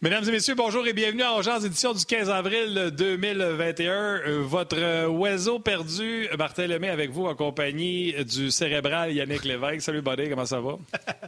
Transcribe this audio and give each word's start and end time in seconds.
Mesdames 0.00 0.22
et 0.28 0.30
messieurs, 0.30 0.54
bonjour 0.54 0.86
et 0.86 0.92
bienvenue 0.92 1.24
à 1.24 1.32
Urgence 1.32 1.64
édition 1.64 1.92
du 1.92 2.04
15 2.04 2.30
avril 2.30 2.92
2021. 2.96 3.92
Euh, 3.92 4.42
votre 4.44 4.78
euh, 4.78 5.08
oiseau 5.08 5.58
perdu, 5.58 6.28
Martin 6.38 6.68
Lemay, 6.68 6.88
avec 6.88 7.10
vous 7.10 7.26
en 7.26 7.34
compagnie 7.34 8.14
du 8.24 8.52
cérébral 8.52 9.12
Yannick 9.12 9.44
Lévesque. 9.44 9.80
Salut, 9.80 10.00
buddy, 10.00 10.28
comment 10.28 10.46
ça 10.46 10.60
va? 10.60 10.78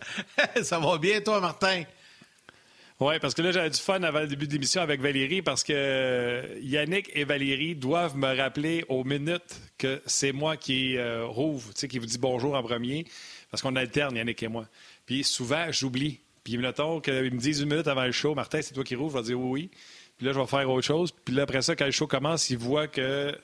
ça 0.63 0.79
va 0.79 0.99
bien, 0.99 1.21
toi, 1.21 1.41
Martin? 1.41 1.83
Oui, 3.01 3.15
parce 3.21 3.35
que 3.35 3.43
là, 3.43 3.51
j'avais 3.51 3.71
du 3.71 3.81
fun 3.81 4.05
avant 4.05 4.21
le 4.21 4.29
début 4.29 4.47
de 4.47 4.53
l'émission 4.53 4.83
avec 4.83 5.01
Valérie 5.01 5.43
parce 5.43 5.65
que 5.65 5.73
euh, 5.75 6.59
Yannick 6.63 7.11
et 7.13 7.25
Valérie 7.25 7.75
doivent 7.75 8.17
me 8.17 8.37
rappeler 8.37 8.85
aux 8.89 9.03
minutes 9.03 9.61
que 9.79 10.01
c'est 10.07 10.31
moi 10.31 10.57
qui 10.57 10.97
rouvre, 11.25 11.75
tu 11.75 11.81
sais, 11.81 11.89
qui 11.89 11.99
vous 11.99 12.07
dit 12.07 12.19
bonjour 12.19 12.55
en 12.55 12.63
premier 12.63 13.05
parce 13.51 13.65
qu'on 13.65 13.75
alterne, 13.75 14.15
Yannick 14.15 14.41
et 14.45 14.49
moi. 14.49 14.67
Puis 15.07 15.25
souvent, 15.25 15.73
j'oublie. 15.73 16.21
Puis 16.45 16.57
mettons 16.57 17.01
qu'ils 17.01 17.35
me 17.35 17.39
disent 17.39 17.61
une 17.61 17.69
minute 17.69 17.87
avant 17.87 18.05
le 18.05 18.13
show, 18.13 18.35
Martin, 18.35 18.63
c'est 18.63 18.75
toi 18.75 18.85
qui 18.85 18.95
rouvre, 18.95 19.19
je 19.19 19.23
vais 19.23 19.29
dire 19.29 19.41
oui. 19.41 19.71
Puis 20.17 20.27
là, 20.27 20.33
je 20.33 20.41
vais 20.41 20.47
faire 20.47 20.69
autre 20.69 20.87
chose. 20.87 21.13
Puis 21.25 21.35
là, 21.35 21.43
après 21.43 21.63
ça, 21.63 21.75
quand 21.75 21.87
le 21.87 21.91
show 21.91 22.07
commence, 22.07 22.51
ils 22.51 22.59
voient 22.59 22.89
que 22.89 23.35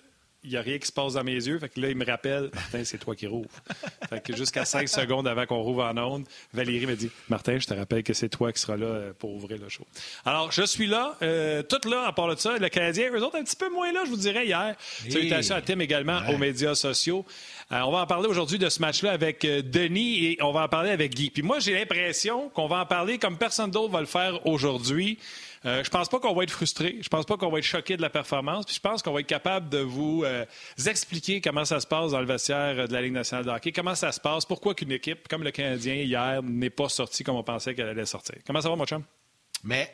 il 0.47 0.53
n'y 0.53 0.57
a 0.57 0.63
rien 0.63 0.79
qui 0.79 0.87
se 0.87 0.93
passe 0.93 1.15
dans 1.15 1.25
mes 1.25 1.35
yeux. 1.35 1.59
Fait 1.59 1.69
que 1.69 1.81
là, 1.81 1.91
il 1.91 1.97
me 1.97 2.07
rappelle, 2.07 2.51
Martin, 2.55 2.85
c'est 2.85 2.99
toi 2.99 3.17
qui 3.17 3.27
rouvre. 3.27 3.49
fait 4.09 4.23
que 4.23 4.37
jusqu'à 4.37 4.65
cinq 4.65 4.89
secondes 4.89 5.27
avant 5.27 5.45
qu'on 5.45 5.61
rouvre 5.61 5.85
en 5.85 5.97
onde, 5.99 6.25
Valérie 6.55 6.87
me 6.87 6.95
dit, 6.95 7.11
Martin, 7.29 7.59
je 7.59 7.67
te 7.67 7.75
rappelle 7.75 8.05
que 8.05 8.15
c'est 8.15 8.29
toi 8.29 8.53
qui 8.53 8.61
seras 8.61 8.77
là 8.77 8.87
euh, 8.87 9.13
pour 9.19 9.35
ouvrir 9.35 9.59
le 9.59 9.69
show. 9.69 9.85
Alors, 10.25 10.53
je 10.53 10.63
suis 10.63 10.87
là, 10.87 11.17
euh, 11.23 11.63
tout 11.63 11.89
là, 11.89 12.07
à 12.07 12.13
part 12.13 12.29
de 12.29 12.37
ça. 12.37 12.57
Le 12.59 12.69
Canadien, 12.69 13.11
eux 13.13 13.23
autres, 13.23 13.37
un 13.37 13.43
petit 13.43 13.57
peu 13.57 13.69
moins 13.69 13.93
là, 13.93 14.03
je 14.05 14.11
vous 14.11 14.17
dirais, 14.17 14.47
hier. 14.47 14.77
Salutations 15.11 15.57
à 15.57 15.63
Tim 15.63 15.81
également 15.81 16.21
aux 16.31 16.39
médias 16.39 16.77
sociaux. 16.77 17.27
Euh, 17.73 17.81
on 17.81 17.91
va 17.91 17.99
en 17.99 18.07
parler 18.07 18.29
aujourd'hui 18.29 18.59
de 18.59 18.69
ce 18.69 18.81
match-là 18.81 19.11
avec 19.11 19.45
Denis 19.45 20.27
et 20.27 20.39
on 20.43 20.53
va 20.53 20.63
en 20.63 20.69
parler 20.69 20.91
avec 20.91 21.15
Guy. 21.15 21.31
Puis 21.31 21.43
moi, 21.43 21.59
j'ai 21.59 21.75
l'impression 21.75 22.49
qu'on 22.51 22.69
va 22.69 22.83
en 22.83 22.87
parler 22.87 23.19
comme 23.19 23.37
personne 23.37 23.73
d'autre 23.73 23.93
va 23.93 24.01
le 24.01 24.07
faire 24.07 24.47
aujourd'hui. 24.47 25.19
Euh, 25.67 25.83
je 25.83 25.91
pense 25.91 26.09
pas 26.09 26.21
qu'on 26.21 26.35
va 26.35 26.45
être 26.45 26.51
frustré. 26.51 26.99
Je 27.01 27.09
pense 27.09 27.27
pas 27.27 27.37
qu'on 27.37 27.51
va 27.51 27.59
être 27.59 27.65
choqué 27.65 27.97
de 27.97 28.03
la 28.03 28.11
performance. 28.11 28.65
Puis 28.65 28.77
je 28.77 28.81
pense 28.81 29.03
qu'on 29.03 29.13
va 29.13 29.21
être 29.21 29.27
capable 29.27 29.69
de 29.69 29.79
vous 29.79 30.23
euh, 30.25 30.45
expliquer 30.87 31.41
comment 31.41 31.65
ça 31.65 31.81
se 31.81 31.87
passe 31.87 32.13
dans 32.13 32.21
le 32.21 32.27
vestiaire 32.27 32.87
de 32.87 32.93
la 32.93 33.03
Ligue 33.03 33.13
nationale 33.13 33.45
de 33.45 33.51
hockey, 33.51 33.73
comment 33.73 33.95
ça 33.95 34.13
se 34.13 34.21
passe, 34.21 34.45
pourquoi 34.45 34.75
qu'une 34.75 34.93
équipe 34.93 35.27
comme 35.29 35.43
le 35.43 35.51
Canadien 35.51 35.95
hier 35.95 36.43
n'est 36.43 36.71
pas 36.71 36.89
sortie 36.89 37.25
comme 37.25 37.37
on 37.37 37.43
pensait 37.43 37.75
qu'elle 37.75 37.89
allait 37.89 38.07
sortir? 38.07 38.37
Comment 38.47 38.61
ça 38.61 38.69
va, 38.69 38.77
mon 38.77 38.87
chum? 38.87 39.03
Mais 39.65 39.91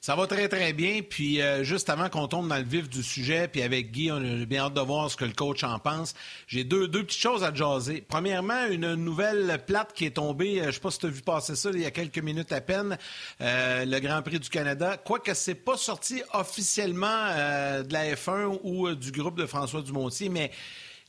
ça 0.00 0.14
va 0.16 0.26
très, 0.26 0.48
très 0.48 0.72
bien. 0.72 1.00
Puis, 1.02 1.40
euh, 1.40 1.64
juste 1.64 1.90
avant 1.90 2.08
qu'on 2.08 2.28
tombe 2.28 2.48
dans 2.48 2.56
le 2.56 2.64
vif 2.64 2.88
du 2.88 3.02
sujet, 3.02 3.48
puis 3.48 3.62
avec 3.62 3.90
Guy, 3.90 4.10
on 4.10 4.16
a 4.16 4.44
bien 4.44 4.64
hâte 4.64 4.74
de 4.74 4.80
voir 4.80 5.10
ce 5.10 5.16
que 5.16 5.24
le 5.24 5.32
coach 5.32 5.64
en 5.64 5.78
pense. 5.78 6.14
J'ai 6.46 6.64
deux, 6.64 6.88
deux 6.88 7.04
petites 7.04 7.20
choses 7.20 7.44
à 7.44 7.52
jaser. 7.52 8.04
Premièrement, 8.06 8.66
une 8.70 8.94
nouvelle 8.94 9.60
plate 9.66 9.92
qui 9.92 10.06
est 10.06 10.16
tombée. 10.16 10.60
Euh, 10.60 10.62
je 10.64 10.66
ne 10.66 10.72
sais 10.72 10.80
pas 10.80 10.90
si 10.90 10.98
tu 10.98 11.06
as 11.06 11.10
vu 11.10 11.22
passer 11.22 11.56
ça 11.56 11.70
il 11.72 11.80
y 11.80 11.86
a 11.86 11.90
quelques 11.90 12.18
minutes 12.18 12.52
à 12.52 12.60
peine. 12.60 12.98
Euh, 13.40 13.84
le 13.84 14.00
Grand 14.00 14.22
Prix 14.22 14.40
du 14.40 14.48
Canada. 14.48 14.96
Quoique 14.96 15.34
ce 15.34 15.50
n'est 15.50 15.54
pas 15.54 15.76
sorti 15.76 16.22
officiellement 16.32 17.06
de 17.06 17.92
la 17.92 18.14
F1 18.14 18.58
ou 18.62 18.94
du 18.94 19.12
groupe 19.12 19.36
de 19.38 19.46
François 19.46 19.82
Dumontier, 19.82 20.28
mais 20.28 20.50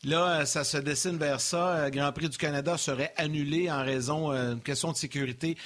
Là, 0.07 0.45
ça 0.45 0.63
se 0.63 0.77
dessine 0.77 1.17
vers 1.17 1.41
ça. 1.41 1.83
Le 1.83 1.89
Grand 1.89 2.13
Prix 2.13 2.29
du 2.29 2.37
Canada 2.37 2.77
serait 2.77 3.13
annulé 3.17 3.69
en 3.69 3.83
raison 3.83 4.31
d'une 4.31 4.61
question 4.61 4.93
de 4.93 4.95
sécurité, 4.95 5.57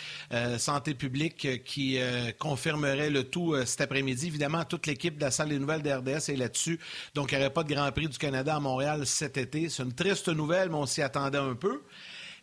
santé 0.57 0.95
publique 0.95 1.63
qui 1.63 1.99
confirmerait 2.39 3.11
le 3.11 3.23
tout 3.23 3.55
cet 3.65 3.81
après-midi. 3.81 4.25
Évidemment, 4.25 4.65
toute 4.65 4.87
l'équipe 4.87 5.15
de 5.15 5.25
la 5.25 5.29
salle 5.29 5.49
des 5.49 5.59
nouvelles 5.59 5.83
d'RDS 5.83 6.31
est 6.31 6.37
là-dessus. 6.37 6.79
Donc, 7.13 7.31
il 7.31 7.37
n'y 7.37 7.43
aurait 7.43 7.53
pas 7.53 7.63
de 7.63 7.71
Grand 7.71 7.91
Prix 7.91 8.07
du 8.07 8.17
Canada 8.17 8.55
à 8.55 8.59
Montréal 8.59 9.05
cet 9.05 9.37
été. 9.37 9.69
C'est 9.69 9.83
une 9.83 9.93
triste 9.93 10.27
nouvelle, 10.29 10.69
mais 10.69 10.77
on 10.77 10.87
s'y 10.87 11.03
attendait 11.03 11.37
un 11.37 11.53
peu. 11.53 11.83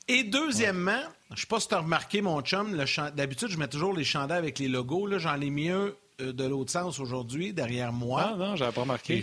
Et 0.06 0.22
deuxièmement, 0.22 1.02
je 1.30 1.34
ne 1.34 1.38
sais 1.40 1.46
pas 1.46 1.58
si 1.58 1.66
tu 1.66 1.74
as 1.74 1.80
remarqué, 1.80 2.22
mon 2.22 2.40
chum, 2.42 2.80
d'habitude, 3.16 3.48
je 3.48 3.58
mets 3.58 3.66
toujours 3.66 3.92
les 3.92 4.04
chandails 4.04 4.38
avec 4.38 4.60
les 4.60 4.68
logos. 4.68 5.08
Là, 5.08 5.18
j'en 5.18 5.40
ai 5.40 5.50
mis 5.50 5.68
un 5.68 5.80
euh, 5.80 5.96
de 6.18 6.44
l'autre 6.44 6.72
sens 6.72 6.98
aujourd'hui, 6.98 7.52
derrière 7.52 7.92
moi. 7.92 8.30
Ah 8.32 8.36
non, 8.36 8.56
j'avais 8.56 8.72
pas 8.72 8.80
remarqué. 8.80 9.22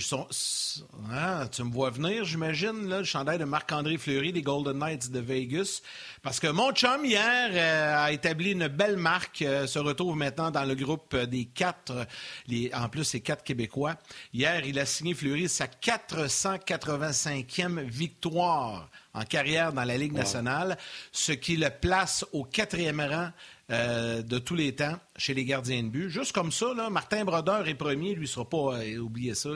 Ah, 1.11 1.45
tu 1.51 1.63
me 1.63 1.71
vois 1.71 1.89
venir, 1.89 2.23
j'imagine, 2.23 2.87
le 2.87 3.03
chandail 3.03 3.37
de 3.37 3.43
Marc-André 3.43 3.97
Fleury 3.97 4.31
des 4.31 4.41
Golden 4.41 4.79
Knights 4.79 5.11
de 5.11 5.19
Vegas. 5.19 5.81
Parce 6.21 6.39
que 6.39 6.47
mon 6.47 6.71
chum, 6.71 7.03
hier, 7.03 7.49
euh, 7.51 8.05
a 8.05 8.13
établi 8.13 8.51
une 8.51 8.69
belle 8.69 8.95
marque, 8.95 9.41
euh, 9.41 9.67
se 9.67 9.77
retrouve 9.77 10.15
maintenant 10.15 10.51
dans 10.51 10.63
le 10.63 10.73
groupe 10.73 11.17
des 11.17 11.43
quatre, 11.45 12.07
les, 12.47 12.71
en 12.73 12.87
plus, 12.87 13.03
c'est 13.03 13.19
quatre 13.19 13.43
Québécois. 13.43 13.95
Hier, 14.33 14.65
il 14.65 14.79
a 14.79 14.85
signé 14.85 15.13
Fleury 15.13 15.49
sa 15.49 15.65
485e 15.65 17.81
victoire 17.81 18.89
en 19.13 19.23
carrière 19.23 19.73
dans 19.73 19.83
la 19.83 19.97
Ligue 19.97 20.13
nationale, 20.13 20.77
ce 21.11 21.33
qui 21.33 21.57
le 21.57 21.69
place 21.69 22.25
au 22.31 22.45
quatrième 22.45 23.01
rang 23.01 23.31
euh, 23.71 24.21
de 24.21 24.37
tous 24.37 24.53
les 24.53 24.75
temps 24.75 24.95
chez 25.17 25.33
les 25.33 25.43
gardiens 25.43 25.81
de 25.81 25.87
but. 25.87 26.07
Juste 26.07 26.33
comme 26.33 26.51
ça, 26.51 26.67
là, 26.75 26.91
Martin 26.91 27.25
Brodeur 27.25 27.67
est 27.67 27.73
premier, 27.73 28.13
lui 28.13 28.21
ne 28.21 28.27
sera 28.27 28.47
pas 28.47 28.75
euh, 28.75 28.97
oublié 28.99 29.33
ça. 29.33 29.49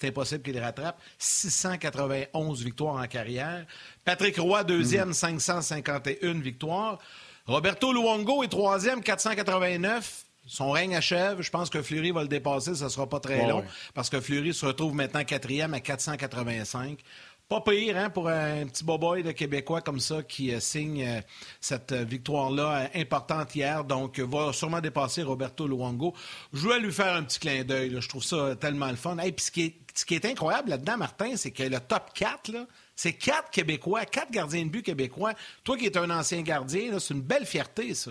C'est 0.00 0.08
impossible 0.08 0.42
qu'il 0.42 0.58
rattrape. 0.58 1.00
691 1.18 2.64
victoires 2.64 2.96
en 2.96 3.06
carrière. 3.06 3.64
Patrick 4.04 4.38
Roy, 4.38 4.64
deuxième, 4.64 5.12
551 5.12 6.34
mm. 6.34 6.40
victoires. 6.40 6.98
Roberto 7.46 7.92
Luongo 7.92 8.42
est 8.42 8.48
troisième, 8.48 9.02
489. 9.02 10.24
Son 10.48 10.70
règne 10.70 10.96
achève. 10.96 11.40
Je 11.40 11.50
pense 11.50 11.70
que 11.70 11.80
Fleury 11.80 12.10
va 12.10 12.22
le 12.22 12.28
dépasser. 12.28 12.74
Ça 12.74 12.86
ne 12.86 12.90
sera 12.90 13.08
pas 13.08 13.20
très 13.20 13.46
long 13.46 13.62
parce 13.94 14.10
que 14.10 14.20
Fleury 14.20 14.52
se 14.52 14.66
retrouve 14.66 14.94
maintenant 14.94 15.22
quatrième 15.22 15.74
à 15.74 15.80
485. 15.80 16.98
Pas 17.48 17.62
pire 17.62 17.96
hein, 17.96 18.10
pour 18.10 18.28
un 18.28 18.66
petit 18.66 18.84
boboy 18.84 19.22
de 19.22 19.32
Québécois 19.32 19.80
comme 19.80 20.00
ça 20.00 20.22
qui 20.22 20.52
euh, 20.52 20.60
signe 20.60 21.02
euh, 21.02 21.20
cette 21.62 21.92
euh, 21.92 22.04
victoire-là 22.04 22.90
importante 22.94 23.54
hier. 23.56 23.84
Donc, 23.84 24.18
va 24.18 24.52
sûrement 24.52 24.82
dépasser 24.82 25.22
Roberto 25.22 25.66
Luongo. 25.66 26.12
Je 26.52 26.58
voulais 26.58 26.78
lui 26.78 26.92
faire 26.92 27.14
un 27.14 27.22
petit 27.22 27.40
clin 27.40 27.64
d'œil. 27.64 27.96
Je 27.98 28.06
trouve 28.06 28.22
ça 28.22 28.54
tellement 28.56 28.90
le 28.90 28.96
fun. 28.96 29.16
Et 29.24 29.32
puis, 29.32 29.46
ce 29.46 30.04
qui 30.04 30.14
est, 30.14 30.24
incroyable 30.26 30.68
là-dedans, 30.68 30.98
Martin, 30.98 31.36
c'est 31.36 31.50
que 31.50 31.62
le 31.62 31.80
top 31.80 32.10
4, 32.12 32.50
c'est 32.94 33.14
quatre 33.14 33.48
Québécois, 33.48 34.04
quatre 34.04 34.30
gardiens 34.30 34.66
de 34.66 34.70
but 34.70 34.82
québécois. 34.82 35.32
Toi 35.64 35.78
qui 35.78 35.86
es 35.86 35.96
un 35.96 36.10
ancien 36.10 36.42
gardien, 36.42 36.98
c'est 36.98 37.14
une 37.14 37.22
belle 37.22 37.46
fierté, 37.46 37.94
ça. 37.94 38.10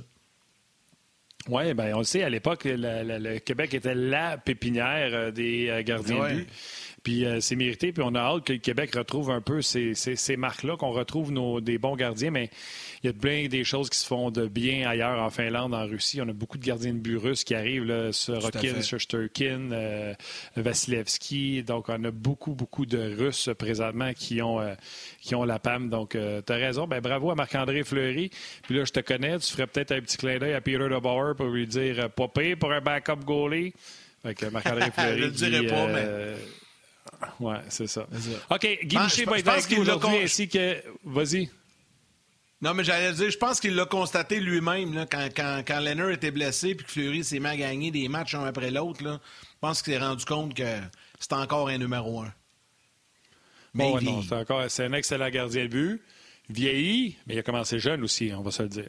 Oui, 1.47 1.75
ben 1.75 1.93
on 1.93 1.99
le 1.99 2.03
sait, 2.03 2.23
à 2.23 2.29
l'époque, 2.29 2.63
le 2.65 3.37
Québec 3.37 3.75
était 3.75 3.95
la 3.95 4.37
pépinière 4.37 5.31
des 5.31 5.83
gardiens 5.85 6.27
de 6.27 6.33
but. 6.37 6.49
Puis 7.07 7.25
euh, 7.25 7.39
c'est 7.39 7.55
mérité. 7.55 7.93
Puis 7.93 8.03
on 8.05 8.15
a 8.15 8.19
hâte 8.19 8.43
que 8.43 8.51
le 8.51 8.59
Québec 8.59 8.93
retrouve 8.95 9.31
un 9.31 9.39
peu 9.39 9.61
ces, 9.61 9.95
marques-là, 10.35 10.75
qu'on 10.75 10.91
retrouve 10.91 11.31
nos, 11.31 11.61
des 11.61 11.77
bons 11.77 11.95
gardiens. 11.95 12.31
Mais 12.31 12.49
il 13.01 13.07
y 13.07 13.09
a 13.09 13.13
plein 13.13 13.47
des 13.47 13.63
choses 13.63 13.89
qui 13.89 13.97
se 13.97 14.05
font 14.05 14.29
de 14.29 14.45
bien 14.49 14.89
ailleurs, 14.89 15.17
en 15.21 15.29
Finlande, 15.29 15.73
en 15.73 15.85
Russie. 15.85 16.19
On 16.21 16.27
a 16.27 16.33
beaucoup 16.33 16.57
de 16.57 16.65
gardiens 16.65 16.91
de 16.91 16.99
but 16.99 17.15
russes 17.15 17.45
qui 17.45 17.55
arrivent, 17.55 17.85
là, 17.85 18.11
Sorokin, 18.11 18.81
Shostakin, 18.81 19.71
euh, 19.71 20.13
Vasilevski. 20.57 21.63
Donc 21.63 21.85
on 21.87 22.03
a 22.03 22.11
beaucoup, 22.11 22.55
beaucoup 22.55 22.85
de 22.85 23.15
Russes 23.17 23.51
présentement 23.57 24.11
qui 24.13 24.41
ont, 24.41 24.59
euh, 24.59 24.73
qui 25.21 25.33
ont 25.33 25.45
la 25.45 25.59
PAM. 25.59 25.89
Donc 25.89 26.09
tu 26.09 26.17
as 26.51 26.55
raison. 26.55 26.87
Ben, 26.87 26.99
bravo 26.99 27.31
à 27.31 27.35
Marc-André 27.35 27.85
Fleury. 27.85 28.31
Puis 28.63 28.75
là, 28.75 28.83
je 28.83 28.91
te 28.91 28.99
connais. 28.99 29.39
Tu 29.39 29.49
ferais 29.53 29.67
peut-être 29.67 29.93
un 29.93 30.01
petit 30.01 30.17
clin 30.17 30.39
d'œil 30.39 30.55
à 30.55 30.59
Peter 30.59 30.89
DeBauer 30.89 31.37
pour 31.37 31.45
lui 31.45 31.67
dire 31.67 32.09
pas 32.09 32.27
pour 32.27 32.73
un 32.73 32.81
backup 32.81 33.23
goalie. 33.23 33.71
Marc-André 34.25 34.91
Fleury. 34.93 35.19
je 35.19 35.23
le 35.23 35.31
dirais 35.31 35.67
pas, 35.67 35.87
mais. 35.87 36.35
Oui, 37.39 37.55
c'est 37.69 37.87
ça. 37.87 38.07
OK, 38.49 38.79
Guy 38.83 38.97
Boucher 38.97 39.25
va 39.25 39.39
être 39.39 39.47
avec 39.47 39.69
nous 39.71 39.81
aujourd'hui 39.81 40.17
ainsi 40.17 40.47
que... 40.47 40.83
Vas-y. 41.03 41.49
Non, 42.59 42.73
mais 42.73 42.83
j'allais 42.83 43.13
dire, 43.13 43.29
je 43.29 43.37
pense 43.37 43.59
qu'il 43.59 43.75
l'a 43.75 43.85
constaté 43.85 44.39
lui-même 44.39 45.05
quand, 45.11 45.29
quand, 45.35 45.63
quand 45.67 45.79
Leonard 45.79 46.09
était 46.09 46.31
blessé 46.31 46.73
puis 46.73 46.85
que 46.85 46.91
Fleury 46.91 47.23
s'est 47.23 47.39
mis 47.39 47.47
à 47.47 47.55
gagner 47.55 47.91
des 47.91 48.07
matchs 48.07 48.33
un 48.33 48.45
après 48.45 48.71
l'autre. 48.71 48.99
Je 49.03 49.17
pense 49.61 49.83
qu'il 49.83 49.93
s'est 49.93 49.99
rendu 49.99 50.25
compte 50.25 50.55
que 50.55 50.77
c'est 51.19 51.33
encore 51.33 51.67
un 51.67 51.77
numéro 51.77 52.21
un. 52.21 52.33
Mais 53.75 53.91
bon, 53.91 54.01
non, 54.01 54.23
c'est 54.23 54.33
encore 54.33 54.63
c'est 54.69 54.85
un 54.85 54.93
excellent 54.93 55.29
gardien 55.29 55.65
de 55.65 55.67
but 55.67 56.01
vieilli, 56.49 57.17
mais 57.25 57.35
il 57.35 57.39
a 57.39 57.43
commencé 57.43 57.79
jeune 57.79 58.03
aussi, 58.03 58.31
on 58.35 58.41
va 58.41 58.51
se 58.51 58.63
le 58.63 58.69
dire. 58.69 58.87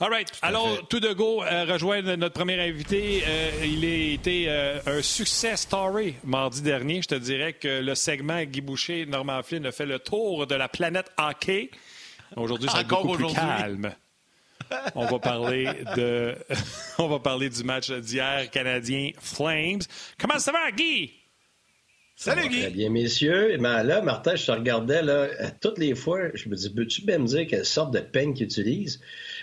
All 0.00 0.10
right. 0.10 0.30
Alors, 0.42 0.88
tout 0.88 1.00
de 1.00 1.12
go, 1.12 1.42
euh, 1.42 1.64
rejoindre 1.64 2.14
notre 2.14 2.34
premier 2.34 2.60
invité. 2.60 3.22
Euh, 3.26 3.50
il 3.64 3.84
a 3.84 4.12
été 4.14 4.46
euh, 4.48 4.80
un 4.86 5.02
succès 5.02 5.56
story 5.56 6.14
mardi 6.24 6.62
dernier. 6.62 7.02
Je 7.02 7.08
te 7.08 7.14
dirais 7.14 7.52
que 7.52 7.80
le 7.82 7.94
segment 7.94 8.42
Guy 8.44 8.60
Boucher, 8.60 9.06
Normand 9.06 9.42
Flynn 9.42 9.66
a 9.66 9.72
fait 9.72 9.86
le 9.86 9.98
tour 9.98 10.46
de 10.46 10.54
la 10.54 10.68
planète 10.68 11.10
hockey. 11.18 11.70
Aujourd'hui, 12.36 12.68
c'est 12.74 12.86
beaucoup 12.86 13.12
plus 13.12 13.32
calme. 13.32 13.92
On 14.94 15.04
va 15.04 15.18
parler 15.18 15.68
de, 15.94 16.34
on 16.98 17.06
va 17.06 17.18
parler 17.18 17.50
du 17.50 17.62
match 17.64 17.90
d'hier 17.90 18.50
canadien 18.50 19.10
Flames. 19.20 19.82
Comment 20.18 20.38
ça 20.38 20.52
va, 20.52 20.70
Guy? 20.72 21.12
Salut 22.16 22.48
Guy! 22.48 22.60
Très 22.60 22.70
bien, 22.70 22.90
messieurs. 22.90 23.56
Ben 23.58 23.82
là, 23.82 24.00
Martin, 24.00 24.36
je 24.36 24.46
te 24.46 24.52
regardais 24.52 25.02
là, 25.02 25.26
toutes 25.60 25.78
les 25.78 25.94
fois, 25.94 26.20
je 26.34 26.48
me 26.48 26.54
dis, 26.54 26.70
peux-tu 26.70 27.02
bien 27.02 27.18
me 27.18 27.26
dire 27.26 27.46
quelle 27.48 27.64
sorte 27.64 27.92
de 27.92 27.98
peigne 27.98 28.34
qu'ils 28.34 28.46
utilisent? 28.46 29.00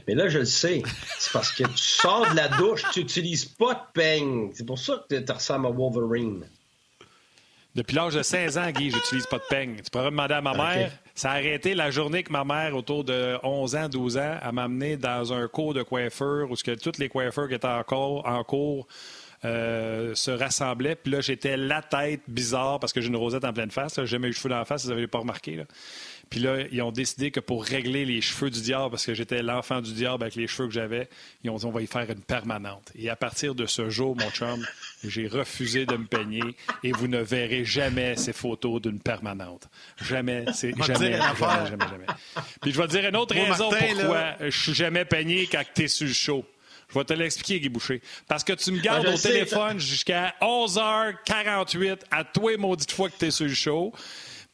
Mais 0.07 0.15
là, 0.15 0.29
je 0.29 0.39
le 0.39 0.45
sais. 0.45 0.81
C'est 1.19 1.33
parce 1.33 1.51
que 1.51 1.63
tu 1.63 1.77
sors 1.77 2.29
de 2.31 2.35
la 2.35 2.47
douche, 2.47 2.83
tu 2.93 3.01
n'utilises 3.01 3.45
pas 3.45 3.73
de 3.73 3.91
peigne. 3.93 4.51
C'est 4.53 4.65
pour 4.65 4.79
ça 4.79 5.05
que 5.09 5.15
tu 5.15 5.31
ressembles 5.31 5.67
à 5.67 5.69
Wolverine. 5.69 6.45
Depuis 7.75 7.95
l'âge 7.95 8.15
de 8.15 8.23
16 8.23 8.57
ans, 8.57 8.69
Guy, 8.71 8.91
j'utilise 8.91 9.25
pas 9.27 9.37
de 9.37 9.43
peigne. 9.49 9.75
Tu 9.83 9.89
pourrais 9.89 10.05
demander 10.05 10.33
à 10.33 10.41
ma 10.41 10.53
mère. 10.53 10.91
Ça 11.13 11.31
a 11.31 11.35
arrêté 11.35 11.73
la 11.73 11.91
journée 11.91 12.23
que 12.23 12.31
ma 12.31 12.43
mère, 12.43 12.75
autour 12.75 13.03
de 13.03 13.37
11 13.43 13.75
ans, 13.75 13.89
12 13.89 14.17
ans, 14.17 14.37
a 14.41 14.51
m'amené 14.51 14.97
dans 14.97 15.33
un 15.33 15.47
cours 15.47 15.73
de 15.73 15.83
coiffeur 15.83 16.49
où 16.49 16.55
que 16.55 16.75
toutes 16.75 16.97
les 16.97 17.09
coiffeurs 17.09 17.47
qui 17.47 17.55
étaient 17.55 17.67
encore 17.67 18.27
en 18.27 18.43
cours 18.43 18.87
euh, 19.43 20.13
se 20.15 20.31
rassemblaient. 20.31 20.95
Puis 20.95 21.11
là, 21.11 21.21
j'étais 21.21 21.57
la 21.57 21.81
tête 21.81 22.21
bizarre 22.27 22.79
parce 22.79 22.93
que 22.93 23.01
j'ai 23.01 23.07
une 23.07 23.15
rosette 23.15 23.43
en 23.43 23.53
pleine 23.53 23.71
face. 23.71 23.95
J'ai 23.95 24.05
jamais 24.05 24.27
eu 24.27 24.31
de 24.31 24.35
cheveux 24.35 24.49
dans 24.49 24.59
la 24.59 24.65
face, 24.65 24.83
vous 24.85 24.91
n'avez 24.91 25.07
pas 25.07 25.19
remarqué. 25.19 25.55
Là. 25.55 25.63
Puis 26.31 26.39
là, 26.39 26.59
ils 26.71 26.81
ont 26.81 26.93
décidé 26.93 27.29
que 27.29 27.41
pour 27.41 27.65
régler 27.65 28.05
les 28.05 28.21
cheveux 28.21 28.49
du 28.49 28.61
diable, 28.61 28.91
parce 28.91 29.05
que 29.05 29.13
j'étais 29.13 29.43
l'enfant 29.43 29.81
du 29.81 29.91
diable 29.91 30.23
avec 30.23 30.35
les 30.35 30.47
cheveux 30.47 30.69
que 30.69 30.73
j'avais, 30.73 31.09
ils 31.43 31.49
ont 31.49 31.57
dit 31.57 31.65
on 31.65 31.71
va 31.71 31.81
y 31.81 31.87
faire 31.87 32.09
une 32.09 32.21
permanente. 32.21 32.89
Et 32.95 33.09
à 33.09 33.17
partir 33.17 33.53
de 33.53 33.65
ce 33.65 33.89
jour, 33.89 34.15
mon 34.15 34.29
chum, 34.29 34.65
j'ai 35.03 35.27
refusé 35.27 35.85
de 35.85 35.97
me 35.97 36.05
peigner 36.05 36.55
et 36.83 36.93
vous 36.93 37.09
ne 37.09 37.19
verrez 37.19 37.65
jamais 37.65 38.15
ces 38.15 38.31
photos 38.31 38.81
d'une 38.81 38.99
permanente. 38.99 39.67
Jamais, 40.01 40.45
c'est 40.53 40.73
jamais, 40.83 41.17
jamais, 41.17 41.17
jamais, 41.17 41.85
jamais, 41.89 42.05
Puis 42.61 42.71
je 42.71 42.81
vais 42.81 42.87
te 42.87 42.91
dire 42.91 43.09
une 43.09 43.17
autre 43.17 43.35
raison 43.35 43.69
pourquoi 43.69 44.35
je 44.39 44.57
suis 44.57 44.73
jamais 44.73 45.03
peigné 45.03 45.47
quand 45.47 45.63
tu 45.75 45.83
es 45.83 45.87
sur 45.89 46.07
le 46.07 46.13
show. 46.13 46.45
Je 46.93 46.99
vais 46.99 47.05
te 47.05 47.13
l'expliquer, 47.13 47.59
Guy 47.59 47.69
Boucher. 47.69 48.01
Parce 48.27 48.43
que 48.43 48.53
tu 48.53 48.71
me 48.71 48.79
gardes 48.79 49.05
ah, 49.07 49.13
au 49.13 49.17
téléphone 49.17 49.79
jusqu'à 49.79 50.35
11h48 50.41 51.99
à 52.11 52.23
toi, 52.23 52.57
maudite 52.57 52.91
fois 52.91 53.09
que 53.09 53.17
tu 53.17 53.25
es 53.25 53.31
sur 53.31 53.47
le 53.47 53.53
show. 53.53 53.93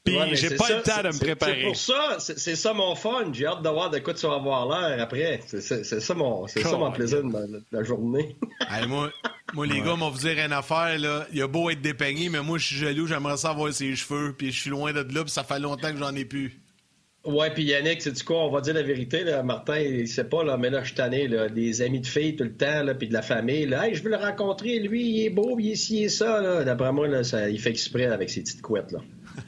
Puis 0.08 0.36
j'ai 0.36 0.56
pas 0.56 0.70
le 0.70 0.82
temps 0.82 1.04
de 1.04 1.10
me 1.10 1.20
préparer. 1.20 1.56
C'est 1.60 1.66
pour 1.66 1.76
ça, 1.76 2.18
c'est 2.20 2.56
ça 2.56 2.74
mon 2.74 2.96
fun. 2.96 3.32
J'ai 3.34 3.46
hâte 3.46 3.62
de 3.62 3.70
voir 3.70 3.90
de 3.90 4.00
quoi 4.00 4.14
tu 4.14 4.26
vas 4.26 4.36
avoir 4.36 4.68
l'air 4.68 5.02
après. 5.02 5.42
C'est 5.48 5.62
ça 5.84 6.14
mon, 6.14 6.48
ça 6.48 6.78
mon 6.78 6.92
plaisir 6.92 7.24
de 7.24 7.64
la, 7.72 7.84
journée. 7.84 8.36
moi, 8.88 9.12
moi, 9.54 9.66
les 9.66 9.82
gars, 9.82 9.96
m'ont 9.96 10.10
vous 10.10 10.20
dire 10.20 10.38
une 10.44 10.54
affaire. 10.54 10.98
Là. 10.98 11.28
Il 11.34 11.42
a 11.42 11.48
beau 11.48 11.70
être 11.70 11.82
dépeigné, 11.82 12.30
mais 12.30 12.42
moi, 12.42 12.58
je 12.58 12.68
suis 12.68 12.78
jaloux. 12.78 13.08
J'aimerais 13.08 13.38
savoir 13.38 13.74
ses 13.74 13.96
cheveux. 13.96 14.34
Puis 14.38 14.52
je 14.52 14.62
suis 14.62 14.70
loin 14.70 14.94
de 14.94 15.02
là, 15.02 15.24
puis 15.24 15.32
ça 15.32 15.44
fait 15.44 15.60
longtemps 15.60 15.92
que 15.92 15.98
j'en 15.98 16.16
ai 16.16 16.26
plus. 16.26 16.60
Ouais, 17.28 17.50
puis 17.50 17.64
Yannick, 17.64 18.02
c'est 18.02 18.14
du 18.14 18.24
quoi? 18.24 18.46
On 18.46 18.50
va 18.50 18.62
dire 18.62 18.74
la 18.74 18.84
vérité. 18.84 19.26
Martin, 19.44 19.80
il 19.80 20.08
sait 20.08 20.24
pas, 20.24 20.46
là, 20.46 20.56
mais 20.56 20.70
là, 20.70 20.80
je 20.82 20.88
suis 20.88 20.96
tanné. 20.96 21.28
Des 21.50 21.82
amis 21.82 22.00
de 22.00 22.08
filles 22.08 22.38
tout 22.38 22.46
le 22.46 22.54
temps, 22.54 22.86
puis 22.98 23.10
de 23.10 23.14
la 23.14 23.22
famille. 23.22 23.72
Hey, 23.74 23.96
je 23.96 24.02
veux 24.02 24.10
le 24.10 24.16
rencontrer, 24.16 24.80
lui, 24.80 25.04
il 25.04 25.26
est 25.26 25.30
beau, 25.30 25.60
il 25.60 25.72
est 25.72 25.76
ci 25.76 26.06
et 26.06 26.10
ça, 26.10 26.40
là. 26.40 26.64
D'après 26.64 26.94
moi, 26.94 27.26
ça, 27.26 27.50
il 27.50 27.60
fait 27.60 27.72
exprès 27.72 28.06
avec 28.06 28.30
ses 28.30 28.44
petites 28.44 28.62
couettes, 28.62 28.94
là. 28.94 29.00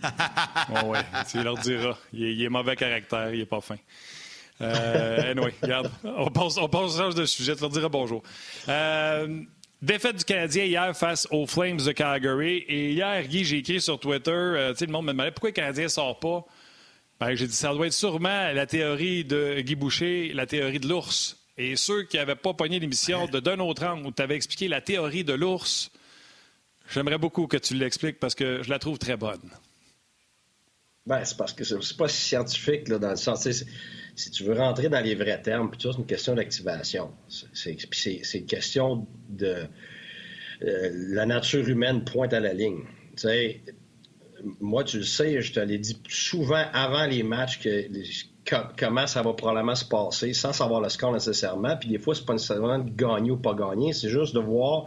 oh, 0.84 0.88
ouais, 0.88 1.00
tu 1.32 1.42
leur 1.42 1.58
diras. 1.58 1.98
Il 2.12 2.44
est, 2.44 2.50
mauvais 2.50 2.76
caractère, 2.76 3.34
il 3.34 3.40
est 3.40 3.46
pas 3.46 3.62
fin. 3.62 3.78
Euh, 4.60 5.32
anyway, 5.32 5.54
regarde, 5.62 5.90
on 6.04 6.30
passe, 6.30 6.58
on 6.58 6.68
passe 6.68 6.98
de 7.16 7.26
sujet, 7.26 7.56
tu 7.56 7.62
leur 7.62 7.70
diras 7.70 7.88
bonjour. 7.88 8.22
Euh, 8.68 9.40
Défaite 9.82 10.18
du 10.18 10.26
Canadien 10.26 10.66
hier 10.66 10.98
face 10.98 11.26
aux 11.32 11.48
Flames 11.48 11.78
de 11.78 11.94
Calgary. 11.94 12.66
Et 12.68 12.92
hier, 12.92 13.26
Guy, 13.26 13.46
j'ai 13.46 13.60
écrit 13.60 13.80
sur 13.80 13.98
Twitter, 13.98 14.32
euh, 14.32 14.74
tu 14.74 14.80
sais, 14.80 14.86
le 14.86 14.92
monde 14.92 15.06
me 15.06 15.14
demandait 15.14 15.32
pourquoi 15.32 15.52
le 15.52 15.54
Canadien 15.54 15.88
sort 15.88 16.20
pas? 16.20 16.46
Ben, 17.20 17.36
j'ai 17.36 17.48
dit, 17.48 17.56
ça 17.56 17.74
doit 17.74 17.88
être 17.88 17.94
sûrement 17.94 18.52
la 18.54 18.66
théorie 18.66 19.26
de 19.26 19.60
Guy 19.60 19.76
Boucher, 19.76 20.32
la 20.34 20.46
théorie 20.46 20.80
de 20.80 20.88
l'ours. 20.88 21.38
Et 21.58 21.76
ceux 21.76 22.04
qui 22.04 22.16
n'avaient 22.16 22.36
pas 22.36 22.54
pogné 22.54 22.80
l'émission 22.80 23.28
de 23.28 23.42
D'un 23.42 23.60
autre 23.60 23.86
angle 23.86 24.08
où 24.08 24.12
tu 24.12 24.22
avais 24.22 24.36
expliqué 24.36 24.70
la 24.70 24.80
théorie 24.80 25.26
de 25.26 25.34
l'ours, 25.34 25.92
j'aimerais 26.90 27.18
beaucoup 27.18 27.48
que 27.48 27.58
tu 27.58 27.74
l'expliques 27.74 28.20
parce 28.20 28.36
que 28.36 28.64
je 28.64 28.70
la 28.70 28.80
trouve 28.80 28.98
très 28.98 29.18
bonne. 29.18 29.52
Ben, 31.06 31.26
c'est 31.26 31.36
parce 31.36 31.52
que 31.52 31.66
c'est 31.66 31.98
pas 31.98 32.08
scientifique, 32.08 32.88
là, 32.88 33.00
dans 33.00 33.10
le 33.10 33.18
sens, 33.18 33.46
si 34.16 34.32
tu 34.32 34.44
veux 34.44 34.54
rentrer 34.54 34.88
dans 34.88 35.02
les 35.02 35.16
vrais 35.16 35.42
termes, 35.42 35.72
c'est 35.78 35.90
une 35.90 36.06
question 36.06 36.36
d'activation. 36.36 37.12
C'est 37.28 37.76
une 38.34 38.46
question 38.46 39.08
de 39.28 39.66
euh, 40.62 40.90
la 40.94 41.26
nature 41.26 41.68
humaine 41.68 42.06
pointe 42.06 42.32
à 42.32 42.40
la 42.40 42.54
ligne. 42.54 42.84
Moi, 44.60 44.84
tu 44.84 44.98
le 44.98 45.04
sais, 45.04 45.42
je 45.42 45.54
te 45.54 45.60
l'ai 45.60 45.78
dit 45.78 45.98
souvent 46.08 46.64
avant 46.74 47.06
les 47.06 47.24
matchs 47.24 47.60
que, 47.60 47.88
comment 48.78 49.08
ça 49.08 49.22
va 49.22 49.34
probablement 49.34 49.76
se 49.76 49.86
passer, 49.86 50.34
sans 50.34 50.54
savoir 50.54 50.82
le 50.82 50.90
score 50.90 51.14
nécessairement. 51.14 51.78
Puis 51.78 51.90
des 51.90 52.00
fois, 52.00 52.16
c'est 52.16 52.26
pas 52.26 52.34
nécessairement 52.34 52.80
de 52.80 52.90
gagner 52.90 53.32
ou 53.32 53.38
pas 53.38 53.54
gagner, 53.54 53.94
c'est 53.94 54.10
juste 54.10 54.34
de 54.34 54.40
voir 54.40 54.86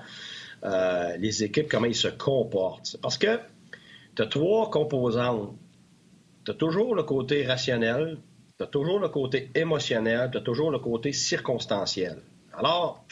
euh, 0.65 1.17
les 1.19 1.45
équipes, 1.45 1.69
comment 1.71 1.87
ils 1.87 1.95
se 1.95 2.09
comportent. 2.09 2.97
Parce 3.03 3.19
que 3.19 3.39
tu 4.15 4.23
as 4.23 4.27
trois 4.27 4.71
composantes 4.71 5.57
tu 6.45 6.51
as 6.51 6.55
toujours 6.55 6.95
le 6.95 7.03
côté 7.05 7.47
rationnel, 7.47 8.19
tu 8.59 8.65
as 8.65 8.67
toujours 8.67 8.99
le 8.99 9.09
côté 9.09 9.51
émotionnel, 9.55 10.31
tu 10.31 10.39
as 10.39 10.41
toujours 10.41 10.71
le 10.71 10.79
côté 10.79 11.13
circonstanciel. 11.13 12.19
Alors, 12.53 13.05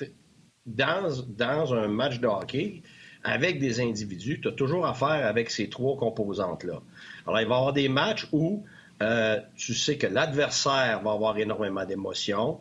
dans, 0.66 1.08
dans 1.28 1.74
un 1.74 1.88
match 1.88 2.20
de 2.20 2.26
hockey, 2.26 2.82
avec 3.24 3.58
des 3.58 3.80
individus, 3.80 4.40
tu 4.40 4.48
as 4.48 4.52
toujours 4.52 4.86
affaire 4.86 5.26
avec 5.26 5.50
ces 5.50 5.68
trois 5.68 5.96
composantes-là. 5.96 6.80
Alors, 7.26 7.40
il 7.40 7.46
va 7.46 7.54
y 7.54 7.58
avoir 7.58 7.72
des 7.72 7.88
matchs 7.88 8.26
où 8.32 8.64
euh, 9.02 9.40
tu 9.56 9.74
sais 9.74 9.96
que 9.96 10.06
l'adversaire 10.06 11.00
va 11.02 11.12
avoir 11.12 11.36
énormément 11.38 11.84
d'émotions. 11.84 12.60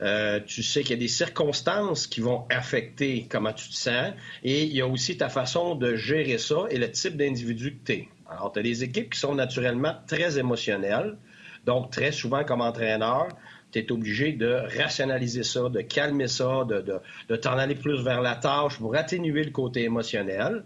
Euh, 0.00 0.38
tu 0.46 0.62
sais 0.62 0.82
qu'il 0.82 0.90
y 0.90 0.94
a 0.94 1.00
des 1.00 1.08
circonstances 1.08 2.06
qui 2.06 2.20
vont 2.20 2.44
affecter 2.50 3.26
comment 3.28 3.52
tu 3.52 3.68
te 3.68 3.74
sens. 3.74 4.12
Et 4.44 4.64
il 4.64 4.72
y 4.72 4.80
a 4.80 4.86
aussi 4.86 5.16
ta 5.16 5.28
façon 5.28 5.74
de 5.74 5.96
gérer 5.96 6.38
ça 6.38 6.66
et 6.70 6.78
le 6.78 6.90
type 6.90 7.16
d'individu 7.16 7.76
que 7.76 7.84
tu 7.84 7.92
es. 7.92 8.08
Alors, 8.30 8.52
tu 8.52 8.60
as 8.60 8.62
des 8.62 8.84
équipes 8.84 9.12
qui 9.12 9.18
sont 9.18 9.34
naturellement 9.34 9.94
très 10.06 10.38
émotionnelles. 10.38 11.16
Donc, 11.64 11.90
très 11.90 12.12
souvent, 12.12 12.44
comme 12.44 12.60
entraîneur, 12.60 13.28
tu 13.72 13.78
es 13.78 13.92
obligé 13.92 14.32
de 14.32 14.62
rationaliser 14.78 15.42
ça, 15.42 15.68
de 15.68 15.80
calmer 15.80 16.28
ça, 16.28 16.64
de, 16.64 17.36
t'en 17.36 17.58
aller 17.58 17.74
plus 17.74 18.02
vers 18.02 18.22
la 18.22 18.34
tâche 18.36 18.78
pour 18.78 18.96
atténuer 18.96 19.44
le 19.44 19.50
côté 19.50 19.84
émotionnel. 19.84 20.64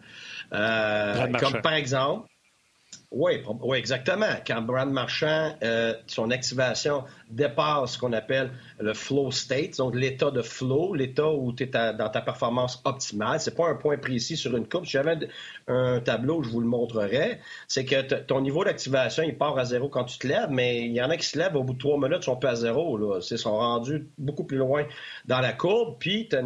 Euh, 0.52 1.32
comme 1.38 1.60
par 1.62 1.74
exemple, 1.74 2.28
oui, 3.14 3.42
exactement. 3.76 4.34
Quand 4.46 4.62
Brand 4.62 4.90
Marchand, 4.90 5.54
euh, 5.62 5.92
son 6.06 6.30
activation 6.30 7.04
dépasse 7.30 7.92
ce 7.92 7.98
qu'on 7.98 8.14
appelle 8.14 8.50
le 8.80 8.94
flow 8.94 9.30
state, 9.30 9.76
donc 9.76 9.94
l'état 9.94 10.30
de 10.30 10.40
flow, 10.40 10.94
l'état 10.94 11.30
où 11.30 11.52
tu 11.52 11.64
es 11.64 11.66
dans 11.66 12.08
ta 12.08 12.22
performance 12.22 12.80
optimale. 12.86 13.38
C'est 13.38 13.54
pas 13.54 13.68
un 13.68 13.74
point 13.74 13.98
précis 13.98 14.38
sur 14.38 14.56
une 14.56 14.66
coupe. 14.66 14.86
Si 14.86 14.92
j'avais 14.92 15.28
un 15.68 16.00
tableau, 16.00 16.42
je 16.42 16.48
vous 16.48 16.60
le 16.60 16.66
montrerais. 16.66 17.40
C'est 17.68 17.84
que 17.84 18.14
ton 18.22 18.40
niveau 18.40 18.64
d'activation, 18.64 19.22
il 19.22 19.36
part 19.36 19.58
à 19.58 19.66
zéro 19.66 19.90
quand 19.90 20.04
tu 20.04 20.18
te 20.18 20.26
lèves, 20.26 20.48
mais 20.50 20.80
il 20.80 20.92
y 20.92 21.02
en 21.02 21.10
a 21.10 21.18
qui 21.18 21.26
se 21.26 21.38
lèvent 21.38 21.56
au 21.56 21.64
bout 21.64 21.74
de 21.74 21.78
trois 21.78 21.98
minutes, 21.98 22.22
ils 22.22 22.24
sont 22.24 22.36
pas 22.36 22.52
à 22.52 22.54
zéro. 22.56 22.96
Là. 22.96 23.20
Ils 23.30 23.38
sont 23.38 23.56
rendus 23.56 24.08
beaucoup 24.16 24.44
plus 24.44 24.56
loin 24.56 24.86
dans 25.26 25.40
la 25.40 25.52
courbe, 25.52 25.96
puis 25.98 26.30
tu 26.30 26.36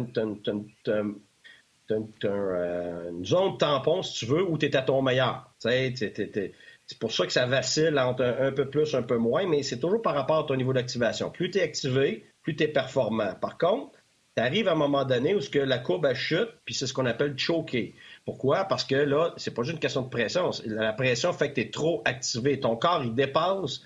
zone 1.89 3.57
tampon, 3.57 4.03
si 4.03 4.19
tu 4.19 4.25
veux, 4.25 4.43
où 4.43 4.57
tu 4.57 4.65
es 4.65 4.75
à 4.75 4.81
ton 4.81 5.01
meilleur. 5.01 5.49
C'est 5.59 6.99
pour 6.99 7.11
ça 7.11 7.25
que 7.25 7.31
ça 7.31 7.45
vacille 7.45 7.97
entre 7.99 8.23
un, 8.23 8.51
peu 8.51 8.69
plus, 8.69 8.95
un 8.95 9.03
peu 9.03 9.17
moins, 9.17 9.45
mais 9.47 9.63
c'est 9.63 9.79
toujours 9.79 10.01
par 10.01 10.15
rapport 10.15 10.39
à 10.39 10.43
ton 10.43 10.55
niveau 10.55 10.73
d'activation. 10.73 11.29
Plus 11.29 11.51
tu 11.51 11.59
es 11.59 11.61
activé, 11.61 12.25
plus 12.43 12.55
tu 12.55 12.63
es 12.63 12.67
performant. 12.67 13.35
Par 13.35 13.57
contre, 13.57 13.91
tu 14.35 14.41
arrives 14.41 14.67
à 14.67 14.73
un 14.73 14.75
moment 14.75 15.03
donné 15.03 15.35
où 15.35 15.39
que 15.39 15.59
la 15.59 15.79
courbe 15.79 16.13
chute, 16.13 16.49
puis 16.63 16.75
c'est 16.75 16.87
ce 16.87 16.93
qu'on 16.93 17.05
appelle 17.05 17.37
choquer. 17.37 17.95
Pourquoi? 18.23 18.65
Parce 18.65 18.85
que 18.85 18.95
là, 18.95 19.33
c'est 19.37 19.53
pas 19.53 19.63
juste 19.63 19.73
une 19.73 19.79
question 19.79 20.03
de 20.03 20.09
pression. 20.09 20.51
La 20.65 20.93
pression 20.93 21.33
fait 21.33 21.49
que 21.49 21.55
tu 21.55 21.61
es 21.61 21.69
trop 21.71 22.01
activé. 22.05 22.59
Ton 22.59 22.75
corps, 22.75 23.03
il 23.03 23.15
dépasse 23.15 23.81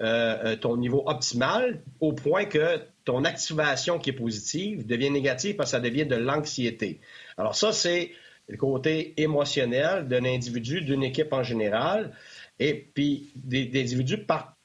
euh, 0.00 0.36
euh, 0.44 0.56
ton 0.56 0.76
niveau 0.76 1.04
optimal 1.06 1.80
au 2.00 2.12
point 2.12 2.46
que 2.46 2.80
ton 3.04 3.24
activation 3.24 3.98
qui 3.98 4.10
est 4.10 4.14
positive 4.14 4.86
devient 4.86 5.10
négative 5.10 5.54
parce 5.54 5.70
que 5.70 5.76
ça 5.76 5.80
devient 5.80 6.06
de 6.06 6.16
l'anxiété. 6.16 7.00
Alors 7.36 7.54
ça, 7.54 7.72
c'est 7.72 8.10
le 8.48 8.56
côté 8.56 9.14
émotionnel 9.22 10.08
d'un 10.08 10.24
individu, 10.24 10.80
d'une 10.80 11.04
équipe 11.04 11.32
en 11.32 11.42
général. 11.42 12.12
Et 12.58 12.74
puis, 12.74 13.30
des, 13.36 13.68
individus 13.80 14.18
partent 14.18 14.56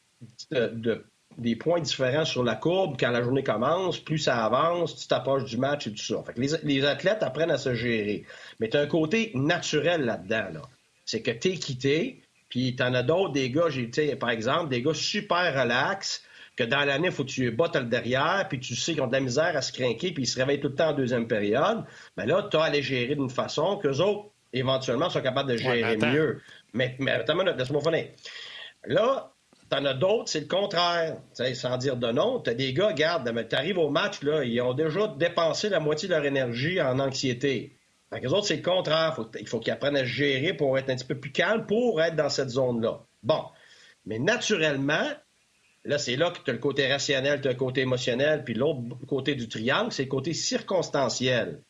de, 0.52 1.06
des 1.38 1.56
points 1.56 1.80
différents 1.80 2.26
sur 2.26 2.44
la 2.44 2.56
courbe 2.56 2.98
quand 3.00 3.12
la 3.12 3.22
journée 3.22 3.44
commence, 3.44 4.00
plus 4.00 4.18
ça 4.18 4.44
avance, 4.44 4.96
tu 4.96 5.08
t'approches 5.08 5.46
du 5.46 5.58
match 5.58 5.88
et 5.88 5.92
tout 5.92 6.04
ça. 6.04 6.24
Les, 6.36 6.50
les, 6.64 6.86
athlètes 6.86 7.24
apprennent 7.24 7.52
à 7.52 7.58
se 7.58 7.74
gérer. 7.76 8.26
Mais 8.60 8.70
tu 8.70 8.78
as 8.78 8.82
un 8.82 8.88
côté 8.88 9.32
naturel 9.36 10.06
là-dedans. 10.06 10.48
Là. 10.54 10.62
C'est 11.06 11.22
que 11.22 11.32
tu 11.32 11.50
es 11.50 11.56
quitté, 11.56 12.22
puis 12.50 12.76
tu 12.76 12.84
en 12.84 12.94
as 12.94 13.04
d'autres, 13.04 13.32
des 13.32 13.50
gars, 13.50 13.70
j'ai, 13.70 14.16
par 14.16 14.30
exemple, 14.30 14.70
des 14.70 14.82
gars 14.82 14.94
super 14.94 15.54
relax, 15.54 16.24
que 16.56 16.64
dans 16.64 16.84
l'année, 16.84 17.08
il 17.08 17.14
faut 17.14 17.24
que 17.24 17.30
tu 17.30 17.50
bottes 17.52 17.76
le 17.76 17.86
derrière, 17.86 18.46
puis 18.50 18.60
tu 18.60 18.76
sais 18.76 18.94
qu'ils 18.94 19.02
ont 19.02 19.08
de 19.08 19.14
la 19.14 19.22
misère 19.22 19.56
à 19.56 19.62
se 19.62 19.72
craquer, 19.72 20.12
puis 20.12 20.24
ils 20.24 20.28
se 20.28 20.38
réveillent 20.38 20.60
tout 20.60 20.68
le 20.70 20.76
temps 20.76 20.90
en 20.90 20.94
deuxième 20.94 21.28
période. 21.28 21.86
Mais 22.18 22.26
là, 22.26 22.48
tu 22.52 22.58
as 22.58 22.64
à 22.64 22.70
les 22.70 22.82
gérer 22.82 23.16
d'une 23.16 23.30
façon 23.30 23.78
qu'eux 23.78 24.00
autres, 24.00 24.30
éventuellement, 24.52 25.10
sont 25.10 25.22
capables 25.22 25.52
de 25.52 25.58
gérer 25.58 25.96
mieux. 25.98 26.42
Mais, 26.74 26.96
mais 27.00 27.12
attends 27.12 27.42
laisse-moi 27.42 27.82
finir. 27.82 28.08
Là, 28.86 29.32
T'en 29.70 29.86
as 29.86 29.94
d'autres, 29.94 30.30
c'est 30.30 30.40
le 30.42 30.48
contraire. 30.48 31.18
sans 31.54 31.78
dire 31.78 31.96
de 31.96 32.12
nom, 32.12 32.40
t'as 32.40 32.56
des 32.56 32.74
gars, 32.74 32.88
regarde, 32.88 33.48
t'arrives 33.48 33.78
au 33.78 33.90
match, 33.90 34.24
là, 34.24 34.44
ils 34.44 34.60
ont 34.62 34.74
déjà 34.74 35.08
dépensé 35.08 35.70
la 35.70 35.80
moitié 35.80 36.10
de 36.10 36.16
leur 36.16 36.26
énergie 36.26 36.82
en 36.82 36.98
anxiété. 36.98 37.76
Fait 38.12 38.26
autres, 38.26 38.48
c'est 38.48 38.58
le 38.58 38.62
contraire. 38.64 39.20
il 39.40 39.48
faut 39.48 39.60
qu'ils 39.60 39.74
apprennent 39.74 39.98
à 39.98 40.04
gérer 40.04 40.54
pour 40.54 40.78
être 40.78 40.90
un 40.90 40.96
petit 40.96 41.06
peu 41.06 41.20
plus 41.20 41.32
calme, 41.32 41.66
pour 41.66 42.02
être 42.02 42.16
dans 42.16 42.30
cette 42.30 42.50
zone-là. 42.50 43.06
Bon. 43.22 43.44
Mais 44.06 44.18
naturellement, 44.18 45.06
Là, 45.86 45.98
c'est 45.98 46.18
là 46.18 46.32
que 46.32 46.40
tu 46.44 46.50
as 46.50 46.54
le 46.54 46.60
côté 46.60 46.92
rationnel, 46.92 47.42
tu 47.42 47.48
as 47.48 47.52
le 47.52 47.58
côté 47.58 47.82
émotionnel, 47.82 48.44
puis 48.44 48.54
l'autre 48.54 48.82
côté 49.08 49.36
du 49.36 49.48
triangle, 49.48 49.92
c'est 49.92 50.04
le 50.04 50.10
côté 50.10 50.34
circonstanciel. 50.34 51.62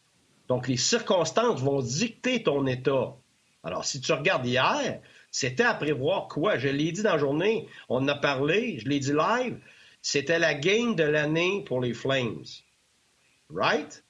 Donc, 0.47 0.67
les 0.67 0.77
circonstances 0.77 1.61
vont 1.61 1.81
dicter 1.81 2.41
ton 2.41 2.65
état. 2.65 3.15
Alors, 3.63 3.85
si 3.85 4.01
tu 4.01 4.11
regardes 4.11 4.45
hier, 4.45 4.99
c'était 5.31 5.63
à 5.63 5.75
prévoir 5.75 6.27
quoi? 6.27 6.57
Je 6.57 6.69
l'ai 6.69 6.91
dit 6.91 7.03
dans 7.03 7.13
la 7.13 7.17
journée, 7.19 7.67
on 7.87 7.97
en 7.97 8.07
a 8.07 8.15
parlé, 8.15 8.79
je 8.79 8.89
l'ai 8.89 8.99
dit 8.99 9.13
live, 9.13 9.59
c'était 10.01 10.39
la 10.39 10.55
game 10.55 10.95
de 10.95 11.03
l'année 11.03 11.63
pour 11.65 11.79
les 11.79 11.93
Flames. 11.93 12.45
Right? 13.51 14.03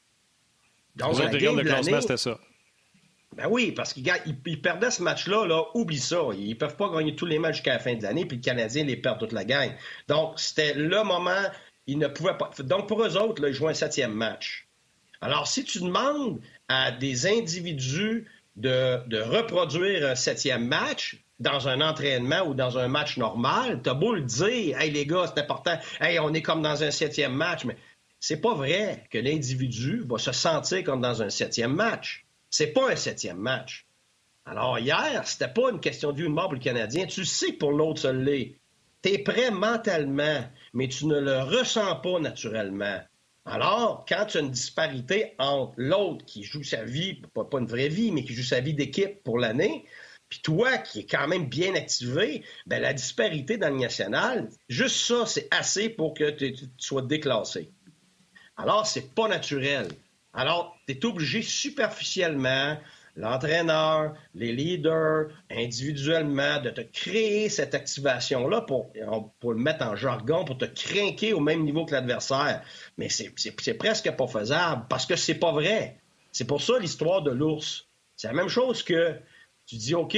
Donc, 0.99 1.17
la 1.17 1.29
game 1.29 1.55
de 1.55 1.61
l'année, 1.61 2.01
c'était 2.01 2.17
ça. 2.17 2.37
Ben 3.35 3.47
oui, 3.49 3.71
parce 3.71 3.93
qu'ils 3.93 4.61
perdaient 4.61 4.91
ce 4.91 5.01
match-là, 5.01 5.45
là, 5.45 5.63
oublie 5.73 5.99
ça. 5.99 6.17
Ils 6.37 6.49
ne 6.49 6.53
peuvent 6.55 6.75
pas 6.75 6.89
gagner 6.89 7.15
tous 7.15 7.25
les 7.25 7.39
matchs 7.39 7.57
jusqu'à 7.57 7.73
la 7.73 7.79
fin 7.79 7.95
de 7.95 8.03
l'année, 8.03 8.25
puis 8.25 8.37
le 8.37 8.43
Canadien 8.43 8.83
les 8.83 8.97
perd 8.97 9.19
toute 9.19 9.31
la 9.31 9.45
gang. 9.45 9.71
Donc, 10.07 10.39
c'était 10.39 10.73
le 10.73 11.03
moment, 11.03 11.43
ils 11.87 11.97
ne 11.97 12.07
pouvaient 12.07 12.37
pas. 12.37 12.51
Donc, 12.59 12.87
pour 12.87 13.03
eux 13.03 13.17
autres, 13.17 13.41
là, 13.41 13.49
ils 13.49 13.53
jouent 13.53 13.69
un 13.69 13.73
septième 13.73 14.13
match. 14.13 14.67
Alors, 15.21 15.47
si 15.47 15.63
tu 15.63 15.79
demandes 15.79 16.41
à 16.67 16.91
des 16.91 17.27
individus 17.27 18.27
de, 18.55 18.97
de 19.07 19.21
reproduire 19.21 20.07
un 20.07 20.15
septième 20.15 20.67
match, 20.67 21.23
dans 21.39 21.67
un 21.67 21.81
entraînement 21.81 22.41
ou 22.41 22.53
dans 22.53 22.77
un 22.77 22.87
match 22.87 23.17
normal, 23.17 23.81
t'as 23.81 23.93
beau 23.93 24.13
le 24.13 24.21
dire, 24.21 24.79
hey 24.79 24.91
les 24.91 25.05
gars, 25.05 25.25
c'est 25.33 25.41
important, 25.41 25.77
hey, 26.01 26.19
on 26.19 26.33
est 26.33 26.41
comme 26.41 26.61
dans 26.61 26.83
un 26.83 26.91
septième 26.91 27.33
match, 27.33 27.65
mais 27.65 27.77
c'est 28.19 28.41
pas 28.41 28.53
vrai 28.53 29.05
que 29.09 29.17
l'individu 29.17 30.03
va 30.07 30.17
se 30.17 30.31
sentir 30.31 30.83
comme 30.83 31.01
dans 31.01 31.21
un 31.21 31.29
septième 31.29 31.73
match. 31.73 32.25
C'est 32.49 32.73
pas 32.73 32.91
un 32.91 32.95
septième 32.95 33.37
match. 33.37 33.85
Alors, 34.45 34.79
hier, 34.79 35.21
c'était 35.25 35.53
pas 35.53 35.69
une 35.71 35.79
question 35.79 36.11
de 36.11 36.23
vie 36.23 36.29
mort 36.29 36.45
pour 36.45 36.53
le 36.55 36.59
Canadien. 36.59 37.05
Tu 37.05 37.23
sais 37.23 37.53
que 37.53 37.59
pour 37.59 37.71
l'autre, 37.71 38.01
ça 38.01 38.11
l'est. 38.11 38.55
Tu 39.03 39.09
es 39.13 39.19
prêt 39.19 39.51
mentalement, 39.51 40.43
mais 40.73 40.87
tu 40.87 41.05
ne 41.05 41.19
le 41.19 41.39
ressens 41.43 41.95
pas 41.97 42.19
naturellement. 42.19 42.99
Alors, 43.45 44.05
quand 44.07 44.25
tu 44.25 44.37
as 44.37 44.41
une 44.41 44.51
disparité 44.51 45.33
entre 45.37 45.73
l'autre 45.77 46.25
qui 46.25 46.43
joue 46.43 46.63
sa 46.63 46.83
vie, 46.83 47.21
pas, 47.33 47.47
une 47.53 47.67
vraie 47.67 47.87
vie, 47.87 48.11
mais 48.11 48.23
qui 48.23 48.33
joue 48.33 48.43
sa 48.43 48.59
vie 48.59 48.73
d'équipe 48.73 49.23
pour 49.23 49.39
l'année, 49.39 49.85
puis 50.29 50.41
toi 50.41 50.77
qui 50.77 50.99
es 50.99 51.05
quand 51.05 51.27
même 51.27 51.47
bien 51.47 51.73
activé, 51.73 52.43
ben 52.67 52.81
la 52.81 52.93
disparité 52.93 53.57
dans 53.57 53.69
le 53.69 53.79
national, 53.79 54.49
juste 54.67 54.97
ça, 54.97 55.25
c'est 55.25 55.47
assez 55.51 55.89
pour 55.89 56.13
que 56.13 56.29
tu 56.29 56.53
sois 56.77 57.01
déclassé. 57.01 57.71
Alors, 58.59 58.85
c'est 58.85 59.15
pas 59.15 59.29
naturel. 59.29 59.87
Alors, 60.33 60.77
tu 60.85 60.93
es 60.93 61.05
obligé 61.05 61.41
superficiellement, 61.41 62.77
l'entraîneur, 63.15 64.13
les 64.35 64.51
leaders, 64.51 65.29
individuellement, 65.49 66.59
de 66.61 66.69
te 66.69 66.81
créer 66.81 67.47
cette 67.47 67.73
activation-là 67.73 68.61
pour, 68.61 68.91
pour 69.39 69.53
le 69.53 69.59
mettre 69.59 69.85
en 69.85 69.95
jargon, 69.95 70.43
pour 70.43 70.57
te 70.57 70.65
craquer 70.65 71.31
au 71.31 71.39
même 71.39 71.63
niveau 71.63 71.85
que 71.85 71.93
l'adversaire. 71.93 72.61
Mais 72.97 73.07
c'est 73.07 73.77
presque 73.77 74.11
pas 74.11 74.27
faisable 74.27 74.85
parce 74.89 75.05
que 75.05 75.15
c'est 75.15 75.39
pas 75.39 75.53
vrai. 75.53 75.97
C'est 76.33 76.45
pour 76.45 76.61
ça 76.61 76.77
l'histoire 76.79 77.21
de 77.21 77.31
l'ours. 77.31 77.87
C'est 78.17 78.27
la 78.27 78.33
même 78.33 78.49
chose 78.49 78.83
que 78.83 79.15
tu 79.67 79.77
dis, 79.77 79.95
OK, 79.95 80.17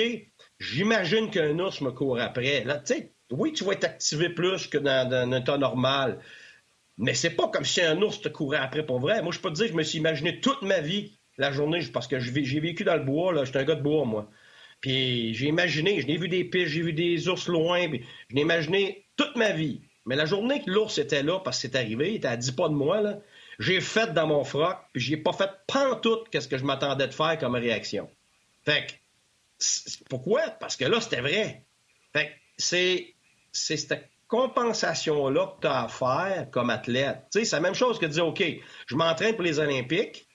j'imagine 0.60 1.30
qu'un 1.30 1.60
ours 1.60 1.80
me 1.82 1.92
court 1.92 2.20
après. 2.20 2.64
Là, 2.64 2.80
tu 2.80 2.96
sais, 2.96 3.12
oui, 3.30 3.54
tu 3.54 3.64
vas 3.64 3.74
être 3.74 3.84
activé 3.84 4.30
plus 4.30 4.66
que 4.66 4.80
dans, 4.80 5.08
dans 5.08 5.32
un 5.32 5.42
temps 5.42 5.60
normal. 5.60 6.20
Mais 7.02 7.16
c'est 7.16 7.32
pas 7.32 7.48
comme 7.48 7.66
si 7.66 7.82
un 7.82 8.00
ours 8.02 8.22
te 8.22 8.30
courait 8.30 8.60
après 8.60 8.86
pour 8.86 9.00
vrai. 9.00 9.22
Moi, 9.24 9.34
je 9.34 9.40
peux 9.40 9.50
te 9.50 9.56
dire 9.56 9.66
que 9.66 9.72
je 9.72 9.78
me 9.78 9.84
suis 9.84 9.98
imaginé 9.98 10.40
toute 10.40 10.62
ma 10.62 10.80
vie 10.80 11.18
la 11.38 11.52
journée, 11.52 11.82
parce 11.92 12.08
que 12.08 12.20
j'ai 12.20 12.60
vécu 12.60 12.84
dans 12.84 12.96
le 12.96 13.04
bois, 13.04 13.34
là, 13.34 13.44
j'étais 13.44 13.60
un 13.60 13.64
gars 13.64 13.76
de 13.76 13.82
bois, 13.82 14.06
moi. 14.06 14.30
Puis 14.80 15.34
j'ai 15.34 15.48
imaginé, 15.48 16.00
je 16.00 16.06
n'ai 16.06 16.18
vu 16.18 16.28
des 16.28 16.44
pistes, 16.44 16.68
j'ai 16.68 16.82
vu 16.82 16.94
des 16.94 17.28
ours 17.28 17.48
loin, 17.48 17.90
puis 17.90 18.06
je 18.30 18.36
l'ai 18.36 18.42
imaginé 18.42 19.06
toute 19.18 19.36
ma 19.36 19.52
vie. 19.52 19.82
Mais 20.06 20.16
la 20.16 20.26
journée 20.26 20.62
que 20.62 20.70
l'ours 20.70 21.00
était 21.00 21.24
là, 21.24 21.40
parce 21.40 21.58
que 21.58 21.62
c'est 21.68 21.76
arrivé, 21.76 22.12
il 22.12 22.16
était 22.18 22.28
à 22.28 22.38
10 22.38 22.52
pas 22.52 22.70
de 22.70 22.76
moi, 22.76 23.02
là, 23.02 23.20
j'ai 23.58 23.82
fait 23.82 24.14
dans 24.14 24.28
mon 24.28 24.44
froc, 24.44 24.78
puis 24.94 25.02
j'ai 25.02 25.18
pas 25.18 25.34
fait 25.34 25.50
pantoute 25.66 26.30
qu'est-ce 26.30 26.48
que 26.48 26.58
je 26.58 26.66
m'attendais 26.66 27.08
de 27.08 27.14
faire 27.14 27.38
comme 27.40 27.56
réaction. 27.56 28.08
Fait 28.64 28.86
que, 28.86 30.04
pourquoi? 30.10 30.42
Parce 30.60 30.76
que 30.76 30.86
là, 30.86 31.02
c'était 31.02 31.22
vrai. 31.22 31.66
Fait 32.14 32.28
que 32.28 32.32
c'est, 32.58 33.16
c'est 33.52 33.78
compensation-là 34.32 35.56
que 35.58 35.62
tu 35.62 35.68
as 35.68 35.84
à 35.84 35.88
faire 35.90 36.48
comme 36.52 36.70
athlète. 36.70 37.24
C'est 37.32 37.52
la 37.52 37.60
même 37.60 37.76
chose 37.76 38.00
que 38.00 38.06
de 38.06 38.12
dire, 38.12 38.26
OK, 38.26 38.42
je 38.88 38.96
m'entraîne 38.96 39.36
pour 39.36 39.44
les 39.44 39.60
Olympiques, 39.60 40.26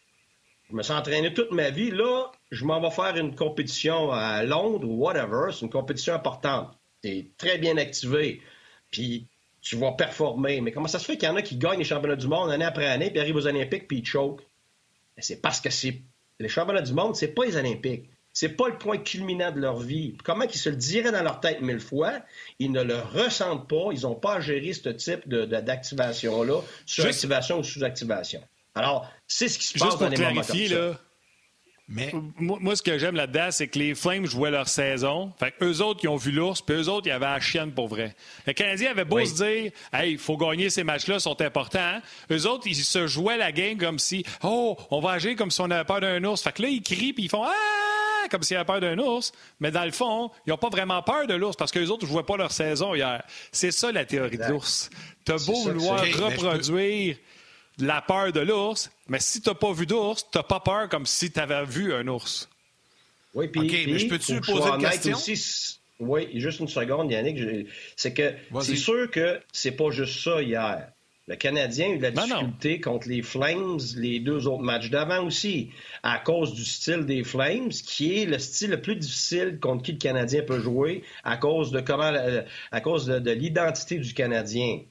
je 0.69 0.77
me 0.77 0.83
suis 0.83 0.93
entraîné 0.93 1.33
toute 1.33 1.51
ma 1.51 1.71
vie, 1.71 1.91
là, 1.91 2.31
je 2.51 2.65
m'en 2.67 2.79
vais 2.81 2.91
faire 2.91 3.17
une 3.17 3.35
compétition 3.35 4.13
à 4.13 4.43
Londres 4.43 4.87
ou 4.87 5.03
whatever, 5.03 5.51
c'est 5.51 5.63
une 5.63 5.71
compétition 5.71 6.15
importante. 6.15 6.77
Tu 7.03 7.09
es 7.09 7.27
très 7.39 7.57
bien 7.57 7.79
activé, 7.79 8.43
puis 8.91 9.27
tu 9.63 9.77
vas 9.77 9.93
performer. 9.93 10.61
Mais 10.61 10.73
comment 10.73 10.89
ça 10.89 10.99
se 10.99 11.07
fait 11.07 11.17
qu'il 11.17 11.29
y 11.29 11.33
en 11.33 11.37
a 11.37 11.43
qui 11.43 11.57
gagnent 11.57 11.79
les 11.79 11.85
championnats 11.85 12.17
du 12.17 12.29
monde 12.29 12.51
année 12.51 12.67
après 12.67 12.87
année, 12.87 13.11
puis 13.11 13.19
arrivent 13.19 13.37
aux 13.37 13.47
Olympiques, 13.47 13.89
puis 13.89 13.99
ils 13.99 14.07
choquent? 14.07 14.43
Ben, 15.17 15.23
c'est 15.23 15.41
parce 15.41 15.61
que 15.61 15.71
c'est 15.71 16.03
les 16.39 16.49
championnats 16.49 16.83
du 16.83 16.93
monde, 16.93 17.17
c'est 17.17 17.29
pas 17.29 17.47
les 17.47 17.57
Olympiques 17.57 18.11
c'est 18.37 18.51
pas 18.51 18.69
le 18.69 18.77
point 18.77 18.99
culminant 18.99 19.51
de 19.51 19.59
leur 19.59 19.81
vie. 19.81 20.15
Comment 20.23 20.45
ils 20.45 20.59
se 20.59 20.69
le 20.69 20.77
diraient 20.77 21.11
dans 21.11 21.23
leur 21.23 21.41
tête 21.41 21.63
mille 21.63 21.81
fois, 21.81 22.21
ils 22.59 22.71
ne 22.71 22.83
le 22.83 22.99
ressentent 22.99 23.67
pas, 23.67 23.89
ils 23.93 24.03
n'ont 24.03 24.15
pas 24.15 24.35
à 24.35 24.41
gérer 24.41 24.75
ce 24.75 24.91
type 24.91 25.27
d'activation-là, 25.27 26.61
suractivation 26.85 27.61
ou 27.61 27.65
sous-activation. 27.65 28.43
Alors, 28.75 29.11
c'est 29.27 29.49
ce 29.49 29.59
qui 29.59 29.65
se 29.65 29.79
passe 29.79 29.97
dans 29.97 30.11
les 30.11 30.19
moments 30.19 30.43
comme 30.43 30.67
ça. 30.67 31.01
Mais... 31.89 32.13
Moi, 32.37 32.77
ce 32.77 32.83
que 32.83 32.99
j'aime 32.99 33.15
là-dedans, 33.15 33.49
c'est 33.53 33.69
que 33.69 33.79
les 33.79 33.95
Flames 33.95 34.27
jouaient 34.27 34.51
leur 34.51 34.69
saison. 34.69 35.33
Fait 35.39 35.55
eux 35.63 35.81
autres, 35.81 36.01
qui 36.01 36.09
ont 36.09 36.17
vu 36.17 36.31
l'ours, 36.31 36.61
puis 36.61 36.77
eux 36.77 36.89
autres, 36.91 37.07
ils 37.07 37.13
avaient 37.13 37.25
la 37.25 37.41
chienne 37.41 37.73
pour 37.73 37.89
vrai. 37.89 38.15
Les 38.47 38.53
Canadiens 38.53 38.91
avaient 38.91 39.07
beau 39.07 39.25
se 39.25 39.35
dire, 39.35 39.73
hey, 39.95 40.13
il 40.13 40.19
faut 40.19 40.37
gagner 40.37 40.69
ces 40.69 40.85
matchs-là, 40.85 41.21
sont 41.21 41.41
importants. 41.41 42.03
Eux 42.31 42.47
autres, 42.47 42.67
ils 42.67 42.75
se 42.75 43.07
jouaient 43.07 43.39
la 43.39 43.51
game 43.51 43.79
comme 43.79 43.99
si, 43.99 44.27
oh, 44.43 44.77
on 44.91 45.01
va 45.01 45.13
agir 45.13 45.37
comme 45.37 45.51
si 45.51 45.63
on 45.63 45.71
avait 45.71 45.87
peur 45.87 46.03
d'un 46.03 46.23
ours. 46.25 46.43
Fait 46.43 46.53
que 46.53 46.61
là, 46.61 46.69
ils 46.69 46.83
crient, 46.83 47.15
puis 47.15 47.25
ils 47.25 47.31
font, 47.31 47.43
ah! 47.43 47.96
Comme 48.29 48.43
s'ils 48.43 48.57
avaient 48.57 48.67
peur 48.67 48.81
d'un 48.81 48.99
ours, 48.99 49.33
mais 49.61 49.71
dans 49.71 49.85
le 49.85 49.91
fond, 49.91 50.31
ils 50.47 50.51
n'ont 50.51 50.59
pas 50.59 50.69
vraiment 50.69 51.03
peur 51.03 51.27
de 51.27 51.35
l'ours 51.35 51.57
parce 51.57 51.73
que 51.73 51.79
les 51.79 51.91
autres 51.91 52.07
ne 52.07 52.11
jouaient 52.11 52.23
pas 52.23 52.37
leur 52.37 52.53
saison 52.53 52.95
hier. 52.95 53.23
C'est 53.53 53.71
ça 53.71 53.93
la 53.93 54.05
théorie 54.05 54.39
de 54.39 54.45
l'ours. 54.45 54.91
Tu 55.25 55.33
as 55.33 55.47
beau 55.47 55.55
vouloir 55.55 56.01
reproduire 56.01 57.17
la 57.79 58.01
peur 58.01 58.33
de 58.33 58.41
l'ours, 58.41 58.91
mais 59.09 59.21
si 59.21 59.41
tu 59.41 59.49
n'as 59.49 59.55
pas 59.55 59.73
vu 59.73 59.87
d'ours, 59.87 60.25
tu 60.31 60.39
n'as 60.39 60.45
pas 60.45 60.61
peur 60.61 60.89
comme 60.89 61.07
si 61.07 61.31
tu 61.31 61.41
avais 61.41 61.65
vu 61.65 61.93
un 61.93 62.07
ours. 62.09 62.49
Oui, 63.35 63.49
puis, 63.49 63.87
mais 63.87 63.99
je 63.99 64.09
peux-tu 64.09 64.41
poser 64.41 64.69
une 64.69 64.89
question? 64.89 65.19
oui, 65.99 66.29
juste 66.35 66.61
une 66.61 66.69
seconde, 66.69 67.11
Yannick. 67.11 67.69
C'est 67.97 68.15
que 68.15 68.35
c'est 68.63 68.77
sûr 68.77 69.11
que 69.11 69.41
c'est 69.53 69.73
pas 69.73 69.91
juste 69.91 70.23
ça 70.23 70.43
hier. 70.43 70.89
Le 71.29 71.35
Canadien 71.35 71.87
a 71.87 71.91
eu 71.91 71.99
de 71.99 72.03
la 72.03 72.13
difficulté 72.13 72.81
contre 72.81 73.09
les 73.09 73.21
Flames 73.21 73.81
les 73.97 74.21
deux 74.21 74.47
autres 74.47 74.63
matchs 74.63 74.91
d'avant 74.91 75.27
aussi, 75.27 75.71
à 76.05 76.19
cause 76.19 76.55
du 76.55 76.65
style 76.65 77.05
des 77.05 77.25
Flames, 77.25 77.71
qui 77.71 78.17
est 78.17 78.27
le 78.27 78.39
style 78.39 78.71
le 78.71 78.81
plus 78.81 78.95
difficile 78.95 79.59
contre 79.61 79.83
qui 79.83 79.93
le 79.93 79.99
Canadien 79.99 80.43
peut 80.43 80.61
jouer, 80.61 81.03
à 81.25 81.37
cause 81.37 81.73
de 81.73 81.81
comment, 81.81 82.15
euh, 82.15 82.43
à 82.71 82.81
cause 82.81 83.07
de 83.07 83.31
l'identité 83.33 83.99
du 83.99 84.15
Canadien. 84.15 84.83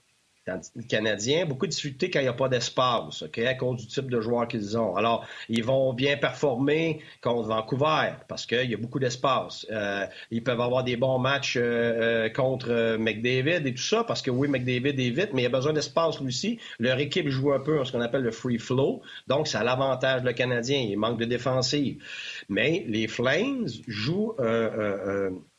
Canadiens, 0.88 1.46
beaucoup 1.46 1.66
de 1.66 1.72
difficultés 1.72 2.12
quand 2.12 2.20
il 2.20 2.24
n'y 2.24 2.28
a 2.30 2.34
pas 2.34 2.50
d'espace, 2.50 3.24
OK, 3.24 3.40
à 3.40 3.56
cause 3.56 3.82
du 3.82 3.88
type 3.88 4.12
de 4.12 4.22
joueurs 4.22 4.48
qu'ils 4.48 4.78
ont. 4.78 4.96
Alors, 4.96 5.26
ils 5.50 5.64
vont 5.64 5.92
bien 5.94 6.18
performer 6.18 7.02
contre 7.22 7.48
Vancouver 7.48 8.12
parce 8.28 8.46
qu'il 8.46 8.70
y 8.70 8.74
a 8.76 8.78
beaucoup 8.78 9.00
d'espace. 9.00 9.66
Euh, 9.72 10.06
ils 10.30 10.44
peuvent 10.44 10.62
avoir 10.62 10.84
des 10.84 10.98
bons 10.98 11.18
matchs 11.18 11.58
euh, 11.58 12.26
euh, 12.26 12.30
contre 12.30 12.96
McDavid 12.98 13.66
et 13.66 13.74
tout 13.74 13.82
ça 13.82 14.04
parce 14.04 14.22
que 14.22 14.30
oui, 14.30 14.48
McDavid 14.48 15.00
est 15.00 15.10
vite, 15.10 15.30
mais 15.34 15.42
il 15.42 15.46
y 15.46 15.48
a 15.48 15.50
besoin 15.50 15.74
d'espace 15.74 16.20
lui 16.20 16.28
aussi. 16.28 16.60
Leur 16.78 17.00
équipe 17.00 17.28
joue 17.28 17.52
un 17.52 17.60
peu 17.60 17.84
ce 17.84 17.92
qu'on 17.92 18.02
appelle 18.02 18.22
le 18.22 18.32
free 18.32 18.60
flow, 18.60 19.02
donc 19.28 19.48
ça 19.48 19.62
a 19.62 19.64
l'avantage 19.64 20.24
le 20.24 20.34
Canadien. 20.34 20.78
Il 20.78 20.98
manque 20.98 21.18
de 21.18 21.26
défensive. 21.26 22.04
Mais 22.50 22.86
les 22.88 23.08
Flames 23.08 23.68
jouent 23.88 24.36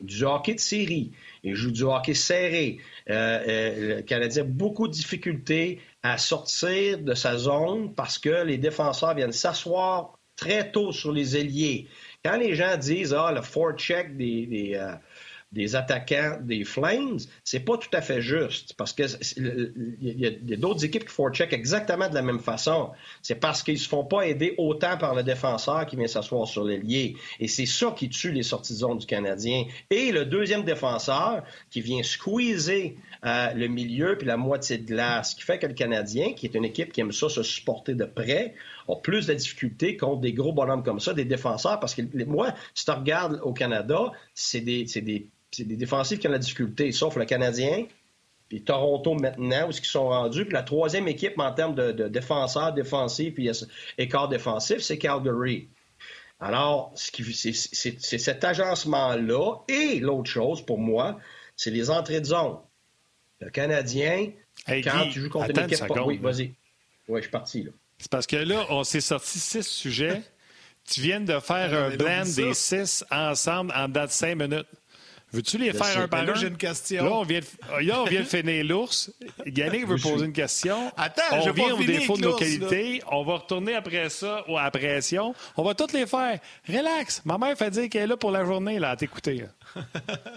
du 0.01 0.25
hockey 0.25 0.55
de 0.55 0.61
série. 0.61 1.11
Ils 1.43 1.55
jouent 1.55 1.73
du 1.73 1.83
hockey 1.83 2.15
serré. 2.15 2.79
Euh, 3.09 3.41
euh, 3.47 3.97
le 3.97 4.03
Canadien 4.03 4.43
a 4.43 4.47
beaucoup 4.47 4.89
de 4.89 4.93
difficultés 4.93 5.81
à 6.03 6.19
sortir 6.19 6.99
de 6.99 7.15
sa 7.15 7.37
zone 7.37 7.95
parce 7.95 8.19
que 8.19 8.45
les 8.45 8.59
défenseurs 8.59 9.15
viennent 9.15 9.33
s'asseoir 9.33 10.19
très 10.35 10.71
tôt 10.71 10.93
sur 10.93 11.13
les 11.13 11.37
ailiers. 11.37 11.89
Quand 12.25 12.37
les 12.37 12.55
gens 12.55 12.77
disent 12.77 13.15
ah 13.15 13.33
le 13.33 13.43
forecheck 13.43 14.17
des, 14.17 14.47
des, 14.47 14.75
euh, 14.75 14.93
des 15.57 15.75
attaquants 15.75 16.39
des 16.43 16.65
Flames, 16.65 17.19
c'est 17.43 17.61
pas 17.61 17.79
tout 17.79 17.89
à 17.95 18.03
fait 18.03 18.21
juste 18.21 18.75
parce 18.75 18.93
que 18.93 19.05
il 19.39 20.21
y 20.21 20.27
a, 20.27 20.57
d'autres 20.57 20.85
équipes 20.85 21.07
qui 21.07 21.13
font 21.13 21.31
check 21.31 21.53
exactement 21.53 22.09
de 22.09 22.15
la 22.15 22.23
même 22.23 22.41
façon. 22.41 22.91
C'est 23.23 23.37
parce 23.37 23.63
qu'ils 23.63 23.79
se 23.79 23.89
font 23.89 24.05
pas 24.05 24.27
aider 24.27 24.55
autant 24.59 24.99
par 24.99 25.15
le 25.15 25.23
défenseur 25.23 25.87
qui 25.87 25.97
vient 25.97 26.07
s'asseoir 26.07 26.47
sur 26.47 26.63
l'ailier. 26.63 27.17
Et 27.41 27.49
c'est 27.49 27.67
ça 27.67 27.95
qui 27.97 28.11
tue 28.11 28.33
les 28.33 28.43
sorties 28.43 28.77
du 28.77 29.07
Canadien. 29.07 29.65
Et 29.89 30.13
le 30.13 30.27
deuxième 30.27 30.65
défenseur 30.65 31.43
qui 31.71 31.81
vient 31.81 32.03
squeezer 32.03 32.95
euh, 33.25 33.53
le 33.55 33.69
milieu 33.69 34.19
puis 34.19 34.27
la 34.27 34.37
moitié 34.37 34.77
de 34.77 34.87
glace, 34.87 35.31
ce 35.31 35.37
qui 35.37 35.43
fait 35.43 35.59
que 35.59 35.67
le 35.67 35.73
Canadien, 35.75 36.35
qui 36.35 36.47
est 36.47 36.55
une 36.55 36.67
équipe 36.67 36.93
qui 36.93 37.01
aime 37.01 37.13
ça 37.13 37.31
se 37.31 37.43
supporter 37.43 37.95
de 37.95 38.05
près, 38.05 38.55
a 38.89 38.97
plus 38.97 39.27
de 39.27 39.33
difficultés 39.33 39.97
contre 39.97 40.21
des 40.21 40.35
gros 40.35 40.53
bonhommes 40.53 40.83
comme 40.83 41.01
ça, 41.01 41.15
des 41.15 41.25
défenseurs, 41.25 41.81
parce 41.81 41.95
que 41.95 42.03
moi, 42.27 42.55
si 42.75 42.85
tu 42.85 42.91
regardes 42.91 43.41
au 43.43 43.53
Canada, 43.53 44.13
c'est 44.35 44.61
des, 44.61 44.85
des 44.85 45.29
c'est 45.57 45.65
des 45.65 45.77
défensifs 45.77 46.19
qui 46.19 46.29
ont 46.29 46.33
la 46.33 46.39
difficulté, 46.39 46.93
sauf 46.93 47.17
le 47.17 47.25
Canadien, 47.25 47.87
puis 48.49 48.63
Toronto 48.63 49.15
maintenant, 49.15 49.69
où 49.69 49.71
ils 49.71 49.85
sont 49.85 50.09
rendus. 50.09 50.45
Puis 50.45 50.53
la 50.53 50.63
troisième 50.63 51.09
équipe 51.09 51.39
en 51.39 51.53
termes 51.53 51.75
de, 51.75 52.09
défenseurs 52.09 52.75
défensifs 52.75 53.35
puis 53.35 53.51
écart 53.97 54.29
défensif, 54.29 54.79
c'est 54.81 54.99
Calgary. 54.99 55.69
Alors, 56.39 56.93
c'est 56.95 57.53
cet 57.55 58.45
agencement-là. 58.45 59.55
Et 59.69 59.99
l'autre 60.01 60.31
chose, 60.31 60.65
pour 60.65 60.79
moi, 60.79 61.19
c'est 61.57 61.71
les 61.71 61.89
entrées 61.89 62.21
de 62.21 62.27
zone. 62.27 62.59
Le 63.41 63.49
Canadien, 63.49 64.33
quand 64.67 65.09
tu 65.11 65.21
joues 65.21 65.31
contre 65.31 65.51
une 65.51 65.73
équipe... 65.73 65.85
Oui, 66.05 66.19
vas-y. 66.19 66.53
Oui, 67.09 67.21
je 67.21 67.23
suis 67.23 67.31
parti, 67.31 67.63
là. 67.63 67.71
C'est 67.99 68.11
parce 68.11 68.27
que 68.27 68.37
là, 68.37 68.67
on 68.69 68.85
s'est 68.85 69.01
sorti 69.01 69.39
six 69.39 69.67
sujets. 69.67 70.23
tu 70.87 71.01
viens 71.01 71.21
de 71.21 71.39
faire 71.41 71.73
un 71.73 71.97
blend 71.97 72.25
des 72.37 72.53
six 72.53 73.05
ensemble 73.11 73.73
en 73.75 73.89
date 73.89 74.09
de 74.09 74.13
cinq 74.13 74.37
minutes. 74.37 74.67
Veux-tu 75.37 75.59
les 75.59 75.73
faire 75.75 75.99
un 75.99 76.09
par 76.09 76.21
un? 76.21 76.35
j'ai 76.35 76.49
une 76.49 76.57
question. 76.57 77.05
Là, 77.05 77.13
on 77.13 77.23
vient 77.23 77.41
de, 77.41 77.47
on 77.93 78.05
vient 78.05 78.21
de 78.21 78.27
finir 78.27 78.65
l'ours. 78.65 79.13
Yannick 79.45 79.87
veut 79.87 79.99
poser 79.99 80.25
une 80.25 80.33
question. 80.33 80.91
Attends, 80.97 81.23
on 81.33 81.43
je 81.43 81.51
vient 81.51 81.75
au 81.75 81.83
défaut 81.83 82.17
de 82.17 82.23
nos 82.23 82.37
qualités. 82.37 83.03
On 83.11 83.23
va 83.23 83.35
retourner 83.35 83.75
après 83.75 84.09
ça 84.09 84.45
à 84.49 84.65
la 84.65 84.71
pression. 84.71 85.35
On 85.59 85.63
va 85.63 85.75
toutes 85.75 85.93
les 85.93 86.07
faire. 86.07 86.39
Relax. 86.67 87.21
Ma 87.27 87.37
mère 87.37 87.57
fait 87.57 87.71
dire 87.71 87.89
qu'elle 87.91 88.03
est 88.03 88.07
là 88.07 88.17
pour 88.17 88.31
la 88.31 88.47
journée 88.47 88.79
là, 88.79 88.91
à 88.91 88.97
t'écouter. 88.97 89.45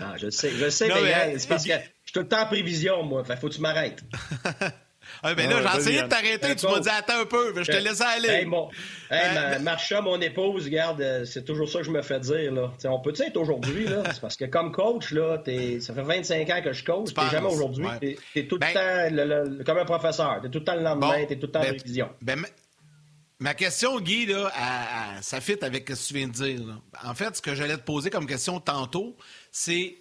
Ah, 0.02 0.16
je 0.18 0.30
sais, 0.30 0.52
je 0.52 0.70
sais, 0.70 0.90
mais, 0.90 1.38
c'est 1.38 1.48
parce 1.48 1.64
que 1.64 1.72
je 1.72 1.78
suis 1.78 2.14
tout 2.14 2.20
le 2.20 2.28
temps 2.28 2.42
en 2.42 2.46
prévision, 2.48 3.04
moi. 3.04 3.24
Fait 3.24 3.38
faut 3.38 3.48
que 3.48 3.54
tu 3.54 3.62
m'arrêtes. 3.62 4.04
Ah, 5.22 5.36
ben 5.36 5.50
là, 5.50 5.62
j'ai 5.62 5.80
essayé 5.80 6.02
de 6.02 6.08
t'arrêter, 6.08 6.56
tu 6.56 6.66
m'as 6.66 6.80
dit 6.80 6.90
attends 6.90 7.22
un 7.22 7.26
peu, 7.26 7.54
je 7.56 7.72
te 7.72 7.78
laisse 7.78 8.02
aller. 8.02 8.30
Hey, 8.30 8.46
mon, 8.46 8.70
hey, 9.12 9.60
Marcha, 9.62 10.02
mon 10.02 10.20
épouse, 10.22 10.66
regarde, 10.66 11.02
euh, 11.02 11.26
c'est 11.26 11.44
toujours 11.44 11.68
ça 11.68 11.80
que 11.80 11.86
je 11.86 11.92
me 11.92 12.02
fais 12.02 12.20
dire. 12.20 12.54
Là. 12.54 12.72
on 12.86 13.00
peut 13.00 13.14
être 13.18 13.38
aujourd'hui, 13.38 13.86
là? 13.86 14.04
C'est 14.14 14.22
parce 14.22 14.38
que 14.38 14.46
comme 14.46 14.72
coach, 14.72 15.12
là, 15.12 15.42
ça 15.80 15.94
fait 15.94 16.02
25 16.02 16.50
ans 16.50 16.62
que 16.64 16.74
je 16.74 16.84
coach, 16.84 17.14
t'es 17.14 17.30
jamais 17.32 17.48
aujourd'hui. 17.48 17.88
T'es 18.00 18.18
es 18.36 18.48
tout 18.48 18.56
le 18.56 18.60
ben 18.60 19.56
temps 19.58 19.64
comme 19.66 19.78
un 19.78 19.86
professeur. 19.86 20.40
T'es 20.42 20.50
tout 20.50 20.60
le 20.60 20.66
temps 20.66 20.76
le 20.76 20.84
lendemain, 20.84 21.26
t'es 21.28 21.36
tout 21.36 21.48
le 21.48 21.52
temps 21.52 21.60
en 21.60 21.64
ben, 21.64 21.72
révision. 21.72 22.10
Ben, 22.22 22.46
ma 23.40 23.54
question, 23.54 24.00
Guy, 24.00 24.26
là, 24.26 24.52
ça 25.22 25.42
fit 25.42 25.58
avec 25.62 25.90
ce 25.90 25.96
que 25.96 26.08
tu 26.08 26.14
viens 26.14 26.28
de 26.28 26.34
dire. 26.34 26.62
En 27.04 27.14
fait, 27.14 27.36
ce 27.36 27.42
que 27.42 27.56
j'allais 27.56 27.78
te 27.78 27.84
poser 27.84 28.10
comme 28.10 28.26
question 28.26 28.60
tantôt, 28.60 29.18
c'est 29.52 29.98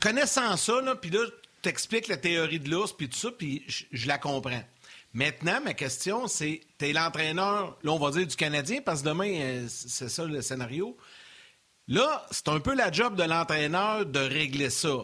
connaissant 0.00 0.56
ça, 0.56 0.74
puis 1.00 1.10
là, 1.10 1.20
t'expliques 1.64 2.08
la 2.08 2.16
théorie 2.16 2.60
de 2.60 2.70
l'ours, 2.70 2.92
puis 2.92 3.08
tout 3.08 3.16
ça, 3.18 3.30
puis 3.30 3.64
je, 3.66 4.06
la 4.06 4.18
comprends. 4.18 4.62
Maintenant, 5.14 5.60
ma 5.64 5.74
question, 5.74 6.26
c'est, 6.28 6.60
t'es 6.78 6.92
l'entraîneur, 6.92 7.76
là, 7.82 7.92
on 7.92 7.98
va 7.98 8.10
dire 8.10 8.26
du 8.26 8.36
Canadien, 8.36 8.80
parce 8.84 9.02
que 9.02 9.08
demain, 9.08 9.32
euh, 9.34 9.66
c'est 9.68 10.08
ça 10.08 10.24
le 10.24 10.42
scénario. 10.42 10.96
Là, 11.88 12.26
c'est 12.30 12.48
un 12.48 12.60
peu 12.60 12.74
la 12.74 12.92
job 12.92 13.16
de 13.16 13.22
l'entraîneur 13.22 14.04
de 14.06 14.18
régler 14.18 14.70
ça. 14.70 14.94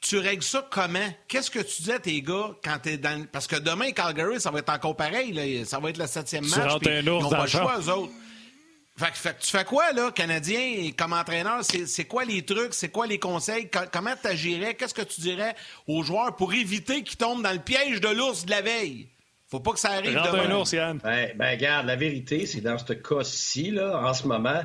Tu 0.00 0.18
règles 0.18 0.42
ça 0.42 0.66
comment? 0.68 1.14
Qu'est-ce 1.28 1.50
que 1.50 1.60
tu 1.60 1.82
dis 1.82 1.92
à 1.92 2.00
tes 2.00 2.20
gars 2.22 2.50
quand 2.64 2.78
t'es 2.82 2.96
dans... 2.98 3.24
Parce 3.26 3.46
que 3.46 3.56
demain, 3.56 3.92
Calgary, 3.92 4.40
ça 4.40 4.50
va 4.50 4.58
être 4.58 4.70
encore 4.70 4.96
pareil. 4.96 5.64
Ça 5.64 5.78
va 5.78 5.90
être 5.90 5.98
le 5.98 6.08
septième 6.08 6.46
match. 6.46 6.80
Tu 6.82 6.90
un 6.90 7.06
ours 7.06 7.30
pas 7.30 7.42
le 7.42 7.48
choix, 7.48 7.78
eux 7.78 7.88
autres. 7.88 8.12
Fait, 8.96 9.36
tu 9.40 9.50
fais 9.50 9.64
quoi, 9.64 9.92
là, 9.92 10.10
Canadien, 10.10 10.90
comme 10.96 11.12
entraîneur? 11.12 11.60
C'est 11.64 12.04
quoi 12.04 12.24
les 12.24 12.44
trucs? 12.44 12.74
C'est 12.74 12.90
quoi 12.90 13.06
les 13.06 13.18
conseils? 13.18 13.68
comment 13.90 14.14
tu 14.20 14.28
agirais? 14.28 14.74
Qu'est-ce 14.74 14.94
que 14.94 15.02
tu 15.02 15.20
dirais 15.22 15.54
aux 15.88 16.02
joueurs 16.02 16.36
pour 16.36 16.52
éviter 16.52 17.02
qu'ils 17.02 17.16
tombent 17.16 17.42
dans 17.42 17.52
le 17.52 17.58
piège 17.58 18.00
de 18.00 18.08
l'ours 18.08 18.44
de 18.44 18.50
la 18.50 18.60
veille? 18.60 19.08
Faut 19.48 19.60
pas 19.60 19.72
que 19.72 19.80
ça 19.80 19.90
arrive 19.90 20.14
demain. 20.14 20.48
un 20.48 20.56
ours, 20.56 20.72
Yann. 20.72 20.98
Ben, 21.02 21.32
ben, 21.36 21.50
regarde, 21.50 21.86
la 21.86 21.96
vérité, 21.96 22.46
c'est 22.46 22.60
dans 22.60 22.78
ce 22.78 22.92
cas-ci, 22.92 23.70
là, 23.70 24.02
en 24.02 24.14
ce 24.14 24.26
moment, 24.26 24.62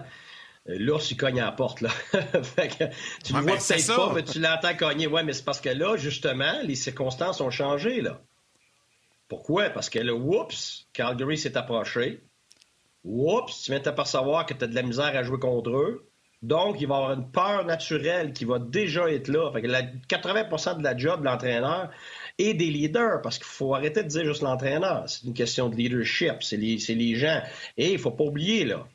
l'ours, 0.65 1.11
il 1.11 1.17
cogne 1.17 1.41
à 1.41 1.45
la 1.45 1.51
porte, 1.51 1.81
là. 1.81 1.89
fait 2.43 2.67
que, 2.69 2.83
tu 3.23 3.33
le 3.33 3.39
vois 3.39 3.53
ben, 3.53 3.57
peut-être 3.57 3.95
pas, 3.95 4.13
mais 4.13 4.23
tu 4.23 4.39
l'entends 4.39 4.75
cogner. 4.75 5.07
Ouais, 5.07 5.23
mais 5.23 5.33
c'est 5.33 5.43
parce 5.43 5.61
que 5.61 5.69
là, 5.69 5.97
justement, 5.97 6.53
les 6.63 6.75
circonstances 6.75 7.41
ont 7.41 7.49
changé, 7.49 8.01
là. 8.01 8.21
Pourquoi? 9.27 9.69
Parce 9.69 9.89
que 9.89 9.99
là, 9.99 10.13
oups, 10.13 10.87
Calgary 10.93 11.37
s'est 11.37 11.57
approché. 11.57 12.21
Oups, 13.07 13.63
tu 13.63 13.71
viens 13.71 13.79
de 13.79 13.85
t'apercevoir 13.85 14.45
que 14.45 14.53
tu 14.53 14.63
as 14.63 14.67
de 14.67 14.75
la 14.75 14.83
misère 14.83 15.15
à 15.15 15.23
jouer 15.23 15.39
contre 15.39 15.71
eux. 15.71 16.07
Donc, 16.43 16.79
il 16.81 16.87
va 16.87 16.95
y 16.95 16.97
avoir 16.97 17.13
une 17.13 17.31
peur 17.31 17.65
naturelle 17.65 18.31
qui 18.31 18.45
va 18.45 18.59
déjà 18.59 19.09
être 19.09 19.27
là. 19.27 19.51
Fait 19.51 19.61
que 19.61 19.67
80% 19.67 20.77
de 20.77 20.83
la 20.83 20.95
job 20.95 21.21
de 21.21 21.25
l'entraîneur 21.25 21.89
et 22.37 22.53
des 22.53 22.67
leaders, 22.69 23.21
parce 23.23 23.37
qu'il 23.37 23.47
faut 23.47 23.73
arrêter 23.73 24.03
de 24.03 24.07
dire 24.07 24.25
juste 24.25 24.43
l'entraîneur. 24.43 25.09
C'est 25.09 25.25
une 25.25 25.33
question 25.33 25.69
de 25.69 25.75
leadership, 25.75 26.43
c'est 26.43 26.57
les, 26.57 26.77
les, 26.77 27.15
gens. 27.15 27.41
Et 27.77 27.93
il 27.93 27.99
faut 27.99 28.11
pas 28.11 28.25
oublier, 28.25 28.65
là, 28.65 28.87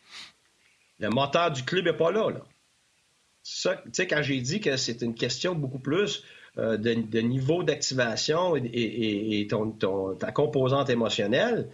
le 1.01 1.09
moteur 1.09 1.51
du 1.51 1.65
club 1.65 1.87
n'est 1.87 1.97
pas 1.97 2.13
là. 2.13 2.31
là. 2.31 2.43
Ça, 3.43 3.77
tu 3.77 3.91
sais, 3.93 4.07
quand 4.07 4.23
j'ai 4.23 4.41
dit 4.41 4.61
que 4.61 4.77
c'est 4.77 5.03
une 5.03 5.15
question 5.15 5.57
beaucoup 5.57 5.81
plus 5.81 6.23
euh, 6.59 6.77
de, 6.77 7.21
niveau 7.21 7.65
d'activation 7.65 8.55
et, 8.55 9.49
ta 10.21 10.31
composante 10.31 10.91
émotionnelle, 10.91 11.69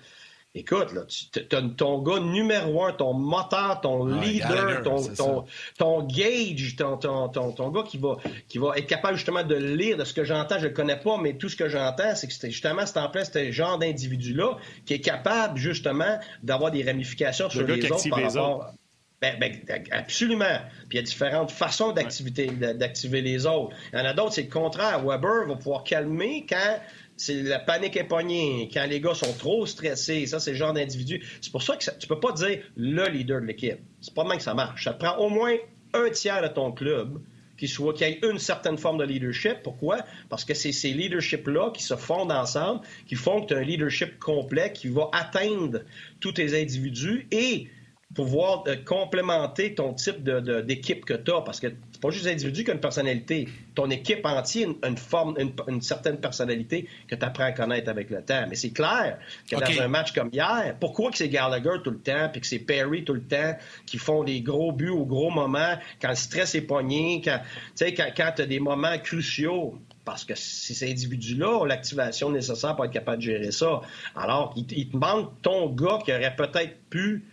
Écoute, 0.59 0.92
là, 0.92 1.03
tu, 1.07 1.47
ton 1.77 2.03
gars 2.03 2.18
numéro 2.18 2.85
un, 2.85 2.92
ton 2.92 3.14
moteur, 3.14 3.81
ton 3.81 4.12
ah, 4.12 4.25
leader, 4.25 4.83
ton, 4.83 5.44
ton, 5.79 6.03
gauge, 6.03 6.77
ton, 6.77 7.29
ton, 7.29 7.71
gars 7.71 7.83
qui 7.85 7.97
va, 7.99 8.16
qui 8.49 8.59
va 8.59 8.73
être 8.77 8.88
capable 8.88 9.16
justement 9.16 9.44
de 9.44 9.55
lire 9.55 9.97
de 9.97 10.05
ce 10.05 10.12
que 10.12 10.25
j'entends. 10.25 10.57
Je 10.57 10.64
ne 10.64 10.68
le 10.68 10.75
connais 10.75 10.99
pas, 10.99 11.16
mais 11.16 11.35
tout 11.35 11.49
ce 11.49 11.55
que 11.55 11.68
j'entends, 11.68 12.16
c'est 12.16 12.27
que 12.27 12.33
c'était 12.33 12.51
justement 12.51 12.87
c'est 12.87 12.99
en 12.99 13.09
place 13.09 13.31
ce 13.33 13.53
genre 13.53 13.79
d'individu-là 13.79 14.57
qui 14.85 14.94
est 14.94 15.01
capable 15.01 15.59
justement 15.59 16.18
d'avoir 16.42 16.73
des 16.73 16.83
ramifications 16.83 17.49
sur 17.49 17.66
les 17.66 17.90
autres 17.90 18.09
par 18.11 18.23
rapport. 18.23 18.75
Ben, 19.21 19.37
ben, 19.38 19.85
absolument. 19.90 20.59
Puis 20.88 20.90
il 20.92 20.97
y 20.97 20.99
a 21.01 21.03
différentes 21.03 21.51
façons 21.51 21.92
d'activer 21.92 23.21
les 23.21 23.47
autres. 23.47 23.75
Il 23.92 23.99
y 23.99 24.03
en 24.03 24.05
a 24.05 24.12
d'autres, 24.12 24.35
c'est 24.35 24.44
le 24.44 24.51
contraire. 24.51 25.01
Weber 25.05 25.47
va 25.49 25.57
pouvoir 25.57 25.83
calmer 25.83 26.47
quand 26.49 26.79
c'est 27.18 27.42
la 27.42 27.59
panique 27.59 27.96
est 27.96 28.04
pognée, 28.04 28.70
quand 28.72 28.87
les 28.88 29.00
gars 29.00 29.14
sont 29.14 29.33
trop 29.35 29.66
stressés, 29.66 30.26
ça, 30.26 30.38
c'est 30.40 30.52
le 30.52 30.57
genre 30.57 30.72
d'individu. 30.72 31.22
C'est 31.40 31.50
pour 31.50 31.62
ça 31.62 31.76
que 31.76 31.85
tu 31.98 32.07
peux 32.07 32.20
pas 32.20 32.33
dire 32.33 32.61
le 32.76 33.09
leader 33.09 33.40
de 33.40 33.46
l'équipe. 33.46 33.81
C'est 34.00 34.14
pas 34.14 34.24
même 34.24 34.38
que 34.38 34.42
ça 34.44 34.54
marche. 34.54 34.85
Ça 34.85 34.94
te 34.94 35.04
prend 35.04 35.16
au 35.18 35.28
moins 35.28 35.57
un 35.94 36.11
tiers 36.11 36.42
de 36.42 36.48
ton 36.48 36.72
club 36.72 37.20
qui 37.59 37.66
soit 37.66 37.92
qui 37.92 38.04
ait 38.04 38.20
une 38.22 38.38
certaine 38.38 38.78
forme 38.78 38.98
de 38.98 39.04
leadership. 39.04 39.64
Pourquoi? 39.64 39.98
Parce 40.28 40.44
que 40.44 40.54
c'est 40.54 40.70
ces 40.70 40.92
leaderships-là 40.92 41.72
qui 41.72 41.83
se 41.83 41.96
fondent 41.96 42.31
ensemble, 42.31 42.83
qui 43.09 43.16
font 43.16 43.42
que 43.42 43.48
tu 43.48 43.54
as 43.54 43.59
un 43.59 43.62
leadership 43.62 44.18
complet 44.20 44.72
qui 44.72 44.87
va 44.88 45.11
atteindre 45.12 45.81
tous 46.20 46.33
tes 46.33 46.59
individus 46.61 47.26
et 47.33 47.66
pouvoir 48.14 48.64
euh, 48.68 48.76
complémenter 48.76 49.74
ton 49.74 49.92
type 49.92 50.22
d'équipe 50.22 51.04
que 51.04 51.14
tu 51.14 51.33
as. 51.33 51.40
Parce 51.40 51.59
que 51.59 51.66
c'est 51.99 52.07
pas 52.07 52.11
juste 52.11 52.27
l'individu 52.27 52.63
qui 52.63 52.71
a 52.71 52.75
une 52.75 52.81
personnalité. 52.81 53.49
Ton 53.75 53.91
équipe 53.91 54.25
entière 54.25 54.69
a 54.83 54.89
une, 54.89 54.97
forme, 54.97 55.37
une, 55.67 55.83
certaine 55.83 56.19
personnalité 56.19 56.89
que 57.09 57.17
tu 57.17 57.25
apprends 57.25 57.47
à 57.47 57.51
connaître 57.51 57.89
avec 57.89 58.11
le 58.11 58.23
temps. 58.23 58.47
Mais 58.49 58.55
c'est 58.55 58.71
clair 58.71 59.19
que 59.51 59.57
dans 59.57 59.83
un 59.83 59.89
match 59.89 60.13
comme 60.13 60.31
hier, 60.33 60.77
pourquoi 60.79 61.11
que 61.11 61.17
c'est 61.17 61.29
Gallagher 61.29 61.83
tout 61.83 61.91
le 61.91 61.99
temps, 61.99 62.29
puis 62.31 62.41
que 62.41 62.47
c'est 62.47 62.61
Perry 62.61 63.03
tout 63.03 63.15
le 63.15 63.23
temps, 63.23 63.57
qui 63.85 63.99
font 63.99 64.23
des 64.23 64.43
gros 64.43 64.71
buts 64.71 64.91
au 64.91 65.05
gros 65.05 65.31
moment, 65.31 65.77
quand 66.01 66.11
le 66.11 66.15
stress 66.15 66.55
est 66.55 66.61
pogné, 66.61 67.21
quand, 67.25 67.41
quand, 67.81 68.13
quand 68.17 68.33
tu 68.37 68.43
as 68.43 68.47
des 68.47 68.61
moments 68.61 68.97
cruciaux, 68.99 69.77
parce 70.05 70.25
que 70.25 70.35
ces 70.37 70.89
individus-là 70.89 71.49
ont 71.49 71.65
l'activation 71.65 72.31
nécessaire 72.31 72.77
pour 72.77 72.85
être 72.85 72.93
capable 72.93 73.19
de 73.19 73.23
gérer 73.25 73.51
ça. 73.51 73.81
Alors, 74.15 74.55
il, 74.57 74.67
il 74.71 74.89
te 74.89 74.97
manque 74.97 75.33
ton 75.43 75.69
gars 75.69 75.99
qui 76.05 76.13
aurait 76.13 76.37
peut-être 76.37 76.77
pu 76.91 77.25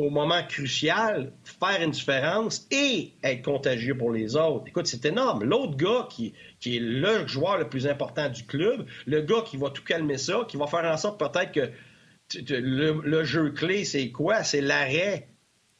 au 0.00 0.08
moment 0.08 0.42
crucial, 0.48 1.32
faire 1.44 1.82
une 1.82 1.90
différence 1.90 2.66
et 2.70 3.12
être 3.22 3.42
contagieux 3.42 3.96
pour 3.96 4.10
les 4.10 4.34
autres. 4.34 4.64
Écoute, 4.66 4.86
c'est 4.86 5.04
énorme. 5.04 5.44
L'autre 5.44 5.76
gars 5.76 6.08
qui, 6.08 6.32
qui 6.58 6.76
est 6.76 6.80
le 6.80 7.26
joueur 7.26 7.58
le 7.58 7.68
plus 7.68 7.86
important 7.86 8.28
du 8.30 8.44
club, 8.44 8.86
le 9.06 9.20
gars 9.20 9.42
qui 9.44 9.58
va 9.58 9.68
tout 9.68 9.84
calmer 9.84 10.16
ça, 10.16 10.46
qui 10.48 10.56
va 10.56 10.66
faire 10.66 10.84
en 10.84 10.96
sorte 10.96 11.20
peut-être 11.20 11.52
que 11.52 11.70
le, 12.48 13.24
jeu 13.24 13.50
clé, 13.50 13.84
c'est 13.84 14.10
quoi? 14.10 14.42
C'est 14.42 14.62
l'arrêt. 14.62 15.28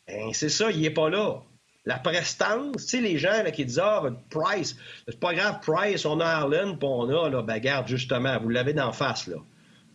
Ben, 0.06 0.32
c'est 0.32 0.48
ça, 0.50 0.70
il 0.70 0.84
est 0.84 0.90
pas 0.90 1.08
là. 1.08 1.42
La 1.86 1.98
prestance, 1.98 2.76
tu 2.76 2.88
sais, 2.88 3.00
les 3.00 3.16
gens 3.16 3.42
qui 3.54 3.64
disent 3.64 3.80
Ah, 3.82 4.02
Price, 4.28 4.76
c'est 5.08 5.18
pas 5.18 5.32
grave, 5.32 5.60
Price, 5.62 6.04
on 6.04 6.20
a 6.20 6.26
Arlen, 6.26 6.76
puis 6.78 6.88
on 6.90 7.08
a, 7.08 7.30
là, 7.30 7.42
ben, 7.42 7.62
justement, 7.86 8.38
vous 8.38 8.50
l'avez 8.50 8.74
d'en 8.74 8.92
face, 8.92 9.26
là. 9.28 9.36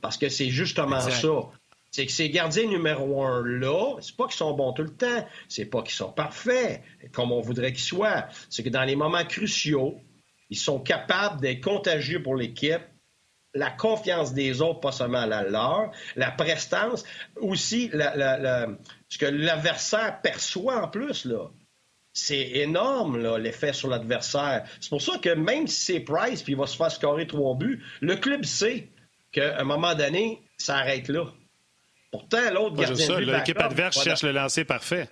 Parce 0.01 0.17
que 0.17 0.29
c'est 0.29 0.49
justement 0.49 0.99
ça 0.99 1.11
c'est 1.95 2.05
que 2.05 2.11
ces 2.11 2.29
gardiens 2.29 2.67
numéro 2.67 3.23
un-là, 3.23 3.95
c'est 4.01 4.17
pas 4.17 4.25
qu'ils 4.25 4.35
sont 4.35 4.53
bons 4.53 4.73
tout 4.73 4.83
le 4.83 4.93
temps, 4.93 5.25
c'est 5.47 5.63
pas 5.63 5.81
qu'ils 5.81 5.93
sont 5.93 6.11
parfaits, 6.11 6.81
comme 7.13 7.31
on 7.31 7.39
voudrait 7.39 7.71
qu'ils 7.71 7.85
soient. 7.85 8.27
C'est 8.49 8.63
que 8.63 8.69
dans 8.69 8.83
les 8.83 8.97
moments 8.97 9.23
cruciaux, 9.23 10.01
ils 10.49 10.57
sont 10.57 10.81
capables 10.81 11.39
d'être 11.39 11.63
contagieux 11.63 12.21
pour 12.21 12.35
l'équipe, 12.35 12.81
la 13.53 13.71
confiance 13.71 14.33
des 14.33 14.61
autres, 14.61 14.81
pas 14.81 14.91
seulement 14.91 15.25
la 15.25 15.43
leur, 15.43 15.91
la 16.17 16.31
prestance, 16.31 17.05
aussi 17.37 17.89
ce 17.93 19.17
que 19.17 19.25
l'adversaire 19.27 20.19
perçoit 20.21 20.83
en 20.83 20.89
plus, 20.89 21.23
là. 21.23 21.49
C'est 22.11 22.57
énorme, 22.57 23.37
l'effet 23.37 23.71
sur 23.71 23.87
l'adversaire. 23.87 24.65
C'est 24.81 24.89
pour 24.89 25.01
ça 25.01 25.17
que 25.17 25.29
même 25.29 25.65
si 25.67 25.93
c'est 25.93 25.99
Price 26.01 26.43
puis 26.43 26.53
il 26.53 26.59
va 26.59 26.67
se 26.67 26.75
faire 26.75 26.91
scorer 26.91 27.25
trois 27.25 27.55
buts, 27.55 27.81
le 28.01 28.17
club 28.17 28.43
sait 28.43 28.89
qu'à 29.31 29.61
un 29.61 29.63
moment 29.63 29.95
donné, 29.95 30.41
ça 30.57 30.75
arrête 30.75 31.07
là. 31.07 31.31
Pourtant, 32.11 32.51
l'autre 32.53 32.75
gardien 32.75 33.19
L'équipe 33.19 33.59
adverse 33.59 34.01
cherche 34.01 34.23
le 34.23 34.31
lancer 34.31 34.63
parfait. 34.63 35.09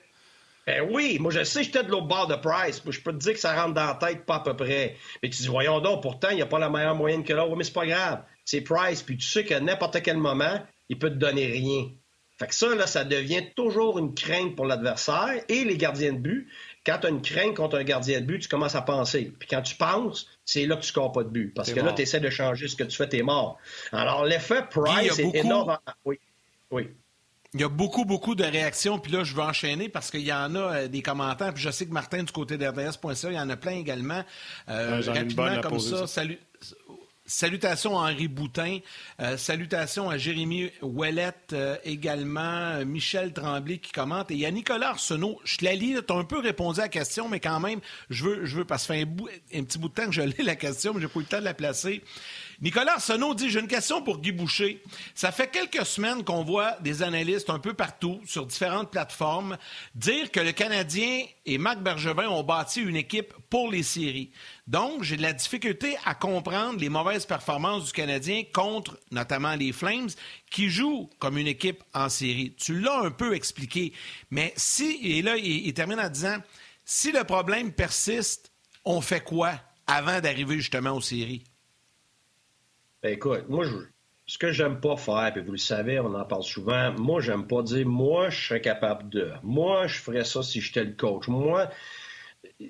Ben 0.66 0.88
oui, 0.90 1.18
moi 1.20 1.30
je 1.30 1.44
sais 1.44 1.64
j'étais 1.64 1.84
de 1.84 1.90
l'autre 1.90 2.08
bord 2.08 2.28
de 2.28 2.36
Price. 2.36 2.82
Je 2.90 3.02
peux 3.02 3.12
te 3.12 3.18
dire 3.18 3.34
que 3.34 3.40
ça 3.40 3.54
rentre 3.62 3.74
dans 3.74 3.86
la 3.86 3.96
tête 3.96 4.26
pas 4.26 4.36
à 4.36 4.40
peu 4.40 4.56
près. 4.56 4.96
Mais 5.22 5.30
tu 5.30 5.42
dis, 5.42 5.48
voyons 5.48 5.82
donc, 5.82 6.02
pourtant, 6.02 6.30
il 6.30 6.38
n'y 6.38 6.42
a 6.42 6.46
pas 6.46 6.60
la 6.60 6.70
meilleure 6.70 6.96
moyenne 6.96 7.24
que 7.24 7.34
l'autre. 7.34 7.56
mais 7.56 7.66
c'est 7.66 7.74
pas 7.74 7.86
grave. 7.86 8.24
C'est 8.46 8.62
Price, 8.62 9.02
puis 9.02 9.18
tu 9.18 9.28
sais 9.28 9.44
qu'à 9.44 9.60
n'importe 9.60 10.02
quel 10.02 10.18
moment, 10.18 10.62
il 10.90 10.98
peut 10.98 11.10
te 11.10 11.16
donner 11.16 11.48
rien. 11.48 11.90
Fait 12.40 12.48
que 12.48 12.56
ça, 12.56 12.74
là, 12.74 12.88
ça 12.88 13.04
devient 13.04 13.44
toujours 13.56 14.00
une 14.00 14.16
crainte 14.16 14.56
pour 14.56 14.66
l'adversaire 14.66 15.44
et 15.50 15.64
les 15.64 15.78
gardiens 15.78 16.14
de 16.14 16.18
but. 16.18 16.50
Quand 16.86 16.98
tu 17.00 17.08
as 17.08 17.10
une 17.10 17.22
crainte 17.22 17.56
contre 17.56 17.78
un 17.78 17.84
gardien 17.84 18.22
de 18.22 18.26
but, 18.26 18.40
tu 18.40 18.48
commences 18.50 18.76
à 18.76 18.82
penser. 18.82 19.32
Puis 19.38 19.48
quand 19.48 19.62
tu 19.62 19.76
penses, 19.76 20.28
c'est 20.44 20.66
là 20.66 20.76
que 20.76 20.82
tu 20.82 20.88
scores 20.88 21.12
pas 21.12 21.24
de 21.24 21.30
but. 21.30 21.54
Parce 21.54 21.72
que 21.72 21.80
là, 21.80 21.94
tu 21.94 22.02
essaies 22.02 22.20
de 22.20 22.30
changer 22.30 22.68
ce 22.68 22.76
que 22.76 22.84
tu 22.84 22.98
fais, 22.98 23.08
tu 23.08 23.18
es 23.18 23.22
mort. 23.22 23.60
Alors, 23.92 24.26
l'effet 24.26 24.64
Price 24.70 25.20
est 25.20 25.36
énorme. 25.36 25.78
Oui. 26.06 26.20
Oui. 26.74 26.90
Il 27.54 27.62
y 27.62 27.64
a 27.64 27.70
beaucoup, 27.70 28.04
beaucoup 28.04 28.34
de 28.34 28.44
réactions, 28.44 28.98
puis 28.98 29.12
là, 29.12 29.24
je 29.24 29.36
vais 29.36 29.44
enchaîner 29.44 29.88
parce 29.88 30.10
qu'il 30.10 30.22
y 30.22 30.34
en 30.34 30.56
a 30.56 30.60
euh, 30.60 30.88
des 30.88 31.04
commentaires, 31.04 31.54
puis 31.54 31.62
je 31.62 31.70
sais 31.70 31.86
que 31.86 31.94
Martin, 31.94 32.24
du 32.24 32.32
côté 32.32 32.58
d'RDS.ca, 32.58 33.30
il 33.30 33.36
y 33.36 33.40
en 33.40 33.50
a 33.50 33.56
plein 33.56 33.74
également. 33.74 34.24
Euh, 34.70 35.02
rapidement, 35.06 35.62
comme 35.62 35.80
ça, 35.80 36.08
salut, 36.08 36.40
Salutations 37.26 37.98
à 37.98 38.12
Henri 38.12 38.28
Boutin. 38.28 38.80
Euh, 39.22 39.38
salutations 39.38 40.10
à 40.10 40.18
Jérémy 40.18 40.72
Ouellette 40.82 41.54
euh, 41.54 41.78
également. 41.86 42.84
Michel 42.86 43.32
Tremblay 43.32 43.78
qui 43.78 43.94
commente. 43.94 44.30
Et 44.32 44.34
il 44.34 44.42
y 44.42 44.46
a 44.46 44.52
Nicolas 44.52 44.90
Arsenault. 44.90 45.40
Je 45.46 45.58
te 45.58 45.64
la 45.64 45.74
lis. 45.74 45.96
Tu 46.06 46.14
as 46.14 46.18
un 46.18 46.26
peu 46.26 46.40
répondu 46.40 46.82
à 46.82 46.84
la 46.84 46.90
question, 46.90 47.30
mais 47.30 47.40
quand 47.40 47.62
même, 47.62 47.80
je 48.10 48.26
veux, 48.26 48.46
je 48.46 48.58
veux 48.58 48.66
parce 48.66 48.84
que 48.84 48.88
ça 48.88 48.94
fait 48.96 49.04
un, 49.04 49.60
un 49.60 49.64
petit 49.64 49.80
bout 49.80 49.88
de 49.88 49.94
temps 49.94 50.06
que 50.06 50.12
je 50.12 50.22
lis 50.38 50.44
la 50.44 50.58
question, 50.58 50.94
mais 50.94 51.00
j'ai 51.00 51.08
pas 51.08 51.20
eu 51.20 51.24
le 51.24 51.30
temps 51.30 51.40
de 51.40 51.46
la 51.46 51.54
placer. 51.54 52.04
Nicolas 52.64 52.94
Arsenault 52.94 53.34
dit 53.34 53.50
J'ai 53.50 53.60
une 53.60 53.68
question 53.68 54.02
pour 54.02 54.20
Guy 54.20 54.32
Boucher. 54.32 54.82
Ça 55.16 55.34
fait 55.34 55.52
quelques 55.52 55.86
semaines 55.86 56.24
qu'on 56.24 56.46
voit 56.46 56.78
des 56.80 57.04
analystes 57.04 57.50
un 57.50 57.60
peu 57.60 57.74
partout, 57.74 58.22
sur 58.26 58.46
différentes 58.46 58.90
plateformes, 58.90 59.58
dire 59.96 60.32
que 60.32 60.40
le 60.40 60.54
Canadien 60.54 61.26
et 61.46 61.58
Marc 61.58 61.80
Bergevin 61.80 62.30
ont 62.30 62.44
bâti 62.44 62.80
une 62.80 62.96
équipe 62.96 63.34
pour 63.50 63.70
les 63.70 63.84
séries. 63.84 64.32
Donc, 64.66 65.04
j'ai 65.04 65.18
de 65.18 65.22
la 65.22 65.34
difficulté 65.34 65.98
à 66.06 66.16
comprendre 66.16 66.80
les 66.80 66.88
mauvaises 66.88 67.26
performances 67.26 67.88
du 67.88 67.92
Canadien 67.92 68.44
contre 68.54 68.98
notamment 69.12 69.56
les 69.56 69.74
Flames, 69.74 70.10
qui 70.50 70.70
jouent 70.70 71.10
comme 71.20 71.38
une 71.38 71.48
équipe 71.48 71.84
en 71.94 72.08
série. 72.08 72.56
Tu 72.56 72.80
l'as 72.80 73.02
un 73.02 73.12
peu 73.12 73.36
expliqué. 73.36 73.92
Mais 74.32 74.54
si, 74.56 75.00
et 75.04 75.22
là, 75.22 75.36
il, 75.36 75.68
il 75.68 75.74
termine 75.74 76.00
en 76.00 76.10
disant 76.10 76.38
si 76.86 77.12
le 77.12 77.26
problème 77.26 77.74
persiste, 77.74 78.54
on 78.86 79.02
fait 79.02 79.22
quoi 79.22 79.52
avant 79.86 80.22
d'arriver 80.22 80.56
justement 80.56 80.92
aux 80.92 81.02
séries? 81.02 81.44
Ben, 83.04 83.12
écoute, 83.12 83.50
moi, 83.50 83.66
je, 83.66 83.76
ce 84.26 84.38
que 84.38 84.54
j'aime 84.54 84.80
pas 84.80 84.96
faire, 84.96 85.32
puis 85.34 85.42
vous 85.42 85.52
le 85.52 85.58
savez, 85.58 86.00
on 86.00 86.14
en 86.14 86.24
parle 86.24 86.44
souvent, 86.44 86.94
moi, 86.94 87.20
j'aime 87.20 87.48
pas 87.48 87.62
dire, 87.62 87.86
moi, 87.86 88.30
je 88.30 88.48
serais 88.48 88.62
capable 88.62 89.10
de. 89.10 89.30
Moi, 89.44 89.88
je 89.88 90.00
ferais 90.00 90.24
ça 90.24 90.42
si 90.42 90.62
j'étais 90.62 90.86
le 90.86 90.94
coach. 90.94 91.28
Moi, 91.28 91.70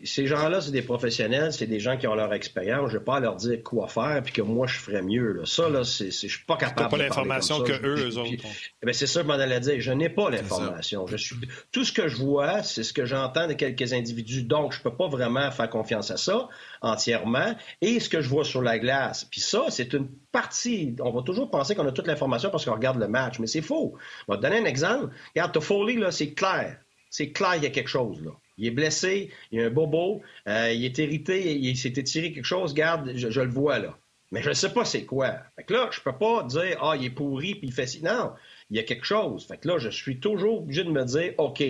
ces 0.03 0.27
gens-là, 0.27 0.61
c'est 0.61 0.71
des 0.71 0.81
professionnels, 0.81 1.53
c'est 1.53 1.67
des 1.67 1.79
gens 1.79 1.97
qui 1.97 2.07
ont 2.07 2.15
leur 2.15 2.33
expérience. 2.33 2.89
Je 2.89 2.95
ne 2.95 2.99
vais 2.99 3.05
pas 3.05 3.19
leur 3.19 3.35
dire 3.35 3.61
quoi 3.63 3.87
faire 3.87 4.21
puis 4.23 4.33
que 4.33 4.41
moi, 4.41 4.67
je 4.67 4.77
ferais 4.77 5.01
mieux. 5.01 5.43
Ça, 5.45 5.69
là, 5.69 5.83
c'est, 5.83 6.11
je 6.11 6.27
suis 6.27 6.45
pas 6.45 6.57
capable 6.57 6.89
pas 6.89 6.97
l'information 6.97 7.61
que 7.61 7.73
eux, 7.73 8.09
eux 8.09 8.17
autres 8.17 8.31
eh 8.33 8.85
ben, 8.85 8.93
c'est 8.93 9.07
ça 9.07 9.21
que 9.21 9.27
je 9.27 9.31
m'en 9.31 9.39
allais 9.39 9.59
dire. 9.59 9.79
Je 9.79 9.91
n'ai 9.91 10.09
pas 10.09 10.29
l'information. 10.29 11.07
Je 11.07 11.17
suis... 11.17 11.35
Tout 11.71 11.83
ce 11.83 11.91
que 11.91 12.07
je 12.07 12.17
vois, 12.17 12.63
c'est 12.63 12.83
ce 12.83 12.93
que 12.93 13.05
j'entends 13.05 13.47
de 13.47 13.53
quelques 13.53 13.93
individus. 13.93 14.43
Donc, 14.43 14.73
je 14.73 14.79
ne 14.79 14.83
peux 14.83 14.95
pas 14.95 15.07
vraiment 15.07 15.49
faire 15.51 15.69
confiance 15.69 16.11
à 16.11 16.17
ça 16.17 16.47
entièrement. 16.81 17.55
Et 17.81 17.99
ce 17.99 18.09
que 18.09 18.21
je 18.21 18.29
vois 18.29 18.45
sur 18.45 18.61
la 18.61 18.79
glace. 18.79 19.25
Puis 19.25 19.41
ça, 19.41 19.65
c'est 19.69 19.93
une 19.93 20.07
partie. 20.31 20.95
On 20.99 21.11
va 21.11 21.21
toujours 21.21 21.49
penser 21.49 21.75
qu'on 21.75 21.87
a 21.87 21.91
toute 21.91 22.07
l'information 22.07 22.49
parce 22.49 22.65
qu'on 22.65 22.73
regarde 22.73 22.99
le 22.99 23.07
match, 23.07 23.39
mais 23.39 23.47
c'est 23.47 23.61
faux. 23.61 23.95
Je 24.27 24.33
vais 24.33 24.37
te 24.37 24.43
donner 24.43 24.57
un 24.57 24.65
exemple. 24.65 25.13
Regarde, 25.35 25.51
Toffoli, 25.51 25.97
là, 25.97 26.11
c'est 26.11 26.33
clair. 26.33 26.77
C'est 27.09 27.31
clair, 27.31 27.55
il 27.57 27.63
y 27.63 27.67
a 27.67 27.69
quelque 27.69 27.89
chose, 27.89 28.21
là. 28.23 28.31
Il 28.57 28.67
est 28.67 28.71
blessé, 28.71 29.31
il 29.51 29.61
a 29.61 29.65
un 29.65 29.69
bobo, 29.69 30.21
euh, 30.47 30.71
il 30.71 30.85
est 30.85 30.97
irrité, 30.97 31.57
il 31.57 31.75
s'est 31.77 31.93
étiré 31.95 32.31
quelque 32.31 32.45
chose, 32.45 32.73
garde, 32.73 33.11
je, 33.15 33.41
le 33.41 33.49
vois 33.49 33.79
là. 33.79 33.97
Mais 34.31 34.41
je 34.41 34.49
ne 34.49 34.53
sais 34.53 34.73
pas 34.73 34.85
c'est 34.85 35.05
quoi. 35.05 35.37
Fait 35.55 35.63
que 35.63 35.73
là, 35.73 35.89
je 35.91 36.01
peux 36.01 36.17
pas 36.17 36.43
dire 36.43 36.77
Ah, 36.81 36.95
il 36.97 37.05
est 37.05 37.11
pourri 37.11 37.55
puis 37.55 37.67
il 37.67 37.73
fait 37.73 37.85
ci. 37.85 38.03
Non, 38.03 38.33
il 38.69 38.77
y 38.77 38.79
a 38.79 38.83
quelque 38.83 39.05
chose. 39.05 39.45
Fait 39.45 39.57
que 39.57 39.67
là, 39.67 39.77
je 39.77 39.89
suis 39.89 40.19
toujours 40.19 40.59
obligé 40.61 40.83
de 40.83 40.89
me 40.89 41.03
dire 41.05 41.33
OK, 41.37 41.61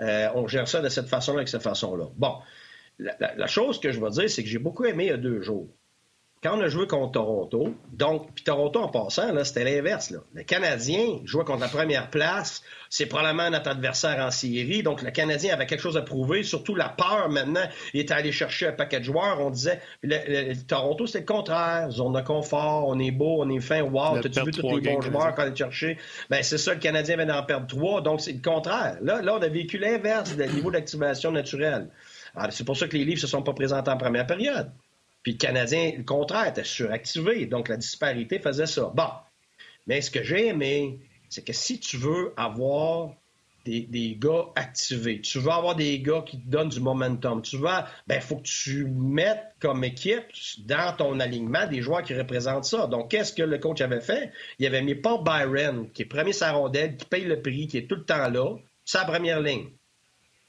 euh, 0.00 0.28
on 0.34 0.46
gère 0.46 0.68
ça 0.68 0.80
de 0.80 0.88
cette 0.88 1.08
façon-là, 1.08 1.38
avec 1.38 1.48
cette 1.48 1.62
façon-là. 1.62 2.06
Bon. 2.16 2.36
La, 2.98 3.16
la, 3.18 3.46
chose 3.48 3.80
que 3.80 3.90
je 3.90 4.00
vais 4.00 4.10
dire, 4.10 4.30
c'est 4.30 4.44
que 4.44 4.48
j'ai 4.48 4.58
beaucoup 4.58 4.84
aimé 4.84 5.06
il 5.06 5.08
y 5.08 5.12
a 5.12 5.16
deux 5.16 5.40
jours 5.40 5.68
quand 6.42 6.58
on 6.58 6.60
a 6.60 6.68
joué 6.68 6.88
contre 6.88 7.12
Toronto, 7.12 7.72
donc, 7.92 8.34
puis 8.34 8.42
Toronto 8.42 8.80
en 8.80 8.88
passant, 8.88 9.32
là, 9.32 9.44
c'était 9.44 9.62
l'inverse. 9.62 10.12
Le 10.34 10.42
Canadien 10.42 11.20
jouait 11.24 11.44
contre 11.44 11.60
la 11.60 11.68
première 11.68 12.10
place. 12.10 12.62
C'est 12.90 13.06
probablement 13.06 13.48
notre 13.48 13.70
adversaire 13.70 14.18
en 14.18 14.32
série. 14.32 14.82
Donc, 14.82 15.02
le 15.02 15.12
Canadien 15.12 15.54
avait 15.54 15.66
quelque 15.66 15.80
chose 15.80 15.96
à 15.96 16.02
prouver. 16.02 16.42
Surtout 16.42 16.74
la 16.74 16.88
peur 16.88 17.28
maintenant. 17.30 17.62
Il 17.94 18.00
était 18.00 18.14
allé 18.14 18.32
chercher 18.32 18.66
un 18.66 18.72
paquet 18.72 18.98
de 18.98 19.04
joueurs. 19.04 19.40
On 19.40 19.50
disait, 19.50 19.80
le, 20.02 20.54
Toronto, 20.66 21.06
c'est 21.06 21.20
le 21.20 21.26
contraire. 21.26 21.92
Zone 21.92 22.12
de 22.12 22.20
confort, 22.22 22.88
on 22.88 22.98
est 22.98 23.12
beau, 23.12 23.36
on 23.38 23.48
est 23.48 23.60
fin. 23.60 23.80
Wow, 23.82 24.18
t'as-tu 24.18 24.44
vu 24.44 24.50
tous 24.50 24.78
les 24.78 24.80
bons 24.80 25.00
joueurs 25.00 25.36
qu'on 25.36 25.42
allait 25.42 25.54
chercher? 25.54 25.96
Ben, 26.28 26.42
c'est 26.42 26.58
ça, 26.58 26.74
le 26.74 26.80
Canadien 26.80 27.16
vient 27.18 27.26
d'en 27.26 27.42
perdre 27.44 27.68
trois. 27.68 28.00
Donc, 28.00 28.20
c'est 28.20 28.32
le 28.32 28.42
contraire. 28.42 28.98
Là, 29.00 29.22
là, 29.22 29.36
on 29.38 29.42
a 29.42 29.48
vécu 29.48 29.78
l'inverse 29.78 30.34
du 30.34 30.44
niveau 30.48 30.72
d'activation 30.72 31.30
naturelle. 31.30 31.86
C'est 32.50 32.64
pour 32.64 32.76
ça 32.76 32.88
que 32.88 32.96
les 32.96 33.04
livres 33.04 33.18
ne 33.18 33.20
se 33.20 33.26
sont 33.28 33.42
pas 33.42 33.52
présentés 33.52 33.90
en 33.92 33.96
première 33.96 34.26
période. 34.26 34.70
Puis 35.22 35.32
le 35.32 35.38
Canadien, 35.38 35.92
le 35.96 36.04
contraire, 36.04 36.48
était 36.48 36.64
suractivé. 36.64 37.46
Donc 37.46 37.68
la 37.68 37.76
disparité 37.76 38.38
faisait 38.38 38.66
ça. 38.66 38.92
Bon. 38.94 39.08
Mais 39.86 40.00
ce 40.00 40.10
que 40.10 40.22
j'ai 40.22 40.48
aimé, 40.48 41.00
c'est 41.28 41.44
que 41.44 41.52
si 41.52 41.80
tu 41.80 41.96
veux 41.96 42.32
avoir 42.36 43.14
des, 43.64 44.16
gars 44.18 44.46
activés, 44.56 45.20
tu 45.20 45.38
veux 45.38 45.50
avoir 45.50 45.76
des 45.76 46.00
gars 46.00 46.22
qui 46.26 46.40
te 46.40 46.48
donnent 46.48 46.68
du 46.68 46.80
momentum, 46.80 47.42
tu 47.42 47.56
vas, 47.58 47.86
ben, 48.06 48.20
faut 48.20 48.36
que 48.36 48.42
tu 48.42 48.86
mettes 48.86 49.54
comme 49.60 49.84
équipe 49.84 50.24
dans 50.66 50.94
ton 50.96 51.20
alignement 51.20 51.66
des 51.66 51.80
joueurs 51.80 52.02
qui 52.02 52.14
représentent 52.14 52.64
ça. 52.64 52.86
Donc, 52.86 53.10
qu'est-ce 53.10 53.32
que 53.32 53.42
le 53.42 53.58
coach 53.58 53.80
avait 53.80 54.00
fait? 54.00 54.32
Il 54.58 54.66
avait 54.66 54.82
mis 54.82 54.94
Paul 54.94 55.22
Byron, 55.22 55.90
qui 55.92 56.02
est 56.02 56.06
premier 56.06 56.32
sa 56.32 56.52
rondelle, 56.52 56.96
qui 56.96 57.06
paye 57.06 57.24
le 57.24 57.40
prix, 57.40 57.68
qui 57.68 57.78
est 57.78 57.88
tout 57.88 57.96
le 57.96 58.04
temps 58.04 58.28
là, 58.28 58.56
sa 58.84 59.04
première 59.04 59.40
ligne. 59.40 59.70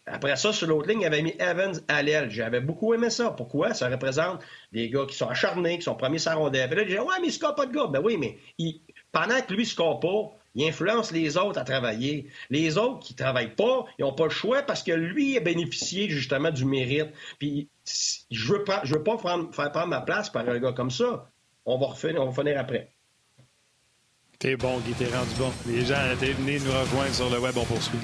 Après 0.06 0.36
ça, 0.36 0.52
sur 0.52 0.68
l'autre 0.68 0.90
ligne, 0.90 1.02
il 1.02 1.06
avait 1.06 1.22
mis 1.22 1.34
Evans 1.40 1.80
à 1.88 2.04
l'aile. 2.04 2.30
J'avais 2.30 2.60
beaucoup 2.60 2.94
aimé 2.94 3.10
ça. 3.10 3.32
Pourquoi? 3.32 3.74
Ça 3.74 3.88
représente 3.88 4.42
des 4.74 4.90
gars 4.90 5.06
qui 5.08 5.16
sont 5.16 5.30
acharnés, 5.30 5.78
qui 5.78 5.84
sont 5.84 5.96
premiers 5.96 6.20
sa 6.20 6.36
rondelle. 6.36 6.70
Puis 6.70 6.78
là, 6.78 6.84
dit, 6.84 7.00
ouais, 7.00 7.16
mais 7.22 7.28
il 7.28 7.32
score 7.32 7.56
pas 7.56 7.66
de 7.66 7.74
gars. 7.74 7.88
Ben 7.88 8.02
oui, 8.04 8.18
mais 8.18 8.38
pendant 9.14 9.40
que 9.42 9.54
lui 9.54 9.64
ne 9.64 9.68
score 9.68 10.02
pas, 10.02 10.38
il 10.56 10.68
influence 10.68 11.12
les 11.12 11.38
autres 11.38 11.58
à 11.58 11.64
travailler. 11.64 12.28
Les 12.50 12.78
autres 12.78 13.00
qui 13.00 13.14
ne 13.14 13.18
travaillent 13.18 13.56
pas, 13.56 13.86
ils 13.98 14.04
n'ont 14.04 14.14
pas 14.14 14.26
le 14.26 14.30
choix 14.30 14.62
parce 14.62 14.84
que 14.84 14.92
lui 14.92 15.38
a 15.38 15.40
bénéficié 15.40 16.10
justement 16.10 16.52
du 16.52 16.66
mérite. 16.66 17.12
Puis 17.40 17.70
je 18.30 18.52
ne 18.52 18.58
veux 18.58 18.64
pas, 18.66 18.82
je 18.84 18.96
veux 18.96 19.04
pas 19.04 19.18
faire 19.18 19.72
prendre 19.72 19.88
ma 19.88 20.02
place 20.02 20.30
par 20.30 20.48
un 20.48 20.60
gars 20.60 20.74
comme 20.74 20.92
ça. 20.92 21.30
On 21.66 21.78
va, 21.78 21.88
refaire, 21.88 22.16
on 22.18 22.30
va 22.30 22.44
finir 22.44 22.60
après. 22.60 22.92
T'es 24.38 24.58
bon, 24.58 24.80
Guy, 24.80 24.94
t'es 24.94 25.06
rendu 25.06 25.34
bon. 25.40 25.52
Les 25.66 25.86
gens 25.86 26.12
étaient 26.14 26.34
venus 26.34 26.62
nous 26.66 26.72
rejoindre 26.72 27.14
sur 27.14 27.30
le 27.30 27.40
web, 27.40 27.56
on 27.56 27.64
poursuit. 27.64 28.00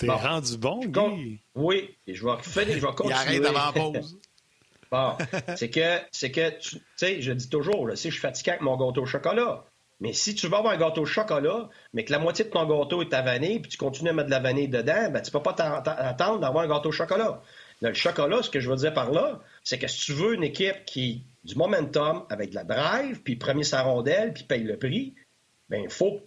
T'es 0.00 0.10
rendu 0.10 0.56
bon, 0.56 0.80
Guy? 0.80 1.40
Oui, 1.54 1.94
et 2.06 2.14
je 2.14 2.24
vais 2.24 2.32
finir, 2.42 2.78
je 2.78 2.86
vais 2.86 2.94
continuer. 2.94 3.14
Il 3.36 3.46
arrête 3.46 3.56
avant 3.56 3.92
pause. 3.92 4.18
bon, 4.90 5.12
c'est 5.56 5.70
que, 5.70 5.98
c'est 6.10 6.30
que, 6.30 6.58
tu 6.58 6.80
sais, 6.96 7.20
je 7.20 7.32
dis 7.32 7.48
toujours, 7.48 7.86
là, 7.86 7.96
si 7.96 8.08
je 8.08 8.14
suis 8.14 8.20
fatigué 8.20 8.52
avec 8.52 8.62
mon 8.62 8.76
gâteau 8.76 9.02
au 9.02 9.06
chocolat, 9.06 9.64
mais 10.00 10.14
si 10.14 10.34
tu 10.34 10.48
veux 10.48 10.54
avoir 10.54 10.72
un 10.72 10.78
gâteau 10.78 11.02
au 11.02 11.06
chocolat, 11.06 11.68
mais 11.92 12.04
que 12.04 12.12
la 12.12 12.18
moitié 12.18 12.46
de 12.46 12.50
ton 12.50 12.64
gâteau 12.64 13.02
est 13.02 13.12
à 13.12 13.20
vanille, 13.20 13.60
puis 13.60 13.70
tu 13.70 13.76
continues 13.76 14.10
à 14.10 14.12
mettre 14.14 14.28
de 14.28 14.30
la 14.30 14.40
vanille 14.40 14.68
dedans, 14.68 15.10
ben, 15.10 15.20
tu 15.20 15.30
peux 15.30 15.42
pas 15.42 15.52
t'attendre 15.52 16.40
d'avoir 16.40 16.64
un 16.64 16.68
gâteau 16.68 16.88
au 16.88 16.92
chocolat. 16.92 17.42
Le 17.82 17.92
chocolat, 17.92 18.42
ce 18.42 18.48
que 18.48 18.60
je 18.60 18.70
veux 18.70 18.76
dire 18.76 18.94
par 18.94 19.12
là, 19.12 19.40
c'est 19.62 19.78
que 19.78 19.86
si 19.86 20.06
tu 20.06 20.12
veux 20.14 20.34
une 20.34 20.42
équipe 20.42 20.84
qui 20.86 21.24
du 21.44 21.54
momentum, 21.54 22.24
avec 22.30 22.50
de 22.50 22.54
la 22.54 22.64
drive, 22.64 23.22
puis 23.22 23.36
premier 23.36 23.64
sa 23.64 23.82
rondelle, 23.82 24.32
puis 24.32 24.44
paye 24.44 24.62
le 24.62 24.78
prix, 24.78 25.14
ben 25.68 25.82
il 25.82 25.90
faut 25.90 26.20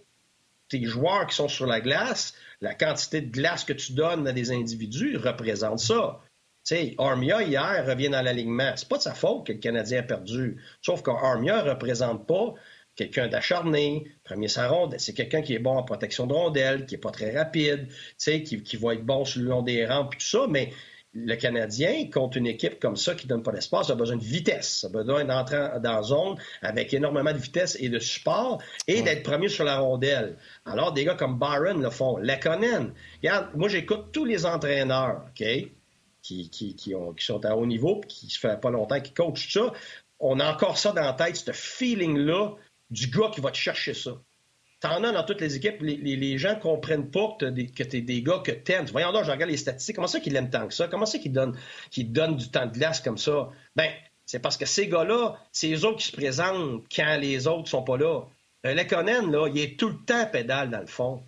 tes 0.78 0.84
joueurs 0.84 1.26
qui 1.26 1.36
sont 1.36 1.48
sur 1.48 1.66
la 1.66 1.80
glace 1.80 2.34
la 2.64 2.74
quantité 2.74 3.20
de 3.20 3.30
glace 3.30 3.64
que 3.64 3.72
tu 3.72 3.92
donnes 3.92 4.26
à 4.26 4.32
des 4.32 4.50
individus 4.50 5.16
représente 5.16 5.80
ça. 5.80 6.20
Sais, 6.62 6.94
Armia, 6.98 7.42
hier, 7.42 7.84
revient 7.86 8.08
dans 8.08 8.22
l'alignement. 8.22 8.72
C'est 8.76 8.88
pas 8.88 8.96
de 8.96 9.02
sa 9.02 9.12
faute 9.12 9.46
que 9.46 9.52
le 9.52 9.58
Canadien 9.58 10.00
a 10.00 10.02
perdu. 10.02 10.62
Sauf 10.80 11.02
qu'Armia 11.02 11.62
ne 11.62 11.68
représente 11.68 12.26
pas 12.26 12.54
quelqu'un 12.96 13.28
d'acharné, 13.28 14.06
premier 14.22 14.48
sa 14.48 14.68
ronde, 14.68 14.94
c'est 14.98 15.12
quelqu'un 15.12 15.42
qui 15.42 15.52
est 15.52 15.58
bon 15.58 15.76
en 15.76 15.82
protection 15.82 16.26
de 16.26 16.32
rondelle, 16.32 16.86
qui 16.86 16.94
est 16.94 16.98
pas 16.98 17.10
très 17.10 17.36
rapide, 17.36 17.88
qui, 18.18 18.62
qui 18.62 18.76
va 18.76 18.94
être 18.94 19.04
bon 19.04 19.24
sur 19.24 19.42
le 19.42 19.48
long 19.48 19.62
des 19.62 19.84
rampes, 19.84 20.16
tout 20.16 20.24
ça, 20.24 20.46
mais 20.48 20.72
le 21.14 21.36
Canadien, 21.36 22.10
contre 22.12 22.38
une 22.38 22.46
équipe 22.46 22.80
comme 22.80 22.96
ça 22.96 23.14
qui 23.14 23.26
ne 23.26 23.30
donne 23.30 23.42
pas 23.42 23.52
d'espace, 23.52 23.88
a 23.90 23.94
besoin 23.94 24.16
de 24.16 24.24
vitesse, 24.24 24.84
a 24.84 24.88
besoin 24.88 25.24
d'entrer 25.24 25.68
dans 25.80 25.92
la 25.92 26.02
zone 26.02 26.36
avec 26.60 26.92
énormément 26.92 27.32
de 27.32 27.38
vitesse 27.38 27.76
et 27.80 27.88
de 27.88 28.00
support 28.00 28.60
et 28.88 29.02
d'être 29.02 29.22
premier 29.22 29.48
sur 29.48 29.64
la 29.64 29.78
rondelle. 29.78 30.36
Alors, 30.64 30.92
des 30.92 31.04
gars 31.04 31.14
comme 31.14 31.38
Byron 31.38 31.80
le 31.80 31.90
font. 31.90 32.16
Lekonen, 32.16 32.92
regarde, 33.22 33.48
moi 33.54 33.68
j'écoute 33.68 34.06
tous 34.12 34.24
les 34.24 34.44
entraîneurs, 34.44 35.22
OK, 35.28 35.46
qui, 36.20 36.50
qui, 36.50 36.74
qui, 36.74 36.94
ont, 36.94 37.12
qui, 37.12 37.24
sont 37.24 37.44
à 37.44 37.54
haut 37.54 37.66
niveau, 37.66 38.00
qui 38.00 38.28
se 38.28 38.38
fait 38.38 38.60
pas 38.60 38.70
longtemps, 38.70 39.00
qui 39.00 39.12
coachent 39.12 39.52
ça. 39.52 39.72
On 40.18 40.40
a 40.40 40.52
encore 40.52 40.78
ça 40.78 40.92
dans 40.92 41.02
la 41.02 41.12
tête, 41.12 41.36
ce 41.36 41.52
feeling-là 41.52 42.54
du 42.90 43.08
gars 43.08 43.30
qui 43.32 43.40
va 43.40 43.50
te 43.50 43.56
chercher 43.56 43.94
ça. 43.94 44.12
T'en 44.84 45.02
as 45.02 45.12
dans 45.12 45.22
toutes 45.22 45.40
les 45.40 45.56
équipes. 45.56 45.80
Les, 45.80 46.36
gens 46.36 46.56
ne 46.56 46.60
comprennent 46.60 47.10
pas 47.10 47.34
que 47.40 47.46
tu 47.46 47.96
es 47.96 48.00
des 48.02 48.20
gars 48.20 48.42
que 48.44 48.50
t'aimes. 48.50 48.84
Voyons 48.92 49.12
donc, 49.12 49.24
je 49.24 49.30
regarde 49.30 49.50
les 49.50 49.56
statistiques. 49.56 49.96
Comment 49.96 50.08
ça 50.08 50.20
qu'ils 50.20 50.34
l'aiment 50.34 50.50
tant 50.50 50.68
que 50.68 50.74
ça? 50.74 50.88
Comment 50.88 51.06
ça 51.06 51.18
qu'ils 51.18 51.32
donnent, 51.32 51.56
du 51.90 52.50
temps 52.50 52.66
de 52.66 52.70
glace 52.70 53.00
comme 53.00 53.16
ça? 53.16 53.48
Ben, 53.76 53.88
c'est 54.26 54.40
parce 54.40 54.58
que 54.58 54.66
ces 54.66 54.86
gars-là, 54.88 55.38
c'est 55.52 55.72
eux 55.72 55.86
autres 55.86 56.00
qui 56.00 56.08
se 56.08 56.12
présentent 56.12 56.84
quand 56.94 57.16
les 57.18 57.46
autres 57.46 57.70
sont 57.70 57.82
pas 57.82 57.96
là. 57.96 58.24
Euh, 58.66 58.74
Lekonen, 58.74 59.32
là, 59.32 59.48
il 59.48 59.58
est 59.58 59.80
tout 59.80 59.88
le 59.88 60.04
temps 60.04 60.26
pédale 60.26 60.68
dans 60.68 60.80
le 60.80 60.86
fond. 60.86 61.22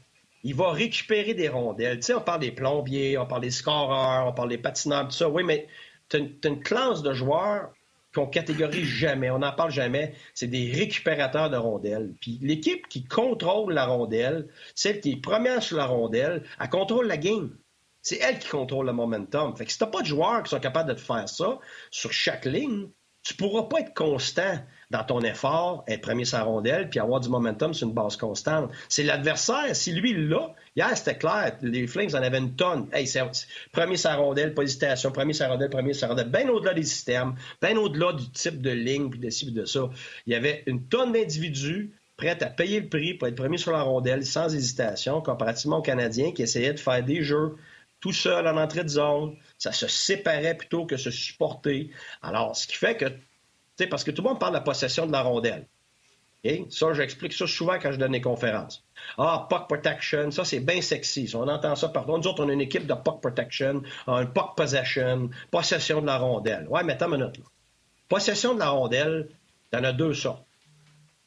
Il 0.44 0.54
va 0.54 0.72
récupérer 0.72 1.32
des 1.32 1.48
rondelles. 1.48 2.00
Tu 2.00 2.08
sais, 2.08 2.14
on 2.14 2.20
parle 2.20 2.40
des 2.40 2.52
plombiers, 2.52 3.16
on 3.16 3.24
parle 3.24 3.40
des 3.40 3.50
scoreurs, 3.50 4.26
on 4.26 4.34
parle 4.34 4.50
des 4.50 4.58
patineurs, 4.58 5.04
tout 5.04 5.12
ça. 5.12 5.30
Oui, 5.30 5.44
mais 5.44 5.66
tu 6.10 6.18
as, 6.18 6.48
une 6.48 6.60
classe 6.60 7.00
de 7.00 7.14
joueurs 7.14 7.72
qu'on 8.16 8.26
catégorise 8.26 8.86
jamais, 8.86 9.30
on 9.30 9.40
n'en 9.40 9.52
parle 9.52 9.70
jamais. 9.70 10.14
C'est 10.32 10.46
des 10.46 10.72
récupérateurs 10.72 11.50
de 11.50 11.56
rondelles. 11.58 12.14
L'équipe 12.40 12.88
qui 12.88 13.04
contrôle 13.04 13.74
la 13.74 13.84
rondelle, 13.84 14.48
celle 14.74 15.00
qui 15.00 15.12
est 15.12 15.20
première 15.20 15.62
sur 15.62 15.76
la 15.76 15.84
rondelle, 15.84 16.42
elle 16.58 16.70
contrôle 16.70 17.06
la 17.08 17.18
game. 17.18 17.54
C'est 18.00 18.18
elle 18.22 18.38
qui 18.38 18.48
contrôle 18.48 18.86
le 18.86 18.94
momentum. 18.94 19.54
Fait 19.54 19.66
que 19.66 19.72
si 19.72 19.78
t'as 19.78 19.86
pas 19.86 20.00
de 20.00 20.06
joueurs 20.06 20.42
qui 20.42 20.50
sont 20.50 20.60
capables 20.60 20.94
de 20.94 20.98
faire 20.98 21.28
ça 21.28 21.58
sur 21.90 22.10
chaque 22.10 22.46
ligne, 22.46 22.88
tu 23.22 23.34
pourras 23.34 23.64
pas 23.64 23.80
être 23.80 23.92
constant 23.92 24.60
dans 24.90 25.02
ton 25.02 25.20
effort, 25.20 25.84
être 25.88 26.00
premier 26.00 26.24
sa 26.24 26.42
rondelle, 26.44 26.88
puis 26.88 27.00
avoir 27.00 27.20
du 27.20 27.28
momentum 27.28 27.74
sur 27.74 27.88
une 27.88 27.94
base 27.94 28.16
constante. 28.16 28.70
C'est 28.88 29.02
l'adversaire. 29.02 29.74
Si 29.74 29.92
lui, 29.92 30.14
là, 30.14 30.54
hier, 30.76 30.96
c'était 30.96 31.16
clair, 31.16 31.56
les 31.62 31.86
Flames 31.86 32.10
en 32.12 32.22
avaient 32.22 32.38
une 32.38 32.54
tonne. 32.54 32.88
Hey, 32.92 33.06
c'est 33.06 33.22
premier 33.72 33.96
sa 33.96 34.14
rondelle, 34.14 34.54
pas 34.54 34.62
d'hésitation, 34.62 35.10
premier 35.10 35.32
sa 35.32 35.48
rondelle, 35.48 35.70
premier 35.70 35.92
sa 35.92 36.08
rondelle, 36.08 36.30
bien 36.30 36.48
au-delà 36.48 36.74
des 36.74 36.84
systèmes, 36.84 37.34
bien 37.60 37.76
au-delà 37.76 38.12
du 38.12 38.30
type 38.30 38.62
de 38.62 38.70
ligne, 38.70 39.10
puis 39.10 39.18
de 39.18 39.30
ci, 39.30 39.46
puis 39.46 39.54
de 39.54 39.64
ça. 39.64 39.90
Il 40.26 40.32
y 40.32 40.36
avait 40.36 40.62
une 40.66 40.86
tonne 40.86 41.12
d'individus 41.12 41.92
prêts 42.16 42.42
à 42.42 42.46
payer 42.46 42.80
le 42.80 42.88
prix 42.88 43.14
pour 43.14 43.28
être 43.28 43.34
premier 43.34 43.58
sur 43.58 43.72
la 43.72 43.82
rondelle 43.82 44.24
sans 44.24 44.54
hésitation, 44.54 45.20
comparativement 45.20 45.78
aux 45.78 45.82
Canadiens 45.82 46.32
qui 46.32 46.42
essayaient 46.42 46.72
de 46.72 46.80
faire 46.80 47.02
des 47.02 47.22
jeux 47.22 47.56
tout 48.00 48.12
seul 48.12 48.46
en 48.46 48.56
entrée 48.56 48.84
de 48.84 48.88
zone. 48.88 49.36
Ça 49.58 49.72
se 49.72 49.86
séparait 49.88 50.56
plutôt 50.56 50.86
que 50.86 50.96
se 50.96 51.10
supporter. 51.10 51.90
Alors, 52.22 52.56
ce 52.56 52.66
qui 52.66 52.76
fait 52.76 52.96
que 52.96 53.06
parce 53.90 54.04
que 54.04 54.10
tout 54.10 54.22
le 54.22 54.28
monde 54.28 54.40
parle 54.40 54.52
de 54.52 54.58
la 54.58 54.64
possession 54.64 55.06
de 55.06 55.12
la 55.12 55.22
rondelle. 55.22 55.66
Ça, 56.70 56.92
j'explique 56.92 57.32
ça 57.32 57.46
souvent 57.46 57.78
quand 57.80 57.92
je 57.92 57.98
donne 57.98 58.12
des 58.12 58.20
conférences. 58.20 58.84
Ah, 59.18 59.46
puck 59.50 59.66
protection, 59.66 60.30
ça 60.30 60.44
c'est 60.44 60.60
bien 60.60 60.80
sexy. 60.80 61.30
On 61.34 61.48
entend 61.48 61.74
ça 61.74 61.88
partout. 61.88 62.16
Nous 62.16 62.26
autres, 62.26 62.44
on 62.44 62.48
a 62.48 62.52
une 62.52 62.60
équipe 62.60 62.86
de 62.86 62.94
puck 62.94 63.20
protection, 63.20 63.82
un 64.06 64.26
puck 64.26 64.56
possession, 64.56 65.30
possession 65.50 66.00
de 66.00 66.06
la 66.06 66.18
rondelle. 66.18 66.66
Ouais, 66.68 66.84
mais 66.84 66.92
attends 66.92 67.12
une 67.12 67.20
minute. 67.20 67.38
Là. 67.38 67.44
Possession 68.08 68.54
de 68.54 68.60
la 68.60 68.68
rondelle, 68.68 69.28
t'en 69.70 69.82
as 69.82 69.92
deux 69.92 70.14
sortes. 70.14 70.44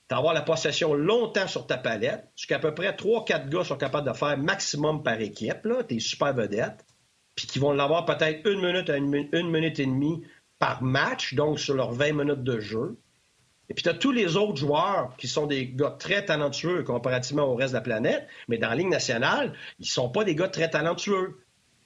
T'as 0.07 0.21
la 0.33 0.41
possession 0.41 0.95
longtemps 0.95 1.47
sur 1.47 1.67
ta 1.67 1.77
palette, 1.77 2.25
ce 2.35 2.47
qu'à 2.47 2.57
peu 2.57 2.73
près 2.73 2.91
3-4 2.91 3.49
gars 3.49 3.63
sont 3.63 3.77
capables 3.77 4.07
de 4.07 4.13
faire 4.13 4.37
maximum 4.39 5.03
par 5.03 5.21
équipe, 5.21 5.65
là, 5.65 5.83
tes 5.83 5.99
super 5.99 6.33
vedettes, 6.33 6.83
puis 7.35 7.45
qui 7.45 7.59
vont 7.59 7.73
l'avoir 7.73 8.05
peut-être 8.05 8.47
une 8.49 8.59
minute 8.59 8.89
à 8.89 8.97
une 8.97 9.51
minute 9.51 9.79
et 9.79 9.85
demie 9.85 10.23
par 10.59 10.83
match, 10.83 11.33
donc 11.33 11.59
sur 11.59 11.73
leurs 11.73 11.93
20 11.93 12.13
minutes 12.13 12.43
de 12.43 12.59
jeu. 12.59 12.97
Et 13.69 13.73
puis, 13.73 13.83
tu 13.83 13.89
as 13.89 13.93
tous 13.93 14.11
les 14.11 14.35
autres 14.35 14.57
joueurs 14.57 15.15
qui 15.17 15.27
sont 15.27 15.45
des 15.45 15.67
gars 15.67 15.95
très 15.97 16.25
talentueux 16.25 16.83
comparativement 16.83 17.43
au 17.43 17.55
reste 17.55 17.73
de 17.73 17.77
la 17.77 17.81
planète, 17.81 18.27
mais 18.47 18.57
dans 18.57 18.69
la 18.69 18.75
Ligue 18.75 18.89
nationale, 18.89 19.53
ils 19.79 19.83
ne 19.83 19.87
sont 19.87 20.09
pas 20.09 20.23
des 20.23 20.35
gars 20.35 20.47
très 20.47 20.69
talentueux. 20.69 21.39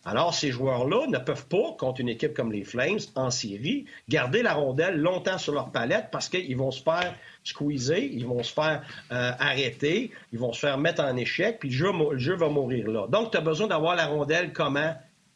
Alors, 0.06 0.34
ces 0.34 0.52
joueurs-là 0.52 1.08
ne 1.08 1.18
peuvent 1.18 1.48
pas, 1.48 1.76
contre 1.78 2.02
une 2.02 2.10
équipe 2.10 2.34
comme 2.34 2.52
les 2.52 2.66
Flames, 2.66 3.00
en 3.16 3.32
série, 3.32 3.86
garder 4.10 4.42
la 4.42 4.54
rondelle 4.54 5.00
longtemps 5.00 5.38
sur 5.38 5.54
leur 5.54 5.72
palette 5.72 6.08
parce 6.12 6.28
qu'ils 6.28 6.58
vont 6.58 6.72
se 6.72 6.84
faire 6.84 7.16
squeezer, 7.44 8.00
ils 8.00 8.26
vont 8.26 8.44
se 8.44 8.54
faire 8.54 8.84
euh, 9.12 9.32
arrêter, 9.40 10.12
ils 10.34 10.40
vont 10.40 10.52
se 10.52 10.60
faire 10.60 10.78
mettre 10.78 11.02
en 11.02 11.16
échec, 11.16 11.60
puis 11.60 11.70
le 11.70 11.76
jeu, 11.76 11.92
le 12.12 12.18
jeu 12.18 12.36
va 12.36 12.50
mourir 12.50 12.90
là. 12.90 13.08
Donc, 13.08 13.32
tu 13.32 13.38
as 13.38 13.42
besoin 13.42 13.68
d'avoir 13.68 13.96
la 13.96 14.08
rondelle 14.08 14.52
comment? 14.52 14.94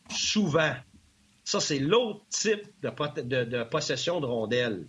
Souvent. 0.10 0.74
Ça, 1.48 1.62
c'est 1.62 1.80
l'autre 1.80 2.26
type 2.28 2.66
de, 2.82 3.64
possession 3.64 4.20
de 4.20 4.26
rondelles. 4.26 4.86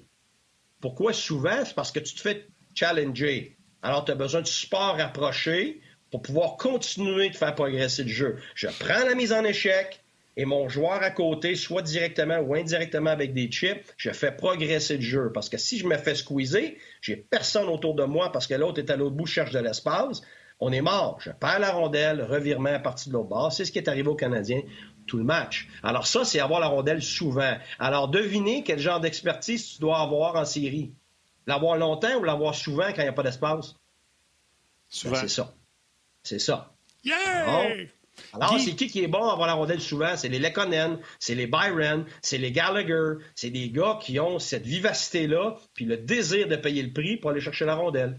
Pourquoi 0.81 1.13
souvent? 1.13 1.65
C'est 1.65 1.77
parce 1.77 1.93
que 1.93 2.01
tu 2.01 2.17
te 2.17 2.21
fais 2.21 2.49
challenger. 2.75 3.57
Alors, 3.81 4.05
tu 4.05 4.11
as 4.11 4.17
besoin 4.17 4.41
de 4.41 4.49
support 4.49 4.97
rapproché 4.97 5.81
pour 6.11 6.21
pouvoir 6.21 6.57
continuer 6.57 7.31
de 7.31 7.37
faire 7.37 7.55
progresser 7.55 8.03
le 8.03 8.09
jeu. 8.09 8.37
Je 8.57 8.67
prends 8.81 9.05
la 9.05 9.15
mise 9.15 9.33
en 9.33 9.45
échec 9.45 10.03
et 10.37 10.47
mon 10.47 10.69
joueur 10.69 11.01
à 11.01 11.13
côté, 11.13 11.55
soit 11.55 11.83
directement 11.83 12.41
ou 12.41 12.57
indirectement 12.57 13.11
avec 13.11 13.35
des 13.35 13.49
chips, 13.49 13.95
je 13.97 14.11
fais 14.11 14.33
progresser 14.33 14.97
le 14.97 15.03
jeu. 15.03 15.31
Parce 15.33 15.49
que 15.49 15.59
si 15.59 15.79
je 15.79 15.87
me 15.87 15.97
fais 15.97 16.17
squeezer, 16.17 16.77
j'ai 17.01 17.15
personne 17.15 17.69
autour 17.69 17.95
de 17.95 18.03
moi 18.03 18.33
parce 18.33 18.49
que 18.49 18.55
l'autre 18.55 18.81
est 18.81 18.91
à 18.91 18.97
l'autre 18.97 19.15
bout, 19.15 19.27
cherche 19.27 19.53
de 19.53 19.61
l'espace. 19.61 20.23
On 20.59 20.73
est 20.73 20.81
mort. 20.81 21.21
Je 21.21 21.31
perds 21.31 21.61
la 21.61 21.71
rondelle, 21.71 22.21
revirement 22.21 22.75
à 22.75 22.81
partir 22.81 23.13
de 23.13 23.17
l'autre 23.17 23.29
bord. 23.29 23.53
C'est 23.53 23.65
ce 23.65 23.71
qui 23.71 23.79
est 23.79 23.89
arrivé 23.89 24.09
aux 24.09 24.17
Canadiens 24.17 24.63
tout 25.09 25.19
le 25.19 25.25
match. 25.25 25.67
Alors 25.83 26.07
ça, 26.07 26.25
c'est 26.25 26.39
avoir 26.39 26.61
la 26.61 26.69
rondelle 26.69 27.03
souvent. 27.03 27.57
Alors 27.81 28.07
devinez 28.07 28.63
quel 28.63 28.79
genre 28.79 29.01
d'expertise 29.01 29.75
tu 29.75 29.81
dois 29.81 29.99
avoir 29.99 30.37
en 30.37 30.45
série. 30.45 30.93
L'avoir 31.49 31.77
longtemps 31.77 32.15
ou 32.21 32.25
l'avoir 32.25 32.55
souvent 32.55 32.87
quand 32.89 32.99
il 32.99 33.05
n'y 33.05 33.09
a 33.09 33.13
pas 33.13 33.25
d'espace? 33.25 33.75
Souvent. 34.89 35.15
Ben, 35.15 35.21
c'est 35.23 35.29
ça. 35.29 35.55
C'est 36.23 36.39
ça. 36.39 36.73
Yeah! 37.05 37.87
Alors, 38.33 38.59
c'est 38.59 38.75
qui 38.75 38.89
qui 38.89 39.03
est 39.03 39.09
bon 39.09 39.29
à 39.29 39.33
avoir 39.33 39.47
la 39.47 39.55
rondelle 39.55 39.81
souvent? 39.81 40.17
C'est 40.17 40.29
les 40.29 40.39
Lekonen, 40.41 40.99
c'est 41.19 41.35
les 41.35 41.47
Byron, 41.47 42.05
c'est 42.21 42.39
les 42.39 42.53
Gallagher. 42.53 43.25
C'est 43.35 43.51
des 43.51 43.71
gars 43.71 43.99
qui 44.03 44.19
ont 44.21 44.39
cette 44.39 44.67
vivacité-là, 44.67 45.57
puis 45.73 45.85
le 45.85 45.97
désir 45.97 46.49
de 46.49 46.57
payer 46.57 46.83
le 46.83 46.93
prix 46.93 47.17
pour 47.17 47.31
aller 47.31 47.41
chercher 47.41 47.65
la 47.65 47.77
rondelle. 47.77 48.19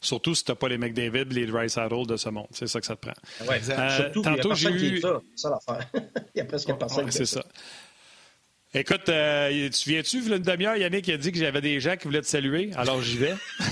Surtout 0.00 0.34
si 0.34 0.44
tu 0.44 0.50
n'as 0.50 0.56
pas 0.56 0.68
les 0.68 0.78
McDavid, 0.78 1.32
les 1.32 1.46
Dry 1.46 1.70
Saddle 1.70 2.06
de 2.06 2.16
ce 2.16 2.28
monde. 2.28 2.48
C'est 2.50 2.66
ça 2.66 2.80
que 2.80 2.86
ça 2.86 2.96
te 2.96 3.06
prend. 3.06 3.14
Oui, 3.48 3.56
exact. 3.56 3.78
Euh, 3.78 3.96
Surtout, 3.96 4.22
tantôt, 4.22 4.54
j'ai 4.54 4.70
eu. 4.70 5.00
ça, 5.00 5.20
ça 5.34 5.50
l'affaire. 5.50 5.88
il 6.34 6.38
y 6.38 6.40
a 6.40 6.44
presque 6.44 6.74
personne 6.76 7.04
ouais, 7.04 7.10
C'est 7.10 7.26
ça. 7.26 7.44
Écoute, 8.74 9.08
euh, 9.08 9.70
tu 9.70 9.90
viens-tu, 9.90 10.26
une 10.26 10.38
demi-heure, 10.38 10.76
Yannick 10.76 11.08
a 11.08 11.16
dit 11.16 11.32
que 11.32 11.38
j'avais 11.38 11.62
des 11.62 11.80
gens 11.80 11.96
qui 11.96 12.04
voulaient 12.04 12.20
te 12.20 12.26
saluer, 12.26 12.70
alors 12.76 13.00
j'y 13.00 13.16
vais. 13.16 13.34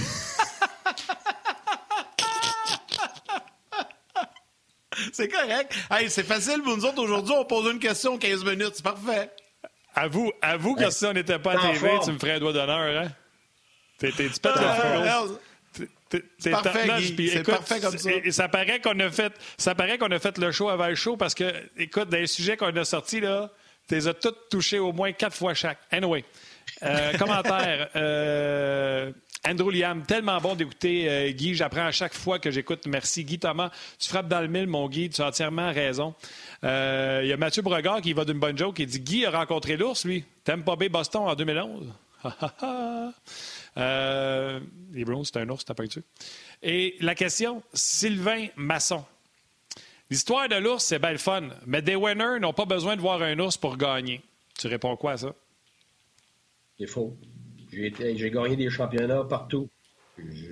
c'est 5.13 5.29
correct. 5.29 5.75
Hey, 5.91 6.09
c'est 6.09 6.23
facile 6.23 6.63
pour 6.63 6.79
nous 6.79 6.87
autres 6.87 7.03
aujourd'hui, 7.03 7.35
on 7.37 7.45
pose 7.45 7.71
une 7.71 7.79
question 7.79 8.17
15 8.17 8.45
minutes, 8.45 8.73
c'est 8.77 8.85
parfait. 8.85 9.31
Avoue, 9.95 10.33
avoue 10.41 10.75
que 10.75 10.89
si 10.91 11.05
on 11.05 11.13
n'était 11.13 11.39
pas 11.39 11.53
à 11.53 11.73
TV, 11.73 11.91
tu 12.03 12.13
me 12.13 12.19
ferais 12.19 12.33
un 12.33 12.41
doigt 12.41 12.55
d'honneur, 12.55 13.05
hein? 13.05 13.09
T'es, 13.99 14.13
tu 14.13 14.29
pètes 14.29 14.57
le 14.57 15.39
c'est 16.39 16.51
parfait, 16.51 16.89
C'est 17.29 17.43
parfait 17.43 17.81
comme 17.81 17.99
ça. 17.99 18.11
Et, 18.13 18.31
ça 18.31 18.49
paraît 18.49 18.81
qu'on 18.81 18.99
a 19.01 19.11
fait, 19.11 19.33
ça 19.59 19.75
paraît 19.75 19.99
qu'on 19.99 20.11
a 20.11 20.19
fait 20.19 20.39
le 20.39 20.53
show 20.53 20.69
avant 20.69 20.89
le 20.89 20.95
show 20.95 21.17
parce 21.17 21.35
que, 21.35 21.53
écoute, 21.77 22.09
dans 22.09 22.19
les 22.19 22.27
sujets 22.27 22.57
qu'on 22.57 22.75
a 22.75 22.85
sortis 22.85 23.21
là, 23.21 23.51
tu 23.89 23.95
les 23.95 24.09
as 24.09 24.15
tous 24.15 24.35
touchés 24.51 24.79
au 24.79 24.93
moins 24.93 25.13
quatre 25.13 25.37
fois 25.37 25.55
chaque. 25.55 25.79
Anyway, 25.91 26.25
euh, 26.83 27.13
commentaire. 27.19 27.89
Euh, 27.97 29.13
Andrew 29.47 29.71
Liam, 29.71 30.03
tellement 30.03 30.39
bon 30.41 30.55
d'écouter 30.55 31.09
euh, 31.09 31.31
Guy. 31.31 31.55
J'apprends 31.55 31.87
à 31.87 31.93
chaque 31.93 32.15
fois 32.15 32.39
que 32.39 32.51
j'écoute. 32.51 32.87
Merci 32.87 33.25
Guy 33.25 33.39
Thomas. 33.39 33.71
Tu 33.99 34.09
frappes 34.09 34.29
dans 34.29 34.41
le 34.41 34.49
mille, 34.49 34.67
mon 34.67 34.89
Guy. 34.89 35.09
Tu 35.09 35.23
as 35.23 35.27
entièrement 35.27 35.73
raison. 35.73 36.15
Il 36.63 37.27
y 37.27 37.33
a 37.33 37.37
Mathieu 37.37 37.63
Bregard 37.63 38.01
qui 38.01 38.13
va 38.13 38.25
d'une 38.25 38.39
bonne 38.39 38.59
joke. 38.59 38.79
Il 38.79 38.87
dit 38.87 39.01
Guy 39.01 39.27
a 39.27 39.31
rencontré 39.31 39.77
l'ours, 39.77 40.05
lui. 40.05 40.25
T'aimes 40.45 40.65
pas 40.65 40.77
Bay 40.77 40.89
Boston 40.89 41.23
en 41.23 41.35
2011. 41.35 41.93
Euh, 43.77 44.61
les 44.93 45.05
Browns, 45.05 45.25
c'est 45.25 45.37
un 45.37 45.49
ours, 45.49 45.65
t'as 45.65 45.75
pas. 45.75 45.85
Et 46.63 46.97
la 47.01 47.15
question, 47.15 47.63
Sylvain 47.73 48.47
Masson. 48.57 49.05
L'histoire 50.11 50.49
de 50.49 50.55
l'ours, 50.57 50.85
c'est 50.85 50.99
belle 50.99 51.19
fun, 51.19 51.49
mais 51.67 51.83
des 51.83 51.97
winners 51.97 52.39
n'ont 52.41 52.53
pas 52.53 52.65
besoin 52.65 52.97
de 52.97 53.01
voir 53.01 53.23
un 53.23 53.39
ours 53.39 53.57
pour 53.57 53.77
gagner. 53.77 54.23
Tu 54.59 54.69
réponds 54.69 54.97
quoi 54.97 55.13
à 55.13 55.17
ça? 55.17 55.35
C'est 56.79 56.87
faux. 56.87 57.17
J'ai, 57.73 58.31
gagné 58.31 58.57
des 58.57 58.71
championnats 58.71 59.25
partout. 59.25 59.69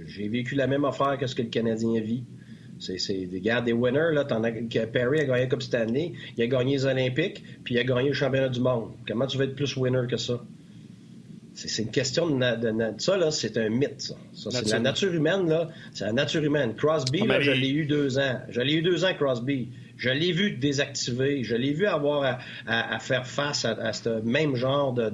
J'ai 0.06 0.28
vécu 0.28 0.56
la 0.56 0.66
même 0.66 0.84
affaire 0.84 1.16
que 1.18 1.26
ce 1.26 1.34
que 1.34 1.42
le 1.42 1.48
Canadien 1.48 2.00
vit. 2.00 2.24
C'est, 2.80 3.26
des 3.26 3.40
gars, 3.40 3.60
des 3.60 3.72
winners. 3.72 4.12
Là, 4.12 4.24
Perry 4.24 5.20
a 5.20 5.24
gagné 5.24 5.40
la 5.42 5.46
Coupe 5.46 5.62
Stanley, 5.62 6.12
il 6.36 6.42
a 6.42 6.46
gagné 6.48 6.72
les 6.72 6.84
Olympiques, 6.84 7.42
puis 7.62 7.76
il 7.76 7.78
a 7.78 7.84
gagné 7.84 8.08
le 8.08 8.14
championnat 8.14 8.48
du 8.48 8.60
monde. 8.60 8.92
Comment 9.06 9.26
tu 9.26 9.38
veux 9.38 9.44
être 9.44 9.54
plus 9.54 9.76
winner 9.76 10.06
que 10.10 10.16
ça? 10.16 10.44
C'est 11.54 11.82
une 11.82 11.90
question 11.90 12.28
de, 12.28 12.44
ça, 12.98 13.16
là, 13.16 13.30
c'est 13.30 13.56
un 13.56 13.68
mythe, 13.68 14.00
ça. 14.00 14.50
c'est 14.50 14.70
la 14.70 14.80
nature 14.80 15.14
humaine, 15.14 15.48
là. 15.48 15.68
C'est 15.92 16.04
la 16.04 16.12
nature 16.12 16.42
humaine. 16.42 16.74
Crosby, 16.74 17.20
là, 17.20 17.40
je 17.40 17.52
l'ai 17.52 17.70
eu 17.70 17.86
deux 17.86 18.18
ans. 18.18 18.40
Je 18.48 18.60
l'ai 18.60 18.74
eu 18.74 18.82
deux 18.82 19.04
ans, 19.04 19.14
Crosby. 19.14 19.68
Je 19.96 20.10
l'ai 20.10 20.32
vu 20.32 20.50
désactiver. 20.50 21.44
Je 21.44 21.54
l'ai 21.54 21.72
vu 21.72 21.86
avoir 21.86 22.40
à, 22.66 22.98
faire 22.98 23.26
face 23.26 23.64
à, 23.64 23.92
ce 23.92 24.20
même 24.22 24.56
genre 24.56 24.92
de, 24.92 25.10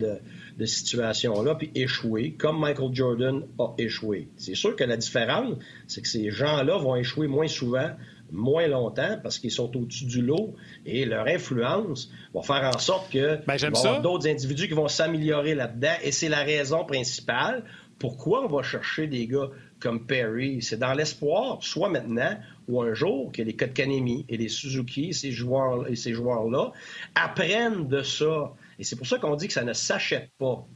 de 0.61 0.64
situation-là, 0.64 1.55
puis 1.55 1.70
échouer, 1.74 2.33
comme 2.38 2.61
Michael 2.61 2.94
Jordan 2.94 3.42
a 3.59 3.74
échoué. 3.79 4.29
C'est 4.37 4.55
sûr 4.55 4.76
que 4.76 4.85
la 4.85 4.96
différence, 4.96 5.57
c'est 5.87 6.03
que 6.03 6.09
ces 6.09 6.31
gens-là 6.31 6.76
vont 6.79 6.96
échouer 6.96 7.29
moins 7.29 7.48
souvent, 7.48 7.90
moins 8.33 8.66
longtemps 8.66 9.19
parce 9.23 9.38
qu'ils 9.38 9.51
sont 9.51 9.77
au-dessus 9.77 10.05
du 10.05 10.23
lot 10.23 10.55
et 10.87 11.05
leur 11.05 11.27
influence 11.27 12.11
va 12.35 12.43
faire 12.43 12.71
en 12.75 12.79
sorte 12.79 13.11
que 13.12 13.38
ben, 13.47 13.57
y 13.57 13.64
avoir 13.64 14.01
d'autres 14.01 14.29
individus 14.29 14.69
qui 14.69 14.75
vont 14.75 14.88
s'améliorer 14.88 15.55
là-dedans 15.55 15.95
et 16.03 16.12
c'est 16.12 16.29
la 16.29 16.43
raison 16.43 16.85
principale 16.85 17.64
pourquoi 18.01 18.47
on 18.47 18.49
va 18.49 18.62
chercher 18.62 19.07
des 19.07 19.27
gars 19.27 19.51
comme 19.79 20.07
Perry. 20.07 20.62
C'est 20.62 20.79
dans 20.79 20.95
l'espoir, 20.95 21.62
soit 21.62 21.90
maintenant 21.90 22.37
ou 22.66 22.81
un 22.83 22.95
jour, 22.95 23.31
que 23.31 23.43
les 23.43 23.55
Kotkanemi 23.55 24.25
et 24.29 24.37
les 24.37 24.49
Suzuki, 24.49 25.12
ces 25.12 25.31
joueurs 25.31 25.88
et 25.88 25.97
ces 25.97 26.14
joueurs-là, 26.14 26.73
apprennent 27.14 27.87
de 27.88 28.03
ça 28.03 28.55
Et 28.79 28.85
c'est 28.85 28.97
pour 28.97 29.07
ça 29.07 29.19
qu'on 29.19 29.37
dit 29.37 29.47
que 29.47 29.53
ça 29.53 29.64
ne 29.64 29.75
s'achète 29.75 30.31
pas. 30.38 30.66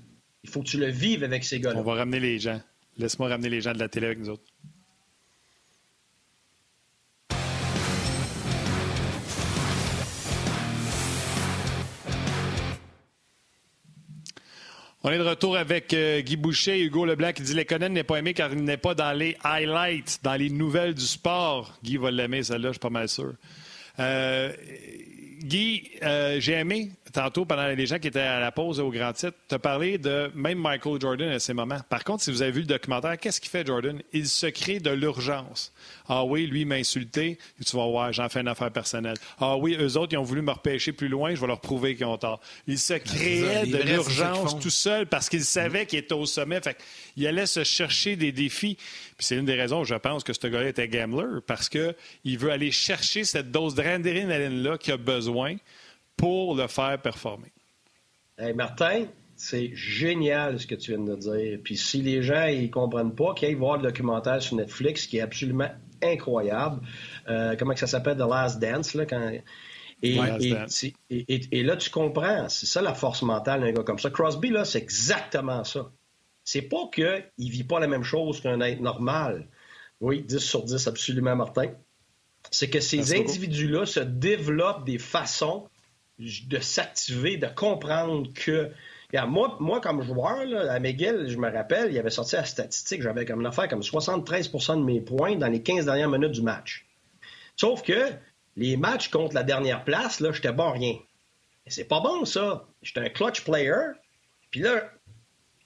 Il 0.44 0.50
faut 0.50 0.60
que 0.60 0.66
tu 0.66 0.78
le 0.78 0.88
vives 0.88 1.24
avec 1.24 1.44
ces 1.44 1.60
gars-là. 1.60 1.78
On 1.78 1.82
va 1.82 1.94
ramener 1.94 2.20
les 2.20 2.38
gens. 2.38 2.60
Laisse-moi 2.98 3.28
ramener 3.28 3.48
les 3.48 3.62
gens 3.62 3.72
de 3.72 3.78
la 3.78 3.88
télé 3.88 4.06
avec 4.06 4.18
nous 4.18 4.28
autres. 4.28 4.44
On 15.06 15.10
est 15.10 15.18
de 15.18 15.22
retour 15.22 15.58
avec 15.58 15.92
euh, 15.92 16.22
Guy 16.22 16.38
Boucher 16.38 16.80
Hugo 16.80 17.04
Leblanc 17.04 17.34
qui 17.34 17.42
dit 17.42 17.52
Lekonen 17.52 17.92
n'est 17.92 18.04
pas 18.04 18.16
aimé 18.16 18.32
car 18.32 18.50
il 18.50 18.64
n'est 18.64 18.78
pas 18.78 18.94
dans 18.94 19.12
les 19.12 19.36
highlights, 19.44 20.20
dans 20.22 20.32
les 20.32 20.48
nouvelles 20.48 20.94
du 20.94 21.04
sport. 21.04 21.74
Guy 21.84 21.98
va 21.98 22.10
l'aimer, 22.10 22.42
celle-là, 22.42 22.68
je 22.68 22.72
suis 22.72 22.78
pas 22.80 22.88
mal 22.88 23.06
sûr. 23.10 23.34
Euh, 23.98 24.50
Guy, 25.42 25.90
euh, 26.02 26.40
j'ai 26.40 26.54
aimé 26.54 26.90
tantôt, 27.12 27.44
pendant 27.44 27.66
les 27.66 27.86
gens 27.86 27.98
qui 27.98 28.08
étaient 28.08 28.20
à 28.20 28.40
la 28.40 28.50
pause 28.50 28.80
au 28.80 28.90
grand 28.90 29.12
titre, 29.12 29.36
te 29.46 29.56
parler 29.56 29.98
de 29.98 30.30
même 30.34 30.58
Michael 30.58 30.98
Jordan 30.98 31.28
à 31.28 31.38
ces 31.38 31.52
moments. 31.52 31.78
Par 31.88 32.02
contre, 32.02 32.22
si 32.24 32.30
vous 32.30 32.40
avez 32.40 32.50
vu 32.50 32.60
le 32.60 32.66
documentaire, 32.66 33.18
qu'est-ce 33.18 33.42
qu'il 33.42 33.50
fait, 33.50 33.66
Jordan? 33.66 34.00
Il 34.14 34.26
se 34.26 34.46
crée 34.46 34.80
de 34.80 34.90
l'urgence. 34.90 35.70
Ah 36.08 36.24
oui, 36.24 36.46
lui 36.46 36.64
m'a 36.64 36.74
insulté, 36.76 37.38
tu 37.64 37.76
vas 37.76 37.86
voir, 37.86 38.12
j'en 38.12 38.28
fais 38.28 38.40
une 38.40 38.48
affaire 38.48 38.70
personnelle. 38.70 39.16
Ah 39.38 39.56
oui, 39.56 39.76
eux 39.78 39.96
autres, 39.96 40.12
ils 40.12 40.18
ont 40.18 40.22
voulu 40.22 40.42
me 40.42 40.50
repêcher 40.50 40.92
plus 40.92 41.08
loin, 41.08 41.34
je 41.34 41.40
vais 41.40 41.46
leur 41.46 41.60
prouver 41.60 41.96
qu'ils 41.96 42.06
ont 42.06 42.18
tort. 42.18 42.40
Il 42.66 42.78
se 42.78 42.94
créait 42.94 43.66
de 43.66 43.78
l'urgence 43.78 44.58
tout 44.58 44.70
seul 44.70 45.06
parce 45.06 45.28
qu'il 45.28 45.44
savait 45.44 45.86
qu'il 45.86 45.98
était 45.98 46.14
au 46.14 46.26
sommet. 46.26 46.60
Fait 46.60 46.76
il 47.16 47.26
allait 47.26 47.46
se 47.46 47.64
chercher 47.64 48.16
des 48.16 48.32
défis. 48.32 48.76
Puis 49.16 49.26
c'est 49.26 49.36
une 49.36 49.46
des 49.46 49.54
raisons, 49.54 49.84
je 49.84 49.94
pense, 49.94 50.24
que 50.24 50.32
ce 50.32 50.46
gars-là 50.46 50.68
était 50.68 50.88
gambler, 50.88 51.40
parce 51.46 51.68
qu'il 51.68 52.38
veut 52.38 52.50
aller 52.50 52.70
chercher 52.70 53.24
cette 53.24 53.50
dose 53.50 53.74
d'adrénaline-là 53.74 54.76
qu'il 54.78 54.92
a 54.92 54.96
besoin 54.96 55.56
pour 56.16 56.54
le 56.54 56.66
faire 56.66 57.00
performer. 57.00 57.52
Hey 58.38 58.52
Martin, 58.52 59.06
c'est 59.36 59.74
génial 59.74 60.60
ce 60.60 60.66
que 60.66 60.74
tu 60.74 60.92
viens 60.92 61.04
de 61.04 61.16
dire. 61.16 61.58
Puis 61.62 61.76
si 61.76 62.02
les 62.02 62.22
gens 62.22 62.46
ne 62.46 62.66
comprennent 62.66 63.14
pas, 63.14 63.34
qu'ils 63.34 63.48
aillent 63.48 63.54
voir 63.54 63.76
le 63.76 63.84
documentaire 63.84 64.42
sur 64.42 64.56
Netflix 64.56 65.06
qui 65.06 65.18
est 65.18 65.22
absolument 65.22 65.70
incroyable. 66.12 66.80
Euh, 67.28 67.56
comment 67.58 67.74
que 67.74 67.80
ça 67.80 67.86
s'appelle? 67.86 68.16
The 68.16 68.20
Last 68.20 68.60
Dance. 68.60 68.94
Là, 68.94 69.06
quand... 69.06 69.32
et, 70.02 70.18
et, 71.10 71.62
là, 71.62 71.76
tu 71.76 71.90
comprends. 71.90 72.48
C'est 72.48 72.66
ça 72.66 72.82
la 72.82 72.94
force 72.94 73.22
mentale 73.22 73.60
d'un 73.60 73.72
gars 73.72 73.82
comme 73.82 73.98
ça. 73.98 74.10
Crosby, 74.10 74.50
là, 74.50 74.64
c'est 74.64 74.78
exactement 74.78 75.64
ça. 75.64 75.90
C'est 76.44 76.62
pas 76.62 76.88
qu'il 76.92 77.24
ne 77.38 77.50
vit 77.50 77.64
pas 77.64 77.80
la 77.80 77.86
même 77.86 78.02
chose 78.02 78.40
qu'un 78.40 78.60
être 78.60 78.80
normal. 78.80 79.48
Oui, 80.00 80.22
10 80.22 80.38
sur 80.38 80.64
10, 80.64 80.86
absolument, 80.86 81.36
Martin. 81.36 81.70
C'est 82.50 82.68
que 82.68 82.80
ces 82.80 83.18
individus-là 83.18 83.86
se 83.86 84.00
développent 84.00 84.84
des 84.84 84.98
façons 84.98 85.68
de 86.18 86.58
s'activer, 86.58 87.36
de 87.36 87.46
comprendre 87.46 88.30
que. 88.34 88.70
Moi, 89.26 89.56
moi, 89.60 89.80
comme 89.80 90.02
joueur, 90.02 90.70
à 90.70 90.80
McGill, 90.80 91.26
je 91.28 91.36
me 91.36 91.50
rappelle, 91.50 91.92
il 91.92 91.98
avait 91.98 92.10
sorti 92.10 92.36
la 92.36 92.44
statistique, 92.44 93.02
j'avais 93.02 93.24
comme 93.24 93.40
une 93.40 93.46
affaire 93.46 93.68
comme 93.68 93.80
73% 93.80 94.78
de 94.78 94.84
mes 94.84 95.00
points 95.00 95.36
dans 95.36 95.48
les 95.48 95.62
15 95.62 95.86
dernières 95.86 96.10
minutes 96.10 96.32
du 96.32 96.42
match. 96.42 96.86
Sauf 97.56 97.82
que 97.82 98.10
les 98.56 98.76
matchs 98.76 99.08
contre 99.08 99.34
la 99.34 99.42
dernière 99.42 99.84
place, 99.84 100.20
là, 100.20 100.32
j'étais 100.32 100.52
bon 100.52 100.70
rien. 100.72 100.96
C'est 101.66 101.84
pas 101.84 102.00
bon, 102.00 102.24
ça. 102.24 102.66
J'étais 102.82 103.00
un 103.00 103.08
clutch 103.08 103.42
player. 103.44 103.92
Puis 104.50 104.60
là, 104.60 104.90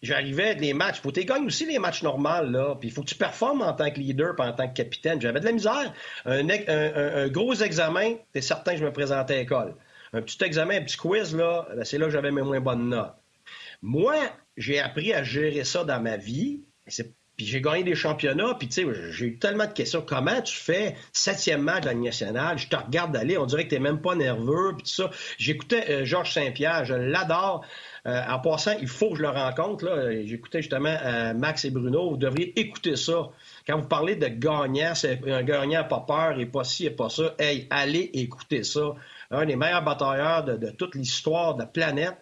j'arrivais 0.02 0.54
des 0.54 0.74
matchs. 0.74 1.00
Faut 1.00 1.10
que 1.10 1.20
tu 1.20 1.26
gagnes 1.26 1.46
aussi 1.46 1.66
les 1.66 1.78
matchs 1.78 2.02
normaux, 2.02 2.44
là. 2.44 2.76
Puis 2.78 2.88
il 2.88 2.92
faut 2.92 3.02
que 3.02 3.08
tu 3.08 3.16
performes 3.16 3.62
en 3.62 3.72
tant 3.72 3.90
que 3.90 3.98
leader 3.98 4.36
pas 4.36 4.48
en 4.48 4.52
tant 4.52 4.68
que 4.68 4.74
capitaine. 4.74 5.20
J'avais 5.20 5.40
de 5.40 5.46
la 5.46 5.52
misère. 5.52 5.92
Un, 6.24 7.28
gros 7.28 7.54
examen, 7.54 8.16
t'es 8.32 8.40
certain 8.40 8.72
que 8.72 8.78
je 8.78 8.84
me 8.84 8.92
présentais 8.92 9.34
à 9.34 9.38
l'école. 9.38 9.74
Un 10.12 10.22
petit 10.22 10.42
examen, 10.42 10.76
un 10.76 10.82
petit 10.82 10.96
quiz, 10.96 11.34
là, 11.36 11.68
ben, 11.74 11.84
c'est 11.84 11.98
là 11.98 12.06
que 12.06 12.12
j'avais 12.12 12.30
mes 12.30 12.42
moins 12.42 12.60
bonnes 12.60 12.88
notes. 12.88 13.14
Moi, 13.82 14.16
j'ai 14.56 14.80
appris 14.80 15.12
à 15.12 15.22
gérer 15.22 15.64
ça 15.64 15.84
dans 15.84 16.00
ma 16.00 16.16
vie. 16.16 16.62
Puis 17.38 17.46
j'ai 17.46 17.60
gagné 17.60 17.84
des 17.84 17.94
championnats, 17.94 18.54
puis 18.58 18.66
tu 18.66 18.82
sais, 18.82 19.12
j'ai 19.12 19.26
eu 19.26 19.38
tellement 19.38 19.66
de 19.66 19.72
questions. 19.72 20.02
Comment 20.04 20.42
tu 20.42 20.56
fais 20.56 20.96
septième 21.12 21.62
match 21.62 21.84
de 21.84 21.90
la 21.90 21.94
nationale? 21.94 22.58
Je 22.58 22.66
te 22.66 22.74
regarde 22.74 23.16
aller, 23.16 23.38
on 23.38 23.46
dirait 23.46 23.64
que 23.64 23.70
t'es 23.70 23.78
même 23.78 24.00
pas 24.00 24.16
nerveux, 24.16 24.72
puis 24.76 24.82
tout 24.82 25.02
ça. 25.02 25.10
J'écoutais 25.38 25.88
euh, 25.88 26.04
Georges 26.04 26.32
Saint-Pierre, 26.34 26.84
je 26.84 26.94
l'adore. 26.94 27.64
Euh, 28.06 28.22
en 28.28 28.40
passant, 28.40 28.72
il 28.80 28.88
faut 28.88 29.10
que 29.10 29.18
je 29.18 29.22
le 29.22 29.28
rencontre. 29.28 30.10
J'écoutais 30.24 30.62
justement 30.62 30.96
euh, 31.04 31.32
Max 31.32 31.64
et 31.64 31.70
Bruno. 31.70 32.10
Vous 32.10 32.16
devriez 32.16 32.58
écouter 32.58 32.96
ça. 32.96 33.28
Quand 33.68 33.78
vous 33.78 33.86
parlez 33.86 34.16
de 34.16 34.26
gagnant, 34.26 34.96
c'est 34.96 35.20
un 35.30 35.44
gagnant 35.44 35.84
pas 35.84 36.00
peur 36.00 36.40
et 36.40 36.46
pas 36.46 36.64
ci 36.64 36.86
et 36.86 36.90
pas 36.90 37.08
ça. 37.08 37.36
Hey, 37.38 37.68
allez 37.70 38.10
écouter 38.14 38.64
ça. 38.64 38.94
Un 39.30 39.46
des 39.46 39.54
meilleurs 39.54 39.84
batailleurs 39.84 40.44
de, 40.44 40.70
toute 40.70 40.96
l'histoire 40.96 41.54
de 41.54 41.60
la 41.60 41.66
planète 41.66 42.16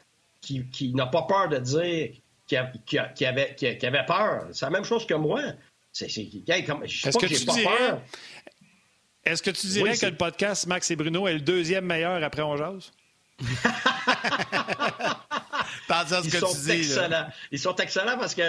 qui, 0.47 0.93
n'a 0.95 1.07
pas 1.07 1.23
peur 1.23 1.49
de 1.49 1.59
dire 1.59 2.11
qu'il 2.47 3.27
avait, 3.27 4.05
peur. 4.07 4.49
C'est 4.53 4.65
la 4.67 4.71
même 4.71 4.85
chose 4.85 5.07
que 5.07 5.15
moi. 5.15 5.43
C'est, 5.93 6.07
Est-ce 6.07 7.19
que, 7.19 7.27
tu 7.27 7.45
dirais, 7.45 8.01
Est-ce 9.25 9.43
que 9.43 9.51
tu 9.51 9.67
dirais 9.67 9.97
que 9.97 10.07
le 10.07 10.17
podcast 10.17 10.67
Max 10.67 10.91
et 10.91 10.97
Bruno 10.97 11.27
est 11.27 11.35
le 11.35 11.41
deuxième 11.41 11.87
meilleur 11.87 12.23
après 12.23 12.43
On 12.43 12.57
Jase? 12.57 12.93
ils 16.25 16.31
sont 16.31 16.69
excellents. 16.69 17.27
Ils 17.53 17.59
sont 17.59 17.77
excellents 17.77 18.19
parce 18.19 18.35
que 18.35 18.43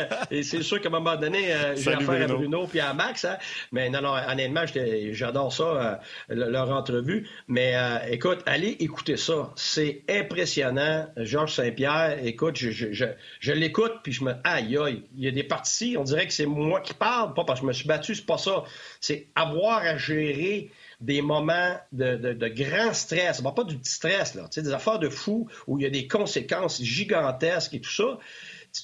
c'est 0.44 0.64
sûr 0.64 0.82
qu'à 0.82 0.90
un 0.90 0.92
moment 0.92 1.16
donné, 1.16 1.54
euh, 1.54 1.76
j'ai 1.76 1.94
affaire 1.94 2.24
à 2.24 2.28
Bruno 2.28 2.68
puis 2.68 2.80
à 2.80 2.94
Max. 2.94 3.26
Hein. 3.26 3.38
Mais 3.72 3.90
non, 3.90 4.02
non, 4.02 4.14
honnêtement, 4.14 4.64
j'adore 5.12 5.54
ça, 5.54 5.64
euh, 5.64 5.96
leur 6.30 6.72
entrevue. 6.72 7.28
Mais 7.48 7.76
euh, 7.76 7.98
écoute, 8.10 8.40
allez 8.46 8.78
écouter 8.80 9.18
ça. 9.18 9.52
C'est 9.56 10.04
impressionnant. 10.10 11.08
Georges 11.18 11.56
Saint-Pierre, 11.56 12.18
écoute, 12.24 12.58
je, 12.58 12.72
je, 12.72 13.06
je, 13.40 13.52
l'écoute 13.52 13.94
puis 14.04 14.12
je 14.12 14.24
me... 14.24 14.34
Aïe, 14.44 14.78
aïe. 14.78 15.04
Il 15.16 15.24
y 15.24 15.28
a 15.28 15.32
des 15.32 15.44
parties, 15.44 15.96
on 15.98 16.04
dirait 16.04 16.28
que 16.28 16.34
c'est 16.34 16.46
moi 16.46 16.82
qui 16.82 16.94
parle, 16.94 17.34
pas 17.34 17.44
parce 17.44 17.60
que 17.60 17.66
je 17.66 17.68
me 17.68 17.74
suis 17.74 17.88
battu, 17.88 18.16
c'est 18.16 18.26
pas 18.26 18.38
ça. 18.38 18.64
C'est 19.00 19.28
avoir 19.36 19.80
à 19.80 19.98
gérer 19.98 20.72
des 21.00 21.22
moments 21.22 21.76
de, 21.92 22.16
de, 22.16 22.48
grand 22.48 22.94
stress, 22.94 23.42
pas 23.42 23.64
du 23.64 23.78
petit 23.78 23.92
stress, 23.92 24.34
là, 24.34 24.50
des 24.56 24.74
affaires 24.74 25.00
de 25.00 25.10
fou 25.10 25.48
où 25.68 25.78
il 25.78 25.84
y 25.84 25.86
a 25.86 25.90
des 25.90 26.08
conséquences 26.08 26.82
gigantesques 26.82 27.76
et 27.76 27.82
tout 27.82 27.92
ça 27.92 28.18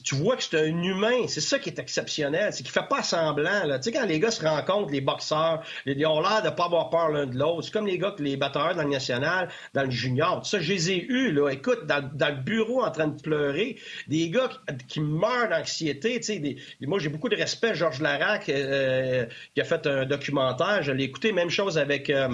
tu 0.04 0.16
vois 0.16 0.38
que 0.38 0.44
c'est 0.44 0.60
un 0.60 0.84
humain. 0.84 1.28
C'est 1.28 1.42
ça 1.42 1.60
qui 1.60 1.70
est 1.70 1.80
exceptionnel. 1.80 2.54
C'est 2.54 2.64
qu'il 2.64 2.72
fait 2.72 2.88
pas 2.90 3.04
semblant. 3.04 3.66
Là. 3.66 3.80
Tu 3.80 3.86
sais, 3.86 3.92
quand 3.92 4.06
les 4.06 4.20
gars 4.20 4.32
se 4.32 4.46
rencontrent, 4.46 4.92
les 4.92 5.02
boxeurs, 5.02 5.64
ils 5.86 6.06
ont 6.06 6.22
l'air 6.22 6.42
de 6.42 6.50
pas 6.50 6.66
avoir 6.66 6.90
peur 6.90 7.10
l'un 7.10 7.26
de 7.26 7.38
l'autre. 7.38 7.64
C'est 7.64 7.74
comme 7.74 7.88
les 7.88 7.98
gars, 7.98 8.16
les 8.20 8.38
batteurs 8.38 8.76
dans 8.76 8.84
le 8.84 8.90
national, 8.90 9.50
dans 9.74 9.84
le 9.84 9.92
junior. 9.92 10.46
Ça, 10.46 10.60
je 10.60 10.72
les 10.72 10.92
ai 10.92 11.06
eus, 11.06 11.32
là. 11.32 11.50
Écoute, 11.50 11.86
dans, 11.86 12.12
le 12.12 12.42
bureau 12.42 12.84
en 12.84 12.92
train 12.92 13.08
de 13.08 13.22
pleurer, 13.22 13.78
des 14.08 14.30
gars 14.30 14.50
qui, 14.88 15.02
meurent 15.02 15.50
d'anxiété. 15.50 16.20
Tu 16.20 16.24
sais, 16.24 16.56
moi, 16.82 17.00
j'ai 17.00 17.10
beaucoup 17.10 17.30
de 17.30 17.36
respect. 17.36 17.76
Georges 17.76 18.02
Larac, 18.02 18.50
euh, 18.50 19.26
qui 19.54 19.62
a 19.62 19.64
fait 19.64 19.86
un 19.88 20.06
documentaire. 20.06 20.82
Je 20.82 20.92
l'ai 20.92 21.04
écouté. 21.04 21.32
Même 21.32 21.50
chose 21.50 21.78
avec... 21.78 22.10
Euh, 22.10 22.30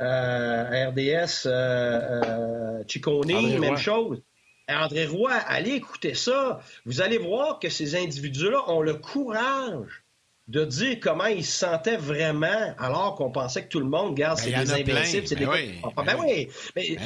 euh, 0.00 0.90
RDS, 0.90 1.46
euh, 1.46 2.84
Chicone, 2.86 3.58
même 3.58 3.76
chose. 3.76 4.22
André 4.68 5.06
Roy, 5.06 5.32
allez 5.32 5.72
écouter 5.72 6.14
ça. 6.14 6.60
Vous 6.84 7.00
allez 7.00 7.18
voir 7.18 7.58
que 7.58 7.68
ces 7.68 7.94
individus-là 7.96 8.70
ont 8.70 8.82
le 8.82 8.94
courage 8.94 10.04
de 10.48 10.64
dire 10.64 10.98
comment 11.00 11.26
ils 11.26 11.44
se 11.44 11.58
sentaient 11.58 11.98
vraiment, 11.98 12.74
alors 12.78 13.14
qu'on 13.16 13.30
pensait 13.30 13.64
que 13.64 13.68
tout 13.68 13.80
le 13.80 13.86
monde, 13.86 14.14
garde 14.14 14.38
ben, 14.38 14.44
c'est 14.44 14.64
des 14.64 14.72
invincibles. 14.72 15.26
C'est 15.26 15.36
ben 15.36 15.50
des... 15.50 15.74
Ah, 15.84 16.02
ben, 16.02 16.16
oui. 16.18 16.48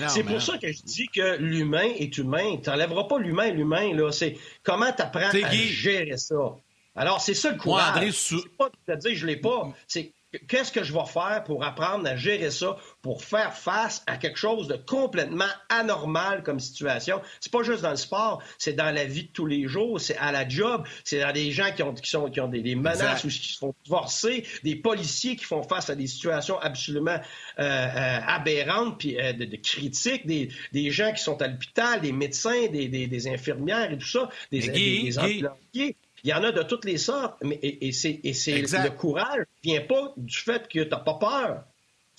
c'est 0.09 0.22
pour 0.22 0.40
ça 0.40 0.59
que 0.59 0.70
je 0.70 0.83
dis 0.83 1.09
que 1.09 1.37
l'humain 1.38 1.88
est 1.98 2.16
humain. 2.18 2.57
Tu 2.62 2.70
n'enlèveras 2.70 3.05
pas 3.05 3.18
l'humain, 3.18 3.51
l'humain. 3.51 3.94
là. 3.94 4.12
C'est 4.12 4.37
comment 4.62 4.92
tu 4.92 5.03
apprends 5.03 5.29
à 5.29 5.51
gérer 5.51 6.16
ça? 6.16 6.57
Alors, 6.94 7.20
c'est 7.20 7.35
ça 7.35 7.51
le 7.51 7.59
courage. 7.59 8.01
Moi, 8.01 8.12
C'est 8.12 8.57
pas 8.57 8.68
de 8.68 8.94
te 8.94 8.98
dire 8.98 9.16
je 9.16 9.27
l'ai 9.27 9.37
pas. 9.37 9.72
C'est 9.88 10.12
qu'est-ce 10.49 10.73
que 10.73 10.83
je 10.83 10.92
vais 10.92 11.07
faire 11.07 11.42
pour 11.45 11.64
apprendre 11.64 12.07
à 12.07 12.16
gérer 12.16 12.51
ça, 12.51 12.77
pour 13.03 13.23
faire 13.23 13.55
face 13.55 14.03
à 14.07 14.16
quelque 14.16 14.38
chose 14.38 14.68
de 14.68 14.77
complètement 14.77 15.51
anormal 15.68 16.42
comme 16.42 16.61
situation? 16.61 17.21
C'est 17.40 17.53
pas 17.53 17.62
juste 17.62 17.83
dans 17.83 17.90
le 17.90 17.97
sport, 17.97 18.42
c'est 18.59 18.73
dans 18.73 18.95
la 18.95 19.05
vie 19.05 19.25
de 19.25 19.33
tous 19.33 19.47
les 19.47 19.66
jours, 19.68 20.01
c'est 20.01 20.17
à 20.17 20.33
la 20.33 20.48
job, 20.48 20.87
c'est 21.04 21.21
dans 21.21 21.33
des 21.33 21.50
gens 21.52 21.71
qui 21.75 21.83
ont, 21.83 21.94
qui 21.94 22.11
sont, 22.11 22.31
qui 22.31 22.40
ont 22.40 22.48
des, 22.48 22.75
menaces 22.75 23.25
ou 23.25 23.29
qui 23.29 23.52
se 23.52 23.59
font 23.59 23.75
forcer, 23.87 24.46
des 24.63 24.77
policiers 24.77 25.37
qui 25.37 25.44
font 25.44 25.63
face 25.63 25.90
à 25.90 25.94
des 25.94 26.06
situations 26.06 26.59
absolument 26.59 27.21
euh, 27.59 27.63
euh, 27.63 28.19
aberrantes, 28.27 28.98
puis 28.98 29.21
euh, 29.21 29.33
de, 29.33 29.56
critiques, 29.56 30.27
des, 30.27 30.48
des, 30.73 30.90
gens 30.90 31.13
qui 31.13 31.23
sont 31.23 31.40
à 31.42 31.48
l'hôpital, 31.48 32.00
des 32.00 32.13
médecins, 32.13 32.69
des, 32.69 32.88
des, 32.88 33.29
infirmières 33.29 33.92
et 33.92 33.98
tout 33.98 34.06
ça, 34.06 34.29
des, 34.50 34.69
des 34.69 35.19
employés. 35.19 35.96
Il 36.25 36.31
y 36.31 36.35
en 36.35 36.44
a 36.44 36.52
de 36.52 36.62
toutes 36.62 36.85
les 36.85 36.98
sortes, 36.98 37.37
mais, 37.42 37.58
et, 37.62 37.92
c'est, 37.92 38.20
le 38.23 38.90
courage 38.90 39.40
ne 39.64 39.70
vient 39.73 39.81
pas 39.81 40.14
du 40.16 40.37
fait 40.37 40.68
que 40.68 40.83
tu 40.85 40.88
n'as 40.88 40.98
pas 40.98 41.14
peur. 41.14 41.64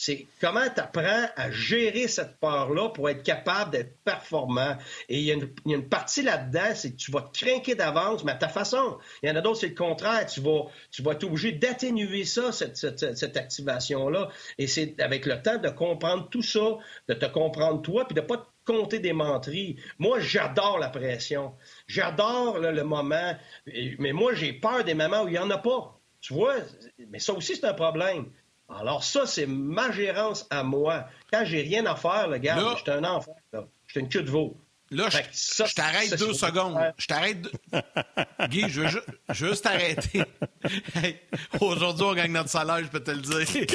C'est 0.06 0.28
comment 0.42 0.68
tu 0.70 0.82
apprends 0.82 1.30
à 1.38 1.50
gérer 1.50 2.10
cette 2.10 2.38
peur-là 2.42 2.90
pour 2.90 3.10
être 3.10 3.24
capable 3.24 3.72
d'être 3.72 3.96
performant. 4.04 4.76
Et 5.08 5.20
il 5.20 5.24
y, 5.24 5.32
a 5.32 5.36
une, 5.66 5.88
partie 5.88 6.24
là-dedans, 6.24 6.76
c'est 6.76 6.92
que 6.92 6.98
tu 6.98 7.10
vas 7.10 7.22
te 7.22 7.74
d'avance, 7.74 8.26
mais 8.26 8.34
à 8.34 8.36
ta 8.36 8.50
façon. 8.50 8.98
Il 9.22 9.30
y 9.30 9.32
en 9.32 9.38
a 9.38 9.42
d'autres, 9.42 9.62
c'est 9.62 9.70
le 9.70 9.76
contraire. 9.76 10.26
Tu 10.26 10.42
vas, 10.42 10.66
tu 10.92 11.04
vas 11.04 11.14
être 11.14 11.24
obligé 11.24 11.54
d'atténuer 11.54 12.26
ça, 12.26 12.52
cette, 12.52 13.38
activation-là. 13.38 14.28
Et 14.58 14.68
c'est 14.68 15.00
avec 15.00 15.26
le 15.26 15.42
temps 15.42 15.58
de 15.58 15.70
comprendre 15.70 16.28
tout 16.30 16.42
ça, 16.44 16.78
de 17.08 17.14
te 17.14 17.26
comprendre 17.26 17.82
toi, 17.82 18.06
puis 18.06 18.14
de 18.14 18.22
pas 18.22 18.36
te 18.36 18.46
compter 18.66 19.00
des 19.00 19.14
menteries. 19.14 19.78
Moi, 20.00 20.20
j'adore 20.20 20.80
la 20.80 20.90
pression. 20.90 21.54
J'adore 21.88 22.60
le 22.60 22.84
moment. 22.84 23.38
Mais 24.00 24.12
moi, 24.12 24.34
j'ai 24.34 24.52
peur 24.52 24.84
des 24.84 24.96
moments 24.96 25.24
où 25.24 25.28
il 25.30 25.32
n'y 25.32 25.40
en 25.40 25.50
a 25.50 25.60
pas. 25.60 25.98
Tu 26.20 26.34
vois, 26.34 26.56
mais 27.10 27.20
ça 27.20 27.34
aussi, 27.34 27.56
c'est 27.56 27.66
un 27.66 27.74
problème. 27.74 28.32
Alors 28.80 29.04
ça, 29.04 29.26
c'est 29.26 29.46
ma 29.46 29.92
gérance 29.92 30.48
à 30.50 30.64
moi. 30.64 31.06
Quand 31.32 31.44
j'ai 31.46 31.62
rien 31.62 31.86
à 31.86 31.96
faire, 31.96 32.28
le 32.28 32.38
gars, 32.38 32.58
j'étais 32.78 32.92
un 32.92 33.04
enfant. 33.04 33.36
J'étais 33.88 34.00
une 34.00 34.10
queue 34.10 34.24
de 34.24 34.30
veau. 34.30 34.58
Là, 34.94 35.10
je, 35.10 35.74
t'arrête 35.74 36.18
deux 36.18 36.34
secondes. 36.34 36.78
Je 36.98 37.08
t'arrête. 37.08 37.38
Guy, 38.50 38.66
je 38.70 38.82
veux 38.82 39.02
juste 39.32 39.64
t'arrêter. 39.64 40.24
Aujourd'hui, 41.60 42.06
on 42.06 42.14
gagne 42.14 42.32
notre 42.32 42.50
salaire, 42.50 42.80
je 42.80 42.90
peux 42.90 43.00
te 43.00 43.12
le 43.12 43.18
dire. 43.18 43.66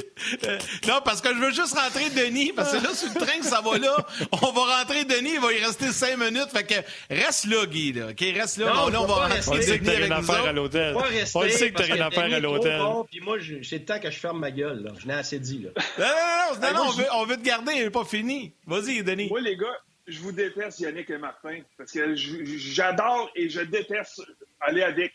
Euh, 0.45 0.59
non, 0.87 1.01
parce 1.05 1.21
que 1.21 1.29
je 1.35 1.39
veux 1.39 1.53
juste 1.53 1.77
rentrer 1.77 2.11
Denis, 2.11 2.53
parce 2.53 2.73
que 2.73 2.83
là, 2.83 2.95
sur 2.95 3.09
le 3.09 3.15
train 3.15 3.39
que 3.39 3.45
ça 3.45 3.61
va 3.61 3.79
là, 3.79 3.97
on 4.43 4.53
va 4.53 4.79
rentrer 4.79 5.05
Denis, 5.05 5.35
il 5.35 5.41
va 5.41 5.53
y 5.53 5.65
rester 5.65 5.91
cinq 5.93 6.17
minutes. 6.19 6.49
Fait 6.53 6.65
que 6.65 6.75
reste 7.15 7.47
là, 7.47 7.67
Guy. 7.67 7.93
Là, 7.93 8.09
OK, 8.11 8.21
reste 8.21 8.59
là. 8.59 8.73
Non, 8.73 8.89
là, 8.89 9.03
on 9.03 9.07
va 9.07 9.15
rentrer 9.15 9.41
On 9.47 9.61
sait 9.61 9.79
que 9.79 9.85
t'as 9.85 9.93
rien 9.93 10.11
à 10.11 10.23
faire 10.23 10.45
à 10.45 10.53
l'hôtel. 10.53 10.97
On 11.35 11.49
sait 11.49 11.73
que 11.73 11.77
t'as 11.77 11.95
rien 11.95 12.07
à 12.07 12.11
faire 12.11 12.33
à 12.33 12.39
l'hôtel. 12.39 12.81
Puis 13.11 13.21
moi, 13.21 13.37
c'est 13.63 13.79
le 13.79 13.85
temps 13.85 13.99
que 13.99 14.11
je 14.11 14.19
ferme 14.19 14.39
ma 14.39 14.51
gueule. 14.51 14.83
Là. 14.85 14.93
Je 14.99 15.07
n'ai 15.07 15.15
assez 15.15 15.39
dit. 15.39 15.65
Là. 15.65 15.71
Non, 15.99 16.61
non, 16.61 16.69
non, 16.69 16.75
non, 16.75 16.89
on, 16.89 16.93
veut, 16.93 17.07
on 17.15 17.25
veut 17.25 17.37
te 17.37 17.43
garder, 17.43 17.73
il 17.75 17.85
n'est 17.85 17.91
pas 17.91 18.05
fini. 18.05 18.55
Vas-y, 18.67 19.03
Denis. 19.03 19.29
Moi, 19.29 19.41
les 19.41 19.57
gars, 19.57 19.67
je 20.09 20.21
vous 20.21 20.33
déteste, 20.33 20.81
Yannick 20.81 21.11
et 21.11 21.19
Martin, 21.19 21.61
parce 21.77 21.93
que 21.93 22.15
j'adore 22.15 23.31
et 23.37 23.49
je 23.49 23.61
déteste 23.61 24.23
aller 24.61 24.83
avec 24.83 25.13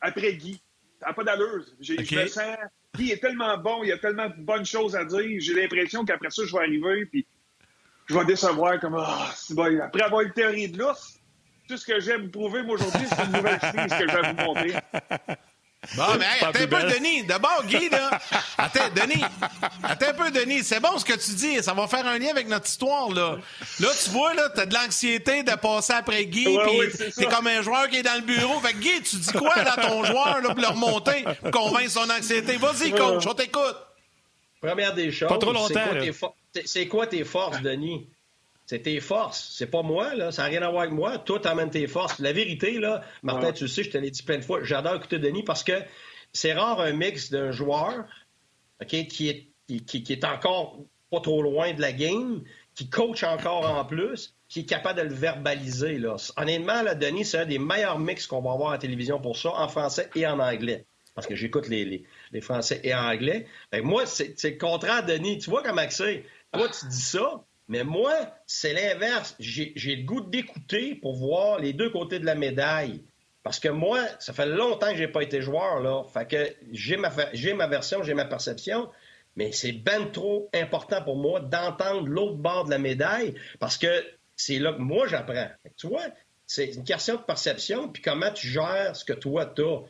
après 0.00 0.34
Guy. 0.34 0.62
Ça 1.00 1.08
n'a 1.08 1.14
pas 1.14 1.24
d'allure. 1.24 1.64
Je 1.80 1.94
me 1.94 2.26
sens. 2.26 2.56
Guy 2.94 3.10
est 3.10 3.18
tellement 3.18 3.56
bon, 3.56 3.82
il 3.82 3.88
y 3.88 3.92
a 3.92 3.98
tellement 3.98 4.28
de 4.28 4.34
bonnes 4.38 4.66
choses 4.66 4.94
à 4.94 5.04
dire. 5.04 5.40
J'ai 5.40 5.54
l'impression 5.54 6.04
qu'après 6.04 6.30
ça, 6.30 6.42
je 6.44 6.52
vais 6.52 6.58
arriver 6.62 7.06
puis 7.06 7.26
je 8.06 8.14
vais 8.14 8.24
décevoir 8.24 8.78
comme 8.78 8.96
ah, 8.98 9.32
bon. 9.50 9.80
Après 9.80 10.02
avoir 10.02 10.20
une 10.20 10.32
théorie 10.32 10.68
de 10.68 10.78
l'ours, 10.78 11.18
tout 11.66 11.76
ce 11.76 11.86
que 11.86 11.98
j'aime 12.00 12.30
prouver 12.30 12.60
aujourd'hui, 12.60 13.06
c'est 13.08 13.24
une 13.24 13.32
nouvelle 13.32 13.58
crise 13.58 13.92
que 13.98 14.08
je 14.08 14.16
vais 14.16 14.32
vous 14.32 14.42
montrer. 14.44 14.74
Bon, 15.96 16.04
mais 16.18 16.26
attends 16.40 16.48
un 16.48 16.66
peu, 16.66 16.82
Denis. 16.94 17.24
D'abord, 17.24 17.64
Guy, 17.66 17.88
là. 17.88 18.20
Attends, 18.56 18.88
Denis. 18.94 19.24
Attends 19.82 20.08
un 20.10 20.14
peu, 20.14 20.30
Denis. 20.30 20.62
C'est 20.62 20.80
bon 20.80 20.96
ce 20.96 21.04
que 21.04 21.14
tu 21.14 21.32
dis. 21.32 21.62
Ça 21.62 21.74
va 21.74 21.88
faire 21.88 22.06
un 22.06 22.18
lien 22.18 22.30
avec 22.30 22.48
notre 22.48 22.66
histoire, 22.66 23.10
là. 23.10 23.36
Là, 23.80 23.88
tu 24.02 24.10
vois, 24.10 24.32
là, 24.34 24.48
t'as 24.54 24.66
de 24.66 24.74
l'anxiété 24.74 25.42
de 25.42 25.54
passer 25.56 25.92
après 25.92 26.24
Guy, 26.26 26.44
puis 26.44 27.12
t'es 27.16 27.26
comme 27.26 27.48
un 27.48 27.62
joueur 27.62 27.88
qui 27.88 27.96
est 27.96 28.02
dans 28.02 28.14
le 28.14 28.20
bureau. 28.20 28.60
Fait 28.60 28.72
que, 28.72 28.78
Guy, 28.78 29.02
tu 29.02 29.16
dis 29.16 29.32
quoi 29.32 29.54
dans 29.64 29.82
ton 29.82 30.04
joueur, 30.04 30.40
là, 30.40 30.50
pour 30.50 30.60
le 30.60 30.68
remonter, 30.68 31.24
pour 31.40 31.50
convaincre 31.50 31.90
son 31.90 32.08
anxiété? 32.08 32.56
Vas-y, 32.56 32.92
coach, 32.92 33.26
on 33.26 33.34
t'écoute. 33.34 33.76
Première 34.60 34.94
des 34.94 35.10
choses. 35.10 35.28
Pas 35.28 35.38
trop 35.38 35.52
longtemps, 35.52 35.80
C'est 36.64 36.86
quoi 36.86 37.08
tes 37.08 37.24
forces, 37.24 37.60
Denis? 37.60 38.06
C'est 38.72 38.78
tes 38.78 39.00
forces. 39.00 39.52
C'est 39.54 39.66
pas 39.66 39.82
moi, 39.82 40.14
là. 40.14 40.32
Ça 40.32 40.44
n'a 40.44 40.48
rien 40.48 40.62
à 40.62 40.70
voir 40.70 40.84
avec 40.84 40.94
moi. 40.94 41.18
Toi, 41.18 41.38
t'emmènes 41.38 41.68
tes 41.68 41.86
forces. 41.86 42.18
La 42.20 42.32
vérité, 42.32 42.78
là, 42.78 43.02
Martin, 43.22 43.52
tu 43.52 43.64
le 43.64 43.68
sais, 43.68 43.82
je 43.82 43.90
te 43.90 43.98
l'ai 43.98 44.10
dit 44.10 44.22
plein 44.22 44.38
de 44.38 44.42
fois, 44.42 44.64
j'adore 44.64 44.94
écouter 44.94 45.18
Denis 45.18 45.42
parce 45.42 45.62
que 45.62 45.74
c'est 46.32 46.54
rare 46.54 46.80
un 46.80 46.92
mix 46.92 47.30
d'un 47.30 47.50
joueur 47.50 48.06
qui, 48.88 48.96
est, 49.28 49.46
qui, 49.66 50.04
est 50.08 50.24
encore 50.24 50.78
pas 51.10 51.20
trop 51.20 51.42
loin 51.42 51.74
de 51.74 51.82
la 51.82 51.92
game, 51.92 52.44
qui 52.74 52.88
coach 52.88 53.24
encore 53.24 53.68
en 53.68 53.84
plus, 53.84 54.34
qui 54.48 54.60
est 54.60 54.64
capable 54.64 55.00
de 55.00 55.04
le 55.04 55.14
verbaliser. 55.14 55.98
Là. 55.98 56.16
Honnêtement, 56.38 56.80
là, 56.80 56.94
Denis, 56.94 57.26
c'est 57.26 57.40
un 57.40 57.44
des 57.44 57.58
meilleurs 57.58 57.98
mix 57.98 58.26
qu'on 58.26 58.40
va 58.40 58.52
avoir 58.52 58.70
à 58.70 58.72
la 58.72 58.78
télévision 58.78 59.20
pour 59.20 59.36
ça, 59.36 59.50
en 59.50 59.68
français 59.68 60.08
et 60.14 60.26
en 60.26 60.38
anglais. 60.38 60.86
Parce 61.14 61.26
que 61.26 61.36
j'écoute 61.36 61.68
les, 61.68 62.06
les, 62.32 62.40
français 62.40 62.80
et 62.84 62.94
en 62.94 63.04
anglais. 63.04 63.46
moi, 63.82 64.06
c'est 64.06 64.42
le 64.42 64.56
contraire, 64.56 65.04
Denis. 65.04 65.36
Tu 65.40 65.50
vois 65.50 65.62
comment 65.62 65.82
c'est? 65.90 66.24
Toi, 66.54 66.70
tu 66.70 66.86
dis 66.86 67.02
ça, 67.02 67.44
mais 67.72 67.84
moi, 67.84 68.12
c'est 68.46 68.74
l'inverse. 68.74 69.34
J'ai 69.38 69.72
le 69.76 70.04
goût 70.04 70.20
d'écouter 70.20 70.94
pour 70.94 71.16
voir 71.16 71.58
les 71.58 71.72
deux 71.72 71.88
côtés 71.88 72.18
de 72.18 72.26
la 72.26 72.34
médaille. 72.34 73.02
Parce 73.42 73.58
que 73.58 73.70
moi, 73.70 73.98
ça 74.20 74.34
fait 74.34 74.44
longtemps 74.44 74.90
que 74.90 74.98
j'ai 74.98 75.08
pas 75.08 75.22
été 75.22 75.40
joueur, 75.40 75.80
là. 75.80 76.04
Fait 76.12 76.28
que 76.28 76.54
j'ai 76.70 76.98
ma, 76.98 77.10
ma 77.10 77.66
version, 77.66 78.02
j'ai 78.02 78.12
ma 78.12 78.26
perception, 78.26 78.90
mais 79.36 79.52
c'est 79.52 79.72
ben 79.72 80.12
trop 80.12 80.50
important 80.52 81.02
pour 81.02 81.16
moi 81.16 81.40
d'entendre 81.40 82.06
l'autre 82.06 82.36
bord 82.36 82.66
de 82.66 82.70
la 82.70 82.78
médaille 82.78 83.34
parce 83.58 83.78
que 83.78 84.04
c'est 84.36 84.58
là 84.58 84.74
que 84.74 84.80
moi 84.80 85.06
j'apprends. 85.08 85.48
Tu 85.78 85.86
vois, 85.86 86.04
c'est 86.46 86.74
une 86.74 86.84
question 86.84 87.14
de 87.14 87.22
perception, 87.22 87.88
puis 87.88 88.02
comment 88.02 88.30
tu 88.32 88.48
gères 88.48 88.94
ce 88.94 89.06
que 89.06 89.14
toi 89.14 89.46
t'as. 89.46 89.80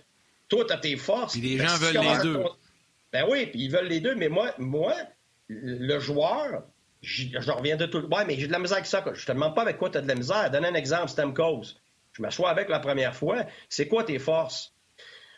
Toi, 0.48 0.66
t'as 0.68 0.78
tes 0.78 0.96
forces. 0.96 1.32
Puis 1.32 1.40
les 1.40 1.58
gens 1.58 1.76
veulent 1.78 1.98
les 1.98 2.22
deux. 2.22 2.44
Ben 3.12 3.26
oui, 3.28 3.46
puis 3.46 3.62
ils 3.62 3.70
veulent 3.72 3.88
les 3.88 4.00
deux, 4.00 4.14
mais 4.14 4.28
moi, 4.28 4.54
moi, 4.58 4.94
le 5.48 5.98
joueur, 5.98 6.62
je 7.02 7.50
reviens 7.50 7.76
de 7.76 7.86
tout. 7.86 8.06
Ouais, 8.14 8.24
mais 8.24 8.38
j'ai 8.38 8.46
de 8.46 8.52
la 8.52 8.58
misère 8.58 8.78
avec 8.78 8.86
ça. 8.86 9.04
Je 9.12 9.26
te 9.26 9.32
demande 9.32 9.54
pas 9.54 9.62
avec 9.62 9.76
quoi 9.76 9.90
tu 9.90 9.98
as 9.98 10.00
de 10.00 10.08
la 10.08 10.14
misère. 10.14 10.50
Donne 10.50 10.64
un 10.64 10.74
exemple, 10.74 11.08
Stamkos. 11.08 11.74
Je 12.12 12.22
m'assois 12.22 12.50
avec 12.50 12.68
la 12.68 12.78
première 12.78 13.14
fois. 13.14 13.44
C'est 13.68 13.88
quoi 13.88 14.04
tes 14.04 14.18
forces? 14.18 14.74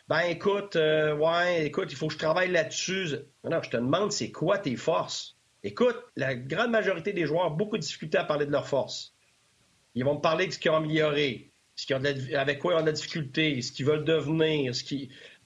Ben 0.07 0.21
écoute, 0.21 0.75
euh, 0.75 1.15
ouais, 1.15 1.65
écoute, 1.65 1.91
il 1.91 1.95
faut 1.95 2.07
que 2.07 2.13
je 2.13 2.19
travaille 2.19 2.51
là-dessus. 2.51 3.15
Non, 3.43 3.61
je 3.63 3.71
te 3.71 3.77
demande, 3.77 4.11
c'est 4.11 4.31
quoi 4.31 4.59
tes 4.59 4.75
forces? 4.75 5.35
Écoute, 5.63 5.97
la 6.15 6.35
grande 6.35 6.69
majorité 6.69 7.11
des 7.11 7.25
joueurs 7.25 7.47
ont 7.47 7.55
beaucoup 7.55 7.77
de 7.77 7.81
difficultés 7.81 8.19
à 8.19 8.23
parler 8.23 8.45
de 8.45 8.51
leurs 8.51 8.67
forces. 8.67 9.15
Ils 9.95 10.05
vont 10.05 10.15
me 10.15 10.21
parler 10.21 10.45
de 10.45 10.51
ce 10.51 10.59
qu'ils 10.59 10.69
ont 10.69 10.75
amélioré, 10.75 11.49
ce 11.75 11.91
ont 11.93 12.03
avec 12.37 12.59
quoi 12.59 12.73
ils 12.73 12.77
ont 12.77 12.81
de 12.81 12.85
la 12.85 12.91
difficulté, 12.91 13.61
ce 13.63 13.71
qu'ils 13.71 13.85
veulent 13.85 14.03
devenir. 14.03 14.73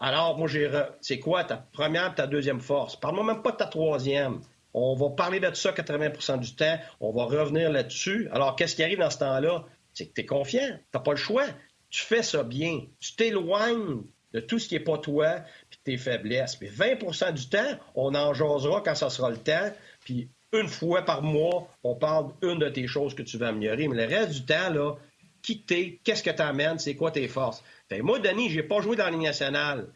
Alors, 0.02 0.38
moi, 0.38 0.50
j'ai. 0.50 0.70
C'est 1.00 1.20
quoi 1.20 1.46
ta 1.46 1.56
première 1.58 2.12
et 2.12 2.16
ta 2.16 2.28
deuxième 2.28 2.60
force? 2.60 2.98
Parle-moi 2.98 3.24
même 3.24 3.42
pas 3.42 3.52
de 3.52 3.58
ta 3.58 3.68
troisième. 3.68 4.42
On 4.74 4.96
va 4.96 5.10
parler 5.10 5.40
de 5.40 5.54
ça 5.54 5.72
80% 5.72 6.40
du 6.40 6.56
temps. 6.56 6.78
On 7.00 7.12
va 7.12 7.26
revenir 7.26 7.72
là-dessus. 7.72 8.30
Alors, 8.32 8.56
qu'est-ce 8.56 8.76
qui 8.76 8.84
arrive 8.84 9.00
dans 9.00 9.10
ce 9.10 9.18
temps-là? 9.20 9.66
C'est 9.94 10.08
que 10.08 10.14
tu 10.14 10.22
es 10.22 10.26
confiant. 10.26 10.68
Tu 10.68 10.84
n'as 10.94 11.00
pas 11.02 11.12
le 11.12 11.18
choix. 11.18 11.46
Tu 11.90 12.02
fais 12.02 12.24
ça 12.24 12.44
bien. 12.44 12.82
Tu 13.00 13.16
t'éloignes 13.16 14.04
de 14.34 14.40
tout 14.40 14.60
ce 14.60 14.68
qui 14.68 14.76
n'est 14.76 14.84
pas 14.84 14.98
toi 14.98 15.42
puis 15.70 15.80
tes 15.84 15.98
faiblesses. 15.98 16.56
Puis 16.56 16.70
20% 16.70 17.34
du 17.34 17.50
temps, 17.50 17.80
on 17.96 18.14
en 18.14 18.34
jasera 18.34 18.82
quand 18.82 18.96
ça 18.96 19.10
sera 19.10 19.30
le 19.30 19.38
temps. 19.38 19.74
Puis 20.06 20.30
une 20.54 20.68
fois 20.68 21.04
par 21.04 21.22
mois, 21.22 21.68
on 21.84 21.96
parle 21.96 22.34
d'une 22.42 22.60
de 22.60 22.70
tes 22.70 22.88
choses 22.88 23.16
que 23.16 23.24
tu 23.24 23.38
veux 23.38 23.48
améliorer. 23.48 23.88
Mais 23.88 24.06
le 24.06 24.16
reste 24.16 24.32
du 24.32 24.46
temps, 24.46 24.70
là, 24.70 24.96
qui 25.42 25.62
t'es, 25.62 26.00
qu'est-ce 26.04 26.24
que 26.24 26.30
tu 26.30 26.42
amènes, 26.42 26.80
c'est 26.80 26.96
quoi 26.96 27.12
tes 27.12 27.28
forces? 27.28 27.64
Fait 27.88 28.02
moi, 28.02 28.20
Denis, 28.20 28.50
j'ai 28.50 28.64
pas 28.64 28.82
joué 28.82 28.96
dans 28.96 29.06
la 29.06 29.12
Ligue 29.12 29.22
nationale. 29.22 29.88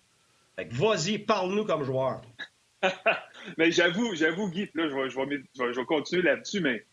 Fait 0.56 0.68
que 0.68 0.74
vas-y, 0.74 1.20
parle-nous 1.20 1.66
comme 1.66 1.84
joueur. 1.84 2.22
mais 3.58 3.72
j'avoue, 3.72 4.16
j'avoue, 4.16 4.50
Guy, 4.50 4.70
là, 4.74 4.88
je 4.88 5.80
vais, 5.80 5.86
continuer 5.86 6.22
là-dessus, 6.22 6.62
mais 6.62 6.86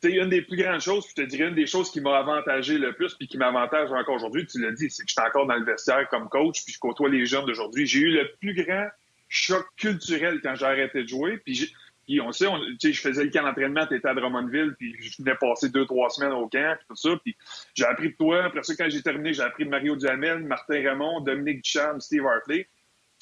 c'est 0.00 0.12
une 0.12 0.28
des 0.28 0.42
plus 0.42 0.56
grandes 0.56 0.80
choses, 0.80 1.06
je 1.08 1.22
te 1.22 1.26
dirais 1.26 1.48
une 1.48 1.54
des 1.54 1.66
choses 1.66 1.90
qui 1.90 2.00
m'a 2.00 2.18
avantagé 2.18 2.78
le 2.78 2.92
plus, 2.92 3.14
puis 3.14 3.26
qui 3.26 3.38
m'avantage 3.38 3.90
encore 3.92 4.16
aujourd'hui, 4.16 4.46
tu 4.46 4.60
l'as 4.60 4.72
dit, 4.72 4.90
c'est 4.90 5.02
que 5.02 5.08
je 5.08 5.14
suis 5.14 5.28
encore 5.28 5.46
dans 5.46 5.56
le 5.56 5.64
vestiaire 5.64 6.08
comme 6.08 6.28
coach, 6.28 6.64
puis 6.64 6.74
je 6.74 6.78
côtoie 6.78 7.08
les 7.08 7.24
jeunes 7.26 7.46
d'aujourd'hui. 7.46 7.86
J'ai 7.86 8.00
eu 8.00 8.10
le 8.10 8.30
plus 8.40 8.54
grand 8.54 8.88
choc 9.28 9.66
culturel 9.76 10.40
quand 10.42 10.54
j'ai 10.54 10.66
arrêté 10.66 11.02
de 11.02 11.08
jouer, 11.08 11.38
puis, 11.38 12.20
on 12.20 12.32
sait, 12.32 12.46
je 12.82 13.00
faisais 13.00 13.24
le 13.24 13.30
camp 13.30 13.44
d'entraînement, 13.44 13.86
tu 13.86 13.96
étais 13.96 14.08
à 14.08 14.12
Drummondville, 14.12 14.74
puis 14.78 14.94
je 15.00 15.22
venais 15.22 15.36
passer 15.40 15.70
deux, 15.70 15.86
trois 15.86 16.10
semaines 16.10 16.34
au 16.34 16.48
camp, 16.48 16.76
puis 16.76 16.86
tout 16.86 16.96
ça, 16.96 17.16
puis 17.24 17.34
j'ai 17.72 17.86
appris 17.86 18.10
de 18.10 18.16
toi. 18.16 18.44
Après 18.44 18.62
ça, 18.62 18.74
quand 18.76 18.90
j'ai 18.90 19.00
terminé, 19.00 19.32
j'ai 19.32 19.40
appris 19.40 19.64
de 19.64 19.70
Mario 19.70 19.96
Duhamel, 19.96 20.40
Martin 20.40 20.82
Raymond, 20.82 21.22
Dominique 21.22 21.62
Duchamp, 21.62 22.00
Steve 22.00 22.26
Hartley 22.26 22.68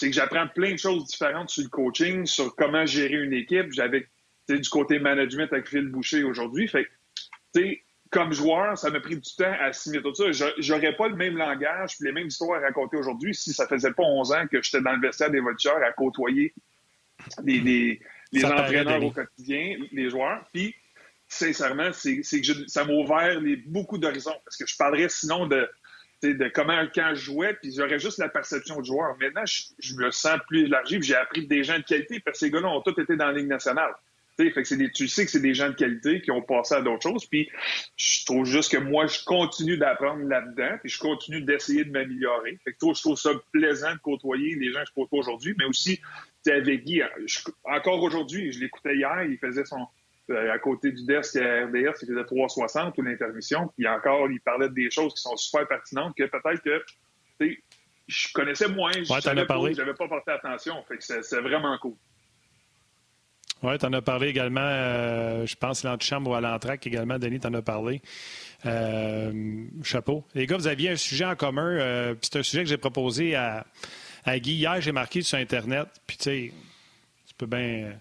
c'est 0.02 0.10
que 0.10 0.16
j'apprends 0.16 0.48
plein 0.48 0.72
de 0.72 0.78
choses 0.78 1.04
différentes 1.06 1.50
sur 1.50 1.62
le 1.62 1.68
coaching, 1.68 2.26
sur 2.26 2.56
comment 2.56 2.84
gérer 2.84 3.22
une 3.22 3.32
équipe. 3.32 3.72
J'avais 3.72 4.08
du 4.48 4.68
côté 4.68 4.98
management 4.98 5.52
avec 5.52 5.68
Phil 5.68 5.86
Boucher 5.86 6.24
aujourd'hui. 6.24 6.66
Fait 6.66 6.88
comme 8.10 8.32
joueur, 8.32 8.76
ça 8.76 8.90
m'a 8.90 8.98
pris 8.98 9.16
du 9.16 9.34
temps 9.36 9.44
à 9.60 9.66
assimiler 9.66 10.02
tout 10.02 10.12
ça. 10.12 10.24
J'aurais 10.58 10.96
pas 10.96 11.06
le 11.06 11.14
même 11.14 11.36
langage 11.36 11.92
et 12.00 12.04
les 12.04 12.10
mêmes 12.10 12.26
histoires 12.26 12.60
à 12.60 12.66
raconter 12.66 12.96
aujourd'hui 12.96 13.32
si 13.32 13.52
ça 13.52 13.68
faisait 13.68 13.92
pas 13.92 14.02
11 14.02 14.32
ans 14.32 14.46
que 14.50 14.60
j'étais 14.60 14.80
dans 14.80 14.92
le 14.92 15.00
vestiaire 15.00 15.30
des 15.30 15.38
Voltigeurs 15.38 15.80
à 15.86 15.92
côtoyer 15.92 16.52
les, 17.44 18.00
entraîneurs 18.42 19.04
au 19.04 19.12
quotidien, 19.12 19.76
les 19.92 20.10
joueurs. 20.10 20.44
Puis, 20.52 20.74
sincèrement, 21.28 21.92
c'est 21.92 22.22
que 22.22 22.68
ça 22.68 22.84
m'a 22.84 22.92
ouvert 22.92 23.40
beaucoup 23.66 23.98
d'horizons 23.98 24.34
parce 24.44 24.56
que 24.56 24.66
je 24.66 24.76
parlerais 24.76 25.08
sinon 25.08 25.46
de 25.46 25.70
de 26.22 26.48
comment 26.48 26.72
un 26.72 26.86
camp 26.86 27.14
jouait, 27.14 27.54
puis 27.54 27.72
j'aurais 27.76 27.98
juste 27.98 28.18
la 28.18 28.28
perception 28.28 28.80
du 28.80 28.88
joueur. 28.88 29.16
Maintenant, 29.18 29.44
je, 29.44 29.94
me 29.96 30.10
sens 30.10 30.38
plus 30.46 30.64
élargi, 30.64 31.02
j'ai 31.02 31.16
appris 31.16 31.46
des 31.46 31.64
gens 31.64 31.78
de 31.78 31.84
qualité, 31.84 32.20
parce 32.20 32.38
que 32.38 32.46
ces 32.46 32.50
gars-là 32.50 32.68
ont 32.68 32.80
tous 32.80 33.00
été 33.00 33.16
dans 33.16 33.26
la 33.26 33.32
Ligue 33.32 33.48
nationale. 33.48 33.92
des, 34.38 34.52
tu 34.92 35.08
sais 35.08 35.24
que 35.24 35.30
c'est 35.30 35.40
des 35.40 35.54
gens 35.54 35.68
de 35.68 35.74
qualité 35.74 36.20
qui 36.20 36.30
ont 36.30 36.42
passé 36.42 36.74
à 36.74 36.82
d'autres 36.82 37.02
choses, 37.02 37.26
puis 37.26 37.50
je 37.96 38.24
trouve 38.24 38.44
juste 38.44 38.70
que 38.70 38.78
moi, 38.78 39.06
je 39.06 39.24
continue 39.24 39.76
d'apprendre 39.76 40.24
là-dedans, 40.24 40.78
puis 40.80 40.90
je 40.90 40.98
continue 40.98 41.42
d'essayer 41.42 41.84
de 41.84 41.90
m'améliorer. 41.90 42.58
Je 42.66 43.00
trouve 43.00 43.18
ça 43.18 43.30
plaisant 43.52 43.92
de 43.92 43.98
côtoyer 43.98 44.54
les 44.54 44.72
gens 44.72 44.80
que 44.80 44.88
je 44.88 44.94
côtoie 44.94 45.18
aujourd'hui, 45.18 45.54
mais 45.58 45.64
aussi 45.64 46.00
avec 46.46 46.84
Guy, 46.84 47.02
encore 47.64 48.02
aujourd'hui, 48.02 48.52
je 48.52 48.60
l'écoutais 48.60 48.96
hier, 48.96 49.24
il 49.24 49.38
faisait 49.38 49.64
son. 49.64 49.86
Euh, 50.32 50.52
à 50.52 50.58
côté 50.58 50.92
du 50.92 51.04
desk 51.04 51.36
à 51.36 51.66
RDS, 51.66 52.02
il 52.02 52.08
faisait 52.08 52.24
360 52.24 52.96
ou 52.98 53.02
l'intermission, 53.02 53.70
puis 53.76 53.86
encore, 53.86 54.30
il 54.30 54.40
parlait 54.40 54.68
des 54.70 54.90
choses 54.90 55.14
qui 55.14 55.22
sont 55.22 55.36
super 55.36 55.66
pertinentes 55.68 56.14
que 56.16 56.24
peut-être 56.24 56.62
que 56.62 56.82
je 58.08 58.28
connaissais 58.32 58.68
moins, 58.68 58.92
je 58.92 59.28
n'avais 59.28 59.46
pas, 59.94 60.08
porté 60.08 60.32
attention. 60.32 60.82
Fait 60.88 60.98
que 60.98 61.22
c'est 61.22 61.40
vraiment 61.40 61.76
cool. 61.78 61.94
Oui, 63.62 63.78
tu 63.78 63.86
en 63.86 63.92
as 63.92 64.02
parlé 64.02 64.28
également, 64.28 64.60
euh, 64.60 65.46
je 65.46 65.54
pense, 65.54 65.84
l'antichambre 65.84 66.30
ou 66.32 66.34
à 66.34 66.40
l'entraque 66.40 66.84
également, 66.86 67.18
Denis, 67.18 67.38
tu 67.38 67.46
en 67.46 67.54
as 67.54 67.62
parlé. 67.62 68.02
Euh, 68.66 69.64
chapeau. 69.84 70.24
Les 70.34 70.46
gars, 70.46 70.56
vous 70.56 70.66
aviez 70.66 70.90
un 70.90 70.96
sujet 70.96 71.24
en 71.24 71.36
commun, 71.36 71.76
euh, 71.78 72.14
puis 72.14 72.28
c'est 72.32 72.38
un 72.40 72.42
sujet 72.42 72.64
que 72.64 72.68
j'ai 72.68 72.76
proposé 72.76 73.36
à, 73.36 73.64
à 74.24 74.38
Guy. 74.40 74.54
Hier, 74.54 74.80
j'ai 74.80 74.90
marqué 74.90 75.22
sur 75.22 75.38
Internet, 75.38 75.86
puis 76.08 76.16
tu 76.16 76.24
sais, 76.24 76.52
tu 77.28 77.34
peux 77.38 77.46
bien. 77.46 77.92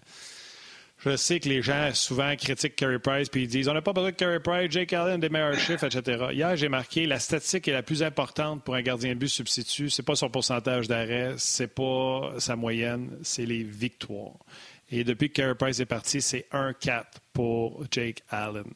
Je 1.04 1.16
sais 1.16 1.40
que 1.40 1.48
les 1.48 1.62
gens 1.62 1.90
souvent 1.94 2.36
critiquent 2.36 2.76
Carey 2.76 3.00
Price 3.00 3.28
puis 3.28 3.42
ils 3.42 3.48
disent 3.48 3.68
on 3.68 3.74
n'a 3.74 3.82
pas 3.82 3.92
besoin 3.92 4.10
de 4.10 4.16
Carey 4.16 4.38
Price, 4.38 4.70
Jake 4.70 4.92
Allen 4.92 5.18
des 5.18 5.28
meilleurs 5.28 5.58
chiffres, 5.58 5.84
etc. 5.84 6.26
Hier, 6.32 6.54
j'ai 6.56 6.68
marqué 6.68 7.06
la 7.06 7.18
statistique 7.18 7.66
est 7.66 7.72
la 7.72 7.82
plus 7.82 8.04
importante 8.04 8.62
pour 8.62 8.76
un 8.76 8.82
gardien 8.82 9.14
de 9.14 9.18
but 9.18 9.28
substitut. 9.28 9.90
C'est 9.90 10.04
pas 10.04 10.14
son 10.14 10.30
pourcentage 10.30 10.86
d'arrêt, 10.86 11.34
c'est 11.38 11.66
pas 11.66 12.34
sa 12.38 12.54
moyenne, 12.54 13.18
c'est 13.22 13.46
les 13.46 13.64
victoires. 13.64 14.38
Et 14.92 15.04
depuis 15.04 15.30
que 15.30 15.40
Carey 15.40 15.54
Price 15.54 15.80
est 15.80 15.86
parti, 15.86 16.20
c'est 16.20 16.46
1-4 16.52 17.04
pour 17.32 17.82
Jake 17.90 18.22
Allen. 18.28 18.70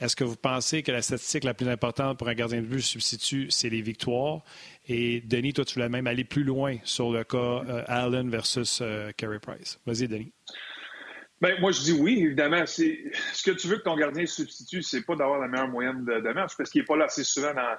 Est-ce 0.00 0.14
que 0.14 0.22
vous 0.22 0.36
pensez 0.36 0.82
que 0.82 0.92
la 0.92 1.02
statistique 1.02 1.42
la 1.42 1.54
plus 1.54 1.68
importante 1.68 2.18
pour 2.18 2.28
un 2.28 2.34
gardien 2.34 2.62
de 2.62 2.66
but 2.66 2.80
substitut, 2.80 3.48
c'est 3.50 3.68
les 3.68 3.82
victoires? 3.82 4.42
Et 4.88 5.20
Denis, 5.22 5.52
toi, 5.52 5.64
tu 5.64 5.74
voulais 5.74 5.88
même 5.88 6.06
aller 6.06 6.24
plus 6.24 6.44
loin 6.44 6.76
sur 6.84 7.10
le 7.10 7.24
cas 7.24 7.36
euh, 7.36 7.82
Allen 7.88 8.30
versus 8.30 8.78
euh, 8.80 9.10
Carey 9.16 9.40
Price. 9.40 9.80
Vas-y, 9.86 10.06
Denis. 10.06 10.32
Ben, 11.40 11.60
moi, 11.60 11.70
je 11.70 11.82
dis 11.82 11.92
oui, 11.92 12.22
évidemment. 12.22 12.64
Ce 12.66 12.82
que 13.44 13.50
tu 13.50 13.68
veux 13.68 13.76
que 13.76 13.82
ton 13.82 13.96
gardien 13.96 14.24
substitue, 14.26 14.82
c'est 14.82 15.02
pas 15.02 15.16
d'avoir 15.16 15.38
la 15.38 15.48
meilleure 15.48 15.68
moyenne 15.68 16.04
de, 16.04 16.32
match, 16.32 16.56
parce 16.56 16.70
qu'il 16.70 16.80
n'est 16.80 16.86
pas 16.86 16.96
là 16.96 17.04
assez 17.04 17.24
souvent 17.24 17.52
dans, 17.52 17.76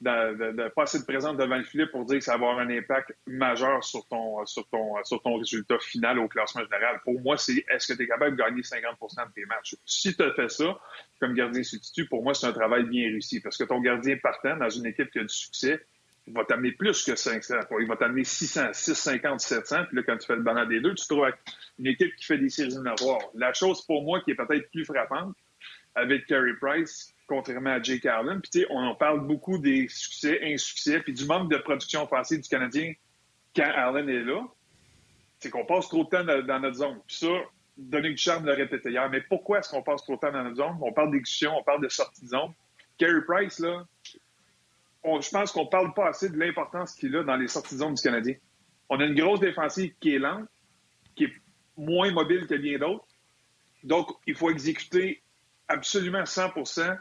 de, 0.00 0.52
de, 0.52 0.68
pas 0.68 0.82
assez 0.82 0.98
de 0.98 1.04
présence 1.04 1.36
devant 1.36 1.56
le 1.56 1.64
filet 1.64 1.86
pour 1.86 2.04
dire 2.04 2.18
que 2.18 2.24
ça 2.24 2.36
va 2.36 2.48
avoir 2.48 2.58
un 2.58 2.70
impact 2.70 3.12
majeur 3.26 3.82
sur 3.84 4.06
ton, 4.08 4.44
sur 4.46 4.66
ton, 4.68 4.94
sur 5.04 5.22
ton 5.22 5.36
résultat 5.38 5.78
final 5.78 6.18
au 6.18 6.28
classement 6.28 6.62
général. 6.62 7.00
Pour 7.04 7.20
moi, 7.20 7.36
c'est 7.36 7.64
est-ce 7.70 7.92
que 7.92 7.96
tu 7.96 8.02
es 8.02 8.08
capable 8.08 8.36
de 8.36 8.42
gagner 8.42 8.62
50% 8.62 9.28
de 9.28 9.32
tes 9.32 9.44
matchs? 9.46 9.76
Si 9.84 10.16
tu 10.16 10.22
as 10.22 10.32
fait 10.34 10.50
ça, 10.50 10.78
comme 11.20 11.34
gardien 11.34 11.62
substitut, 11.62 12.06
pour 12.06 12.22
moi, 12.22 12.34
c'est 12.34 12.46
un 12.46 12.52
travail 12.52 12.84
bien 12.84 13.04
réussi 13.04 13.40
parce 13.40 13.56
que 13.56 13.64
ton 13.64 13.80
gardien 13.80 14.16
partant 14.22 14.56
dans 14.56 14.70
une 14.70 14.86
équipe 14.86 15.10
qui 15.10 15.20
a 15.20 15.22
du 15.22 15.34
succès, 15.34 15.80
il 16.28 16.34
va 16.34 16.44
t'amener 16.44 16.72
plus 16.72 17.04
que 17.04 17.16
500. 17.16 17.54
Il 17.80 17.86
va 17.86 17.96
t'amener 17.96 18.24
600, 18.24 18.72
650, 18.72 19.40
700. 19.40 19.84
Puis 19.86 19.96
là, 19.96 20.02
quand 20.04 20.16
tu 20.18 20.26
fais 20.26 20.36
le 20.36 20.42
balance 20.42 20.68
des 20.68 20.80
deux, 20.80 20.94
tu 20.94 21.02
te 21.02 21.08
trouves 21.08 21.24
avec 21.24 21.36
une 21.78 21.86
équipe 21.86 22.14
qui 22.16 22.24
fait 22.24 22.38
des 22.38 22.50
séries 22.50 22.68
éliminatoires. 22.68 23.22
La 23.34 23.52
chose 23.52 23.82
pour 23.86 24.02
moi 24.02 24.20
qui 24.20 24.32
est 24.32 24.34
peut-être 24.34 24.70
plus 24.70 24.84
frappante 24.84 25.34
avec 25.94 26.26
Carey 26.26 26.52
Price, 26.60 27.14
contrairement 27.26 27.70
à 27.70 27.82
Jake 27.82 28.04
Allen. 28.06 28.40
Puis, 28.40 28.66
on 28.68 28.78
en 28.78 28.94
parle 28.94 29.26
beaucoup 29.26 29.58
des 29.58 29.88
succès, 29.88 30.38
insuccès, 30.42 31.00
puis 31.00 31.12
du 31.12 31.24
manque 31.24 31.50
de 31.50 31.56
production 31.56 32.04
offensive 32.04 32.40
du 32.40 32.48
Canadien 32.48 32.92
quand 33.56 33.70
Allen 33.74 34.08
est 34.08 34.22
là. 34.22 34.42
C'est 35.38 35.50
qu'on 35.50 35.64
passe 35.64 35.88
trop 35.88 36.04
de 36.04 36.08
temps 36.10 36.24
dans, 36.24 36.60
notre 36.60 36.76
zone. 36.76 37.00
Puis 37.06 37.16
ça, 37.16 37.28
Dominique 37.76 38.16
Ducharme 38.16 38.44
l'a 38.44 38.54
répété 38.54 38.90
hier. 38.90 39.08
Mais 39.08 39.22
pourquoi 39.22 39.60
est-ce 39.60 39.70
qu'on 39.70 39.82
passe 39.82 40.02
trop 40.02 40.16
de 40.16 40.20
temps 40.20 40.32
dans 40.32 40.44
notre 40.44 40.56
zone? 40.56 40.76
On 40.82 40.92
parle 40.92 41.10
d'exécution, 41.12 41.56
on 41.56 41.62
parle 41.62 41.82
de 41.82 41.88
sortie 41.88 42.24
de 42.24 42.28
zone. 42.28 42.52
Carey 42.98 43.22
Price, 43.26 43.60
là, 43.60 43.86
je 45.20 45.30
pense 45.30 45.52
qu'on 45.52 45.66
parle 45.66 45.94
pas 45.94 46.08
assez 46.08 46.28
de 46.28 46.38
l'importance 46.38 46.94
qu'il 46.94 47.14
a 47.16 47.22
dans 47.22 47.36
les 47.36 47.48
sorties 47.48 47.74
de 47.74 47.80
zone 47.80 47.94
du 47.94 48.02
Canadien. 48.02 48.34
On 48.88 49.00
a 49.00 49.04
une 49.04 49.14
grosse 49.14 49.40
défensive 49.40 49.92
qui 50.00 50.14
est 50.14 50.18
lente, 50.18 50.48
qui 51.14 51.24
est 51.24 51.32
moins 51.76 52.10
mobile 52.10 52.46
que 52.46 52.54
bien 52.54 52.78
d'autres. 52.78 53.04
Donc, 53.84 54.08
il 54.26 54.34
faut 54.34 54.50
exécuter 54.50 55.22
absolument 55.68 56.22
100% 56.22 56.96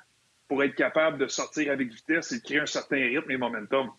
pour 0.48 0.64
être 0.64 0.76
capable 0.76 1.18
de 1.18 1.28
sortir 1.28 1.72
avec 1.72 1.90
vitesse 1.90 2.32
et 2.32 2.40
de 2.40 2.44
créer 2.44 2.60
un 2.60 2.66
certain 2.66 2.98
rythme 2.98 3.32
et 3.32 3.38
momentum. 3.38 3.90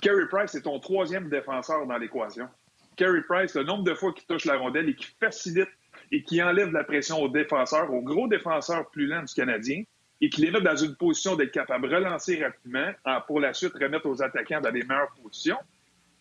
Carey 0.00 0.26
Price 0.30 0.54
est 0.54 0.62
ton 0.62 0.78
troisième 0.78 1.28
défenseur 1.28 1.86
dans 1.86 1.96
l'équation. 1.96 2.48
Carey 2.96 3.22
Price, 3.28 3.54
le 3.54 3.64
nombre 3.64 3.84
de 3.84 3.94
fois 3.94 4.12
qu'il 4.12 4.26
touche 4.26 4.44
la 4.44 4.56
rondelle 4.56 4.88
et 4.88 4.94
qui 4.94 5.06
facilite 5.18 5.68
et 6.12 6.22
qui 6.22 6.42
enlève 6.42 6.72
la 6.72 6.84
pression 6.84 7.20
aux 7.20 7.28
défenseurs, 7.28 7.92
aux 7.92 8.02
gros 8.02 8.28
défenseurs 8.28 8.88
plus 8.90 9.06
lents 9.06 9.22
du 9.22 9.34
Canadien, 9.34 9.82
et 10.20 10.30
qui 10.30 10.42
les 10.42 10.50
met 10.50 10.60
dans 10.60 10.76
une 10.76 10.96
position 10.96 11.36
d'être 11.36 11.52
capable 11.52 11.88
de 11.88 11.94
relancer 11.94 12.42
rapidement 12.42 12.92
pour 13.26 13.40
la 13.40 13.52
suite 13.54 13.72
remettre 13.74 14.06
aux 14.06 14.22
attaquants 14.22 14.60
dans 14.60 14.70
les 14.70 14.82
meilleures 14.82 15.14
positions. 15.22 15.58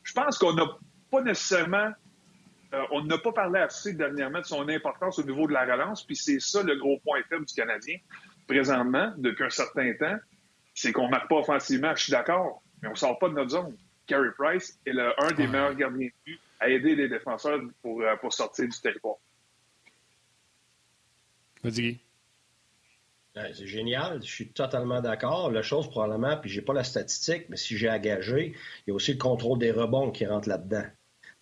Je 0.04 0.14
pense 0.14 0.38
qu'on 0.38 0.54
n'a 0.54 0.66
pas 1.12 1.22
nécessairement, 1.22 1.92
euh, 2.74 2.82
on 2.92 3.04
n'a 3.04 3.18
pas 3.18 3.32
parlé 3.32 3.60
assez 3.60 3.94
dernièrement 3.94 4.40
de 4.40 4.46
son 4.46 4.68
importance 4.70 5.20
au 5.20 5.24
niveau 5.24 5.48
de 5.48 5.54
la 5.54 5.66
relance, 5.66 6.04
puis 6.04 6.16
c'est 6.16 6.40
ça 6.40 6.64
le 6.64 6.76
gros 6.76 7.00
point 7.00 7.22
faible 7.28 7.46
du 7.46 7.54
Canadien 7.54 7.98
présentement, 8.48 9.14
depuis 9.18 9.44
un 9.44 9.50
certain 9.50 9.94
temps, 9.94 10.18
c'est 10.74 10.94
qu'on 10.94 11.08
ne 11.08 11.12
marque 11.12 11.28
pas 11.28 11.36
offensivement, 11.38 11.94
je 11.96 12.04
suis 12.04 12.12
d'accord, 12.12 12.64
mais 12.82 12.88
on 12.88 12.92
ne 12.92 12.98
sort 12.98 13.20
pas 13.20 13.30
de 13.30 13.34
notre 13.34 13.50
zone. 13.50 13.76
Carey 14.06 14.30
Price 14.38 14.80
est 14.86 14.94
le, 14.94 15.12
un 15.22 15.32
des 15.34 15.48
meilleurs 15.48 15.76
gardiens 15.76 16.08
de 16.08 16.14
but 16.26 16.40
à 16.60 16.70
aider 16.70 16.96
les 16.96 17.10
défenseurs 17.10 17.60
pour, 17.82 18.02
euh, 18.02 18.16
pour 18.16 18.34
sortir 18.34 18.66
du 18.68 18.80
territoire. 18.80 19.18
Vas-y, 21.64 22.00
c'est 23.54 23.68
génial, 23.68 24.20
je 24.24 24.30
suis 24.30 24.50
totalement 24.50 25.02
d'accord. 25.02 25.52
La 25.52 25.62
chose 25.62 25.90
probablement, 25.90 26.38
puis 26.38 26.50
j'ai 26.50 26.62
pas 26.62 26.74
la 26.74 26.84
statistique, 26.84 27.46
mais 27.50 27.58
si 27.58 27.78
j'ai 27.78 27.90
engagé, 27.90 28.54
il 28.86 28.90
y 28.90 28.92
a 28.92 28.94
aussi 28.94 29.14
le 29.14 29.18
contrôle 29.18 29.60
des 29.60 29.72
rebonds 29.72 30.12
qui 30.12 30.26
rentre 30.26 30.50
là-dedans. 30.50 30.86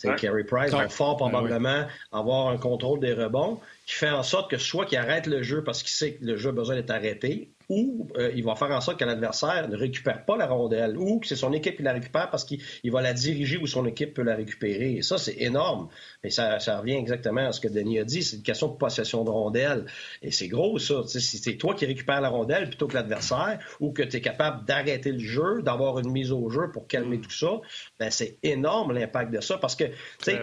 Ouais. 0.04 0.16
Carey 0.16 0.44
Price 0.44 0.72
va 0.72 0.90
fort 0.90 1.16
ben 1.18 1.30
probablement 1.30 1.88
avoir 2.12 2.50
un 2.50 2.58
contrôle 2.58 3.00
des 3.00 3.14
rebonds 3.14 3.62
qui 3.86 3.96
fait 3.96 4.10
en 4.10 4.24
sorte 4.24 4.52
que 4.52 4.58
soit 4.58 4.86
qu'il 4.86 4.98
arrête 4.98 5.26
le 5.26 5.42
jeu 5.42 5.64
parce 5.64 5.84
qu'il 5.84 5.92
sait 5.92 6.16
que 6.16 6.26
le 6.26 6.36
jeu 6.36 6.50
a 6.50 6.52
besoin 6.52 6.76
d'être 6.76 6.92
arrêté, 6.92 7.55
ou 7.70 8.08
euh, 8.18 8.32
il 8.36 8.44
va 8.44 8.56
faire 8.56 8.72
en 8.72 8.82
sorte 8.82 9.00
que 9.00 9.06
l'adversaire 9.06 9.68
ne 9.70 9.76
récupère 9.76 10.26
pas 10.26 10.38
la 10.38 10.48
rondelle, 10.48 10.98
ou 10.98 11.20
que 11.20 11.28
c'est 11.28 11.36
son 11.36 11.54
équipe 11.54 11.78
qui 11.78 11.84
la 11.84 11.94
récupère 11.94 12.30
parce 12.30 12.44
qu'il 12.44 12.60
va 12.92 13.02
la 13.02 13.14
diriger 13.14 13.58
où 13.58 13.68
son 13.68 13.86
équipe 13.86 14.14
peut 14.14 14.24
la 14.24 14.36
récupérer. 14.36 14.94
Et 14.94 15.02
ça, 15.02 15.18
c'est 15.18 15.36
énorme. 15.40 15.90
Mais 16.24 16.30
ça, 16.30 16.60
ça, 16.60 16.80
revient 16.80 16.96
exactement 16.96 17.48
à 17.48 17.52
ce 17.52 17.60
que 17.60 17.68
Denis 17.68 18.00
a 18.00 18.04
dit. 18.04 18.24
C'est 18.24 18.38
une 18.38 18.44
question 18.44 18.68
de 18.68 18.78
possession 18.78 19.24
de 19.24 19.30
rondelle. 19.30 19.86
Et 20.22 20.32
c'est 20.32 20.48
gros, 20.48 20.78
ça. 20.80 21.04
si 21.08 21.38
c'est 21.38 21.58
toi 21.58 21.74
qui 21.74 21.86
récupères 21.86 22.22
la 22.22 22.30
rondelle 22.30 22.68
plutôt 22.68 22.88
que 22.88 22.96
l'adversaire, 22.96 23.60
ou 23.80 23.92
que 23.92 24.04
tu 24.04 24.18
es 24.18 24.22
capable 24.22 24.66
d'arrêter 24.66 25.12
le 25.12 25.20
jeu, 25.20 25.62
d'avoir 25.62 26.00
une 26.00 26.12
mise 26.12 26.32
au 26.32 26.50
jeu 26.50 26.72
pour 26.72 26.88
calmer 26.88 27.20
tout 27.20 27.32
ça, 27.32 27.60
ben 28.00 28.10
c'est 28.12 28.38
énorme 28.44 28.94
l'impact 28.94 29.32
de 29.32 29.42
ça. 29.42 29.58
Parce 29.58 29.76
que, 29.76 29.86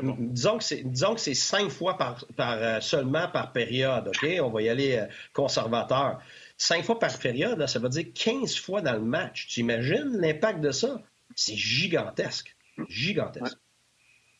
bon. 0.02 0.16
disons 0.18 0.58
que 0.58 1.20
c'est 1.20 1.34
cinq 1.34 1.68
fois 1.70 1.96
par, 1.96 2.24
par 2.36 2.56
euh, 2.60 2.80
seulement 2.80 3.28
par 3.28 3.52
période. 3.52 4.08
OK? 4.08 4.28
On 4.42 4.50
va 4.50 4.62
y 4.62 4.68
aller 4.68 4.96
euh, 4.96 5.06
conservateur 5.32 6.20
cinq 6.62 6.84
fois 6.84 6.98
par 6.98 7.18
période, 7.18 7.66
ça 7.66 7.78
veut 7.78 7.88
dire 7.88 8.06
15 8.14 8.58
fois 8.60 8.80
dans 8.80 8.94
le 8.94 9.00
match. 9.00 9.48
Tu 9.48 9.60
imagines 9.60 10.16
l'impact 10.18 10.60
de 10.60 10.70
ça? 10.70 11.02
C'est 11.34 11.56
gigantesque. 11.56 12.56
Gigantesque. 12.88 13.58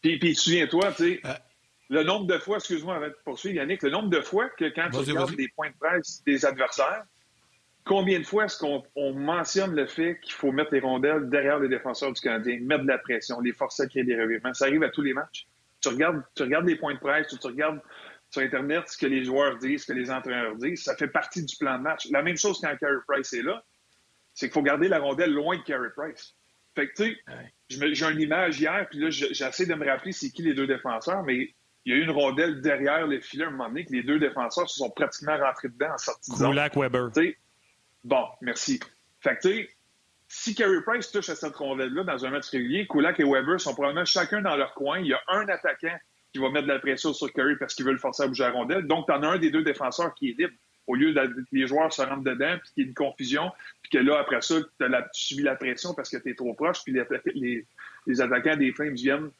Puis, 0.03 0.19
puis 0.19 0.35
souviens-toi, 0.35 0.93
tu 0.93 1.15
sais, 1.15 1.21
euh. 1.25 1.33
le 1.89 2.05
nombre 2.05 2.27
de 2.27 2.39
fois, 2.39 2.57
excuse-moi 2.59 2.97
avant 2.97 3.09
de 3.09 3.17
poursuivre, 3.25 3.57
Yannick, 3.57 3.83
le 3.83 3.91
nombre 3.91 4.09
de 4.09 4.21
fois 4.21 4.49
que 4.51 4.67
quand 4.67 4.89
tu 4.91 4.99
regardes 4.99 5.35
des 5.35 5.49
points 5.49 5.71
de 5.71 5.77
presse 5.79 6.23
des 6.25 6.45
adversaires, 6.45 7.05
combien 7.85 8.21
de 8.21 8.25
fois 8.25 8.45
est-ce 8.45 8.59
qu'on 8.59 9.13
mentionne 9.15 9.75
le 9.75 9.87
fait 9.87 10.19
qu'il 10.21 10.35
faut 10.35 10.53
mettre 10.53 10.73
les 10.73 10.81
rondelles 10.81 11.29
derrière 11.29 11.59
les 11.59 11.69
défenseurs 11.69 12.13
du 12.13 12.21
Canadien, 12.21 12.59
mettre 12.63 12.83
de 12.83 12.89
la 12.89 12.99
pression, 12.99 13.41
les 13.41 13.53
forcer 13.53 13.85
à 13.85 13.87
créer 13.87 14.05
des 14.05 14.21
revirements? 14.21 14.55
Ça 14.55 14.67
arrive 14.67 14.83
à 14.85 14.91
tous 14.91 15.03
les 15.03 15.13
matchs. 15.13 15.47
Tu 15.81 15.89
regardes, 15.89 16.23
tu 16.37 16.45
regardes 16.45 16.67
les 16.67 16.77
points 16.77 16.95
de 16.95 17.01
presse, 17.01 17.27
tu 17.27 17.47
regardes 17.47 17.81
sur 18.33 18.41
Internet 18.41 18.89
ce 18.89 18.97
que 18.97 19.07
les 19.07 19.25
joueurs 19.25 19.59
disent, 19.59 19.83
ce 19.83 19.93
que 19.93 19.99
les 19.99 20.11
entraîneurs 20.11 20.57
disent. 20.57 20.83
Ça 20.83 20.97
fait 20.97 21.09
partie 21.09 21.45
du 21.45 21.55
plan 21.57 21.77
de 21.77 21.83
match. 21.83 22.09
La 22.11 22.23
même 22.23 22.37
chose 22.37 22.59
quand 22.61 22.75
Carey 22.79 22.97
Price 23.07 23.33
est 23.35 23.43
là, 23.43 23.63
c'est 24.33 24.47
qu'il 24.47 24.55
faut 24.55 24.63
garder 24.63 24.89
la 24.89 24.99
rondelle 24.99 25.33
loin 25.33 25.59
de 25.59 25.63
Carey 25.63 25.91
Price. 25.95 26.35
Fait 26.75 26.89
que, 26.89 26.95
tu 26.95 27.23
sais, 27.69 27.95
j'ai 27.95 28.11
une 28.11 28.21
image 28.21 28.59
hier, 28.59 28.87
puis 28.89 28.99
là, 29.01 29.11
j'essaie 29.11 29.67
de 29.67 29.75
me 29.75 29.87
rappeler 29.87 30.13
c'est 30.13 30.31
qui 30.31 30.43
les 30.43 30.55
deux 30.55 30.67
défenseurs, 30.67 31.23
mais 31.25 31.55
il 31.85 31.93
y 31.93 31.95
a 31.95 31.99
eu 31.99 32.05
une 32.05 32.11
rondelle 32.11 32.63
derrière 32.63 33.07
le 33.07 33.21
filet 33.21 33.45
à 33.45 33.49
un 33.49 33.51
moment 33.51 33.69
donné 33.69 33.85
que 33.85 33.93
les 33.93 34.03
deux 34.03 34.19
défenseurs 34.19 34.71
se 34.71 34.79
sont 34.79 34.91
pratiquement 34.91 35.37
rentrés 35.37 35.69
dedans 35.69 35.93
en 35.93 35.99
sortie 35.99 36.31
de 36.31 36.37
zone. 36.37 36.57
Weber. 36.75 37.11
bon, 38.05 38.25
merci. 38.41 38.81
Fait 39.21 39.37
que, 39.37 39.43
tu 39.43 39.49
sais, 39.49 39.69
si 40.29 40.55
Carey 40.55 40.81
Price 40.87 41.11
touche 41.11 41.29
à 41.29 41.35
cette 41.35 41.55
rondelle-là 41.55 42.05
dans 42.05 42.25
un 42.25 42.31
match 42.31 42.49
régulier, 42.49 42.87
Kulak 42.87 43.21
et 43.21 43.25
Weber 43.25 43.61
sont 43.61 43.75
probablement 43.75 44.07
chacun 44.07 44.41
dans 44.41 44.57
leur 44.57 44.73
coin. 44.73 45.01
Il 45.01 45.09
y 45.09 45.13
a 45.13 45.21
un 45.29 45.47
attaquant 45.49 45.99
qui 46.33 46.39
va 46.39 46.51
mettre 46.51 46.67
de 46.67 46.73
la 46.73 46.79
pression 46.79 47.13
sur 47.13 47.33
Curry 47.33 47.57
parce 47.57 47.75
qu'il 47.75 47.85
veut 47.85 47.93
le 47.93 47.99
forcer 47.99 48.23
à 48.23 48.27
bouger 48.27 48.45
la 48.45 48.53
rondelle. 48.53 48.87
Donc, 48.87 49.07
tu 49.07 49.13
en 49.13 49.23
as 49.23 49.29
un 49.29 49.39
des 49.39 49.51
deux 49.51 49.63
défenseurs 49.63 50.15
qui 50.15 50.31
est 50.31 50.39
libre. 50.39 50.55
Au 50.87 50.97
lieu 50.97 51.15
que 51.15 51.45
les 51.53 51.67
joueurs 51.69 51.93
se 51.93 52.03
rentrent 52.03 52.25
dedans, 52.25 52.59
puis 52.59 52.73
qu'il 52.73 52.83
y 52.83 52.87
ait 52.87 52.89
une 52.89 52.95
confusion, 52.95 53.53
puis 53.83 53.91
que 53.93 53.99
là, 53.99 54.19
après 54.19 54.41
ça, 54.41 54.57
tu 54.61 54.87
subis 55.13 55.45
la 55.45 55.55
pression 55.55 55.95
parce 55.95 56.11
que 56.11 56.17
tu 56.17 56.31
es 56.31 56.35
trop 56.35 56.55
proche, 56.55 56.83
puis 56.83 56.93
les, 58.07 58.21
attaquants 58.21 58.57
des 58.57 58.73
Flames 58.73 58.95
viennent 58.95 59.31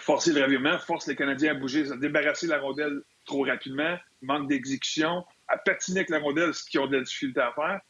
forcer 0.00 0.32
le 0.32 0.42
revirement, 0.42 0.78
force 0.78 1.06
les 1.06 1.14
Canadiens 1.14 1.52
à 1.52 1.54
bouger, 1.54 1.92
à 1.92 1.96
débarrasser 1.96 2.48
la 2.48 2.58
rondelle 2.58 3.02
trop 3.24 3.44
rapidement, 3.44 3.96
manque 4.22 4.48
d'exécution, 4.48 5.24
à 5.46 5.58
patiner 5.58 6.00
avec 6.00 6.10
la 6.10 6.18
rondelle, 6.18 6.52
ce 6.52 6.64
qu'ils 6.64 6.80
ont 6.80 6.88
de 6.88 6.96
la 6.96 7.02
difficulté 7.02 7.40
à 7.40 7.52
faire. 7.52 7.80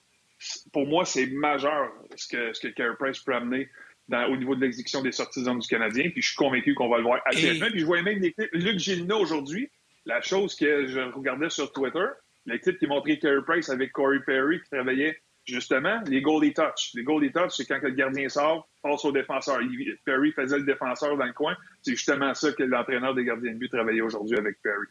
Pour 0.72 0.86
moi, 0.86 1.06
c'est 1.06 1.26
majeur 1.28 1.90
ce 2.16 2.28
que, 2.28 2.52
ce 2.52 2.66
que 2.66 2.96
Price 2.96 3.20
peut 3.20 3.34
amener 3.34 3.70
au 4.12 4.36
niveau 4.36 4.54
de 4.54 4.60
l'exécution 4.60 5.02
des 5.02 5.12
sorties 5.12 5.40
de 5.40 5.44
zone 5.46 5.58
du 5.58 5.68
Canadien. 5.68 6.10
Puis 6.10 6.22
je 6.22 6.28
suis 6.28 6.36
convaincu 6.36 6.74
qu'on 6.74 6.88
va 6.88 6.98
le 6.98 7.04
voir 7.04 7.20
Et... 7.32 7.58
Puis 7.58 7.80
je 7.80 7.84
voyais 7.84 8.02
même 8.02 8.20
l'équipe 8.20 8.48
Luc 8.52 8.78
Gélina 8.78 9.16
aujourd'hui. 9.16 9.70
La 10.06 10.20
chose 10.20 10.54
que 10.54 10.86
je 10.86 11.00
regardais 11.00 11.48
sur 11.48 11.72
Twitter, 11.72 12.06
l'équipe 12.46 12.78
qui 12.78 12.86
montrait 12.86 13.18
Carey 13.18 13.40
Price 13.46 13.70
avec 13.70 13.92
Corey 13.92 14.20
Perry 14.26 14.60
qui 14.60 14.68
travaillait 14.70 15.18
justement 15.46 16.00
les 16.06 16.20
goalie 16.20 16.52
touch. 16.52 16.92
Les 16.94 17.02
goalie 17.02 17.32
touch, 17.32 17.52
c'est 17.56 17.64
quand 17.64 17.80
le 17.82 17.90
gardien 17.90 18.28
sort, 18.28 18.68
passe 18.82 19.04
au 19.04 19.12
défenseur. 19.12 19.60
Perry 20.04 20.32
faisait 20.32 20.58
le 20.58 20.64
défenseur 20.64 21.16
dans 21.16 21.24
le 21.24 21.32
coin. 21.32 21.56
C'est 21.82 21.92
justement 21.92 22.34
ça 22.34 22.52
que 22.52 22.62
l'entraîneur 22.62 23.14
des 23.14 23.24
gardiens 23.24 23.52
de 23.52 23.58
but 23.58 23.70
travaillait 23.70 24.02
aujourd'hui 24.02 24.36
avec 24.36 24.60
Perry. 24.62 24.86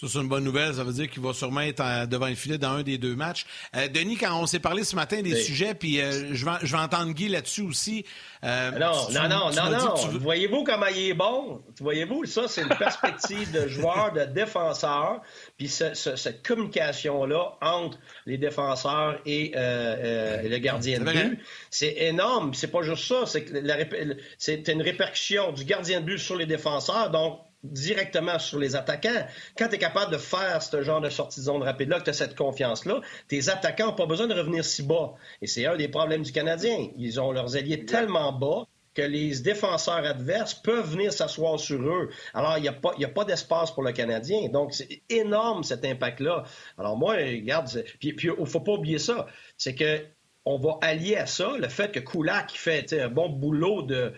Ça, 0.00 0.06
c'est 0.06 0.18
une 0.20 0.28
bonne 0.28 0.44
nouvelle. 0.44 0.74
Ça 0.74 0.84
veut 0.84 0.92
dire 0.92 1.10
qu'il 1.10 1.20
va 1.20 1.32
sûrement 1.32 1.62
être 1.62 2.06
devant 2.06 2.28
le 2.28 2.36
filet 2.36 2.56
dans 2.56 2.70
un 2.70 2.82
des 2.84 2.98
deux 2.98 3.16
matchs. 3.16 3.46
Euh, 3.74 3.88
Denis, 3.88 4.16
quand 4.16 4.40
on 4.40 4.46
s'est 4.46 4.60
parlé 4.60 4.84
ce 4.84 4.94
matin 4.94 5.22
des 5.22 5.34
sujets, 5.34 5.74
puis 5.74 6.00
euh, 6.00 6.34
je, 6.34 6.44
vais, 6.44 6.52
je 6.62 6.70
vais 6.70 6.80
entendre 6.80 7.12
Guy 7.12 7.28
là-dessus 7.28 7.62
aussi. 7.62 8.04
Euh, 8.44 8.70
non, 8.78 8.92
non, 9.10 9.28
non, 9.28 9.50
non, 9.50 9.70
non, 9.70 10.18
Voyez-vous 10.20 10.62
comment 10.62 10.86
il 10.86 11.08
est 11.08 11.14
bon? 11.14 11.64
Voyez-vous, 11.80 12.26
ça, 12.26 12.46
c'est 12.46 12.62
une 12.62 12.68
perspective 12.68 13.50
de 13.50 13.66
joueur, 13.66 14.12
de 14.12 14.22
défenseur. 14.22 15.20
Puis 15.56 15.68
cette 15.68 16.46
communication-là 16.46 17.58
entre 17.60 17.98
les 18.24 18.38
défenseurs 18.38 19.20
et, 19.26 19.50
le 19.56 20.58
gardien 20.58 21.00
de 21.00 21.04
but, 21.06 21.40
c'est 21.70 21.96
énorme. 21.98 22.54
C'est 22.54 22.70
pas 22.70 22.82
juste 22.82 23.04
ça. 23.04 23.24
C'est 23.26 24.68
une 24.68 24.82
répercussion 24.82 25.50
du 25.50 25.64
gardien 25.64 26.00
de 26.00 26.06
but 26.06 26.18
sur 26.18 26.36
les 26.36 26.46
défenseurs. 26.46 27.10
Donc, 27.10 27.40
directement 27.62 28.38
sur 28.38 28.58
les 28.58 28.76
attaquants. 28.76 29.26
Quand 29.56 29.68
tu 29.68 29.74
es 29.74 29.78
capable 29.78 30.12
de 30.12 30.18
faire 30.18 30.62
ce 30.62 30.82
genre 30.82 31.00
de 31.00 31.10
sortie 31.10 31.40
de 31.40 31.44
zone 31.46 31.62
rapide-là, 31.62 31.98
que 31.98 32.04
tu 32.04 32.10
as 32.10 32.14
cette 32.14 32.36
confiance-là, 32.36 33.00
tes 33.28 33.48
attaquants 33.48 33.86
n'ont 33.86 33.94
pas 33.94 34.06
besoin 34.06 34.26
de 34.26 34.34
revenir 34.34 34.64
si 34.64 34.82
bas. 34.82 35.14
Et 35.42 35.46
c'est 35.46 35.66
un 35.66 35.76
des 35.76 35.88
problèmes 35.88 36.22
du 36.22 36.32
Canadien. 36.32 36.88
Ils 36.96 37.20
ont 37.20 37.32
leurs 37.32 37.56
alliés 37.56 37.84
tellement 37.84 38.32
bas 38.32 38.66
que 38.94 39.02
les 39.02 39.40
défenseurs 39.40 40.04
adverses 40.04 40.54
peuvent 40.54 40.90
venir 40.90 41.12
s'asseoir 41.12 41.60
sur 41.60 41.80
eux. 41.80 42.10
Alors, 42.34 42.58
il 42.58 42.62
n'y 42.62 42.68
a 42.68 42.72
pas, 42.72 42.94
pas 43.14 43.24
d'espace 43.24 43.70
pour 43.70 43.84
le 43.84 43.92
Canadien. 43.92 44.48
Donc, 44.48 44.74
c'est 44.74 45.02
énorme 45.08 45.62
cet 45.62 45.84
impact-là. 45.84 46.44
Alors, 46.78 46.96
moi, 46.96 47.14
regarde, 47.14 47.68
puis 48.00 48.16
il 48.20 48.30
ne 48.38 48.44
faut 48.44 48.60
pas 48.60 48.72
oublier 48.72 48.98
ça. 48.98 49.26
C'est 49.56 49.76
que 49.76 50.04
on 50.48 50.58
va 50.58 50.78
allier 50.80 51.16
à 51.16 51.26
ça 51.26 51.52
le 51.58 51.68
fait 51.68 51.92
que 51.92 52.00
Kulak 52.00 52.52
fait 52.52 52.92
un 52.94 53.08
bon 53.08 53.28
boulot 53.28 53.82
de, 53.82 54.12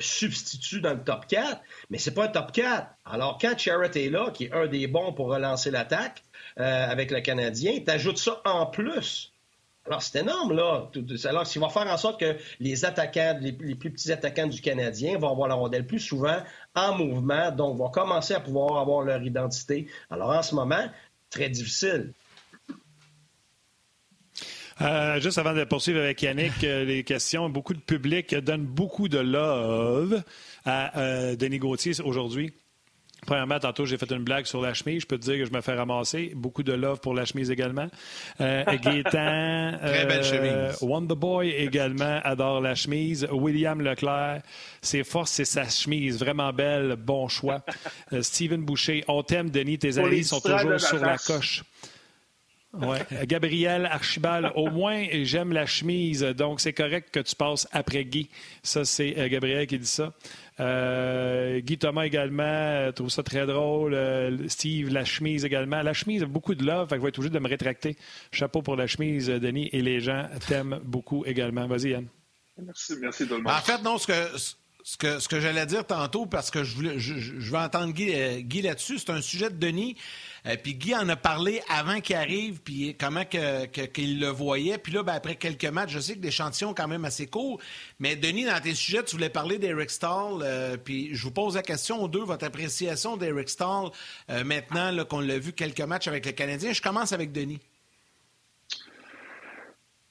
substitut 0.00 0.80
dans 0.80 0.94
le 0.94 1.02
top 1.02 1.26
4, 1.26 1.60
mais 1.90 1.98
c'est 1.98 2.14
pas 2.14 2.26
un 2.26 2.28
top 2.28 2.52
4. 2.52 2.86
Alors, 3.04 3.38
quand 3.40 3.58
Charrett 3.58 3.96
est 3.96 4.08
là, 4.08 4.30
qui 4.32 4.44
est 4.44 4.52
un 4.52 4.68
des 4.68 4.86
bons 4.86 5.12
pour 5.12 5.26
relancer 5.26 5.72
l'attaque 5.72 6.22
euh, 6.60 6.62
avec 6.88 7.10
le 7.10 7.20
Canadien, 7.20 7.80
tu 7.84 7.90
ajoutes 7.90 8.18
ça 8.18 8.40
en 8.44 8.66
plus. 8.66 9.32
Alors, 9.86 10.00
c'est 10.00 10.20
énorme, 10.20 10.54
là. 10.54 10.88
Alors, 11.24 11.46
ce 11.46 11.58
va 11.58 11.68
faire 11.68 11.88
en 11.88 11.96
sorte 11.98 12.20
que 12.20 12.36
les 12.60 12.84
attaquants, 12.84 13.36
les, 13.40 13.52
plus 13.52 13.90
petits 13.90 14.12
attaquants 14.12 14.46
du 14.46 14.60
Canadien 14.60 15.18
vont 15.18 15.30
avoir 15.30 15.48
la 15.48 15.54
rondelle 15.54 15.86
plus 15.86 16.00
souvent 16.00 16.38
en 16.76 16.96
mouvement, 16.96 17.50
donc 17.50 17.76
vont 17.76 17.90
commencer 17.90 18.32
à 18.32 18.40
pouvoir 18.40 18.78
avoir 18.78 19.02
leur 19.02 19.22
identité. 19.22 19.88
Alors, 20.08 20.30
en 20.30 20.42
ce 20.42 20.54
moment, 20.54 20.86
très 21.30 21.50
difficile. 21.50 22.12
Euh, 24.80 25.20
juste 25.20 25.38
avant 25.38 25.54
de 25.54 25.64
poursuivre 25.64 26.00
avec 26.00 26.20
Yannick, 26.22 26.64
euh, 26.64 26.84
les 26.84 27.04
questions. 27.04 27.48
Beaucoup 27.48 27.74
de 27.74 27.80
public 27.80 28.34
donne 28.34 28.64
beaucoup 28.64 29.08
de 29.08 29.18
love 29.18 30.22
à 30.64 30.98
euh, 30.98 31.36
Denis 31.36 31.58
Gauthier 31.58 31.92
aujourd'hui. 32.02 32.52
Premièrement, 33.26 33.58
tantôt, 33.58 33.86
j'ai 33.86 33.96
fait 33.96 34.10
une 34.10 34.22
blague 34.22 34.44
sur 34.44 34.60
la 34.60 34.74
chemise. 34.74 35.02
Je 35.02 35.06
peux 35.06 35.16
te 35.16 35.24
dire 35.24 35.38
que 35.38 35.46
je 35.46 35.52
me 35.52 35.62
fais 35.62 35.72
ramasser. 35.74 36.32
Beaucoup 36.34 36.62
de 36.62 36.74
love 36.74 37.00
pour 37.00 37.14
la 37.14 37.24
chemise 37.24 37.50
également. 37.50 37.86
Euh, 38.40 38.64
Gaétan, 38.64 39.78
Très 39.80 40.06
belle 40.06 40.24
chemise. 40.24 40.82
Wonder 40.82 41.14
Boy 41.14 41.50
également 41.50 42.20
adore 42.22 42.60
la 42.60 42.74
chemise. 42.74 43.26
William 43.30 43.80
Leclerc, 43.80 44.42
ses 44.82 45.04
forces, 45.04 45.30
c'est 45.30 45.46
sa 45.46 45.66
chemise. 45.66 46.18
Vraiment 46.18 46.52
belle. 46.52 46.96
Bon 46.96 47.28
choix. 47.28 47.64
Steven 48.20 48.62
Boucher, 48.62 49.04
on 49.08 49.22
t'aime, 49.22 49.48
Denis. 49.48 49.78
Tes 49.78 49.96
amis 49.96 50.24
sont 50.24 50.40
toujours 50.40 50.78
sur 50.78 50.98
la 50.98 51.16
coche. 51.16 51.62
Ouais. 52.80 53.26
Gabriel 53.26 53.86
Archibald, 53.86 54.50
au 54.56 54.70
moins, 54.70 55.04
j'aime 55.22 55.52
la 55.52 55.66
chemise, 55.66 56.22
donc 56.22 56.60
c'est 56.60 56.72
correct 56.72 57.10
que 57.12 57.20
tu 57.20 57.36
passes 57.36 57.68
après 57.72 58.04
Guy. 58.04 58.28
Ça, 58.62 58.84
c'est 58.84 59.18
euh, 59.18 59.28
Gabriel 59.28 59.66
qui 59.66 59.78
dit 59.78 59.86
ça. 59.86 60.12
Euh, 60.60 61.60
Guy 61.60 61.78
Thomas 61.78 62.04
également 62.04 62.42
euh, 62.44 62.92
trouve 62.92 63.10
ça 63.10 63.22
très 63.22 63.46
drôle. 63.46 63.96
Steve, 64.48 64.92
la 64.92 65.04
chemise 65.04 65.44
également. 65.44 65.82
La 65.82 65.92
chemise 65.92 66.22
a 66.22 66.26
beaucoup 66.26 66.54
de 66.54 66.64
love, 66.64 66.88
fait 66.88 66.96
que 66.96 67.00
je 67.00 67.02
vais 67.02 67.08
être 67.08 67.18
obligé 67.18 67.34
de 67.34 67.38
me 67.38 67.48
rétracter. 67.48 67.96
Chapeau 68.32 68.62
pour 68.62 68.76
la 68.76 68.86
chemise, 68.86 69.28
Denis, 69.28 69.68
et 69.72 69.80
les 69.80 70.00
gens 70.00 70.26
t'aiment 70.48 70.80
beaucoup 70.84 71.24
également. 71.26 71.66
Vas-y, 71.66 71.90
Yann. 71.90 72.06
Merci, 72.58 72.94
merci 73.00 73.26
tout 73.26 73.34
le 73.34 73.42
monde. 73.42 73.52
En 73.52 73.60
fait, 73.60 73.82
non, 73.82 73.98
ce 73.98 74.06
que, 74.06 74.38
ce 74.84 74.96
que, 74.96 75.18
ce 75.18 75.28
que 75.28 75.40
j'allais 75.40 75.66
dire 75.66 75.84
tantôt, 75.86 76.26
parce 76.26 76.50
que 76.50 76.62
je, 76.62 76.74
voulais, 76.76 76.98
je, 76.98 77.18
je 77.18 77.50
vais 77.50 77.58
entendre 77.58 77.92
Guy, 77.92 78.44
Guy 78.44 78.62
là-dessus, 78.62 78.98
c'est 78.98 79.10
un 79.10 79.22
sujet 79.22 79.50
de 79.50 79.56
Denis. 79.56 79.96
Euh, 80.46 80.56
puis 80.62 80.74
Guy 80.74 80.94
en 80.94 81.08
a 81.08 81.16
parlé 81.16 81.62
avant 81.68 82.00
qu'il 82.00 82.16
arrive, 82.16 82.60
puis 82.60 82.96
comment 82.98 83.24
qu'il 83.24 84.20
le 84.20 84.28
voyait. 84.28 84.78
Puis 84.78 84.92
là, 84.92 85.02
ben, 85.02 85.14
après 85.14 85.36
quelques 85.36 85.64
matchs, 85.64 85.90
je 85.90 86.00
sais 86.00 86.16
que 86.16 86.22
l'échantillon 86.22 86.72
est 86.72 86.74
quand 86.74 86.88
même 86.88 87.04
assez 87.04 87.26
court. 87.26 87.60
Mais 87.98 88.16
Denis, 88.16 88.44
dans 88.44 88.60
tes 88.60 88.74
sujets, 88.74 89.02
tu 89.04 89.16
voulais 89.16 89.30
parler 89.30 89.58
d'Eric 89.58 89.90
Stahl. 89.90 90.40
Euh, 90.42 90.76
puis 90.76 91.14
je 91.14 91.22
vous 91.22 91.30
pose 91.30 91.54
la 91.54 91.62
question 91.62 92.02
aux 92.02 92.08
deux, 92.08 92.24
votre 92.24 92.44
appréciation 92.44 93.16
d'Eric 93.16 93.48
Stahl 93.48 93.90
euh, 94.30 94.44
maintenant 94.44 95.04
qu'on 95.04 95.20
l'a 95.20 95.38
vu 95.38 95.52
quelques 95.52 95.80
matchs 95.80 96.08
avec 96.08 96.26
le 96.26 96.32
Canadien. 96.32 96.72
Je 96.72 96.82
commence 96.82 97.12
avec 97.12 97.32
Denis. 97.32 97.60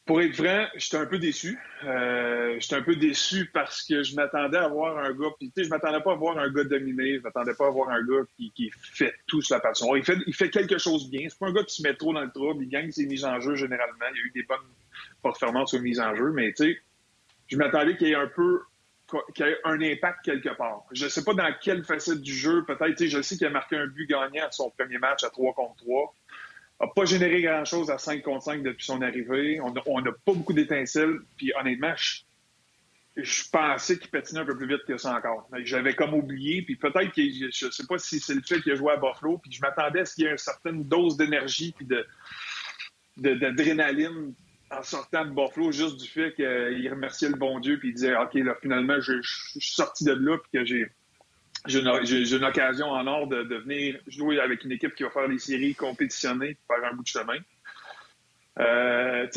Pour 0.05 0.21
être 0.21 0.35
franc, 0.35 0.67
j'étais 0.75 0.97
un 0.97 1.05
peu 1.05 1.17
déçu. 1.17 1.57
Euh, 1.85 2.57
j'étais 2.59 2.75
un 2.75 2.81
peu 2.81 2.97
déçu 2.97 3.49
parce 3.53 3.83
que 3.83 4.03
je 4.03 4.15
m'attendais 4.15 4.57
à 4.57 4.67
voir 4.67 4.97
un 4.97 5.13
gars, 5.13 5.29
puis 5.39 5.47
tu 5.47 5.53
sais, 5.55 5.63
je 5.63 5.69
m'attendais 5.69 6.01
pas 6.01 6.11
à 6.11 6.15
voir 6.15 6.37
un 6.37 6.49
gars 6.49 6.65
dominé, 6.65 7.19
je 7.19 7.21
m'attendais 7.21 7.53
pas 7.53 7.67
à 7.67 7.69
voir 7.69 7.89
un 7.89 8.03
gars 8.03 8.23
qui, 8.35 8.69
fait 8.75 9.13
tout 9.27 9.41
sur 9.41 9.55
la 9.55 9.61
passion. 9.61 9.95
Il 9.95 10.03
fait, 10.03 10.49
quelque 10.49 10.77
chose 10.77 11.09
bien. 11.09 11.27
C'est 11.29 11.39
pas 11.39 11.47
un 11.47 11.53
gars 11.53 11.63
qui 11.63 11.75
se 11.75 11.83
met 11.83 11.95
trop 11.95 12.11
dans 12.13 12.21
le 12.21 12.31
trouble, 12.31 12.63
il 12.65 12.69
gagne 12.69 12.91
ses 12.91 13.05
mises 13.05 13.23
en 13.23 13.39
jeu 13.39 13.55
généralement. 13.55 14.05
Il 14.13 14.17
y 14.17 14.21
a 14.21 14.25
eu 14.25 14.31
des 14.31 14.43
bonnes 14.43 14.57
performances 15.21 15.73
aux 15.73 15.79
mises 15.79 16.01
en 16.01 16.13
jeu, 16.15 16.31
mais 16.33 16.51
tu 16.51 16.65
sais, 16.65 16.77
je 17.47 17.55
m'attendais 17.55 17.95
qu'il 17.95 18.09
y 18.09 18.11
ait 18.11 18.15
un 18.15 18.27
peu 18.27 18.61
qu'il 19.35 19.45
y 19.45 19.49
ait 19.49 19.57
un 19.63 19.79
impact 19.81 20.25
quelque 20.25 20.49
part. 20.57 20.83
Je 20.91 21.07
sais 21.07 21.23
pas 21.23 21.33
dans 21.33 21.53
quelle 21.61 21.83
facette 21.83 22.21
du 22.21 22.33
jeu, 22.33 22.65
peut-être, 22.65 22.95
tu 22.95 23.05
sais, 23.05 23.07
je 23.09 23.21
sais 23.21 23.37
qu'il 23.37 23.47
a 23.47 23.51
marqué 23.51 23.77
un 23.77 23.87
but 23.87 24.09
gagnant 24.09 24.47
à 24.47 24.51
son 24.51 24.69
premier 24.71 24.97
match 24.97 25.23
à 25.23 25.29
3 25.29 25.53
contre 25.53 25.75
3 25.77 26.13
n'a 26.81 26.87
pas 26.95 27.05
généré 27.05 27.41
grand-chose 27.41 27.89
à 27.89 27.97
5 27.97 28.21
contre 28.23 28.43
5 28.43 28.63
depuis 28.63 28.85
son 28.85 29.01
arrivée. 29.01 29.59
On 29.61 29.71
n'a 30.01 30.11
pas 30.11 30.33
beaucoup 30.33 30.53
d'étincelles. 30.53 31.19
Puis 31.37 31.51
honnêtement, 31.59 31.93
je, 33.15 33.43
pensais 33.51 33.97
qu'il 33.97 34.09
patinait 34.09 34.41
un 34.41 34.45
peu 34.45 34.57
plus 34.57 34.67
vite 34.67 34.83
que 34.87 34.97
ça 34.97 35.15
encore. 35.15 35.47
J'avais 35.63 35.95
comme 35.95 36.13
oublié. 36.13 36.61
Puis 36.63 36.75
peut-être 36.75 37.11
que 37.13 37.21
je 37.21 37.65
ne 37.65 37.71
sais 37.71 37.85
pas 37.87 37.97
si 37.97 38.19
c'est 38.19 38.35
le 38.35 38.41
fait 38.41 38.61
qu'il 38.61 38.71
a 38.71 38.75
joué 38.75 38.93
à 38.93 38.97
Buffalo. 38.97 39.37
Puis 39.37 39.51
je 39.51 39.61
m'attendais 39.61 40.01
à 40.01 40.05
ce 40.05 40.15
qu'il 40.15 40.25
y 40.25 40.27
ait 40.27 40.31
une 40.31 40.37
certaine 40.37 40.83
dose 40.83 41.17
d'énergie 41.17 41.73
puis 41.75 41.85
de, 41.85 42.05
d'adrénaline 43.17 44.33
en 44.71 44.81
sortant 44.81 45.23
de 45.23 45.29
Buffalo, 45.29 45.71
juste 45.71 45.97
du 45.97 46.07
fait 46.07 46.33
qu'il 46.33 46.89
remerciait 46.89 47.29
le 47.29 47.35
bon 47.35 47.59
Dieu 47.59 47.77
puis 47.77 47.89
il 47.89 47.93
disait 47.93 48.15
OK, 48.15 48.33
là, 48.33 48.55
finalement, 48.59 48.99
je, 48.99 49.21
je 49.21 49.59
suis 49.59 49.75
sorti 49.75 50.03
de 50.03 50.13
là 50.13 50.37
puis 50.39 50.59
que 50.59 50.65
j'ai 50.65 50.87
j'ai 51.65 51.79
une, 51.79 52.43
occasion 52.43 52.87
en 52.87 53.07
or 53.07 53.27
de, 53.27 53.55
venir 53.55 53.99
jouer 54.07 54.39
avec 54.39 54.63
une 54.63 54.71
équipe 54.71 54.95
qui 54.95 55.03
va 55.03 55.09
faire 55.09 55.29
des 55.29 55.39
séries, 55.39 55.75
compétitionner, 55.75 56.57
faire 56.67 56.91
un 56.91 56.95
bout 56.95 57.03
de 57.03 57.07
chemin. 57.07 57.37
Euh, 58.59 59.27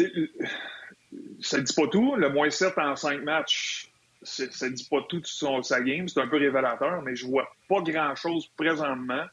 ça 1.40 1.58
ne 1.58 1.62
dit 1.62 1.74
pas 1.74 1.86
tout. 1.88 2.16
Le 2.16 2.28
moins 2.28 2.50
7 2.50 2.76
en 2.78 2.96
5 2.96 3.22
matchs, 3.22 3.90
ça 4.22 4.44
ne 4.44 4.72
dit 4.72 4.88
pas 4.90 5.02
tout 5.08 5.22
sur 5.24 5.64
sa 5.64 5.80
game. 5.80 6.08
C'est 6.08 6.20
un 6.20 6.26
peu 6.26 6.38
révélateur, 6.38 7.02
mais 7.02 7.14
je 7.14 7.26
vois 7.26 7.48
pas 7.68 7.80
grand-chose 7.80 8.48
présentement 8.56 9.24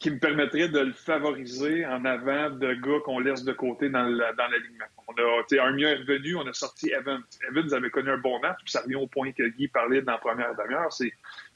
qui 0.00 0.10
me 0.10 0.18
permettrait 0.18 0.68
de 0.68 0.80
le 0.80 0.92
favoriser 0.92 1.86
en 1.86 2.04
avant 2.04 2.50
de 2.50 2.74
gars 2.74 3.00
qu'on 3.04 3.20
laisse 3.20 3.44
de 3.44 3.52
côté 3.52 3.88
dans 3.88 4.02
l'alignement. 4.02 4.84
On 5.08 5.14
a, 5.14 5.62
un 5.66 5.72
mieux 5.72 5.88
revenu, 5.88 6.36
on 6.36 6.46
a 6.46 6.52
sorti 6.52 6.90
Evans. 6.90 7.22
Evans 7.48 7.72
avait 7.72 7.90
connu 7.90 8.10
un 8.10 8.18
bon 8.18 8.38
match, 8.40 8.58
puis 8.64 8.70
ça 8.70 8.82
revient 8.82 8.96
au 8.96 9.06
point 9.06 9.32
que 9.32 9.48
Guy 9.48 9.68
parlait 9.68 10.02
dans 10.02 10.12
la 10.12 10.18
première 10.18 10.54
demi-heure. 10.56 10.92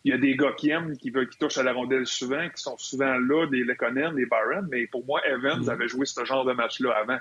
Il 0.04 0.12
y 0.12 0.14
a 0.14 0.18
des 0.18 0.36
gars 0.36 0.52
qui 0.56 0.70
aiment, 0.70 0.96
qui, 0.96 1.10
veulent, 1.10 1.28
qui 1.28 1.38
touchent 1.38 1.58
à 1.58 1.62
la 1.62 1.72
rondelle 1.72 2.06
souvent, 2.06 2.48
qui 2.48 2.62
sont 2.62 2.78
souvent 2.78 3.18
là, 3.18 3.46
des 3.46 3.64
Lekonen, 3.64 4.14
des 4.14 4.26
Byron, 4.26 4.66
mais 4.70 4.86
pour 4.86 5.04
moi, 5.04 5.20
Evans 5.26 5.60
mm-hmm. 5.60 5.70
avait 5.70 5.88
joué 5.88 6.06
ce 6.06 6.24
genre 6.24 6.44
de 6.44 6.52
match-là 6.52 6.92
avant. 6.92 7.18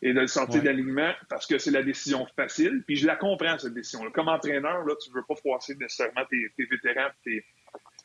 Et 0.00 0.12
de 0.12 0.20
le 0.20 0.28
sortir 0.28 0.62
d'alignement 0.62 1.12
parce 1.28 1.44
que 1.46 1.58
c'est 1.58 1.72
la 1.72 1.82
décision 1.82 2.24
facile. 2.36 2.84
Puis 2.86 2.94
je 2.94 3.06
la 3.06 3.16
comprends, 3.16 3.58
cette 3.58 3.74
décision-là. 3.74 4.10
Comme 4.12 4.28
entraîneur, 4.28 4.84
là, 4.84 4.94
tu 5.02 5.10
veux 5.10 5.24
pas 5.26 5.34
froisser 5.34 5.74
nécessairement 5.74 6.24
tes, 6.30 6.64
vétérans. 6.66 7.08
Tes... 7.24 7.44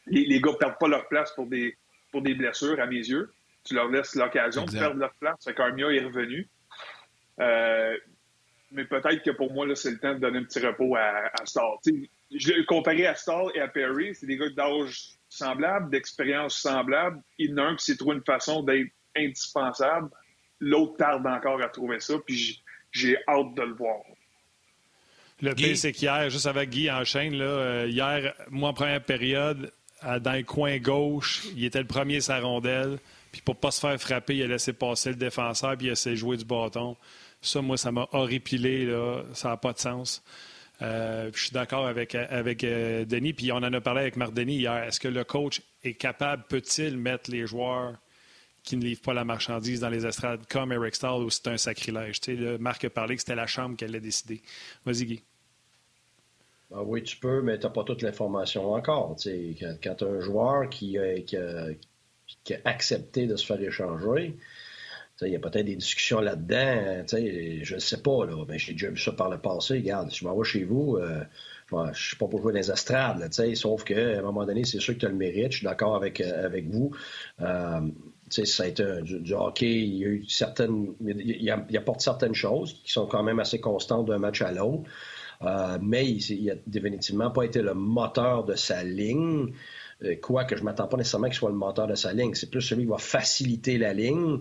Les, 0.07 0.25
les 0.25 0.41
gars 0.41 0.53
perdent 0.59 0.79
pas 0.79 0.87
leur 0.87 1.07
place 1.07 1.31
pour 1.33 1.45
des, 1.45 1.77
pour 2.11 2.23
des 2.23 2.33
blessures, 2.33 2.79
à 2.79 2.87
mes 2.87 2.95
yeux. 2.95 3.31
Tu 3.63 3.75
leur 3.75 3.89
laisses 3.89 4.15
l'occasion 4.15 4.65
de 4.65 4.71
perdre 4.71 4.99
leur 4.99 5.13
place. 5.19 5.47
Qu'Armia 5.55 5.91
est 5.91 6.03
revenu. 6.03 6.47
Euh, 7.39 7.95
mais 8.71 8.85
peut-être 8.85 9.21
que 9.23 9.31
pour 9.31 9.53
moi, 9.53 9.67
c'est 9.75 9.91
le 9.91 9.99
temps 9.99 10.15
de 10.15 10.19
donner 10.19 10.39
un 10.39 10.43
petit 10.43 10.65
repos 10.65 10.95
à, 10.95 11.31
à 11.39 11.45
Star. 11.45 11.77
Je 12.35 12.65
comparé 12.65 13.05
à 13.07 13.15
Star 13.15 13.45
et 13.55 13.61
à 13.61 13.67
Perry, 13.67 14.15
c'est 14.15 14.25
des 14.25 14.37
gars 14.37 14.49
d'âge 14.49 15.17
semblable, 15.29 15.89
d'expérience 15.89 16.57
semblable. 16.57 17.21
Il 17.37 17.51
y 17.51 17.53
en 17.53 17.57
a 17.57 17.61
un 17.63 17.75
qui 17.75 17.85
s'est 17.85 17.97
trouvé 17.97 18.15
une 18.15 18.23
façon 18.23 18.63
d'être 18.63 18.91
indispensable. 19.15 20.09
L'autre 20.59 20.97
tarde 20.97 21.25
encore 21.25 21.61
à 21.61 21.69
trouver 21.69 21.99
ça, 21.99 22.15
puis 22.25 22.63
j'ai 22.91 23.17
hâte 23.27 23.53
de 23.55 23.61
le 23.63 23.73
voir. 23.73 24.01
Le 25.41 25.53
pire, 25.55 25.75
c'est 25.75 25.91
qu'hier, 25.91 26.29
juste 26.29 26.45
avec 26.45 26.69
Guy 26.69 26.89
en 26.89 27.03
chaîne, 27.03 27.35
là, 27.35 27.45
euh, 27.45 27.87
hier, 27.89 28.33
moi, 28.49 28.69
en 28.69 28.73
première 28.73 29.03
période, 29.03 29.71
dans 30.21 30.33
le 30.33 30.43
coin 30.43 30.77
gauche, 30.79 31.43
il 31.55 31.65
était 31.65 31.79
le 31.79 31.87
premier 31.87 32.21
sa 32.21 32.39
rondelle. 32.39 32.99
Puis 33.31 33.41
pour 33.41 33.55
pas 33.55 33.71
se 33.71 33.79
faire 33.79 33.99
frapper, 33.99 34.35
il 34.35 34.43
a 34.43 34.47
laissé 34.47 34.73
passer 34.73 35.09
le 35.09 35.15
défenseur, 35.15 35.75
puis 35.77 35.87
il 35.87 35.89
a 35.89 35.93
essayé 35.93 36.15
de 36.15 36.19
jouer 36.19 36.37
du 36.37 36.45
bâton. 36.45 36.95
Ça, 37.41 37.61
moi, 37.61 37.77
ça 37.77 37.91
m'a 37.91 38.07
horripilé. 38.11 38.85
Là. 38.85 39.23
Ça 39.33 39.49
n'a 39.49 39.57
pas 39.57 39.73
de 39.73 39.79
sens. 39.79 40.23
Euh, 40.81 41.29
je 41.33 41.43
suis 41.43 41.51
d'accord 41.51 41.85
avec, 41.85 42.15
avec 42.15 42.63
euh, 42.63 43.05
Denis. 43.05 43.33
Puis 43.33 43.51
on 43.51 43.57
en 43.57 43.73
a 43.73 43.81
parlé 43.81 44.01
avec 44.01 44.17
Marc 44.17 44.33
Denis 44.33 44.57
hier. 44.57 44.83
Est-ce 44.83 44.99
que 44.99 45.07
le 45.07 45.23
coach 45.23 45.61
est 45.83 45.93
capable, 45.93 46.43
peut-il 46.49 46.97
mettre 46.97 47.31
les 47.31 47.45
joueurs 47.45 47.95
qui 48.63 48.77
ne 48.77 48.83
livrent 48.83 49.01
pas 49.01 49.13
la 49.13 49.25
marchandise 49.25 49.81
dans 49.81 49.89
les 49.89 50.05
estrades 50.05 50.45
comme 50.47 50.71
Eric 50.71 50.95
Stahl 50.95 51.21
ou 51.21 51.29
c'est 51.29 51.47
un 51.47 51.57
sacrilège? 51.57 52.21
Tu 52.21 52.37
sais, 52.37 52.57
Marc 52.57 52.83
a 52.85 52.89
parlé 52.89 53.15
que 53.15 53.21
c'était 53.21 53.35
la 53.35 53.47
Chambre 53.47 53.77
qui 53.77 53.85
allait 53.85 53.99
décider. 53.99 54.41
Vas-y, 54.85 55.05
Guy. 55.05 55.23
Ah 56.75 56.81
oui, 56.81 57.03
tu 57.03 57.17
peux, 57.17 57.41
mais 57.41 57.59
tu 57.59 57.65
n'as 57.65 57.71
pas 57.71 57.83
toute 57.83 58.01
l'information 58.01 58.73
encore. 58.73 59.15
Quand, 59.15 59.27
quand 59.83 59.95
tu 59.95 60.03
as 60.03 60.07
un 60.07 60.19
joueur 60.21 60.69
qui, 60.69 60.97
qui, 61.27 61.37
a, 61.37 61.67
accepté 62.65 63.27
de 63.27 63.35
se 63.35 63.45
faire 63.45 63.61
échanger, 63.61 64.35
il 65.25 65.33
y 65.33 65.35
a 65.35 65.39
peut-être 65.39 65.65
des 65.65 65.75
discussions 65.75 66.21
là-dedans. 66.21 67.03
Je 67.09 67.73
ne 67.75 67.79
sais 67.79 68.01
pas, 68.01 68.25
là, 68.25 68.45
mais 68.47 68.59
j'ai 68.59 68.73
déjà 68.73 68.89
vu 68.89 68.97
ça 68.97 69.11
par 69.11 69.29
le 69.29 69.37
passé. 69.37 69.75
Regarde, 69.75 70.13
je 70.13 70.25
m'en 70.25 70.37
vais 70.37 70.43
chez 70.43 70.63
vous, 70.63 70.97
euh, 70.97 71.23
je 71.71 71.89
ne 71.89 71.93
suis 71.93 72.17
pas 72.17 72.27
pour 72.27 72.41
jouer 72.41 72.53
dans 72.53 72.59
les 72.59 72.71
estrades, 72.71 73.19
là, 73.19 73.55
sauf 73.55 73.83
qu'à 73.83 74.19
un 74.19 74.21
moment 74.21 74.45
donné, 74.45 74.63
c'est 74.63 74.79
sûr 74.79 74.93
que 74.93 74.99
tu 74.99 75.05
as 75.05 75.09
le 75.09 75.15
mérite. 75.15 75.51
Je 75.51 75.57
suis 75.57 75.65
d'accord 75.65 75.95
avec, 75.95 76.21
euh, 76.21 76.45
avec 76.45 76.69
vous. 76.69 76.91
Euh, 77.41 77.81
ça 78.29 78.63
a 78.63 78.67
été 78.67 78.83
du, 79.03 79.33
hockey. 79.33 79.81
Il 79.81 79.95
y 79.95 80.05
a 80.05 80.07
eu 80.07 80.25
certaines. 80.27 80.93
Il, 81.05 81.77
apporte 81.77 82.01
certaines 82.01 82.33
choses 82.33 82.81
qui 82.83 82.91
sont 82.91 83.05
quand 83.05 83.21
même 83.21 83.39
assez 83.39 83.59
constantes 83.59 84.07
d'un 84.07 84.17
match 84.17 84.41
à 84.41 84.51
l'autre. 84.51 84.89
Euh, 85.43 85.77
mais 85.81 86.07
il 86.07 86.45
n'a 86.45 86.55
définitivement 86.65 87.29
pas 87.29 87.43
été 87.43 87.61
le 87.61 87.73
moteur 87.73 88.43
de 88.45 88.55
sa 88.55 88.83
ligne. 88.83 89.53
Quoique 90.21 90.55
je 90.55 90.61
ne 90.61 90.65
m'attends 90.65 90.87
pas 90.87 90.97
nécessairement 90.97 91.27
qu'il 91.27 91.35
soit 91.35 91.49
le 91.49 91.55
moteur 91.55 91.87
de 91.87 91.95
sa 91.95 92.11
ligne. 92.11 92.33
C'est 92.33 92.49
plus 92.49 92.61
celui 92.61 92.83
qui 92.83 92.89
va 92.89 92.97
faciliter 92.97 93.77
la 93.77 93.93
ligne. 93.93 94.39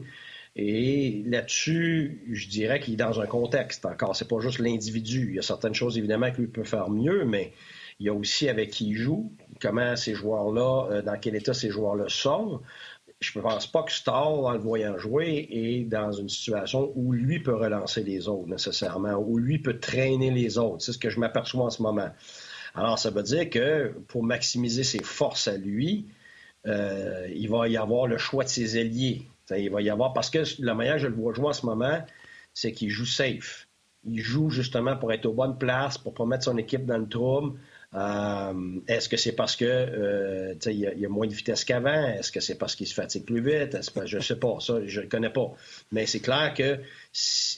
Et 0.54 1.22
là-dessus, 1.26 2.24
je 2.30 2.48
dirais 2.48 2.78
qu'il 2.78 2.94
est 2.94 2.98
dans 2.98 3.20
un 3.20 3.26
contexte 3.26 3.86
encore. 3.86 4.14
C'est 4.14 4.28
pas 4.28 4.40
juste 4.40 4.58
l'individu. 4.58 5.28
Il 5.30 5.36
y 5.36 5.38
a 5.38 5.42
certaines 5.42 5.74
choses, 5.74 5.96
évidemment, 5.96 6.30
qu'il 6.30 6.48
peut 6.48 6.64
faire 6.64 6.90
mieux, 6.90 7.24
mais 7.24 7.52
il 8.00 8.06
y 8.06 8.08
a 8.08 8.14
aussi 8.14 8.48
avec 8.48 8.70
qui 8.70 8.88
il 8.90 8.96
joue, 8.96 9.32
comment 9.60 9.96
ces 9.96 10.14
joueurs-là, 10.14 10.88
euh, 10.90 11.02
dans 11.02 11.18
quel 11.18 11.36
état 11.36 11.54
ces 11.54 11.70
joueurs-là 11.70 12.06
sont. 12.08 12.60
Je 13.20 13.38
ne 13.38 13.42
pense 13.42 13.66
pas 13.66 13.84
que 13.84 13.92
Stahl, 13.92 14.44
en 14.44 14.50
le 14.50 14.58
voyant 14.58 14.98
jouer, 14.98 15.48
est 15.50 15.84
dans 15.84 16.12
une 16.12 16.28
situation 16.28 16.92
où 16.96 17.12
lui 17.12 17.40
peut 17.40 17.54
relancer 17.54 18.02
les 18.02 18.28
autres 18.28 18.48
nécessairement, 18.48 19.14
où 19.14 19.38
lui 19.38 19.58
peut 19.58 19.78
traîner 19.78 20.30
les 20.30 20.58
autres. 20.58 20.82
C'est 20.82 20.92
ce 20.92 20.98
que 20.98 21.08
je 21.08 21.20
m'aperçois 21.20 21.64
en 21.64 21.70
ce 21.70 21.82
moment. 21.82 22.10
Alors, 22.74 22.98
ça 22.98 23.10
veut 23.10 23.22
dire 23.22 23.48
que 23.48 23.94
pour 24.08 24.24
maximiser 24.24 24.82
ses 24.82 25.02
forces 25.02 25.46
à 25.46 25.56
lui, 25.56 26.06
euh, 26.66 27.28
il 27.34 27.48
va 27.48 27.68
y 27.68 27.76
avoir 27.76 28.06
le 28.06 28.18
choix 28.18 28.44
de 28.44 28.48
ses 28.48 28.78
alliés 28.78 29.28
il 29.50 29.70
va 29.70 29.82
y 29.82 29.90
avoir, 29.90 30.12
parce 30.12 30.30
que 30.30 30.42
la 30.60 30.74
manière 30.74 30.98
je 30.98 31.08
le 31.08 31.14
vois 31.14 31.34
jouer 31.34 31.48
en 31.48 31.52
ce 31.52 31.66
moment, 31.66 32.04
c'est 32.54 32.72
qu'il 32.72 32.90
joue 32.90 33.06
safe. 33.06 33.68
Il 34.04 34.20
joue 34.20 34.50
justement 34.50 34.96
pour 34.96 35.12
être 35.12 35.26
aux 35.26 35.32
bonnes 35.32 35.58
places, 35.58 35.96
pour 35.96 36.14
pas 36.14 36.26
mettre 36.26 36.44
son 36.44 36.58
équipe 36.58 36.86
dans 36.86 36.98
le 36.98 37.08
trouble. 37.08 37.58
Euh, 37.94 38.80
est-ce 38.88 39.08
que 39.08 39.16
c'est 39.16 39.32
parce 39.32 39.54
que 39.54 39.64
euh, 39.66 40.54
il 40.66 40.78
y, 40.78 41.06
a 41.06 41.08
moins 41.08 41.26
de 41.26 41.32
vitesse 41.32 41.64
qu'avant? 41.64 42.08
Est-ce 42.08 42.32
que 42.32 42.40
c'est 42.40 42.56
parce 42.56 42.74
qu'il 42.74 42.86
se 42.86 42.94
fatigue 42.94 43.24
plus 43.24 43.42
vite? 43.42 43.76
je 44.06 44.16
ne 44.16 44.22
sais 44.22 44.36
pas, 44.36 44.56
ça, 44.60 44.78
je 44.86 45.02
ne 45.02 45.06
connais 45.06 45.30
pas. 45.30 45.52
Mais 45.92 46.06
c'est 46.06 46.20
clair 46.20 46.54
que 46.54 46.80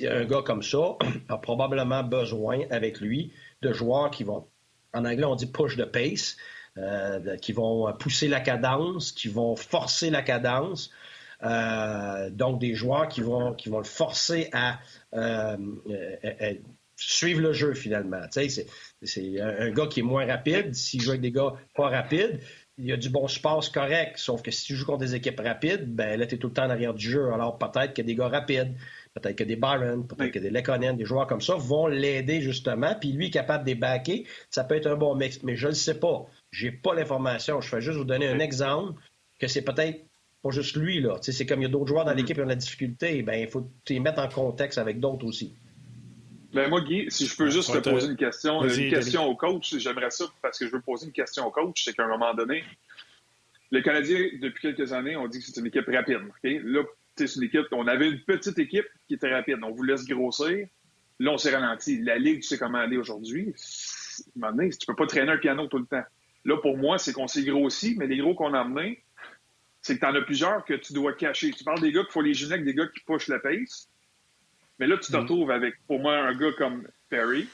un 0.06 0.24
gars 0.24 0.42
comme 0.44 0.62
ça 0.62 0.96
a 1.28 1.38
probablement 1.38 2.02
besoin 2.02 2.60
avec 2.70 3.00
lui 3.00 3.32
de 3.62 3.72
joueurs 3.72 4.10
qui 4.10 4.24
vont, 4.24 4.46
en 4.92 5.04
anglais 5.04 5.24
on 5.24 5.36
dit 5.36 5.46
push 5.46 5.76
the 5.76 5.84
pace, 5.84 6.36
euh, 6.78 7.36
qui 7.36 7.52
vont 7.52 7.92
pousser 7.92 8.26
la 8.26 8.40
cadence, 8.40 9.12
qui 9.12 9.28
vont 9.28 9.54
forcer 9.54 10.10
la 10.10 10.22
cadence. 10.22 10.90
Euh, 11.42 12.30
donc, 12.30 12.60
des 12.60 12.74
joueurs 12.74 13.08
qui 13.08 13.20
vont, 13.20 13.54
qui 13.54 13.68
vont 13.68 13.78
le 13.78 13.84
forcer 13.84 14.48
à 14.52 14.78
euh, 15.14 15.56
suivre 16.96 17.40
le 17.40 17.52
jeu 17.52 17.74
finalement. 17.74 18.22
C'est 18.30 19.40
un, 19.40 19.70
gars 19.70 19.86
qui 19.86 20.00
est 20.00 20.04
moins 20.04 20.26
rapide. 20.26 20.74
S'il 20.74 21.00
joue 21.00 21.10
avec 21.10 21.20
des 21.20 21.32
gars 21.32 21.54
pas 21.74 21.88
rapides, 21.88 22.40
il 22.78 22.86
y 22.86 22.92
a 22.92 22.96
du 22.96 23.08
bon 23.08 23.28
support 23.28 23.64
correct. 23.72 24.18
Sauf 24.18 24.42
que 24.42 24.50
si 24.50 24.64
tu 24.64 24.74
joues 24.74 24.86
contre 24.86 25.00
des 25.00 25.14
équipes 25.14 25.40
rapides, 25.40 25.94
ben 25.94 26.18
là, 26.18 26.26
tu 26.26 26.34
es 26.34 26.38
tout 26.38 26.48
le 26.48 26.52
temps 26.52 26.64
en 26.64 26.70
arrière 26.70 26.94
du 26.94 27.08
jeu. 27.08 27.32
Alors 27.32 27.58
peut-être 27.58 27.94
que 27.94 28.02
des 28.02 28.14
gars 28.14 28.28
rapides, 28.28 28.74
peut-être 29.14 29.36
que 29.36 29.44
des 29.44 29.56
Byron, 29.56 30.06
peut-être 30.06 30.32
que 30.32 30.38
des 30.38 30.50
Lekonen, 30.50 30.96
des 30.96 31.04
joueurs 31.04 31.26
comme 31.26 31.40
ça 31.40 31.54
vont 31.54 31.86
l'aider 31.86 32.40
justement. 32.40 32.94
Puis 32.98 33.12
lui, 33.12 33.30
capable 33.30 33.64
de 33.64 33.72
débaquer, 33.72 34.26
ça 34.50 34.64
peut 34.64 34.74
être 34.76 34.86
un 34.86 34.96
bon 34.96 35.14
mix. 35.14 35.42
Mais 35.42 35.56
je 35.56 35.66
ne 35.66 35.70
le 35.70 35.76
sais 35.76 35.98
pas. 35.98 36.26
J'ai 36.50 36.72
pas 36.72 36.94
l'information. 36.94 37.60
Je 37.60 37.74
vais 37.74 37.82
juste 37.82 37.98
vous 37.98 38.04
donner 38.04 38.28
un 38.28 38.40
exemple 38.40 39.00
que 39.38 39.46
c'est 39.46 39.62
peut-être 39.62 40.00
pas 40.44 40.50
juste 40.50 40.76
lui. 40.76 41.00
Là. 41.00 41.16
C'est 41.22 41.46
comme 41.46 41.60
il 41.60 41.64
y 41.64 41.66
a 41.66 41.70
d'autres 41.70 41.88
joueurs 41.88 42.04
dans 42.04 42.12
mm. 42.12 42.16
l'équipe 42.16 42.36
qui 42.36 42.40
ont 42.42 42.44
de 42.44 42.50
la 42.50 42.54
difficulté. 42.54 43.22
Ben, 43.22 43.40
il 43.40 43.48
faut 43.48 43.66
les 43.88 43.98
mettre 43.98 44.20
en 44.20 44.28
contexte 44.28 44.78
avec 44.78 45.00
d'autres 45.00 45.26
aussi. 45.26 45.54
Ben 46.52 46.68
moi, 46.68 46.82
Guy, 46.82 47.06
si 47.08 47.26
je 47.26 47.34
peux 47.34 47.50
juste 47.50 47.72
te 47.72 47.88
poser 47.88 48.08
une 48.08 48.16
question, 48.16 48.62
une 48.62 48.90
question 48.90 49.24
au 49.24 49.34
coach, 49.34 49.76
j'aimerais 49.76 50.10
ça 50.10 50.26
parce 50.40 50.58
que 50.58 50.66
je 50.66 50.70
veux 50.70 50.80
poser 50.80 51.06
une 51.06 51.12
question 51.12 51.46
au 51.46 51.50
coach, 51.50 51.82
c'est 51.84 51.94
qu'à 51.94 52.04
un 52.04 52.08
moment 52.08 52.32
donné, 52.32 52.62
les 53.72 53.82
Canadiens, 53.82 54.28
depuis 54.40 54.72
quelques 54.72 54.92
années, 54.92 55.16
on 55.16 55.26
dit 55.26 55.40
que 55.40 55.46
c'est 55.46 55.58
une 55.58 55.66
équipe 55.66 55.86
rapide. 55.88 56.20
Là, 56.44 56.82
c'est 57.16 57.34
une 57.34 57.42
équipe, 57.42 57.66
on 57.72 57.88
avait 57.88 58.08
une 58.08 58.20
petite 58.20 58.58
équipe 58.58 58.86
qui 59.08 59.14
était 59.14 59.34
rapide. 59.34 59.58
On 59.62 59.72
vous 59.72 59.82
laisse 59.82 60.04
grossir. 60.04 60.68
Là, 61.18 61.30
on 61.32 61.38
s'est 61.38 61.54
ralenti. 61.54 62.00
La 62.02 62.18
Ligue, 62.18 62.42
tu 62.42 62.48
sais 62.48 62.58
comment 62.58 62.78
aller 62.78 62.98
aujourd'hui. 62.98 63.48
À 63.48 64.20
un 64.36 64.40
moment 64.40 64.56
donné, 64.56 64.70
tu 64.70 64.86
peux 64.86 64.94
pas 64.94 65.06
traîner 65.06 65.32
un 65.32 65.38
piano 65.38 65.66
tout 65.66 65.78
le 65.78 65.86
temps. 65.86 66.04
Là, 66.44 66.56
pour 66.58 66.76
moi, 66.76 66.98
c'est 66.98 67.12
qu'on 67.12 67.26
s'est 67.26 67.44
grossi, 67.44 67.96
mais 67.98 68.06
les 68.06 68.18
gros 68.18 68.34
qu'on 68.34 68.52
a 68.52 68.60
amenés, 68.60 69.03
c'est 69.84 69.96
que 69.96 70.00
tu 70.00 70.06
en 70.06 70.14
as 70.14 70.22
plusieurs 70.22 70.64
que 70.64 70.72
tu 70.72 70.94
dois 70.94 71.12
cacher. 71.12 71.50
Tu 71.50 71.62
parles 71.62 71.82
des 71.82 71.92
gars 71.92 72.04
qui 72.04 72.10
font 72.10 72.22
les 72.22 72.32
genoux 72.32 72.52
avec 72.52 72.64
des 72.64 72.72
gars 72.72 72.86
qui 72.86 73.00
pushent 73.04 73.28
la 73.28 73.38
pace. 73.38 73.90
Mais 74.78 74.86
là, 74.86 74.96
tu 74.96 75.12
te 75.12 75.16
mm. 75.16 75.20
retrouves 75.20 75.50
avec, 75.50 75.74
pour 75.86 76.00
moi, 76.00 76.16
un 76.16 76.34
gars 76.34 76.52
comme 76.56 76.88
Perry, 77.10 77.46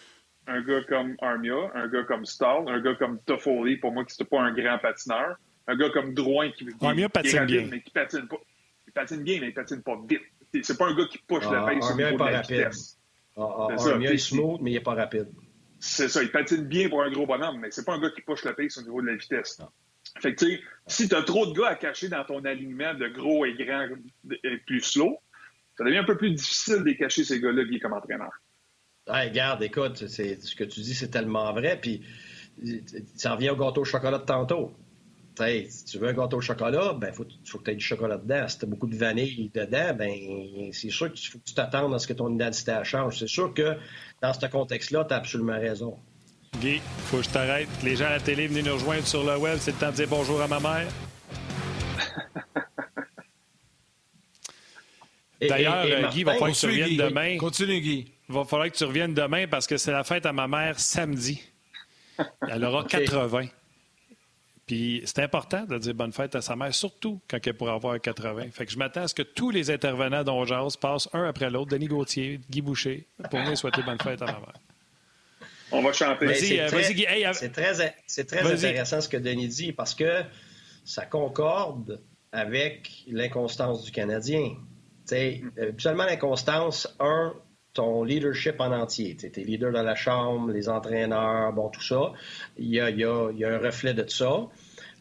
un 0.47 0.63
gars 0.63 0.83
comme 0.89 1.17
Armia, 1.21 1.73
un 1.75 1.89
gars 1.89 2.05
comme 2.05 2.25
Stall, 2.25 2.69
un 2.69 2.81
gars 2.81 2.95
comme 2.95 3.19
Toffoli, 3.23 3.79
pour 3.79 3.91
moi, 3.91 4.05
qui 4.05 4.15
n'est 4.23 4.29
pas 4.29 4.43
un 4.43 4.53
grand 4.53 4.79
patineur, 4.79 5.39
un 5.67 5.77
gars 5.77 5.91
comme 5.91 6.15
Drouin 6.15 6.53
qui, 6.53 6.67
qui, 6.67 6.87
Armia 6.87 7.09
patine 7.09 7.47
bien. 7.47 7.67
mais 7.69 7.83
qui 7.83 7.91
patine 7.91 8.29
pas. 8.29 8.39
Il 8.87 8.93
patine 8.93 9.23
bien, 9.25 9.41
mais 9.41 9.49
il 9.49 9.55
patine 9.55 9.83
pas 9.83 10.01
vite. 10.09 10.23
C'est 10.63 10.79
pas 10.79 10.87
un 10.87 10.95
gars 10.95 11.07
qui 11.07 11.19
push 11.19 11.43
la 11.51 11.65
ah, 11.65 11.67
pace 11.67 11.91
au 11.91 11.97
niveau 11.97 12.13
de 12.13 12.19
la 12.19 12.37
rapide. 12.37 12.57
vitesse. 12.59 12.97
Ah, 13.37 13.69
ah, 13.71 13.89
Armia 13.89 14.13
est 14.13 14.19
smooth, 14.19 14.61
mais 14.61 14.71
il 14.71 14.75
n'est 14.75 14.81
pas 14.81 14.95
rapide. 14.95 15.27
C'est 15.81 16.09
ça, 16.09 16.23
il 16.23 16.31
patine 16.31 16.65
bien 16.65 16.89
pour 16.89 17.03
un 17.03 17.11
gros 17.11 17.27
bonhomme, 17.27 17.59
mais 17.59 17.73
c'est 17.73 17.85
pas 17.85 17.95
un 17.95 18.01
gars 18.01 18.11
qui 18.11 18.21
push 18.21 18.45
la 18.45 18.53
pace 18.53 18.79
au 18.79 18.83
niveau 18.83 19.03
de 19.03 19.09
la 19.09 19.17
vitesse. 19.17 19.61
Fait 20.19 20.35
que, 20.35 20.45
si 20.87 21.09
tu 21.09 21.15
as 21.15 21.23
trop 21.23 21.47
de 21.47 21.53
gars 21.59 21.69
à 21.69 21.75
cacher 21.77 22.09
dans 22.09 22.25
ton 22.25 22.45
alignement 22.45 22.95
de 22.95 23.09
gros 23.09 23.45
et 23.45 23.55
grands 23.55 23.87
et 24.31 24.57
plus 24.67 24.81
slow, 24.81 25.19
ça 25.79 25.85
devient 25.85 25.99
un 25.99 26.05
peu 26.05 26.17
plus 26.17 26.33
difficile 26.33 26.83
de 26.85 26.93
cacher 26.93 27.25
ces 27.25 27.41
gars-là 27.41 27.65
qui 27.65 27.79
comme 27.79 27.93
entraîneur. 27.93 28.33
Ouais, 29.09 29.29
regarde, 29.29 29.63
écoute, 29.63 29.97
ce 30.09 30.55
que 30.55 30.65
tu 30.65 30.81
dis, 30.81 30.95
c'est 30.95 31.11
tellement 31.11 31.53
vrai. 31.53 31.79
Puis, 31.81 32.03
ça 33.17 33.35
revient 33.35 33.51
au 33.51 33.57
gâteau 33.57 33.83
au 33.83 33.85
chocolat 33.85 34.19
de 34.19 34.25
tantôt. 34.25 34.73
si 35.39 35.85
tu 35.85 35.99
veux 35.99 36.09
un 36.09 36.13
gâteau 36.13 36.39
au 36.39 36.41
chocolat, 36.41 36.93
ben 36.93 37.13
faut, 37.13 37.27
faut 37.45 37.59
que 37.59 37.65
tu 37.65 37.71
aies 37.71 37.77
du 37.77 37.85
chocolat 37.85 38.19
dedans. 38.19 38.47
Si 38.49 38.59
tu 38.59 38.65
as 38.65 38.69
beaucoup 38.69 38.87
de 38.87 38.97
vanille 38.97 39.51
dedans, 39.55 39.95
ben 39.95 40.71
c'est 40.73 40.91
sûr 40.91 41.13
qu'il 41.13 41.31
faut 41.31 41.39
que 41.39 41.45
tu 41.45 41.55
t'attendes 41.55 41.95
à 41.95 41.99
ce 41.99 42.07
que 42.07 42.13
ton 42.13 42.33
identité 42.33 42.79
change. 42.85 43.19
C'est 43.19 43.29
sûr 43.29 43.55
que 43.55 43.77
dans 44.21 44.33
ce 44.33 44.47
contexte-là, 44.47 45.07
tu 45.07 45.15
as 45.15 45.17
absolument 45.17 45.59
raison. 45.59 45.99
Guy, 46.59 46.81
faut 47.07 47.19
que 47.19 47.23
je 47.23 47.31
t'arrête. 47.31 47.69
Les 47.83 47.97
gens 47.97 48.07
à 48.07 48.11
la 48.11 48.21
télé, 48.21 48.47
venez 48.47 48.63
nous 48.63 48.75
rejoindre 48.75 49.07
sur 49.07 49.25
le 49.25 49.37
web. 49.39 49.59
C'est 49.61 49.73
le 49.73 49.79
temps 49.79 49.91
de 49.91 49.97
dire 49.97 50.09
bonjour 50.09 50.41
à 50.43 50.49
ma 50.49 50.61
mère. 50.61 50.89
D'ailleurs, 55.41 56.11
Guy, 56.11 56.21
il 56.21 56.25
va 56.25 56.33
falloir 56.33 56.51
que 56.51 56.57
tu 56.57 56.67
reviennes 56.67 56.97
demain. 56.97 57.39
Continue, 57.39 57.81
Guy. 57.81 58.13
Il 58.29 58.35
va 58.35 58.45
falloir 58.45 58.71
que 58.71 58.77
tu 58.77 58.85
reviennes 58.85 59.15
demain 59.15 59.47
parce 59.49 59.67
que 59.67 59.77
c'est 59.79 59.93
la 59.93 60.05
fête 60.05 60.27
à 60.27 60.33
ma 60.33 60.47
mère 60.47 60.79
samedi. 60.79 61.43
Elle 62.47 62.65
aura 62.65 62.85
80. 62.89 63.47
Puis 64.67 65.03
c'est 65.05 65.21
important 65.21 65.65
de 65.65 65.79
dire 65.79 65.95
bonne 65.95 66.13
fête 66.13 66.37
à 66.37 66.43
sa 66.43 66.55
mère, 66.57 66.73
surtout 66.75 67.21
quand 67.29 67.39
elle 67.45 67.55
pourra 67.55 67.73
avoir 67.73 67.99
80. 68.01 68.51
Fait 68.53 68.67
que 68.67 68.73
je 68.73 68.79
m'attends 68.79 69.03
à 69.03 69.09
ce 69.09 69.15
que 69.15 69.23
tous 69.23 69.51
les 69.51 69.71
intervenants 69.71 70.23
dont 70.23 70.45
passent 70.81 71.09
un 71.13 71.25
après 71.25 71.51
l'autre, 71.51 71.71
Denis 71.71 71.89
Gauthier, 71.89 72.39
Guy 72.51 72.61
Boucher, 72.61 73.07
pour 73.31 73.41
venir 73.41 73.57
souhaiter 73.57 73.83
bonne 73.83 73.99
fête 73.99 74.23
à 74.23 74.27
ma 74.27 74.33
mère. 74.33 74.53
On 75.73 75.83
va 75.83 75.93
chanter. 75.93 76.35
C'est 76.35 77.53
très, 77.53 78.41
très, 78.41 78.53
intéressant 78.53 79.01
ce 79.01 79.09
que 79.09 79.17
Denis 79.17 79.49
dit 79.49 79.73
parce 79.73 79.95
que 79.95 80.23
ça 80.85 81.07
concorde 81.07 82.01
avec 82.33 83.05
l'inconstance 83.09 83.85
du 83.85 83.91
Canadien. 83.91 84.57
Habituellement, 85.61 86.05
l'inconstance, 86.05 86.95
un, 87.01 87.35
ton 87.73 88.05
leadership 88.05 88.61
en 88.61 88.73
entier. 88.73 89.17
Tu 89.17 89.27
es 89.27 89.45
leader 89.45 89.73
dans 89.73 89.83
la 89.83 89.95
chambre, 89.95 90.53
les 90.53 90.69
entraîneurs, 90.69 91.53
bon, 91.53 91.69
tout 91.69 91.83
ça. 91.83 92.13
Il 92.57 92.69
y 92.69 92.81
a, 92.81 92.87
un 92.87 93.59
reflet 93.59 93.95
de 93.95 94.09
ça. 94.09 94.49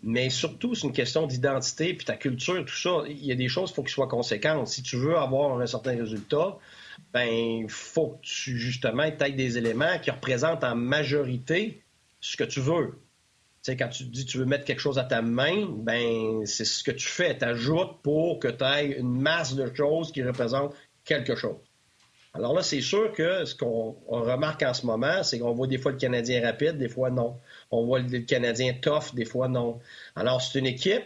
Mais 0.02 0.30
surtout, 0.30 0.76
c'est 0.76 0.88
une 0.88 0.94
question 0.94 1.28
d'identité, 1.28 1.94
puis 1.94 2.06
ta 2.06 2.16
culture, 2.16 2.64
tout 2.66 2.76
ça. 2.76 3.04
Il 3.08 3.26
y 3.26 3.32
a 3.32 3.36
des 3.36 3.50
choses, 3.50 3.72
il 3.72 3.74
faut 3.74 3.84
qu'ils 3.84 3.92
soient 3.92 4.08
conséquentes. 4.08 4.68
Si 4.68 4.82
tu 4.82 4.96
veux 4.96 5.18
avoir 5.18 5.60
un 5.60 5.66
certain 5.66 5.98
résultat, 5.98 6.58
ben 7.14 7.68
faut 7.68 8.10
que 8.10 8.22
tu, 8.22 8.58
justement, 8.58 9.04
aies 9.04 9.32
des 9.32 9.58
éléments 9.58 9.98
qui 10.00 10.12
représentent 10.12 10.64
en 10.64 10.76
majorité 10.76 11.84
ce 12.22 12.38
que 12.38 12.44
tu 12.44 12.60
veux. 12.60 13.00
Tu 13.64 13.72
sais, 13.72 13.78
quand 13.78 13.90
tu 13.90 14.04
dis 14.04 14.26
que 14.26 14.32
tu 14.32 14.38
veux 14.38 14.46
mettre 14.46 14.66
quelque 14.66 14.80
chose 14.80 15.00
à 15.00 15.04
ta 15.04 15.22
main, 15.22 15.66
ben 15.70 16.46
c'est 16.46 16.66
ce 16.66 16.84
que 16.84 16.92
tu 16.92 17.08
fais. 17.08 17.38
Tu 17.38 17.46
ajoutes 17.46 18.02
pour 18.04 18.40
que 18.40 18.48
tu 18.48 18.64
aies 18.64 18.98
une 19.00 19.20
masse 19.20 19.56
de 19.56 19.74
choses 19.74 20.12
qui 20.12 20.24
représentent 20.24 20.74
quelque 21.04 21.36
chose. 21.36 21.58
Alors 22.34 22.54
là, 22.54 22.62
c'est 22.62 22.82
sûr 22.82 23.12
que 23.14 23.46
ce 23.46 23.56
qu'on 23.56 23.96
remarque 24.08 24.62
en 24.62 24.74
ce 24.74 24.86
moment, 24.86 25.24
c'est 25.24 25.40
qu'on 25.40 25.54
voit 25.54 25.68
des 25.68 25.80
fois 25.80 25.92
le 25.92 25.98
Canadien 25.98 26.46
rapide, 26.46 26.78
des 26.78 26.88
fois 26.88 27.10
non. 27.10 27.36
On 27.72 27.86
voit 27.86 28.00
le 28.00 28.20
Canadien 28.20 28.74
tough, 28.74 29.14
des 29.14 29.26
fois 29.26 29.48
non. 29.48 29.80
Alors, 30.16 30.42
c'est 30.42 30.60
une 30.60 30.68
équipe 30.68 31.04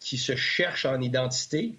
qui 0.00 0.18
se 0.18 0.34
cherche 0.34 0.84
en 0.84 1.00
identité, 1.00 1.78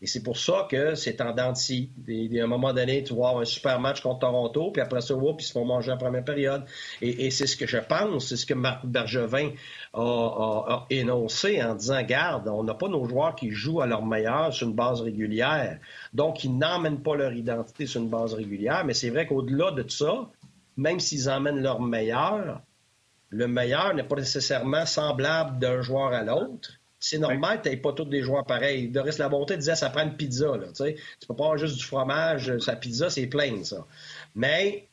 et 0.00 0.06
c'est 0.06 0.22
pour 0.22 0.38
ça 0.38 0.68
que 0.70 0.94
c'est 0.94 1.20
en 1.20 1.32
dents 1.32 1.52
À 1.52 2.42
un 2.42 2.46
moment 2.46 2.72
donné, 2.72 3.02
tu 3.02 3.14
vois 3.14 3.40
un 3.40 3.44
super 3.44 3.80
match 3.80 4.00
contre 4.00 4.20
Toronto, 4.20 4.70
puis 4.70 4.80
après 4.80 5.00
ça, 5.00 5.14
puis 5.16 5.26
ils 5.40 5.42
se 5.42 5.52
font 5.52 5.64
manger 5.64 5.90
en 5.90 5.96
première 5.96 6.24
période. 6.24 6.64
Et, 7.02 7.30
c'est 7.32 7.48
ce 7.48 7.56
que 7.56 7.66
je 7.66 7.78
pense, 7.78 8.28
c'est 8.28 8.36
ce 8.36 8.46
que 8.46 8.54
Marc 8.54 8.86
Bergevin 8.86 9.50
a, 9.94 10.86
énoncé 10.90 11.60
en 11.62 11.74
disant, 11.74 12.00
garde, 12.02 12.46
on 12.48 12.62
n'a 12.62 12.74
pas 12.74 12.88
nos 12.88 13.08
joueurs 13.08 13.34
qui 13.34 13.50
jouent 13.50 13.80
à 13.80 13.86
leur 13.86 14.04
meilleur 14.04 14.52
sur 14.52 14.68
une 14.68 14.74
base 14.74 15.00
régulière. 15.00 15.80
Donc, 16.14 16.44
ils 16.44 16.56
n'emmènent 16.56 17.02
pas 17.02 17.16
leur 17.16 17.32
identité 17.32 17.86
sur 17.86 18.00
une 18.00 18.08
base 18.08 18.34
régulière. 18.34 18.84
Mais 18.84 18.94
c'est 18.94 19.10
vrai 19.10 19.26
qu'au-delà 19.26 19.72
de 19.72 19.88
ça, 19.88 20.28
même 20.76 21.00
s'ils 21.00 21.28
emmènent 21.28 21.60
leur 21.60 21.80
meilleur, 21.80 22.60
le 23.30 23.48
meilleur 23.48 23.94
n'est 23.94 24.04
pas 24.04 24.16
nécessairement 24.16 24.86
semblable 24.86 25.58
d'un 25.58 25.82
joueur 25.82 26.12
à 26.12 26.22
l'autre. 26.22 26.78
C'est 27.00 27.18
normal 27.18 27.62
que 27.62 27.68
tu 27.68 27.76
pas 27.80 27.92
tous 27.92 28.06
des 28.06 28.22
joueurs 28.22 28.44
pareils. 28.44 28.88
Doris 28.88 29.18
Labonté 29.18 29.56
disait 29.56 29.76
ça 29.76 29.90
prend 29.90 30.02
une 30.02 30.16
pizza. 30.16 30.56
Là, 30.56 30.66
tu 30.72 30.94
peux 31.26 31.36
pas 31.36 31.44
avoir 31.44 31.58
juste 31.58 31.76
du 31.76 31.84
fromage. 31.84 32.58
Sa 32.58 32.74
pizza, 32.74 33.08
c'est 33.08 33.26
plein, 33.26 33.62
ça. 33.62 33.86
Mais 34.34 34.88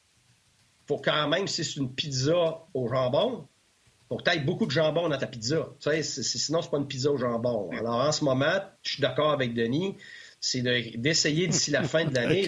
faut 0.88 0.98
quand 0.98 1.28
même, 1.28 1.48
si 1.48 1.64
c'est 1.64 1.78
une 1.80 1.92
pizza 1.92 2.60
au 2.74 2.88
jambon, 2.88 3.48
faut 4.08 4.18
que 4.18 4.24
tu 4.30 4.38
aies 4.38 4.40
beaucoup 4.40 4.68
de 4.68 4.72
jambon 4.72 5.10
dans 5.10 5.18
ta 5.18 5.28
pizza. 5.28 5.68
Tu 5.80 6.04
sais, 6.04 6.04
sinon, 6.04 6.62
c'est 6.62 6.70
pas 6.70 6.78
une 6.78 6.88
pizza 6.88 7.12
au 7.12 7.18
jambon. 7.18 7.72
Alors, 7.72 7.96
en 7.96 8.12
ce 8.12 8.24
moment, 8.24 8.60
je 8.84 8.94
suis 8.94 9.02
d'accord 9.02 9.32
avec 9.32 9.54
Denis, 9.56 9.98
c'est 10.40 10.62
d'essayer 10.62 11.48
d'ici 11.48 11.72
la 11.72 11.84
fin 11.84 12.06
de 12.06 12.14
l'année 12.16 12.44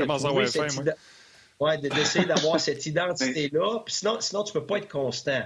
d'essayer 1.81 2.25
d'avoir 2.25 2.59
cette 2.59 2.85
identité-là. 2.85 3.83
Sinon, 3.87 4.17
sinon, 4.19 4.43
tu 4.43 4.53
peux 4.53 4.65
pas 4.65 4.77
être 4.77 4.87
constant. 4.87 5.43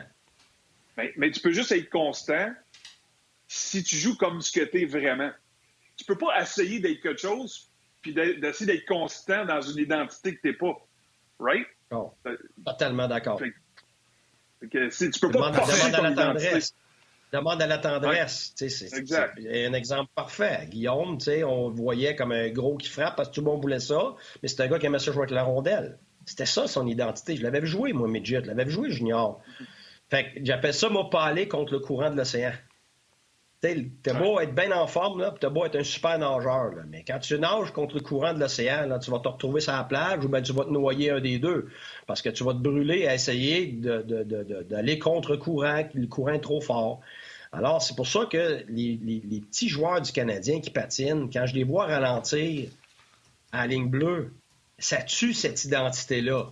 Mais, 0.98 1.14
mais, 1.16 1.32
tu 1.32 1.40
peux 1.40 1.54
juste 1.54 1.72
être 1.72 1.90
constant 1.90 2.50
si 3.54 3.84
tu 3.84 3.98
joues 3.98 4.16
comme 4.16 4.40
ce 4.40 4.50
que 4.50 4.64
tu 4.64 4.84
es 4.84 4.86
vraiment. 4.86 5.30
Tu 5.98 6.06
peux 6.06 6.18
pas 6.18 6.42
essayer 6.42 6.80
d'être 6.80 7.02
quelque 7.02 7.20
chose 7.20 7.70
puis 8.02 8.14
d'essayer 8.14 8.66
d'être 8.66 8.86
constant 8.86 9.46
dans 9.46 9.60
une 9.60 9.78
identité 9.78 10.38
que 10.38 10.42
tu 10.42 10.48
n'es 10.48 10.54
pas. 10.54 10.74
Right? 11.38 11.68
Non. 11.92 12.14
Totalement 12.66 13.10
d'accord. 13.10 13.42
Si 14.90 15.12
tu 15.12 15.20
peux 15.20 15.32
pas 15.32 15.52
demande, 15.52 15.96
à 15.96 16.02
la 16.02 16.14
tendresse. 16.14 16.74
Demande 17.34 17.62
à 17.62 17.68
la 17.68 17.78
tendresse. 17.78 18.54
C'est 18.56 19.66
un 19.66 19.74
exemple 19.74 20.10
parfait. 20.16 20.68
Guillaume, 20.70 21.18
on 21.46 21.68
le 21.68 21.76
voyait 21.76 22.16
comme 22.16 22.32
un 22.32 22.50
gros 22.52 22.78
qui 22.78 22.88
frappe 22.88 23.18
parce 23.18 23.28
que 23.28 23.34
tout 23.34 23.42
le 23.42 23.48
monde 23.48 23.62
voulait 23.62 23.82
ça, 23.82 24.16
mais 24.42 24.48
c'est 24.48 24.62
un 24.62 24.68
gars 24.68 24.80
qui 24.80 24.86
aimait 24.86 25.00
ça 25.00 25.12
jouer 25.12 25.24
avec 25.24 25.32
la 25.32 25.44
rondelle. 25.44 26.00
C'était 26.26 26.46
ça 26.46 26.68
son 26.68 26.88
identité. 26.88 27.36
Je 27.36 27.44
l'avais 27.44 27.66
joué, 27.66 27.92
moi, 27.92 28.08
midget. 28.08 28.42
Je 28.44 28.48
l'avais 28.48 28.70
joué 28.70 28.92
junior. 28.92 29.42
Fait 30.10 30.32
j'appelle 30.42 30.74
ça, 30.74 30.88
moi, 30.88 31.10
pas 31.10 31.26
aller 31.26 31.50
contre 31.50 31.74
le 31.74 31.80
courant 31.80 32.10
de 32.10 32.16
l'océan. 32.16 32.54
T'as 33.62 34.14
beau 34.16 34.40
être 34.40 34.56
bien 34.56 34.72
en 34.72 34.88
forme, 34.88 35.22
là, 35.22 35.36
t'as 35.40 35.50
beau 35.50 35.66
être 35.66 35.76
un 35.76 35.84
super 35.84 36.18
nageur, 36.18 36.72
là, 36.74 36.82
mais 36.90 37.04
quand 37.08 37.20
tu 37.20 37.38
nages 37.38 37.72
contre 37.72 37.94
le 37.94 38.02
courant 38.02 38.34
de 38.34 38.40
l'océan, 38.40 38.88
là, 38.88 38.98
tu 38.98 39.12
vas 39.12 39.20
te 39.20 39.28
retrouver 39.28 39.62
sur 39.62 39.74
la 39.74 39.84
plage 39.84 40.26
ou 40.26 40.30
bien 40.30 40.42
tu 40.42 40.52
vas 40.52 40.66
te 40.66 40.72
noyer 40.72 41.12
un 41.12 41.22
des 41.22 41.38
deux. 41.38 41.70
Parce 42.08 42.24
que 42.24 42.30
tu 42.30 42.44
vas 42.44 42.54
te 42.54 42.58
brûler 42.58 43.06
à 43.06 43.14
essayer 43.14 43.68
d'aller 43.68 44.98
contre 44.98 45.34
le 45.34 45.38
courant, 45.38 45.84
le 45.94 46.08
courant 46.08 46.34
est 46.34 46.40
trop 46.40 46.60
fort. 46.60 47.02
Alors, 47.52 47.84
c'est 47.84 47.96
pour 47.96 48.08
ça 48.08 48.26
que 48.26 48.64
les, 48.68 49.00
les, 49.04 49.42
petits 49.42 49.70
joueurs 49.70 50.02
du 50.02 50.12
Canadien 50.12 50.60
qui 50.60 50.72
patinent, 50.72 51.30
quand 51.32 51.46
je 51.46 51.54
les 51.54 51.64
vois 51.64 51.86
ralentir 51.86 52.70
à 53.52 53.58
la 53.62 53.68
ligne 53.68 53.90
bleue, 53.90 54.34
ça 54.80 55.04
tue 55.04 55.34
cette 55.34 55.64
identité-là. 55.66 56.52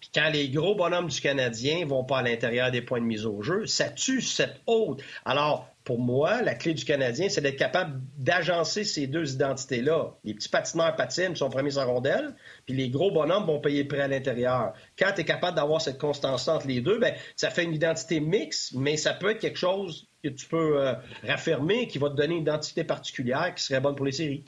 Puis 0.00 0.10
quand 0.14 0.30
les 0.30 0.48
gros 0.48 0.74
bonhommes 0.74 1.08
du 1.08 1.20
Canadien 1.20 1.84
vont 1.86 2.04
pas 2.04 2.18
à 2.18 2.22
l'intérieur 2.22 2.70
des 2.70 2.82
points 2.82 3.00
de 3.00 3.04
mise 3.04 3.26
au 3.26 3.42
jeu, 3.42 3.66
ça 3.66 3.90
tue 3.90 4.22
cette 4.22 4.60
haute. 4.66 5.02
Alors, 5.24 5.68
pour 5.88 5.98
moi, 5.98 6.42
la 6.42 6.54
clé 6.54 6.74
du 6.74 6.84
Canadien, 6.84 7.30
c'est 7.30 7.40
d'être 7.40 7.56
capable 7.56 8.02
d'agencer 8.18 8.84
ces 8.84 9.06
deux 9.06 9.32
identités-là. 9.32 10.18
Les 10.22 10.34
petits 10.34 10.50
patineurs 10.50 10.94
patinent, 10.96 11.34
sont 11.34 11.48
premiers 11.48 11.70
sa 11.70 11.86
rondelle, 11.86 12.36
puis 12.66 12.74
les 12.74 12.90
gros 12.90 13.10
bonhommes 13.10 13.46
vont 13.46 13.58
payer 13.58 13.84
prêt 13.84 14.02
à 14.02 14.06
l'intérieur. 14.06 14.74
Quand 14.98 15.12
tu 15.14 15.22
es 15.22 15.24
capable 15.24 15.56
d'avoir 15.56 15.80
cette 15.80 15.96
constance 15.96 16.46
entre 16.46 16.66
les 16.66 16.82
deux, 16.82 16.98
ben, 16.98 17.14
ça 17.36 17.48
fait 17.48 17.64
une 17.64 17.72
identité 17.72 18.20
mixte, 18.20 18.74
mais 18.74 18.98
ça 18.98 19.14
peut 19.14 19.30
être 19.30 19.40
quelque 19.40 19.56
chose 19.58 20.10
que 20.22 20.28
tu 20.28 20.46
peux 20.46 20.78
euh, 20.78 20.92
raffermer, 21.26 21.88
qui 21.88 21.96
va 21.96 22.10
te 22.10 22.16
donner 22.16 22.34
une 22.34 22.42
identité 22.42 22.84
particulière 22.84 23.54
qui 23.54 23.64
serait 23.64 23.80
bonne 23.80 23.96
pour 23.96 24.04
les 24.04 24.12
séries. 24.12 24.44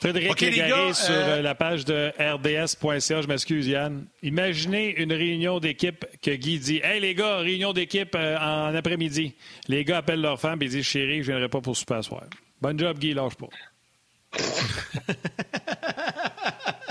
Frédéric 0.00 0.30
okay, 0.30 0.50
Légaré 0.50 0.92
sur 0.92 1.06
euh, 1.10 1.42
la 1.42 1.54
page 1.54 1.84
de 1.84 2.12
rds.ca. 2.18 3.22
Je 3.22 3.26
m'excuse, 3.26 3.66
Yann. 3.66 4.06
Imaginez 4.22 4.94
une 5.00 5.12
réunion 5.12 5.58
d'équipe 5.58 6.04
que 6.22 6.30
Guy 6.32 6.58
dit 6.58 6.80
Hey, 6.84 7.00
les 7.00 7.14
gars, 7.14 7.38
réunion 7.38 7.72
d'équipe 7.72 8.14
euh, 8.14 8.36
en 8.38 8.74
après-midi. 8.74 9.34
Les 9.68 9.84
gars 9.84 9.98
appellent 9.98 10.20
leur 10.20 10.38
femme 10.38 10.62
et 10.62 10.68
disent 10.68 10.84
Chérie, 10.84 11.22
je 11.22 11.28
viendrai 11.30 11.48
pas 11.48 11.60
pour 11.60 11.76
super 11.76 12.04
soir. 12.04 12.24
Bon 12.60 12.78
job, 12.78 12.98
Guy, 12.98 13.14
lâche 13.14 13.36
pas. 13.36 13.48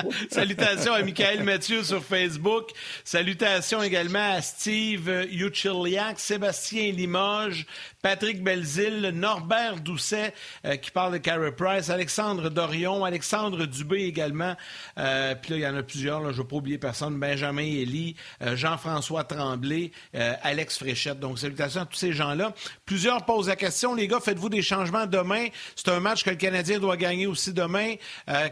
Salutations 0.29 0.93
à 0.93 1.01
Michael 1.01 1.43
Mathieu 1.43 1.83
sur 1.83 2.03
Facebook. 2.03 2.69
Salutations 3.03 3.81
également 3.81 4.33
à 4.33 4.41
Steve 4.41 5.09
Uchiliak, 5.31 6.19
Sébastien 6.19 6.91
Limoges, 6.91 7.65
Patrick 8.05 8.43
Belzile, 8.43 9.11
Norbert 9.15 9.77
Doucet 9.77 10.31
euh, 10.63 10.75
qui 10.75 10.91
parle 10.91 11.13
de 11.13 11.17
Carey 11.17 11.51
Price, 11.51 11.89
Alexandre 11.89 12.49
Dorion, 12.49 13.03
Alexandre 13.03 13.65
Dubé 13.65 14.03
également. 14.03 14.55
Euh, 14.99 15.33
puis 15.33 15.53
là, 15.53 15.57
il 15.57 15.61
y 15.61 15.67
en 15.67 15.75
a 15.75 15.81
plusieurs, 15.81 16.21
je 16.21 16.27
ne 16.27 16.33
veux 16.33 16.43
pas 16.43 16.57
oublier 16.57 16.77
personne. 16.77 17.19
Benjamin 17.19 17.63
Elie, 17.63 18.15
euh, 18.43 18.55
Jean-François 18.55 19.23
Tremblay, 19.23 19.91
Alex 20.13 20.77
Fréchette. 20.77 21.19
Donc, 21.19 21.39
salutations 21.39 21.81
à 21.81 21.85
tous 21.87 21.97
ces 21.97 22.13
gens-là. 22.13 22.53
Plusieurs 22.85 23.25
posent 23.25 23.47
la 23.47 23.55
question, 23.55 23.95
les 23.95 24.07
gars, 24.07 24.19
faites-vous 24.19 24.49
des 24.49 24.61
changements 24.61 25.07
demain? 25.07 25.47
C'est 25.75 25.89
un 25.89 25.99
match 25.99 26.23
que 26.23 26.29
le 26.29 26.35
Canadien 26.35 26.77
doit 26.77 26.97
gagner 26.97 27.25
aussi 27.25 27.53
demain. 27.53 27.95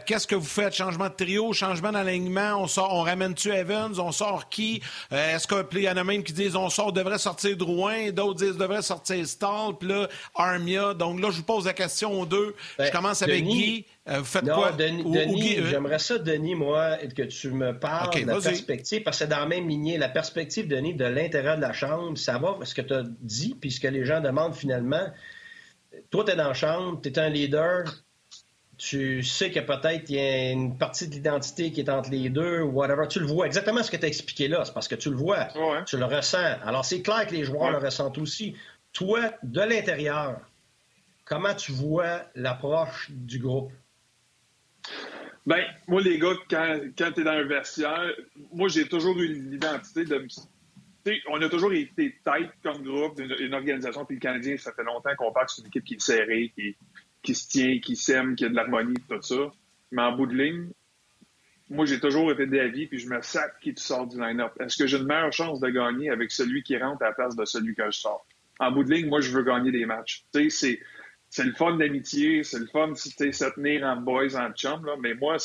Qu'est-ce 0.04 0.26
que 0.26 0.34
vous 0.34 0.44
faites? 0.44 0.74
Changement 0.74 1.08
de 1.08 1.14
trio, 1.14 1.43
changement 1.52 1.92
d'alignement, 1.92 2.62
on 2.62 2.66
sort, 2.66 2.92
on 2.94 3.02
ramène-tu 3.02 3.50
Evans, 3.50 3.92
on 3.98 4.12
sort 4.12 4.48
qui? 4.48 4.82
Est-ce 5.10 5.46
qu'il 5.46 5.82
y 5.82 5.88
en 5.88 5.96
a 5.96 6.04
même 6.04 6.22
qui 6.22 6.32
disent 6.32 6.56
on 6.56 6.70
sort, 6.70 6.92
devrait 6.92 7.18
sortir 7.18 7.56
Drouin, 7.56 8.10
d'autres 8.10 8.44
disent 8.44 8.56
devrait 8.56 8.82
sortir 8.82 9.24
puis 9.78 9.88
là, 9.88 10.08
Armia. 10.34 10.94
Donc 10.94 11.20
là, 11.20 11.30
je 11.30 11.38
vous 11.38 11.44
pose 11.44 11.66
la 11.66 11.72
question 11.72 12.20
aux 12.20 12.26
deux. 12.26 12.54
je 12.78 12.84
ben, 12.84 12.90
commence 12.90 13.22
avec 13.22 13.44
Guy. 13.44 13.84
Euh, 14.08 14.18
vous 14.18 14.24
faites 14.24 14.44
quoi? 14.44 14.72
Denis, 14.72 15.58
euh? 15.58 15.66
j'aimerais 15.70 15.98
ça, 15.98 16.18
Denis, 16.18 16.54
moi, 16.54 16.98
que 17.16 17.22
tu 17.22 17.50
me 17.50 17.78
parles 17.78 18.14
de 18.14 18.26
la 18.26 18.40
perspective, 18.40 19.02
parce 19.02 19.18
que 19.18 19.24
c'est 19.24 19.30
dans 19.30 19.40
la 19.40 19.46
même 19.46 19.68
lignée, 19.68 19.96
la 19.96 20.10
perspective, 20.10 20.68
Denis, 20.68 20.94
de 20.94 21.06
l'intérieur 21.06 21.56
de 21.56 21.62
la 21.62 21.72
Chambre, 21.72 22.18
savoir 22.18 22.58
ce 22.66 22.74
que 22.74 22.82
tu 22.82 22.92
as 22.92 23.04
dit, 23.20 23.56
puis 23.58 23.70
ce 23.70 23.80
que 23.80 23.88
les 23.88 24.04
gens 24.04 24.20
demandent 24.20 24.54
finalement. 24.54 25.06
Toi, 26.10 26.24
tu 26.24 26.32
es 26.32 26.36
dans 26.36 26.48
la 26.48 26.54
Chambre, 26.54 27.00
tu 27.02 27.08
es 27.08 27.18
un 27.18 27.30
leader, 27.30 27.84
tu 28.76 29.22
sais 29.22 29.50
que 29.50 29.60
peut-être 29.60 30.08
il 30.10 30.16
y 30.16 30.18
a 30.18 30.50
une 30.50 30.76
partie 30.76 31.08
de 31.08 31.14
l'identité 31.14 31.72
qui 31.72 31.80
est 31.80 31.90
entre 31.90 32.10
les 32.10 32.28
deux, 32.28 32.60
ou 32.60 32.70
whatever. 32.70 33.06
Tu 33.08 33.20
le 33.20 33.26
vois. 33.26 33.46
Exactement 33.46 33.82
ce 33.82 33.90
que 33.90 33.96
tu 33.96 34.04
as 34.04 34.08
expliqué 34.08 34.48
là, 34.48 34.64
c'est 34.64 34.74
parce 34.74 34.88
que 34.88 34.94
tu 34.94 35.10
le 35.10 35.16
vois. 35.16 35.48
Tu 35.86 35.96
le 35.96 36.04
ressens. 36.04 36.58
Alors, 36.64 36.84
c'est 36.84 37.02
clair 37.02 37.26
que 37.26 37.34
les 37.34 37.44
joueurs 37.44 37.70
le 37.70 37.78
ressentent 37.78 38.18
aussi. 38.18 38.56
Toi, 38.92 39.32
de 39.42 39.60
l'intérieur, 39.60 40.40
comment 41.24 41.54
tu 41.54 41.72
vois 41.72 42.22
l'approche 42.34 43.10
du 43.10 43.38
groupe? 43.38 43.72
Ben, 45.46 45.62
moi, 45.88 46.00
les 46.00 46.18
gars, 46.18 46.34
quand, 46.48 46.80
quand 46.96 47.12
tu 47.12 47.20
es 47.20 47.24
dans 47.24 47.32
un 47.32 47.44
vestiaire, 47.44 48.12
moi, 48.52 48.68
j'ai 48.68 48.88
toujours 48.88 49.18
eu 49.18 49.28
l'identité 49.28 50.04
de 50.04 50.26
on 51.28 51.40
a 51.42 51.48
toujours 51.48 51.72
été 51.72 52.16
tête 52.24 52.50
comme 52.62 52.82
groupe, 52.82 53.20
une, 53.20 53.54
organisation, 53.54 54.04
puis 54.04 54.16
le 54.16 54.20
Canadien, 54.20 54.56
ça 54.56 54.72
fait 54.72 54.84
longtemps 54.84 55.14
qu'on 55.18 55.32
parle 55.32 55.46
que 55.46 55.52
c'est 55.52 55.62
une 55.62 55.68
équipe 55.68 55.84
qui 55.84 55.94
est 55.94 56.00
serrée, 56.00 56.50
qui, 56.54 56.76
qui 57.24 57.34
se 57.34 57.48
tient, 57.48 57.80
qui 57.80 57.96
s'aime, 57.96 58.36
qui 58.36 58.44
a 58.44 58.48
de 58.48 58.54
l'harmonie, 58.54 58.94
tout 59.08 59.20
ça. 59.20 59.50
Mais 59.90 60.02
en 60.02 60.12
bout 60.12 60.26
de 60.26 60.34
ligne, 60.34 60.68
moi, 61.70 61.86
j'ai 61.86 61.98
toujours 61.98 62.30
été 62.30 62.46
d'avis, 62.46 62.86
puis 62.86 62.98
je 62.98 63.08
me 63.08 63.20
sac 63.22 63.58
qui 63.60 63.74
tu 63.74 63.82
sors 63.82 64.06
du 64.06 64.20
line-up. 64.20 64.52
Est-ce 64.60 64.76
que 64.76 64.86
j'ai 64.86 64.98
une 64.98 65.06
meilleure 65.06 65.32
chance 65.32 65.60
de 65.60 65.68
gagner 65.68 66.10
avec 66.10 66.30
celui 66.30 66.62
qui 66.62 66.76
rentre 66.76 67.02
à 67.02 67.06
la 67.06 67.12
place 67.12 67.34
de 67.34 67.44
celui 67.44 67.74
que 67.74 67.90
je 67.90 67.98
sors? 67.98 68.26
en 68.60 68.70
bout 68.70 68.84
de 68.84 68.94
ligne, 68.94 69.08
moi, 69.08 69.20
je 69.20 69.30
veux 69.30 69.42
gagner 69.42 69.72
des 69.72 69.86
matchs. 69.86 70.24
Tu 70.32 70.50
sais, 70.50 70.80
c'est 71.28 71.44
le 71.44 71.52
fun 71.54 71.76
d'amitié, 71.76 72.44
c'est 72.44 72.60
le 72.60 72.66
fun 72.66 72.88
de 72.88 72.94
se 72.94 73.54
tenir 73.54 73.84
en 73.84 73.96
boys, 73.96 74.36
en 74.36 74.52
chum, 74.52 74.84
là, 74.86 74.94
mais 75.00 75.14
moi, 75.14 75.36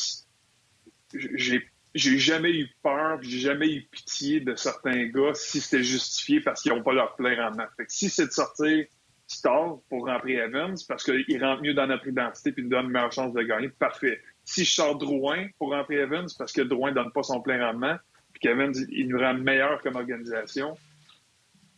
j'ai 1.14 2.18
jamais 2.20 2.52
eu 2.52 2.70
peur, 2.84 3.20
j'ai 3.22 3.40
jamais 3.40 3.74
eu 3.74 3.82
pitié 3.84 4.40
de 4.42 4.56
certains 4.56 5.08
gars 5.08 5.34
si 5.34 5.60
c'était 5.60 5.84
justifié 5.84 6.42
parce 6.42 6.62
qu'ils 6.62 6.72
n'ont 6.72 6.84
pas 6.84 6.94
leur 6.94 7.16
rendement. 7.18 7.66
Fait 7.78 7.86
que 7.86 7.92
si 7.92 8.10
c'est 8.10 8.28
de 8.28 8.32
sortir 8.32 8.86
star 9.30 9.78
pour 9.90 10.08
rentrer 10.08 10.34
Evans 10.34 10.76
parce 10.88 11.04
qu'il 11.04 11.44
rentre 11.44 11.62
mieux 11.62 11.74
dans 11.74 11.88
notre 11.88 12.08
identité 12.08 12.52
puis 12.52 12.64
nous 12.64 12.70
donne 12.70 12.86
une 12.86 12.92
meilleure 12.92 13.12
chance 13.12 13.34
de 13.34 13.42
gagner, 13.42 13.70
parfait. 13.70 14.22
Si 14.44 14.66
je 14.66 14.74
sors 14.74 14.98
Drouin 14.98 15.48
pour 15.58 15.70
rentrer 15.72 15.96
Evans 15.96 16.28
parce 16.38 16.52
que 16.52 16.62
Drouin 16.62 16.92
donne 16.92 17.12
pas 17.12 17.24
son 17.24 17.40
plein 17.42 17.66
rendement, 17.66 17.96
puis 18.34 18.42
qu'Evans, 18.42 18.72
il 18.92 19.08
nous 19.08 19.20
rend 19.20 19.36
meilleur 19.36 19.82
comme 19.82 19.96
organisation, 19.96 20.78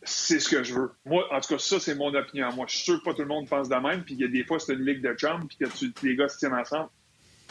c'est 0.02 0.40
ce 0.40 0.48
que 0.48 0.62
je 0.62 0.74
veux. 0.74 0.90
Moi, 1.04 1.26
en 1.32 1.40
tout 1.40 1.54
cas, 1.54 1.58
ça, 1.58 1.78
c'est 1.78 1.94
mon 1.94 2.12
opinion. 2.14 2.52
Moi, 2.52 2.66
je 2.68 2.76
suis 2.76 2.84
sûr 2.84 2.98
que 2.98 3.04
pas 3.04 3.14
tout 3.14 3.22
le 3.22 3.28
monde 3.28 3.48
pense 3.48 3.68
de 3.68 3.76
même, 3.76 4.02
puis 4.04 4.14
il 4.14 4.20
y 4.20 4.24
a 4.24 4.28
des 4.28 4.44
fois, 4.44 4.58
c'est 4.58 4.74
une 4.74 4.84
ligue 4.84 5.00
de 5.00 5.14
chums, 5.14 5.46
puis 5.46 5.58
que 5.58 5.66
les 6.06 6.16
gars 6.16 6.28
se 6.28 6.38
tiennent 6.38 6.54
ensemble. 6.54 6.88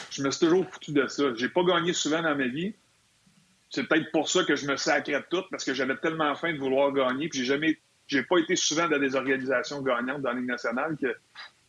Je 0.09 0.23
me 0.23 0.31
suis 0.31 0.45
toujours 0.47 0.67
foutu 0.69 0.91
de 0.91 1.07
ça. 1.07 1.33
J'ai 1.35 1.49
pas 1.49 1.63
gagné 1.63 1.93
souvent 1.93 2.21
dans 2.21 2.35
ma 2.35 2.47
vie. 2.47 2.73
C'est 3.69 3.87
peut-être 3.87 4.11
pour 4.11 4.29
ça 4.29 4.43
que 4.43 4.55
je 4.55 4.67
me 4.67 4.75
sacrais 4.75 5.23
tout, 5.29 5.43
parce 5.49 5.63
que 5.63 5.73
j'avais 5.73 5.95
tellement 5.97 6.35
faim 6.35 6.53
de 6.53 6.57
vouloir 6.57 6.91
gagner, 6.91 7.29
puis 7.29 7.39
j'ai 7.39 7.45
jamais, 7.45 7.79
j'ai 8.12 8.24
pas 8.24 8.38
été 8.39 8.55
souvent 8.55 8.89
dans 8.89 8.99
des 8.99 9.16
organisations 9.16 9.82
gagnantes 9.82 10.22
dans 10.22 10.34
la 10.34 10.39
Ligue 10.39 10.49
nationale 10.49 10.97
que 11.01 11.16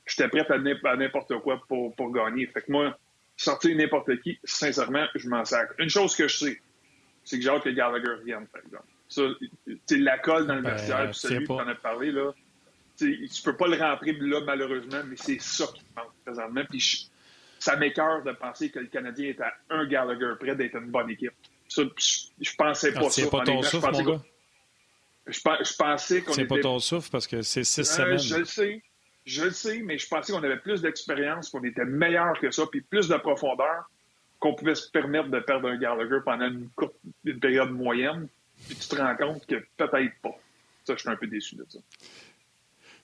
j'étais 0.06 0.28
prêt 0.28 0.44
à 0.50 0.96
n'importe 0.96 1.38
quoi 1.38 1.62
pour, 1.68 1.94
pour 1.94 2.12
gagner. 2.12 2.46
Fait 2.48 2.62
que 2.62 2.72
moi, 2.72 2.98
sortir 3.36 3.76
n'importe 3.76 4.20
qui, 4.20 4.38
sincèrement, 4.42 5.06
je 5.14 5.28
m'en 5.28 5.44
sacre. 5.44 5.72
Une 5.78 5.88
chose 5.88 6.16
que 6.16 6.26
je 6.26 6.36
sais, 6.36 6.60
c'est 7.24 7.38
que 7.38 7.44
j'ai 7.44 7.48
hâte 7.48 7.62
que 7.62 7.70
Gallagher 7.70 8.24
vienne, 8.24 8.46
par 8.48 8.60
exemple. 8.62 8.84
Ça, 9.08 9.22
la 9.90 10.18
colle 10.18 10.46
dans 10.46 10.56
le 10.56 10.62
ben, 10.62 10.72
vestiaire, 10.72 11.14
celui 11.14 11.46
qu'on 11.46 11.58
a 11.58 11.74
parlé, 11.76 12.10
là, 12.10 12.32
tu 12.98 13.42
peux 13.44 13.56
pas 13.56 13.68
le 13.68 13.76
rentrer 13.76 14.12
là, 14.12 14.40
malheureusement, 14.44 15.02
mais 15.06 15.16
c'est 15.16 15.40
ça 15.40 15.66
qui 15.72 15.84
manque 15.96 16.12
présentement. 16.24 16.62
Puis 16.68 17.08
ça 17.60 17.76
m'écœure 17.76 18.24
de 18.24 18.32
penser 18.32 18.70
que 18.70 18.80
le 18.80 18.86
Canadien 18.86 19.28
est 19.28 19.40
à 19.40 19.52
un 19.70 19.86
Gallagher 19.86 20.32
près 20.40 20.56
d'être 20.56 20.76
une 20.76 20.90
bonne 20.90 21.10
équipe. 21.10 21.34
Ça, 21.68 21.82
je, 22.40 22.54
pensais 22.56 22.92
pas 22.92 23.00
ah, 23.06 23.10
ça. 23.10 23.30
Pas 23.30 23.44
ton 23.44 23.62
souffle, 23.62 23.90
mon 23.92 24.02
gars? 24.02 24.20
Je, 25.26 25.76
pensais 25.76 26.22
qu'on 26.22 26.32
C'est 26.32 26.46
pas 26.46 26.58
ton 26.58 26.78
souffle 26.78 27.10
parce 27.10 27.26
que 27.26 27.42
c'est 27.42 27.64
six 27.64 27.80
euh, 27.80 27.84
semaines. 27.84 28.18
Je 28.18 28.36
le 28.36 28.44
sais. 28.44 28.82
Je 29.24 29.44
le 29.44 29.50
sais, 29.50 29.82
mais 29.82 29.98
je 29.98 30.08
pensais 30.08 30.32
qu'on 30.32 30.42
avait 30.42 30.58
plus 30.58 30.82
d'expérience, 30.82 31.50
qu'on 31.50 31.62
était 31.62 31.84
meilleur 31.84 32.38
que 32.40 32.50
ça, 32.50 32.66
puis 32.66 32.80
plus 32.80 33.08
de 33.08 33.16
profondeur, 33.16 33.88
qu'on 34.40 34.54
pouvait 34.54 34.74
se 34.74 34.90
permettre 34.90 35.28
de 35.28 35.38
perdre 35.38 35.68
un 35.68 35.76
Gallagher 35.76 36.18
pendant 36.24 36.48
une, 36.48 36.68
courte, 36.70 36.96
une 37.24 37.38
période 37.38 37.70
moyenne, 37.70 38.26
puis 38.66 38.74
tu 38.74 38.88
te 38.88 38.96
rends 38.96 39.14
compte 39.14 39.46
que 39.46 39.64
peut-être 39.76 40.14
pas. 40.22 40.36
Ça, 40.84 40.94
je 40.96 41.00
suis 41.00 41.08
un 41.08 41.14
peu 41.14 41.28
déçu 41.28 41.54
de 41.54 41.64
ça. 41.68 41.78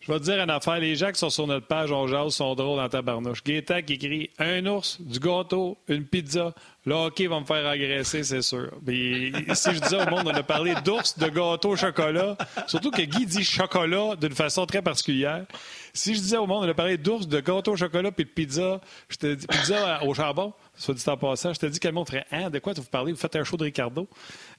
Je 0.09 0.15
vais 0.15 0.21
te 0.21 0.25
dire 0.25 0.43
une 0.43 0.49
affaire. 0.49 0.79
Les 0.79 0.97
gens 0.97 1.13
qui 1.13 1.19
sont 1.19 1.29
sur 1.29 1.47
notre 1.47 1.67
page, 1.67 1.93
on 1.93 2.07
jase, 2.07 2.33
sont 2.33 2.55
drôles 2.55 2.79
dans 2.79 2.89
ta 2.89 3.03
barnouche. 3.03 3.45
Gaétan 3.45 3.83
qui 3.83 3.93
écrit 3.93 4.31
un 4.39 4.65
ours, 4.65 4.99
du 5.01 5.19
gâteau, 5.19 5.77
une 5.87 6.07
pizza. 6.07 6.55
Le 6.87 6.95
hockey 6.95 7.27
va 7.27 7.41
me 7.41 7.45
faire 7.45 7.67
agresser, 7.67 8.25
c'est 8.25 8.41
sûr. 8.41 8.71
Si 8.87 9.75
je 9.75 9.79
disais 9.79 10.03
au 10.03 10.09
monde, 10.09 10.23
on 10.25 10.35
a 10.35 10.43
parlé 10.43 10.75
d'ours, 10.83 11.19
de 11.19 11.29
gâteau, 11.29 11.77
chocolat. 11.77 12.39
Surtout 12.67 12.91
que 12.91 13.03
Guy 13.03 13.27
dit 13.27 13.45
chocolat 13.45 14.17
d'une 14.17 14.33
façon 14.33 14.65
très 14.65 14.81
particulière. 14.81 15.45
Si 15.93 16.15
je 16.15 16.21
disais 16.21 16.39
au 16.39 16.47
monde, 16.47 16.65
on 16.65 16.69
a 16.71 16.75
parlé 16.75 16.97
d'ours, 16.97 17.29
de 17.29 17.41
gâteau 17.41 17.73
au 17.73 17.77
chocolat 17.77 18.11
puis 18.11 18.25
de 18.25 18.31
pizza, 18.31 18.81
je 19.11 19.17
te 19.19 19.35
dis 19.35 19.47
pizza 19.47 20.03
au 20.05 20.15
charbon, 20.15 20.55
soit 20.75 20.95
dit 20.95 21.05
en 21.07 21.19
passant, 21.19 21.53
je 21.53 21.61
te 21.61 21.67
dis 21.67 21.81
quel 21.81 21.93
monde 21.93 22.09
ferait 22.09 22.25
hein, 22.33 22.49
de 22.49 22.59
quoi 22.61 22.73
vous 22.73 22.83
parlez? 22.85 23.13
Vous 23.13 23.19
faites 23.19 23.37
un 23.37 23.45
show 23.45 23.59
de 23.59 23.65
Ricardo. 23.65 24.09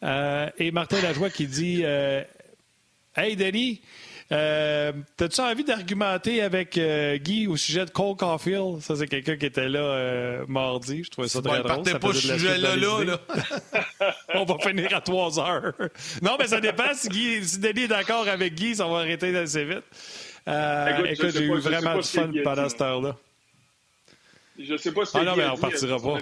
Euh, 0.04 0.47
et 0.60 0.70
Martin 0.70 1.02
Lajoie 1.02 1.32
qui 1.32 1.47
dit 1.47 1.82
euh, 1.84 2.22
Hey 3.16 3.36
Denis, 3.36 3.82
euh, 4.32 4.92
T'as-tu 5.18 5.42
envie 5.42 5.64
d'argumenter 5.64 6.42
avec 6.42 6.78
euh, 6.78 7.18
Guy 7.18 7.48
au 7.48 7.58
sujet 7.58 7.86
de 7.86 7.90
Cole 7.90 8.16
Caulfield? 8.16 8.80
Ça, 8.82 8.96
c'est 8.96 9.08
quelqu'un 9.08 9.38
qui 9.38 9.46
était 9.46 9.70
là 9.70 9.80
euh, 9.80 10.46
mardi. 10.48 11.04
Je 11.04 11.10
trouvais 11.10 11.28
ça 11.28 11.42
très 11.42 11.64
drôle. 11.64 11.86
Ça 11.86 12.00
pas 12.00 12.14
ce 12.14 12.20
sujet-là, 12.20 12.76
là. 12.76 13.04
là. 13.04 13.20
On 14.36 14.46
va 14.46 14.58
finir 14.60 14.96
à 14.96 15.02
3 15.02 15.40
heures. 15.40 15.74
non, 16.22 16.36
mais 16.40 16.48
ça 16.48 16.60
dépend. 16.60 16.94
Si, 16.94 17.10
Guy, 17.10 17.44
si 17.44 17.60
Denis 17.60 17.84
est 17.84 17.88
d'accord 17.88 18.28
avec 18.28 18.54
Guy, 18.54 18.76
ça 18.76 18.88
va 18.88 19.00
arrêter 19.00 19.36
assez 19.36 19.66
vite. 19.66 19.84
Euh, 20.48 21.06
écoute, 21.06 21.30
j'ai 21.32 21.44
eu 21.44 21.60
vraiment 21.60 21.98
du 21.98 22.04
fun 22.04 22.32
pendant 22.44 22.70
cette 22.70 22.82
heure-là. 22.82 23.16
Je 24.58 24.76
sais 24.78 24.92
pas 24.92 25.06
si 25.06 25.18
Ah 25.18 25.24
non, 25.24 25.36
mais 25.36 25.48
on 25.48 25.58
partira 25.58 26.00
pas. 26.00 26.18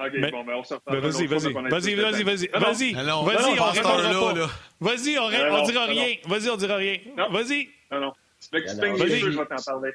OK, 0.00 0.12
mais, 0.14 0.30
bon, 0.30 0.44
ben 0.44 0.54
on 0.54 0.64
se 0.64 0.74
reparle. 0.74 0.98
Vas-y, 1.00 1.26
vas-y. 1.26 1.52
Vas-y, 1.52 1.94
vas-y, 1.94 2.22
vas-y. 2.22 2.48
Vas-y, 2.48 2.92
vas-y, 2.92 2.94
on 3.04 3.22
répondra 3.22 3.72
pas. 3.74 4.50
Vas-y, 4.80 5.18
on, 5.18 5.24
on 5.24 5.62
dira 5.64 5.84
rien. 5.84 6.16
Vas-y, 6.26 6.48
on 6.48 6.56
dira 6.56 6.76
rien. 6.76 6.96
Vas-y. 7.30 7.68
Non, 7.92 8.00
non. 8.00 8.12
Vas-y. 8.52 9.20
Je 9.20 9.28
vais 9.28 9.46
t'en 9.46 9.62
parler. 9.62 9.92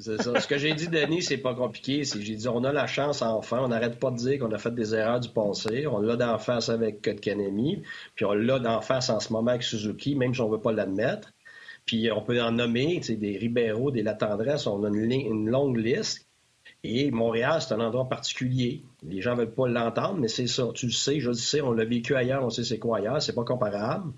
C'est 0.00 0.22
ça. 0.22 0.38
Ce 0.38 0.46
que 0.46 0.58
j'ai 0.58 0.74
dit, 0.74 0.88
Denis, 0.88 1.22
c'est 1.22 1.38
pas 1.38 1.54
compliqué. 1.54 2.04
J'ai 2.04 2.36
dit, 2.36 2.48
on 2.48 2.62
a 2.62 2.72
la 2.72 2.86
chance 2.86 3.22
enfin. 3.22 3.58
On 3.62 3.68
n'arrête 3.68 3.98
pas 3.98 4.10
de 4.10 4.16
dire 4.16 4.38
qu'on 4.38 4.52
a 4.52 4.58
fait 4.58 4.74
des 4.74 4.94
erreurs 4.94 5.18
du 5.18 5.28
passé. 5.30 5.86
On 5.86 5.98
l'a 5.98 6.16
d'en 6.16 6.38
face 6.38 6.68
avec 6.68 7.02
Kotkaniemi. 7.02 7.82
Puis 8.14 8.24
on 8.24 8.34
l'a 8.34 8.58
d'en 8.58 8.80
face 8.80 9.10
en 9.10 9.18
ce 9.18 9.32
moment 9.32 9.50
avec 9.50 9.62
Suzuki, 9.62 10.14
même 10.14 10.34
si 10.34 10.40
on 10.40 10.48
ne 10.48 10.52
veut 10.52 10.60
pas 10.60 10.72
l'admettre. 10.72 11.32
Puis 11.84 12.12
on 12.12 12.22
peut 12.22 12.40
en 12.40 12.52
nommer 12.52 13.00
des 13.00 13.38
Ribeiro, 13.38 13.90
des 13.90 14.02
Latendresse. 14.02 14.66
On 14.68 14.84
a 14.84 14.88
une, 14.88 15.10
une 15.10 15.50
longue 15.50 15.78
liste. 15.78 16.28
Et 16.84 17.10
Montréal, 17.10 17.60
c'est 17.60 17.74
un 17.74 17.80
endroit 17.80 18.08
particulier. 18.08 18.82
Les 19.04 19.20
gens 19.20 19.32
ne 19.32 19.40
veulent 19.40 19.54
pas 19.54 19.68
l'entendre, 19.68 20.18
mais 20.18 20.28
c'est 20.28 20.46
ça. 20.46 20.68
Tu 20.74 20.86
le 20.86 20.92
sais, 20.92 21.20
je 21.20 21.28
le 21.28 21.34
sais, 21.34 21.60
on 21.60 21.72
l'a 21.72 21.84
vécu 21.84 22.14
ailleurs, 22.14 22.44
on 22.44 22.50
sait 22.50 22.64
c'est 22.64 22.78
quoi 22.78 22.98
ailleurs, 22.98 23.20
c'est 23.22 23.34
pas 23.34 23.44
comparable. 23.44 24.12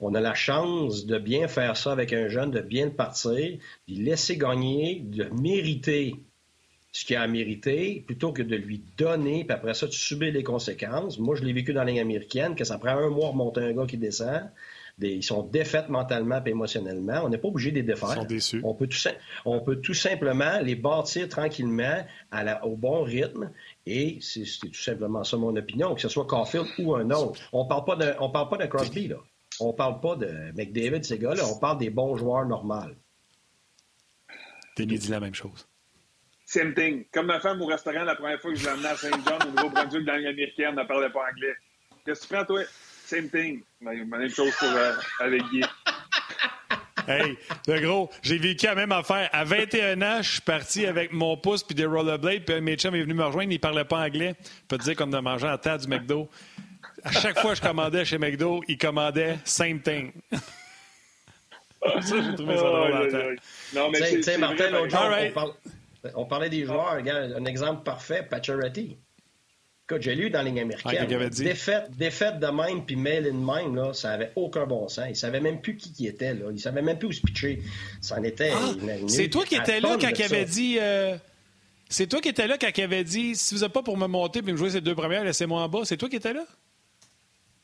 On 0.00 0.14
a 0.14 0.20
la 0.20 0.34
chance 0.34 1.06
de 1.06 1.18
bien 1.18 1.48
faire 1.48 1.76
ça 1.76 1.92
avec 1.92 2.12
un 2.12 2.28
jeune, 2.28 2.50
de 2.50 2.60
bien 2.60 2.86
le 2.86 2.92
partir, 2.92 3.58
de 3.88 3.94
laisser 4.02 4.36
gagner, 4.36 5.00
de 5.04 5.24
mériter 5.24 6.14
ce 6.92 7.04
qu'il 7.04 7.16
a 7.16 7.22
à 7.22 7.26
mériter, 7.26 8.02
plutôt 8.06 8.32
que 8.32 8.42
de 8.42 8.56
lui 8.56 8.82
donner, 8.96 9.44
puis 9.44 9.54
après 9.54 9.74
ça, 9.74 9.86
tu 9.88 9.98
subis 9.98 10.30
les 10.30 10.42
conséquences. 10.42 11.18
Moi, 11.18 11.36
je 11.36 11.44
l'ai 11.44 11.52
vécu 11.52 11.72
dans 11.72 11.84
la 11.84 11.90
ligne 11.90 12.00
américaine, 12.00 12.54
que 12.54 12.64
ça 12.64 12.78
prend 12.78 12.96
un 12.96 13.10
mois 13.10 13.28
remonter 13.28 13.60
un 13.60 13.72
gars 13.72 13.86
qui 13.86 13.98
descend 13.98 14.48
ils 15.06 15.22
sont 15.22 15.42
défaits 15.42 15.88
mentalement 15.88 16.40
et 16.44 16.50
émotionnellement. 16.50 17.22
On 17.24 17.28
n'est 17.28 17.38
pas 17.38 17.48
obligé 17.48 17.70
de 17.70 17.76
les 17.76 17.82
défaire. 17.82 18.10
Ils 18.10 18.20
sont 18.20 18.24
déçus. 18.24 18.60
On 18.64 18.74
peut 18.74 18.86
tout, 18.86 18.98
on 19.44 19.60
peut 19.60 19.76
tout 19.76 19.94
simplement 19.94 20.60
les 20.62 20.74
bâtir 20.74 21.28
tranquillement 21.28 22.04
à 22.30 22.44
la, 22.44 22.64
au 22.66 22.76
bon 22.76 23.02
rythme. 23.02 23.50
Et 23.90 24.18
c'est 24.20 24.44
tout 24.60 24.74
simplement 24.74 25.24
ça 25.24 25.38
mon 25.38 25.56
opinion, 25.56 25.94
que 25.94 26.00
ce 26.02 26.10
soit 26.10 26.26
Caulfield 26.26 26.66
ou 26.78 26.94
un 26.94 27.10
autre. 27.10 27.40
On 27.54 27.66
parle 27.66 27.86
pas 27.86 27.96
de, 27.96 28.14
on 28.20 28.28
parle 28.30 28.50
pas 28.50 28.58
de 28.58 28.66
Crosby, 28.66 29.08
là. 29.08 29.16
On 29.60 29.72
parle 29.72 29.98
pas 30.00 30.14
de 30.14 30.52
McDavid, 30.54 31.02
ces 31.02 31.18
gars-là. 31.18 31.42
On 31.50 31.58
parle 31.58 31.78
des 31.78 31.88
bons 31.88 32.14
joueurs 32.16 32.44
normaux. 32.44 32.94
Denis 34.76 34.98
dit 34.98 35.10
la 35.10 35.20
même 35.20 35.34
chose. 35.34 35.66
Same 36.44 36.74
thing. 36.74 37.06
Comme 37.12 37.26
ma 37.26 37.40
femme 37.40 37.62
au 37.62 37.66
restaurant 37.66 38.04
la 38.04 38.14
première 38.14 38.38
fois 38.40 38.52
que 38.52 38.58
je 38.58 38.64
l'ai 38.64 38.70
amenée 38.70 38.88
à 38.88 38.96
Saint-John, 38.96 39.38
au 39.42 39.50
Nouveau-Brunswick, 39.50 40.04
dans 40.04 40.12
l'année 40.12 40.28
américaine, 40.28 40.74
elle 40.76 40.82
ne 40.82 40.86
parlait 40.86 41.10
pas 41.10 41.24
anglais. 41.30 41.54
Qu'est-ce 42.04 42.20
que 42.20 42.26
tu 42.26 42.34
prends, 42.34 42.44
toi? 42.44 42.62
Same 43.06 43.30
thing. 43.30 43.62
Même 43.80 44.28
chose 44.28 44.54
pour, 44.58 44.68
euh, 44.68 44.92
avec 45.20 45.42
Guy. 45.50 45.62
Hey, 47.08 47.38
le 47.66 47.80
gros, 47.80 48.10
j'ai 48.22 48.36
vécu 48.36 48.66
la 48.66 48.74
même 48.74 48.92
affaire. 48.92 49.30
À 49.32 49.42
21 49.42 50.02
ans, 50.02 50.18
je 50.20 50.32
suis 50.32 50.40
parti 50.42 50.84
avec 50.84 51.10
mon 51.12 51.38
pouce 51.38 51.62
puis 51.62 51.74
des 51.74 51.86
rollerblades, 51.86 52.44
puis 52.44 52.54
un 52.54 52.60
mes 52.60 52.76
chums 52.76 52.94
est 52.94 53.00
venu 53.00 53.14
me 53.14 53.24
rejoindre, 53.24 53.50
il 53.50 53.58
parlait 53.58 53.86
pas 53.86 54.00
anglais. 54.04 54.34
Je 54.42 54.66
peux 54.68 54.76
te 54.76 54.84
dire 54.84 54.94
qu'on 54.94 55.10
a 55.14 55.22
mangé 55.22 55.46
à 55.46 55.56
table 55.56 55.82
du 55.82 55.88
McDo. 55.88 56.28
À 57.04 57.12
chaque 57.12 57.38
fois 57.38 57.52
que 57.52 57.56
je 57.56 57.62
commandais 57.62 58.04
chez 58.04 58.18
McDo, 58.18 58.62
il 58.68 58.76
commandait 58.76 59.38
same 59.44 59.80
thing. 59.80 60.12
ça, 60.32 60.40
j'ai 62.02 62.34
trouvé 62.34 62.56
ça 62.56 62.62
drôle 62.62 62.92
à 62.92 63.74
Non, 63.74 63.90
mais 63.90 64.00
tu 64.00 64.22
sais, 64.22 64.36
Martin, 64.36 64.70
l'autre 64.70 64.90
jour, 64.90 65.54
on, 66.14 66.26
parlait 66.26 66.50
des 66.50 66.66
joueurs. 66.66 66.96
Regarde, 66.96 67.36
un 67.38 67.44
exemple 67.46 67.84
parfait, 67.84 68.26
Pacioretty. 68.28 68.98
Écoute, 69.90 70.02
j'ai 70.02 70.14
lu 70.14 70.28
dans 70.28 70.40
la 70.40 70.44
ligne 70.44 70.60
américaine. 70.60 70.98
Ah, 71.00 71.28
défaite, 71.30 71.90
défaite 71.96 72.38
de 72.40 72.46
même 72.48 72.84
puis 72.84 72.94
mail 72.94 73.26
in 73.26 73.32
même, 73.32 73.74
là, 73.74 73.94
ça 73.94 74.10
avait 74.10 74.32
aucun 74.36 74.66
bon 74.66 74.86
sens. 74.86 75.06
Il 75.08 75.16
savait 75.16 75.40
même 75.40 75.62
plus 75.62 75.76
qui 75.76 75.92
qui 75.94 76.06
était. 76.06 76.34
Là. 76.34 76.50
Il 76.52 76.60
savait 76.60 76.82
même 76.82 76.98
plus 76.98 77.08
où 77.08 77.12
se 77.12 77.22
pitcher. 77.22 77.62
Ça 78.02 78.18
en 78.18 78.22
était. 78.22 78.50
Ah, 78.52 78.74
c'est 79.06 79.28
toi 79.28 79.46
qui 79.46 79.54
étais 79.54 79.80
là 79.80 79.96
quand 79.98 80.10
il 80.10 80.22
avait 80.22 80.44
dit. 80.44 80.76
Euh, 80.78 81.16
c'est 81.88 82.06
toi 82.06 82.20
qui 82.20 82.28
étais 82.28 82.46
là 82.46 82.58
quand 82.60 82.68
il 82.76 82.82
avait 82.82 83.02
dit 83.02 83.34
si 83.34 83.54
vous 83.54 83.62
n'êtes 83.62 83.72
pas 83.72 83.82
pour 83.82 83.96
me 83.96 84.06
monter 84.06 84.42
puis 84.42 84.52
me 84.52 84.58
jouer 84.58 84.68
ces 84.68 84.82
deux 84.82 84.94
premières, 84.94 85.24
laissez-moi 85.24 85.62
en 85.62 85.68
bas. 85.70 85.80
C'est 85.84 85.96
toi 85.96 86.10
qui 86.10 86.16
étais 86.16 86.34
là? 86.34 86.44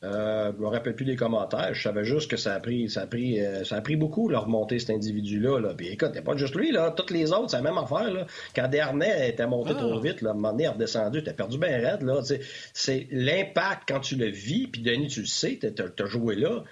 Euh, 0.05 0.53
je 0.55 0.63
me 0.63 0.67
rappelle 0.67 0.95
plus 0.95 1.05
des 1.05 1.17
commentaires. 1.17 1.73
Je 1.73 1.83
savais 1.83 2.05
juste 2.05 2.31
que 2.31 2.37
ça 2.37 2.55
a 2.55 2.61
pris, 2.61 2.91
ça 2.91 3.03
a 3.03 3.07
pris, 3.07 3.41
euh, 3.41 3.65
ça 3.65 3.77
a 3.77 3.81
pris 3.81 3.97
beaucoup 3.97 4.29
leur 4.29 4.45
remonter 4.45 4.79
cet 4.79 4.91
individu-là. 4.91 5.61
Là. 5.61 5.75
Puis 5.75 5.89
écoute, 5.89 6.13
pas 6.23 6.37
juste 6.37 6.55
lui, 6.55 6.73
là. 6.73 6.91
Toutes 6.91 7.11
les 7.11 7.33
autres, 7.33 7.51
c'est 7.51 7.57
la 7.57 7.63
même 7.63 7.79
affaire. 7.79 8.13
Là. 8.13 8.27
Quand 8.55 8.69
Dernay 8.69 9.31
était 9.31 9.47
monté 9.47 9.71
ah. 9.75 9.79
trop 9.79 9.99
vite, 9.99 10.21
là, 10.21 10.31
à 10.31 10.33
un 10.33 10.37
moment 10.37 10.53
donné, 10.53 10.65
il 10.65 10.67
est 10.67 10.71
redescendu, 10.71 11.23
t'as 11.23 11.33
perdu 11.33 11.59
bien 11.59 11.79
raide. 11.79 12.03
Là. 12.03 12.21
C'est 12.75 13.07
l'impact 13.11 13.89
quand 13.89 14.01
tu 14.01 14.17
le 14.17 14.27
vis, 14.27 14.67
puis 14.67 14.83
Denis, 14.83 15.09
tu 15.09 15.21
le 15.21 15.27
sais, 15.27 15.59
t'as 15.61 16.05
as 16.05 16.07
joué 16.07 16.37
là 16.37 16.65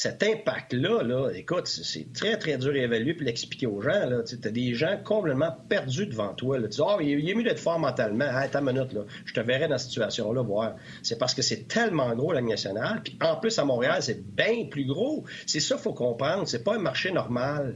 cet 0.00 0.22
impact-là, 0.22 1.02
là, 1.02 1.30
écoute, 1.34 1.66
c'est 1.66 2.12
très, 2.12 2.38
très 2.38 2.56
dur 2.56 2.70
à 2.70 2.76
évaluer 2.76 3.14
puis 3.14 3.26
l'expliquer 3.26 3.66
aux 3.66 3.80
gens. 3.80 4.08
Tu 4.24 4.36
as 4.46 4.50
des 4.52 4.72
gens 4.72 4.96
complètement 5.02 5.50
perdus 5.68 6.06
devant 6.06 6.34
toi. 6.34 6.60
Là. 6.60 6.68
Tu 6.68 6.76
dis, 6.76 6.80
oh, 6.80 6.98
il 7.00 7.28
est 7.28 7.34
mieux 7.34 7.42
d'être 7.42 7.58
fort 7.58 7.80
mentalement. 7.80 8.26
Attends 8.30 8.60
une 8.60 8.74
minute, 8.74 8.96
je 9.24 9.34
te 9.34 9.40
verrai 9.40 9.66
dans 9.66 9.76
cette 9.76 9.88
situation-là 9.88 10.42
voir. 10.42 10.76
C'est 11.02 11.18
parce 11.18 11.34
que 11.34 11.42
c'est 11.42 11.66
tellement 11.66 12.14
gros, 12.14 12.32
la 12.32 12.40
nationale. 12.40 13.00
Puis 13.02 13.18
en 13.20 13.34
plus, 13.38 13.58
à 13.58 13.64
Montréal, 13.64 14.00
c'est 14.00 14.24
bien 14.24 14.66
plus 14.70 14.84
gros. 14.84 15.24
C'est 15.46 15.58
ça 15.58 15.74
qu'il 15.74 15.82
faut 15.82 15.94
comprendre. 15.94 16.46
C'est 16.46 16.62
pas 16.62 16.76
un 16.76 16.80
marché 16.80 17.10
normal. 17.10 17.74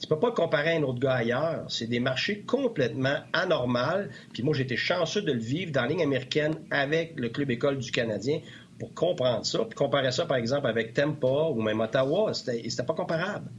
Tu 0.00 0.06
peux 0.06 0.20
pas 0.20 0.30
comparer 0.30 0.74
à 0.74 0.76
un 0.76 0.82
autre 0.84 1.00
gars 1.00 1.14
ailleurs. 1.14 1.64
C'est 1.68 1.88
des 1.88 1.98
marchés 1.98 2.42
complètement 2.42 3.16
anormaux. 3.32 4.06
Puis 4.32 4.44
moi, 4.44 4.54
j'étais 4.54 4.76
chanceux 4.76 5.22
de 5.22 5.32
le 5.32 5.40
vivre 5.40 5.72
dans 5.72 5.82
la 5.82 5.88
ligne 5.88 6.02
américaine 6.02 6.54
avec 6.70 7.14
le 7.18 7.28
club 7.28 7.50
école 7.50 7.78
du 7.78 7.90
Canadien 7.90 8.40
pour 8.78 8.94
comprendre 8.94 9.44
ça, 9.46 9.64
puis 9.64 9.74
comparer 9.74 10.12
ça, 10.12 10.26
par 10.26 10.36
exemple, 10.36 10.66
avec 10.66 10.92
Tampa 10.94 11.48
ou 11.50 11.62
même 11.62 11.80
Ottawa, 11.80 12.32
c'était 12.34 12.82
pas 12.84 12.94
comparable. 12.94 13.50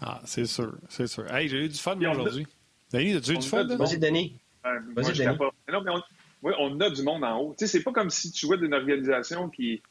Ah, 0.00 0.20
c'est 0.24 0.46
sûr, 0.46 0.74
c'est 0.88 1.06
sûr. 1.06 1.32
Hey, 1.32 1.48
j'ai 1.48 1.64
eu 1.64 1.68
du 1.68 1.78
fun 1.78 1.98
aujourd'hui. 1.98 2.46
Denis, 2.92 3.14
as-tu 3.16 3.32
eu 3.32 3.38
du 3.38 3.46
fun? 3.46 3.64
Vas-y, 3.64 3.98
Denis. 3.98 4.38
Vas-y, 4.64 5.12
Denis. 5.12 5.36
Non, 5.68 5.82
mais 5.82 5.90
on... 5.90 6.02
Oui, 6.42 6.54
on 6.58 6.80
a 6.80 6.88
du 6.88 7.02
monde 7.02 7.22
en 7.22 7.38
haut. 7.38 7.54
Tu 7.58 7.66
sais, 7.66 7.78
c'est 7.78 7.84
pas 7.84 7.92
comme 7.92 8.08
si 8.08 8.32
tu 8.32 8.46
jouais 8.46 8.56
d'une 8.56 8.72
organisation 8.72 9.50
qui, 9.50 9.82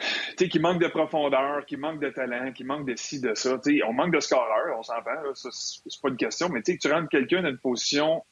tu 0.00 0.06
sais, 0.36 0.48
qui 0.48 0.58
manque 0.58 0.82
de 0.82 0.88
profondeur, 0.88 1.64
qui 1.66 1.76
manque 1.76 2.00
de 2.00 2.10
talent, 2.10 2.50
qui 2.52 2.64
manque 2.64 2.84
de 2.84 2.96
ci, 2.96 3.20
de 3.20 3.32
ça. 3.36 3.56
Tu 3.60 3.76
sais, 3.76 3.84
on 3.84 3.92
manque 3.92 4.12
de 4.12 4.18
scoreurs, 4.18 4.76
on 4.76 4.82
s'entend, 4.82 5.22
c'est 5.36 6.02
pas 6.02 6.08
une 6.08 6.16
question, 6.16 6.48
mais 6.48 6.62
tu 6.62 6.72
sais, 6.72 6.78
que 6.78 6.82
tu 6.82 6.92
rentres 6.92 7.08
quelqu'un 7.08 7.42
dans 7.42 7.50
une 7.50 7.58
position 7.58 8.24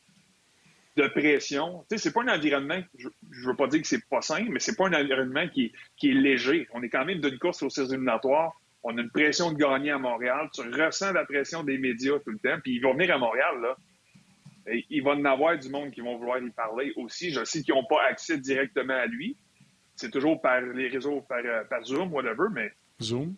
de 0.98 1.06
pression. 1.08 1.84
Tu 1.88 1.96
sais, 1.96 2.02
c'est 2.02 2.12
pas 2.12 2.22
un 2.22 2.36
environnement, 2.36 2.80
je, 2.96 3.08
je 3.30 3.46
veux 3.46 3.56
pas 3.56 3.68
dire 3.68 3.80
que 3.80 3.86
c'est 3.86 4.06
pas 4.08 4.20
sain, 4.20 4.44
mais 4.50 4.58
c'est 4.58 4.76
pas 4.76 4.88
un 4.88 4.92
environnement 4.92 5.48
qui, 5.48 5.72
qui 5.96 6.10
est 6.10 6.14
léger. 6.14 6.66
On 6.72 6.82
est 6.82 6.88
quand 6.88 7.04
même 7.04 7.20
d'une 7.20 7.38
course 7.38 7.62
aux 7.62 7.70
séries 7.70 7.88
éliminatoires. 7.88 8.52
On 8.82 8.96
a 8.98 9.00
une 9.00 9.10
pression 9.10 9.52
de 9.52 9.56
gagner 9.56 9.92
à 9.92 9.98
Montréal. 9.98 10.48
Tu 10.52 10.62
ressens 10.62 11.12
la 11.12 11.24
pression 11.24 11.62
des 11.62 11.78
médias 11.78 12.18
tout 12.24 12.30
le 12.30 12.38
temps. 12.38 12.58
Puis 12.62 12.76
ils 12.76 12.80
vont 12.80 12.94
venir 12.94 13.14
à 13.14 13.18
Montréal, 13.18 13.60
là. 13.60 13.76
Et 14.70 14.84
il 14.90 15.02
va 15.02 15.12
en 15.12 15.24
avoir 15.24 15.56
du 15.58 15.70
monde 15.70 15.90
qui 15.92 16.00
vont 16.00 16.18
vouloir 16.18 16.38
y 16.38 16.50
parler 16.50 16.92
aussi. 16.96 17.30
Je 17.30 17.44
sais 17.44 17.62
qu'ils 17.62 17.74
n'ont 17.74 17.86
pas 17.86 18.02
accès 18.10 18.36
directement 18.38 18.94
à 18.94 19.06
lui. 19.06 19.36
C'est 19.96 20.10
toujours 20.10 20.40
par 20.40 20.60
les 20.60 20.88
réseaux, 20.88 21.22
par, 21.22 21.38
euh, 21.44 21.64
par 21.64 21.84
Zoom, 21.84 22.12
whatever, 22.12 22.48
mais. 22.52 22.70
Zoom. 23.00 23.34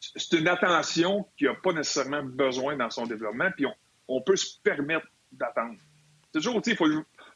C'est 0.00 0.38
une 0.38 0.48
attention 0.48 1.26
qu'il 1.36 1.48
n'a 1.48 1.54
pas 1.54 1.72
nécessairement 1.72 2.22
besoin 2.22 2.76
dans 2.76 2.90
son 2.90 3.06
développement, 3.06 3.50
puis 3.56 3.66
on, 3.66 3.74
on 4.08 4.20
peut 4.22 4.36
se 4.36 4.60
permettre 4.62 5.06
d'attendre. 5.32 5.78
C'est 6.34 6.40
toujours, 6.40 6.60
tu 6.60 6.70
sais, 6.70 6.72
il 6.72 6.76
faut, 6.76 6.88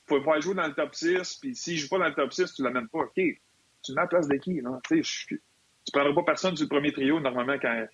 faut, 0.07 0.21
faut 0.21 0.41
jouer 0.41 0.55
dans 0.55 0.67
le 0.67 0.75
top 0.75 0.93
6, 0.93 1.37
puis 1.41 1.55
s'il 1.55 1.75
ne 1.75 1.79
joue 1.79 1.89
pas 1.89 1.99
dans 1.99 2.09
le 2.09 2.15
top 2.15 2.33
6, 2.33 2.53
tu 2.53 2.63
ne 2.63 2.67
l'amènes 2.67 2.89
pas. 2.89 2.99
OK, 2.99 3.15
tu 3.15 3.93
mets 3.93 3.99
à 3.99 4.03
la 4.03 4.07
place 4.09 4.27
de 4.27 4.37
qui? 4.39 4.61
Tu 4.89 5.43
tu 5.85 5.93
prendras 5.93 6.13
pas 6.15 6.25
personne 6.25 6.57
le 6.59 6.67
premier 6.67 6.91
trio, 6.91 7.21
normalement, 7.21 7.59
quand, 7.63 7.87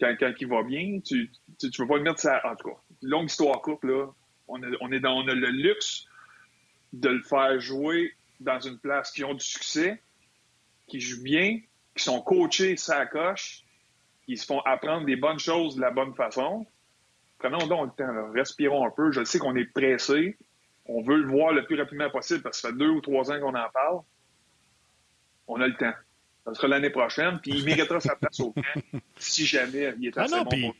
quand, 0.00 0.14
quand 0.20 0.32
il 0.38 0.46
va 0.46 0.62
bien. 0.62 1.00
Tu 1.04 1.32
ne 1.64 1.76
peux 1.76 1.86
pas 1.88 1.96
le 1.96 2.04
mettre 2.04 2.20
ça. 2.20 2.40
En 2.44 2.54
tout 2.54 2.68
cas, 2.68 2.76
longue 3.02 3.28
histoire 3.28 3.60
courte, 3.60 3.82
là. 3.82 4.06
On 4.46 4.62
a, 4.62 4.66
on 4.80 4.92
est 4.92 5.00
dans, 5.00 5.16
on 5.16 5.26
a 5.26 5.34
le 5.34 5.48
luxe 5.48 6.06
de 6.92 7.08
le 7.08 7.22
faire 7.22 7.58
jouer 7.58 8.12
dans 8.38 8.60
une 8.60 8.78
place 8.78 9.10
qui 9.10 9.24
ont 9.24 9.34
du 9.34 9.44
succès, 9.44 10.00
qui 10.86 11.00
jouent 11.00 11.24
bien, 11.24 11.60
qui 11.96 12.04
sont 12.04 12.22
coachés 12.22 12.76
sa 12.76 13.04
coche, 13.06 13.64
qui 14.26 14.36
se 14.36 14.46
font 14.46 14.60
apprendre 14.60 15.06
des 15.06 15.16
bonnes 15.16 15.40
choses 15.40 15.74
de 15.74 15.80
la 15.80 15.90
bonne 15.90 16.14
façon. 16.14 16.64
Prenons 17.38 17.66
donc 17.66 17.98
le 17.98 18.04
temps, 18.04 18.32
respirons 18.32 18.86
un 18.86 18.90
peu. 18.90 19.10
Je 19.10 19.24
sais 19.24 19.40
qu'on 19.40 19.56
est 19.56 19.64
pressé. 19.64 20.36
On 20.86 21.02
veut 21.02 21.16
le 21.16 21.28
voir 21.28 21.52
le 21.52 21.64
plus 21.64 21.78
rapidement 21.80 22.10
possible 22.10 22.42
parce 22.42 22.56
que 22.56 22.62
ça 22.62 22.68
fait 22.68 22.78
deux 22.78 22.88
ou 22.88 23.00
trois 23.00 23.30
ans 23.30 23.40
qu'on 23.40 23.54
en 23.54 23.70
parle. 23.72 24.00
On 25.46 25.60
a 25.60 25.66
le 25.66 25.76
temps. 25.76 25.92
Ça 26.44 26.54
sera 26.54 26.68
l'année 26.68 26.90
prochaine, 26.90 27.38
puis 27.40 27.52
il 27.52 27.64
méritera 27.64 28.00
sa 28.00 28.16
place 28.16 28.40
au 28.40 28.52
camp 28.52 28.62
si 29.16 29.46
jamais 29.46 29.94
il 29.98 30.08
est 30.08 30.18
assez 30.18 30.34
ah 30.34 30.38
non, 30.38 30.42
bon 30.42 30.50
puis... 30.50 30.72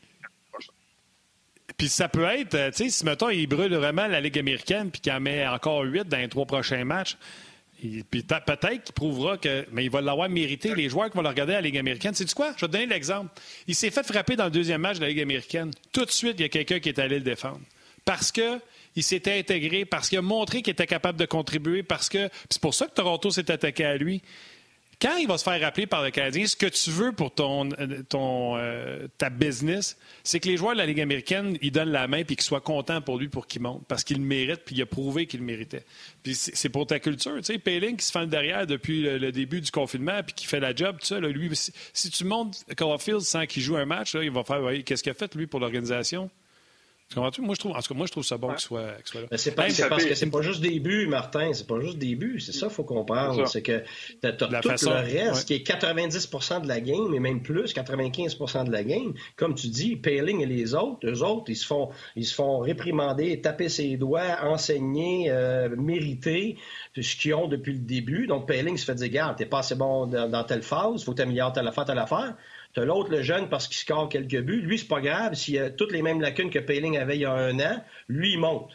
Puis 1.77 1.87
ça 1.87 2.09
peut 2.09 2.25
être, 2.25 2.53
euh, 2.55 2.71
tu 2.71 2.83
sais, 2.83 2.89
si 2.89 3.05
mettons, 3.05 3.29
il 3.29 3.47
brûle 3.47 3.73
vraiment 3.73 4.05
la 4.05 4.19
Ligue 4.19 4.37
américaine 4.37 4.91
puis 4.91 4.99
qu'il 4.99 5.11
en 5.13 5.21
met 5.21 5.47
encore 5.47 5.81
huit 5.83 6.07
dans 6.07 6.17
les 6.17 6.27
trois 6.27 6.45
prochains 6.45 6.83
matchs, 6.83 7.17
puis 7.79 8.23
peut-être 8.23 8.83
qu'il 8.83 8.93
prouvera 8.93 9.37
que. 9.37 9.65
Mais 9.71 9.85
il 9.85 9.91
va 9.91 10.01
l'avoir 10.01 10.29
mérité, 10.29 10.73
les 10.73 10.89
joueurs 10.89 11.09
qui 11.09 11.17
vont 11.17 11.23
le 11.23 11.29
regarder 11.29 11.53
à 11.53 11.55
la 11.57 11.61
Ligue 11.61 11.77
américaine. 11.77 12.13
C'est 12.13 12.25
tu 12.25 12.33
quoi? 12.33 12.53
Je 12.55 12.61
vais 12.61 12.67
te 12.67 12.71
donner 12.71 12.85
l'exemple. 12.85 13.29
Il 13.67 13.75
s'est 13.75 13.91
fait 13.91 14.03
frapper 14.03 14.35
dans 14.35 14.45
le 14.45 14.51
deuxième 14.51 14.81
match 14.81 14.97
de 14.97 15.01
la 15.01 15.09
Ligue 15.09 15.21
américaine. 15.21 15.71
Tout 15.91 16.05
de 16.05 16.11
suite, 16.11 16.35
il 16.37 16.43
y 16.43 16.45
a 16.45 16.49
quelqu'un 16.49 16.79
qui 16.79 16.89
est 16.89 16.99
allé 16.99 17.15
le 17.15 17.25
défendre. 17.25 17.59
Parce 18.05 18.31
que 18.31 18.59
il 18.95 19.03
s'était 19.03 19.39
intégré, 19.39 19.85
parce 19.85 20.09
qu'il 20.09 20.17
a 20.17 20.21
montré 20.21 20.61
qu'il 20.61 20.71
était 20.71 20.87
capable 20.87 21.19
de 21.19 21.25
contribuer, 21.25 21.83
parce 21.83 22.09
que. 22.09 22.29
C'est 22.49 22.61
pour 22.61 22.73
ça 22.73 22.87
que 22.87 22.93
Toronto 22.93 23.31
s'est 23.31 23.51
attaqué 23.51 23.85
à 23.85 23.97
lui 23.97 24.21
quand 25.03 25.17
il 25.17 25.27
va 25.27 25.37
se 25.37 25.43
faire 25.43 25.59
rappeler 25.59 25.85
par 25.85 26.01
le 26.01 26.11
Canadien, 26.11 26.47
ce 26.47 26.55
que 26.55 26.65
tu 26.65 26.89
veux 26.89 27.11
pour 27.11 27.33
ton, 27.33 27.67
ton 28.07 28.55
euh, 28.57 29.07
ta 29.17 29.29
business, 29.29 29.97
c'est 30.23 30.39
que 30.39 30.47
les 30.47 30.55
joueurs 30.55 30.73
de 30.73 30.77
la 30.77 30.85
Ligue 30.85 31.01
américaine, 31.01 31.57
ils 31.61 31.71
donnent 31.71 31.91
la 31.91 32.07
main 32.07 32.23
puis 32.23 32.37
qu'ils 32.37 32.45
soient 32.45 32.61
contents 32.61 33.01
pour 33.01 33.17
lui 33.17 33.27
pour 33.27 33.45
qu'il 33.45 33.61
monte, 33.61 33.85
parce 33.87 34.05
qu'il 34.05 34.17
le 34.17 34.23
mérite 34.23 34.61
puis 34.65 34.75
il 34.77 34.81
a 34.81 34.85
prouvé 34.85 35.25
qu'il 35.25 35.41
le 35.41 35.45
méritait. 35.45 35.83
Puis 36.23 36.35
c'est 36.35 36.69
pour 36.69 36.87
ta 36.87 36.99
culture, 36.99 37.35
tu 37.37 37.43
sais, 37.43 37.57
Payling 37.57 37.97
qui 37.97 38.05
se 38.05 38.11
fait 38.13 38.25
derrière 38.27 38.65
depuis 38.65 39.01
le, 39.01 39.33
début 39.33 39.59
du 39.59 39.71
confinement 39.71 40.23
puis 40.23 40.33
qui 40.33 40.45
fait 40.45 40.61
la 40.61 40.73
job, 40.73 40.97
tout 41.01 41.07
ça, 41.07 41.19
lui, 41.19 41.49
si, 41.53 42.09
tu 42.09 42.23
montes 42.23 42.63
Caulfield 42.77 43.21
sans 43.21 43.45
qu'il 43.45 43.61
joue 43.61 43.75
un 43.75 43.85
match, 43.85 44.13
il 44.13 44.31
va 44.31 44.45
faire, 44.45 44.61
qu'est-ce 44.85 45.03
qu'il 45.03 45.11
a 45.11 45.15
fait 45.15 45.35
lui 45.35 45.47
pour 45.47 45.59
l'organisation? 45.59 46.29
Moi, 47.15 47.31
je 47.31 47.59
trouve, 47.59 47.71
en 47.71 47.81
tout 47.81 47.93
cas, 47.93 47.97
moi, 47.97 48.05
je 48.05 48.11
trouve 48.11 48.23
ça 48.23 48.37
bon 48.37 48.49
qu'il 48.49 48.59
soit, 48.59 48.81
là. 48.81 49.27
C'est 49.37 49.51
parce 49.55 49.77
que 49.77 50.15
c'est 50.15 50.29
pas 50.29 50.41
juste 50.41 50.61
des 50.61 50.79
buts, 50.79 51.07
Martin. 51.07 51.51
C'est 51.53 51.67
pas 51.67 51.79
juste 51.79 51.97
des 51.97 52.15
buts. 52.15 52.39
C'est 52.39 52.51
ça 52.51 52.67
qu'il 52.67 52.75
faut 52.75 52.83
comprendre. 52.83 53.47
C'est 53.47 53.61
que 53.61 53.83
tu 54.21 54.27
as, 54.27 54.33
tout 54.33 54.45
le 54.49 55.27
reste 55.27 55.47
qui 55.47 55.53
est 55.55 55.67
90% 55.67 56.61
de 56.61 56.67
la 56.67 56.81
game, 56.81 57.13
et 57.13 57.19
même 57.19 57.41
plus, 57.41 57.73
95% 57.73 58.65
de 58.65 58.71
la 58.71 58.83
game. 58.83 59.13
Comme 59.35 59.55
tu 59.55 59.67
dis, 59.67 59.95
Payling 59.95 60.41
et 60.41 60.45
les 60.45 60.75
autres, 60.75 61.07
eux 61.07 61.23
autres, 61.23 61.45
ils 61.49 61.55
se 61.55 61.65
font, 61.65 61.89
ils 62.15 62.25
se 62.25 62.33
font 62.33 62.59
réprimander, 62.59 63.41
taper 63.41 63.69
ses 63.69 63.97
doigts, 63.97 64.39
enseigner, 64.43 65.29
euh, 65.29 65.69
mériter 65.75 66.57
ce 66.95 67.15
qu'ils 67.15 67.33
ont 67.33 67.47
depuis 67.47 67.73
le 67.73 67.79
début. 67.79 68.27
Donc, 68.27 68.47
Payling 68.47 68.77
se 68.77 68.85
fait 68.85 68.95
dire, 68.95 69.07
regarde, 69.07 69.37
t'es 69.37 69.45
pas 69.45 69.59
assez 69.59 69.75
bon 69.75 70.07
dans, 70.07 70.43
telle 70.43 70.63
phase, 70.63 71.03
faut 71.03 71.13
t'améliorer 71.13 71.53
telle 71.53 71.67
affaire, 71.67 71.85
telle 71.85 71.99
affaire. 71.99 72.35
T'as 72.73 72.85
l'autre, 72.85 73.11
le 73.11 73.21
jeune, 73.21 73.49
parce 73.49 73.67
qu'il 73.67 73.77
score 73.77 74.09
quelques 74.09 74.41
buts. 74.41 74.61
Lui, 74.61 74.79
c'est 74.79 74.87
pas 74.87 75.01
grave. 75.01 75.35
S'il 75.35 75.59
a 75.59 75.69
toutes 75.69 75.91
les 75.91 76.01
mêmes 76.01 76.21
lacunes 76.21 76.49
que 76.49 76.59
Payling 76.59 76.97
avait 76.97 77.17
il 77.17 77.21
y 77.21 77.25
a 77.25 77.33
un 77.33 77.59
an, 77.59 77.83
lui, 78.07 78.33
il 78.33 78.39
monte. 78.39 78.71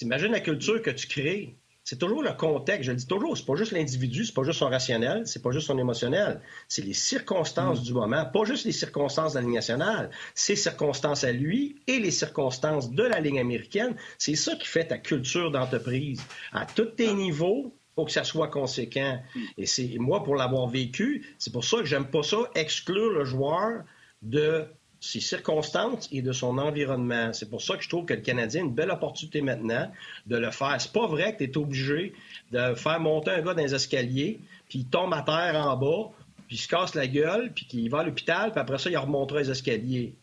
Imagine 0.00 0.32
la 0.32 0.40
culture 0.40 0.80
que 0.82 0.90
tu 0.90 1.06
crées. 1.06 1.56
C'est 1.88 1.98
toujours 1.98 2.22
le 2.22 2.32
contexte. 2.32 2.82
Je 2.82 2.90
le 2.90 2.98
dis 2.98 3.06
toujours, 3.06 3.34
c'est 3.36 3.46
pas 3.46 3.56
juste 3.56 3.72
l'individu, 3.72 4.26
c'est 4.26 4.34
pas 4.34 4.42
juste 4.42 4.58
son 4.58 4.68
rationnel, 4.68 5.26
c'est 5.26 5.42
pas 5.42 5.52
juste 5.52 5.68
son 5.68 5.78
émotionnel. 5.78 6.42
C'est 6.68 6.84
les 6.84 6.92
circonstances 6.92 7.80
mm. 7.80 7.84
du 7.84 7.94
moment, 7.94 8.26
pas 8.26 8.44
juste 8.44 8.66
les 8.66 8.72
circonstances 8.72 9.32
de 9.32 9.38
la 9.38 9.44
Ligue 9.46 9.54
nationale, 9.54 10.10
ses 10.34 10.54
circonstances 10.54 11.24
à 11.24 11.32
lui 11.32 11.76
et 11.86 11.98
les 11.98 12.10
circonstances 12.10 12.90
de 12.90 13.02
la 13.02 13.20
Ligue 13.20 13.38
américaine. 13.38 13.96
C'est 14.18 14.34
ça 14.34 14.54
qui 14.56 14.66
fait 14.66 14.88
ta 14.88 14.98
culture 14.98 15.50
d'entreprise. 15.50 16.20
À 16.52 16.66
tous 16.66 16.84
tes 16.84 17.14
niveaux, 17.14 17.72
faut 17.98 18.04
que 18.04 18.12
ça 18.12 18.22
soit 18.22 18.46
conséquent. 18.46 19.20
Et 19.56 19.66
c'est 19.66 19.96
moi, 19.98 20.22
pour 20.22 20.36
l'avoir 20.36 20.68
vécu, 20.68 21.34
c'est 21.36 21.52
pour 21.52 21.64
ça 21.64 21.78
que 21.78 21.84
j'aime 21.84 22.06
pas 22.06 22.22
ça, 22.22 22.36
exclure 22.54 23.10
le 23.10 23.24
joueur 23.24 23.82
de 24.22 24.66
ses 25.00 25.18
circonstances 25.18 26.08
et 26.12 26.22
de 26.22 26.30
son 26.30 26.58
environnement. 26.58 27.32
C'est 27.32 27.50
pour 27.50 27.60
ça 27.60 27.76
que 27.76 27.82
je 27.82 27.88
trouve 27.88 28.04
que 28.04 28.14
le 28.14 28.20
Canadien 28.20 28.62
a 28.62 28.64
une 28.66 28.74
belle 28.74 28.92
opportunité 28.92 29.40
maintenant 29.42 29.90
de 30.26 30.36
le 30.36 30.52
faire. 30.52 30.80
C'est 30.80 30.92
pas 30.92 31.08
vrai 31.08 31.32
que 31.32 31.42
tu 31.42 31.50
es 31.50 31.58
obligé 31.58 32.12
de 32.52 32.74
faire 32.74 33.00
monter 33.00 33.32
un 33.32 33.42
gars 33.42 33.54
dans 33.54 33.62
les 33.62 33.74
escaliers, 33.74 34.38
puis 34.68 34.80
il 34.80 34.86
tombe 34.86 35.12
à 35.12 35.22
terre 35.22 35.56
en 35.56 35.76
bas, 35.76 36.12
puis 36.46 36.54
il 36.54 36.60
se 36.60 36.68
casse 36.68 36.94
la 36.94 37.08
gueule, 37.08 37.52
puis 37.52 37.66
qu'il 37.66 37.90
va 37.90 38.00
à 38.00 38.04
l'hôpital, 38.04 38.52
puis 38.52 38.60
après 38.60 38.78
ça, 38.78 38.90
il 38.90 38.96
remontera 38.96 39.40
les 39.40 39.50
escaliers. 39.50 40.14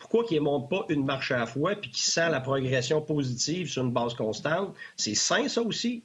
Pourquoi 0.00 0.24
qu'il 0.24 0.38
ne 0.38 0.42
monte 0.42 0.68
pas 0.68 0.84
une 0.88 1.04
marche 1.04 1.30
à 1.30 1.38
la 1.38 1.46
fois, 1.46 1.76
puis 1.76 1.92
qu'il 1.92 2.02
sent 2.02 2.28
la 2.28 2.40
progression 2.40 3.00
positive 3.00 3.70
sur 3.70 3.84
une 3.84 3.92
base 3.92 4.14
constante? 4.14 4.74
C'est 4.96 5.14
sain, 5.14 5.46
ça 5.46 5.62
aussi. 5.62 6.02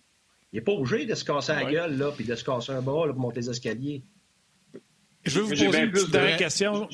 Il 0.55 0.59
n'est 0.59 0.63
pas 0.63 0.71
obligé 0.71 1.05
de 1.05 1.13
se 1.15 1.25
casser 1.25 1.51
la 1.51 1.65
gueule, 1.65 1.97
là, 1.97 2.13
puis 2.15 2.23
de 2.23 2.33
se 2.33 2.41
casser 2.41 2.71
un 2.71 2.81
bras, 2.81 3.07
pour 3.07 3.17
monter 3.17 3.41
les 3.41 3.49
escaliers. 3.49 4.03
Je 5.25 5.41
veux 5.41 5.43
vous 5.43 5.49
poser 5.49 5.65
une 5.65 5.91
petite 5.91 6.11
dernière 6.11 6.37
question. 6.37 6.87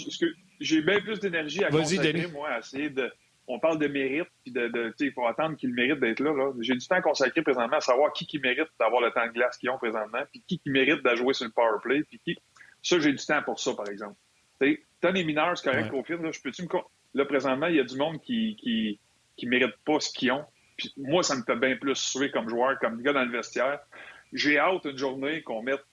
J'ai 0.59 0.82
bien 0.82 0.99
plus 0.99 1.20
d'énergie 1.20 1.64
à 1.64 1.70
consacrer, 1.70 2.26
moi, 2.26 2.49
à 2.49 2.59
essayer 2.59 2.89
de... 2.89 3.12
On 3.45 3.59
parle 3.59 3.78
de 3.78 3.86
mérite, 3.86 4.30
puis 4.43 4.51
de, 4.51 4.68
de 4.68 4.95
il 4.99 5.12
faut 5.12 5.28
attendre 5.28 5.57
qu'il 5.57 5.72
mérite 5.76 5.99
d'être 5.99 6.22
là. 6.22 6.34
là. 6.34 6.51
J'ai 6.59 6.74
du 6.74 6.88
temps 6.88 6.95
à 6.95 7.01
consacrer 7.01 7.43
présentement 7.43 7.78
à 7.78 7.82
savoir 7.82 8.12
qui 8.14 8.26
qui 8.26 8.39
mérite 8.39 8.70
d'avoir 8.80 8.99
le 8.99 9.12
temps 9.12 9.28
de 9.28 9.32
glace 9.32 9.57
qu'ils 9.57 9.70
ont 9.70 9.78
présentement, 9.78 10.24
puis 10.32 10.41
qui 10.47 10.57
qui 10.57 10.70
mérite 10.72 11.03
de 11.03 11.16
jouer 11.16 11.36
sur 11.36 11.45
le 11.45 11.51
power 11.51 11.78
play, 11.84 12.01
puis 12.03 12.20
qui... 12.26 12.36
Ça, 12.82 12.97
j'ai 12.97 13.12
du 13.12 13.24
temps 13.24 13.43
pour 13.43 13.59
ça, 13.59 13.76
par 13.76 13.88
exemple. 13.89 14.16
T'as 14.59 15.12
les 15.12 15.24
mineurs, 15.24 15.55
c'est 15.55 15.70
correct, 15.70 15.93
au 15.93 16.03
film, 16.03 16.24
là, 16.24 16.32
je 16.32 16.41
peux-tu 16.41 16.64
me... 16.64 16.68
Là, 17.14 17.26
présentement, 17.26 17.68
il 17.68 17.76
y 17.76 17.80
a 17.80 17.84
du 17.84 17.95
monde 17.95 18.20
qui, 18.22 18.55
qui, 18.55 19.00
qui 19.38 19.46
mérite 19.46 19.75
pas 19.86 20.00
ce 20.00 20.12
qu'ils 20.12 20.32
ont 20.32 20.46
moi, 20.97 21.24
ça 21.24 21.36
me 21.36 21.43
fait 21.43 21.55
bien 21.55 21.75
plus 21.75 21.95
suer 21.95 22.32
comme 22.32 22.49
joueur, 22.49 22.78
comme 22.79 23.01
gars 23.01 23.13
dans 23.13 23.24
le 23.24 23.32
vestiaire. 23.32 23.79
J'ai 24.33 24.58
hâte 24.58 24.86
une 24.86 24.97
journée 24.97 25.41
qu'on 25.41 25.62
mette 25.62 25.83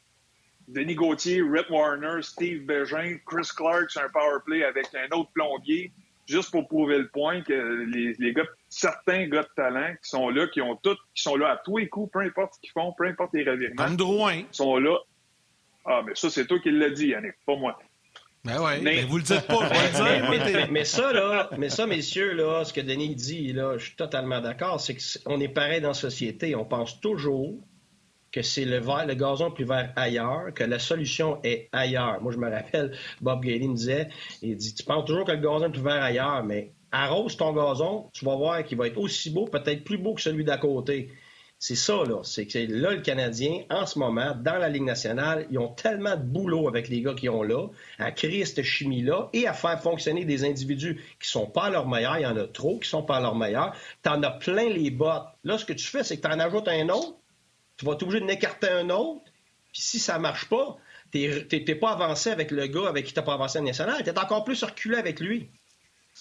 Denis 0.68 0.94
Gauthier, 0.94 1.42
Rhett 1.42 1.68
Warner, 1.70 2.22
Steve 2.22 2.66
Bégin, 2.66 3.16
Chris 3.26 3.48
Clark 3.56 3.90
sur 3.90 4.02
un 4.02 4.08
power 4.10 4.38
play 4.44 4.64
avec 4.64 4.86
un 4.94 5.16
autre 5.16 5.30
plombier, 5.32 5.92
juste 6.26 6.50
pour 6.50 6.68
prouver 6.68 6.98
le 6.98 7.08
point 7.08 7.40
que 7.40 7.86
les, 7.88 8.32
gars, 8.34 8.44
certains 8.68 9.26
gars 9.28 9.42
de 9.42 9.48
talent 9.56 9.92
qui 10.02 10.10
sont 10.10 10.28
là, 10.28 10.46
qui 10.46 10.60
ont 10.60 10.76
tout, 10.76 10.96
qui 11.14 11.22
sont 11.22 11.36
là 11.36 11.52
à 11.52 11.56
tous 11.56 11.78
les 11.78 11.88
coups, 11.88 12.12
peu 12.12 12.20
importe 12.20 12.54
ce 12.54 12.60
qu'ils 12.60 12.70
font, 12.70 12.92
peu 12.96 13.06
importe 13.06 13.32
les 13.32 13.48
revirements. 13.48 13.82
Comme 13.82 13.96
Drouin. 13.96 14.42
sont 14.52 14.76
là. 14.76 14.98
Ah, 15.86 16.02
mais 16.06 16.14
ça, 16.14 16.28
c'est 16.28 16.46
toi 16.46 16.58
qui 16.58 16.70
l'as 16.70 16.90
dit, 16.90 17.08
Yannick, 17.08 17.34
pas 17.46 17.56
moi. 17.56 17.78
Ben 18.44 18.62
ouais, 18.62 18.80
mais, 18.80 19.02
vous 19.02 19.16
le 19.16 19.22
dites 19.22 19.46
pas, 19.46 19.68
mais, 20.70 20.84
ça, 20.84 21.12
là, 21.12 21.50
mais 21.58 21.68
ça, 21.68 21.86
messieurs, 21.86 22.32
là, 22.34 22.64
ce 22.64 22.72
que 22.72 22.80
Denis 22.80 23.14
dit, 23.14 23.52
là, 23.52 23.76
je 23.76 23.86
suis 23.86 23.96
totalement 23.96 24.40
d'accord, 24.40 24.80
c'est 24.80 24.96
qu'on 25.24 25.40
est 25.40 25.48
pareil 25.48 25.80
dans 25.80 25.88
la 25.88 25.94
société. 25.94 26.54
On 26.54 26.64
pense 26.64 27.00
toujours 27.00 27.54
que 28.30 28.42
c'est 28.42 28.64
le 28.64 28.78
vert, 28.78 29.06
le 29.06 29.14
gazon 29.14 29.50
plus 29.50 29.64
vert 29.64 29.92
ailleurs, 29.96 30.52
que 30.54 30.64
la 30.64 30.78
solution 30.78 31.40
est 31.42 31.68
ailleurs. 31.72 32.20
Moi, 32.20 32.32
je 32.32 32.38
me 32.38 32.50
rappelle, 32.50 32.96
Bob 33.20 33.42
Gailey 33.42 33.68
me 33.68 33.74
disait, 33.74 34.08
il 34.42 34.56
dit, 34.56 34.74
tu 34.74 34.84
penses 34.84 35.06
toujours 35.06 35.24
que 35.24 35.32
le 35.32 35.38
gazon 35.38 35.64
est 35.64 35.70
plus 35.70 35.82
vert 35.82 36.02
ailleurs, 36.02 36.44
mais 36.44 36.72
arrose 36.92 37.36
ton 37.36 37.52
gazon, 37.52 38.08
tu 38.12 38.24
vas 38.24 38.36
voir 38.36 38.64
qu'il 38.64 38.78
va 38.78 38.86
être 38.86 38.98
aussi 38.98 39.30
beau, 39.30 39.46
peut-être 39.46 39.84
plus 39.84 39.98
beau 39.98 40.14
que 40.14 40.22
celui 40.22 40.44
d'à 40.44 40.58
côté. 40.58 41.10
C'est 41.60 41.74
ça, 41.74 42.04
là. 42.04 42.20
C'est 42.22 42.46
que 42.46 42.58
là, 42.58 42.92
le 42.92 43.00
Canadien, 43.00 43.64
en 43.68 43.84
ce 43.84 43.98
moment, 43.98 44.32
dans 44.36 44.58
la 44.58 44.68
Ligue 44.68 44.84
nationale, 44.84 45.46
ils 45.50 45.58
ont 45.58 45.68
tellement 45.74 46.16
de 46.16 46.22
boulot 46.22 46.68
avec 46.68 46.88
les 46.88 47.02
gars 47.02 47.14
qui 47.14 47.28
ont 47.28 47.42
là, 47.42 47.66
à 47.98 48.12
créer 48.12 48.44
cette 48.44 48.62
chimie-là 48.62 49.28
et 49.32 49.48
à 49.48 49.52
faire 49.52 49.82
fonctionner 49.82 50.24
des 50.24 50.44
individus 50.44 51.02
qui 51.20 51.28
sont 51.28 51.46
pas 51.46 51.64
à 51.64 51.70
leur 51.70 51.88
meilleur. 51.88 52.16
Il 52.18 52.22
y 52.22 52.26
en 52.26 52.36
a 52.36 52.46
trop 52.46 52.78
qui 52.78 52.88
sont 52.88 53.02
pas 53.02 53.16
à 53.16 53.20
leur 53.20 53.34
meilleur. 53.34 53.74
Tu 54.04 54.08
en 54.08 54.22
as 54.22 54.30
plein 54.30 54.68
les 54.68 54.90
bottes. 54.92 55.26
Là, 55.42 55.58
ce 55.58 55.64
que 55.64 55.72
tu 55.72 55.84
fais, 55.84 56.04
c'est 56.04 56.18
que 56.18 56.28
tu 56.28 56.32
en 56.32 56.38
ajoutes 56.38 56.68
un 56.68 56.88
autre. 56.90 57.16
Tu 57.76 57.84
vas 57.84 57.96
t'obliger 57.96 58.20
de 58.20 58.26
n'écarter 58.26 58.68
un 58.68 58.90
autre. 58.90 59.22
Puis 59.72 59.82
si 59.82 59.98
ça 59.98 60.20
marche 60.20 60.48
pas, 60.48 60.78
tu 61.10 61.18
n'es 61.50 61.74
pas 61.74 61.90
avancé 61.90 62.30
avec 62.30 62.52
le 62.52 62.68
gars 62.68 62.88
avec 62.88 63.04
qui 63.04 63.14
tu 63.14 63.22
pas 63.22 63.34
avancé 63.34 63.58
en 63.58 63.62
national. 63.62 64.04
Tu 64.04 64.10
es 64.10 64.18
encore 64.18 64.44
plus 64.44 64.62
reculé 64.62 64.96
avec 64.96 65.18
lui. 65.18 65.50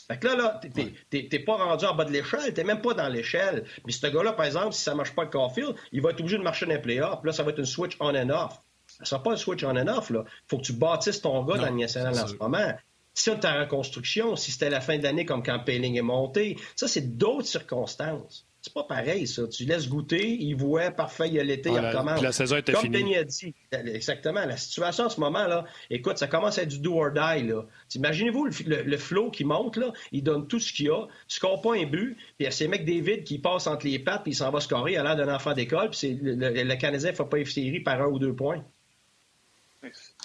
Fait 0.07 0.17
que 0.17 0.27
là, 0.27 0.35
là, 0.35 0.61
t'es 1.09 1.39
pas 1.39 1.55
rendu 1.55 1.85
en 1.85 1.95
bas 1.95 2.05
de 2.05 2.11
l'échelle, 2.11 2.53
t'es 2.53 2.63
même 2.63 2.81
pas 2.81 2.93
dans 2.93 3.07
l'échelle. 3.07 3.65
Mais 3.85 3.91
ce 3.91 4.07
gars-là, 4.07 4.33
par 4.33 4.45
exemple, 4.45 4.73
si 4.73 4.81
ça 4.81 4.95
marche 4.95 5.13
pas 5.13 5.23
avec 5.23 5.33
Caulfield, 5.33 5.75
il 5.91 6.01
va 6.01 6.11
être 6.11 6.19
obligé 6.19 6.37
de 6.37 6.43
marcher 6.43 6.65
dans 6.65 6.73
les 6.73 6.81
playoffs. 6.81 7.23
Là, 7.23 7.31
ça 7.31 7.43
va 7.43 7.51
être 7.51 7.59
une 7.59 7.65
switch 7.65 7.97
on 7.99 8.15
and 8.15 8.29
off. 8.29 8.61
Ça 8.99 9.05
sera 9.05 9.23
pas 9.23 9.33
un 9.33 9.37
switch 9.37 9.63
on 9.63 9.75
and 9.75 9.87
off, 9.87 10.09
là. 10.09 10.23
Faut 10.47 10.57
que 10.57 10.63
tu 10.63 10.73
bâtisses 10.73 11.21
ton 11.21 11.43
gars 11.43 11.57
dans 11.57 11.69
le 11.69 11.77
national 11.77 12.17
en 12.17 12.27
ce 12.27 12.35
moment. 12.35 12.73
Si 13.13 13.29
on 13.29 13.39
en 13.45 13.59
reconstruction, 13.59 14.35
si 14.35 14.51
c'était 14.51 14.69
la 14.69 14.79
fin 14.79 14.97
de 14.97 15.03
l'année 15.03 15.25
comme 15.25 15.43
quand 15.43 15.59
Payling 15.59 15.97
est 15.97 16.01
monté, 16.01 16.57
ça, 16.75 16.87
c'est 16.87 17.17
d'autres 17.17 17.47
circonstances. 17.47 18.46
C'est 18.67 18.73
pas 18.73 18.83
pareil, 18.83 19.27
ça. 19.27 19.47
Tu 19.47 19.63
laisses 19.63 19.87
goûter, 19.87 20.27
il 20.27 20.53
voit, 20.55 20.91
parfait, 20.91 21.27
il 21.27 21.35
y 21.35 21.39
a 21.39 21.43
l'été, 21.43 21.69
il 21.69 21.79
recommence. 21.79 22.21
La 22.21 22.33
saison 22.33 22.57
était 22.57 22.73
Comme 22.73 22.81
finie. 22.81 22.97
Denis 22.97 23.15
a 23.15 23.23
dit, 23.23 23.55
exactement. 23.71 24.45
La 24.45 24.57
situation 24.57 25.05
en 25.05 25.09
ce 25.09 25.21
moment, 25.21 25.47
là, 25.47 25.63
écoute, 25.89 26.17
ça 26.17 26.27
commence 26.27 26.59
à 26.59 26.63
être 26.63 26.69
du 26.69 26.79
do 26.79 26.99
or 26.99 27.11
die, 27.11 27.47
là. 27.47 27.65
Imaginez-vous 27.95 28.45
le, 28.65 28.83
le, 28.83 28.97
flow 28.97 29.31
qui 29.31 29.45
monte, 29.45 29.77
là, 29.77 29.93
il 30.11 30.21
donne 30.21 30.47
tout 30.47 30.59
ce 30.59 30.73
qu'il 30.73 30.89
a, 30.91 31.07
tu 31.29 31.37
scores 31.37 31.61
pas 31.61 31.75
un 31.75 31.85
but, 31.85 32.15
puis 32.15 32.35
il 32.41 32.43
y 32.43 32.47
a 32.47 32.51
ces 32.51 32.67
mecs 32.67 32.83
David 32.83 33.23
qui 33.23 33.39
passent 33.39 33.67
entre 33.67 33.87
les 33.87 33.99
pattes, 33.99 34.23
puis 34.23 34.33
il 34.33 34.35
s'en 34.35 34.51
va 34.51 34.59
scorer, 34.59 34.97
a 34.97 35.03
l'air 35.03 35.15
d'un 35.15 35.33
enfant 35.33 35.53
d'école, 35.53 35.89
puis 35.91 36.13
le, 36.21 36.35
le, 36.35 36.63
le, 36.63 36.75
Canadien 36.75 37.11
ne 37.11 37.15
fait 37.15 37.25
pas 37.25 37.37
une 37.37 37.45
série 37.45 37.79
par 37.79 38.01
un 38.01 38.07
ou 38.07 38.19
deux 38.19 38.33
points. 38.33 38.65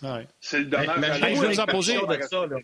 Ouais. 0.03 0.27
C'est 0.41 0.59
le 0.59 0.65
dommage. 0.65 1.23
Hey, 1.23 1.37
je 1.37 1.41
vais 1.43 1.49
vous 1.49 1.61
en 1.61 1.67
poser. 1.67 1.95
De 1.95 2.23
ça, 2.23 2.47
là. 2.47 2.57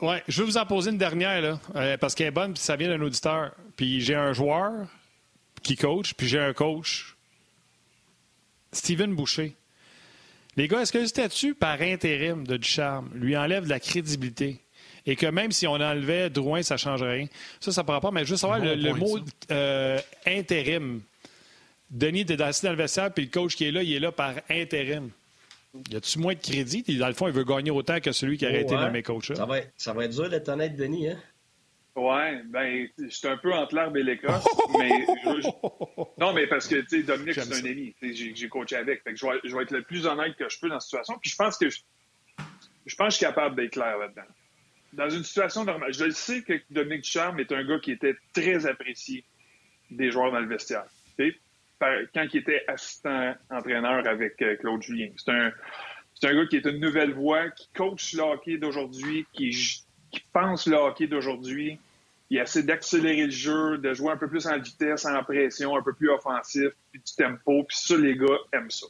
Ouais, 0.00 0.22
je 0.28 0.42
vais 0.42 0.46
vous 0.46 0.56
en 0.58 0.66
poser 0.66 0.90
une 0.90 0.98
dernière, 0.98 1.40
là, 1.40 1.60
euh, 1.74 1.96
parce 1.96 2.14
qu'elle 2.14 2.28
est 2.28 2.32
bonne, 2.32 2.52
puis 2.52 2.62
ça 2.62 2.76
vient 2.76 2.88
d'un 2.88 3.00
auditeur. 3.00 3.52
Puis 3.76 4.00
j'ai 4.00 4.14
un 4.14 4.32
joueur 4.32 4.86
qui 5.62 5.76
coach, 5.76 6.14
puis 6.14 6.28
j'ai 6.28 6.38
un 6.38 6.52
coach, 6.52 7.16
Steven 8.72 9.14
Boucher. 9.14 9.54
Les 10.56 10.68
gars, 10.68 10.80
est-ce 10.80 10.92
que 10.92 10.98
le 10.98 11.06
statut 11.06 11.54
par 11.54 11.80
intérim 11.80 12.46
de 12.46 12.56
Ducharme? 12.56 13.10
Lui 13.14 13.36
enlève 13.36 13.64
de 13.64 13.68
la 13.68 13.80
crédibilité? 13.80 14.60
Et 15.06 15.16
que 15.16 15.26
même 15.26 15.52
si 15.52 15.66
on 15.66 15.74
enlevait 15.74 16.28
Drouin, 16.28 16.62
ça 16.62 16.74
ne 16.74 16.78
change 16.78 17.02
rien. 17.02 17.26
Ça, 17.60 17.72
ça 17.72 17.82
ne 17.82 17.86
prend 17.86 18.00
pas, 18.00 18.10
mais 18.10 18.24
juste 18.26 18.42
savoir 18.42 18.60
Bon 18.60 18.66
le, 18.66 18.94
mot 18.94 19.18
euh, 19.50 19.98
intérim. 20.26 21.00
Denis 21.90 22.24
dans 22.24 22.46
le 22.46 22.74
vestiaire, 22.74 23.12
puis 23.12 23.24
le 23.24 23.30
coach 23.30 23.56
qui 23.56 23.64
est 23.64 23.72
là, 23.72 23.82
il 23.82 23.92
est 23.92 23.98
là 23.98 24.12
par 24.12 24.34
intérim. 24.48 25.10
Y 25.90 25.96
a-tu 25.96 26.18
moins 26.18 26.34
de 26.34 26.40
crédit? 26.40 26.82
Dans 26.98 27.06
le 27.08 27.14
fond, 27.14 27.28
il 27.28 27.32
veut 27.32 27.44
gagner 27.44 27.70
autant 27.70 28.00
que 28.00 28.10
celui 28.12 28.36
qui 28.38 28.46
a 28.46 28.58
été 28.58 28.74
Ouais. 28.74 28.80
nommé 28.80 29.02
coach. 29.02 29.32
Ça 29.32 29.46
va, 29.46 29.58
être, 29.58 29.72
ça 29.76 29.92
va 29.92 30.04
être 30.04 30.10
dur 30.12 30.28
d'être 30.28 30.48
honnête, 30.48 30.74
Denis. 30.76 31.10
Hein? 31.10 31.18
Ouais, 31.96 32.42
ben, 32.46 32.88
je 32.98 33.08
suis 33.08 33.28
un 33.28 33.36
peu 33.36 33.52
entre 33.52 33.74
l'herbe 33.74 33.96
et 33.96 34.02
l'écorce, 34.02 34.46
mais 34.78 34.88
je- 35.24 35.40
je- 35.42 36.02
non, 36.18 36.32
mais 36.32 36.46
parce 36.46 36.66
que 36.66 36.76
tu 36.76 36.86
sais, 36.88 37.02
Dominique, 37.02 37.34
c'est 37.34 37.52
un 37.52 37.64
ami, 37.64 37.94
j'ai 38.00 38.48
coaché 38.48 38.76
avec, 38.76 39.02
fait 39.02 39.10
que 39.12 39.16
je 39.18 39.26
vais, 39.26 39.40
je 39.44 39.54
vais 39.56 39.62
être 39.64 39.72
le 39.72 39.82
plus 39.82 40.06
honnête 40.06 40.34
que 40.36 40.48
je 40.48 40.58
peux 40.60 40.68
dans 40.68 40.74
la 40.74 40.80
situation. 40.80 41.18
Puis 41.20 41.30
je 41.30 41.36
pense 41.36 41.58
que 41.58 41.68
je, 41.68 41.80
je 42.86 42.94
pense 42.96 43.08
que 43.08 43.12
je 43.12 43.16
suis 43.16 43.26
capable 43.26 43.56
d'être 43.56 43.72
clair 43.72 43.98
là-dedans. 43.98 44.22
Dans 44.92 45.10
une 45.10 45.24
situation 45.24 45.64
normale, 45.64 45.92
je 45.92 46.04
le 46.04 46.10
sais 46.12 46.42
que 46.42 46.54
Dominique 46.70 47.02
Ducharme 47.02 47.38
est 47.40 47.52
un 47.52 47.64
gars 47.64 47.78
qui 47.80 47.92
était 47.92 48.14
très 48.32 48.66
apprécié 48.66 49.24
des 49.90 50.10
joueurs 50.10 50.32
dans 50.32 50.40
le 50.40 50.48
vestiaire. 50.48 50.84
Quand 51.80 52.26
il 52.32 52.40
était 52.40 52.62
assistant 52.68 53.34
entraîneur 53.50 54.06
avec 54.06 54.40
euh, 54.42 54.56
Claude 54.56 54.82
Julien, 54.82 55.08
c'est 55.16 55.32
un 55.32 55.50
un 56.22 56.34
gars 56.34 56.46
qui 56.46 56.56
est 56.56 56.66
une 56.66 56.80
nouvelle 56.80 57.14
voix, 57.14 57.50
qui 57.50 57.68
coach 57.74 58.14
le 58.14 58.22
hockey 58.22 58.58
d'aujourd'hui, 58.58 59.26
qui, 59.32 59.84
pense 60.32 60.66
le 60.66 60.76
hockey 60.76 61.06
d'aujourd'hui. 61.06 61.78
Il 62.28 62.38
essaie 62.38 62.62
d'accélérer 62.62 63.24
le 63.24 63.30
jeu, 63.30 63.78
de 63.78 63.92
jouer 63.92 64.12
un 64.12 64.16
peu 64.16 64.28
plus 64.28 64.46
en 64.46 64.58
vitesse, 64.58 65.04
en 65.04 65.22
pression, 65.24 65.76
un 65.76 65.82
peu 65.82 65.92
plus 65.92 66.10
offensif, 66.10 66.70
puis 66.92 67.00
du 67.00 67.14
tempo. 67.16 67.64
Puis 67.64 67.76
ça, 67.78 67.96
les 67.96 68.16
gars 68.16 68.38
aiment 68.52 68.70
ça. 68.70 68.86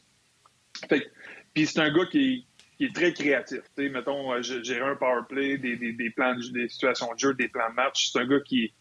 Fait 0.87 1.11
puis 1.53 1.65
c'est 1.65 1.79
un 1.79 1.91
gars 1.91 2.05
qui 2.05 2.45
est, 2.79 2.95
très 2.95 3.13
créatif. 3.13 3.61
Tu 3.75 3.83
sais, 3.83 3.89
mettons, 3.89 4.31
euh, 4.33 4.41
gérer 4.41 4.89
un 4.89 4.95
power 4.95 5.21
play, 5.29 5.57
des 5.57 6.09
plans 6.15 6.35
de- 6.35 6.51
des 6.51 6.69
situations 6.69 7.13
de 7.13 7.19
jeu, 7.19 7.33
des 7.33 7.47
plans 7.47 7.69
de 7.69 7.75
match. 7.75 8.11
C'est 8.11 8.19
un 8.19 8.25
gars 8.25 8.39
qui, 8.39 8.73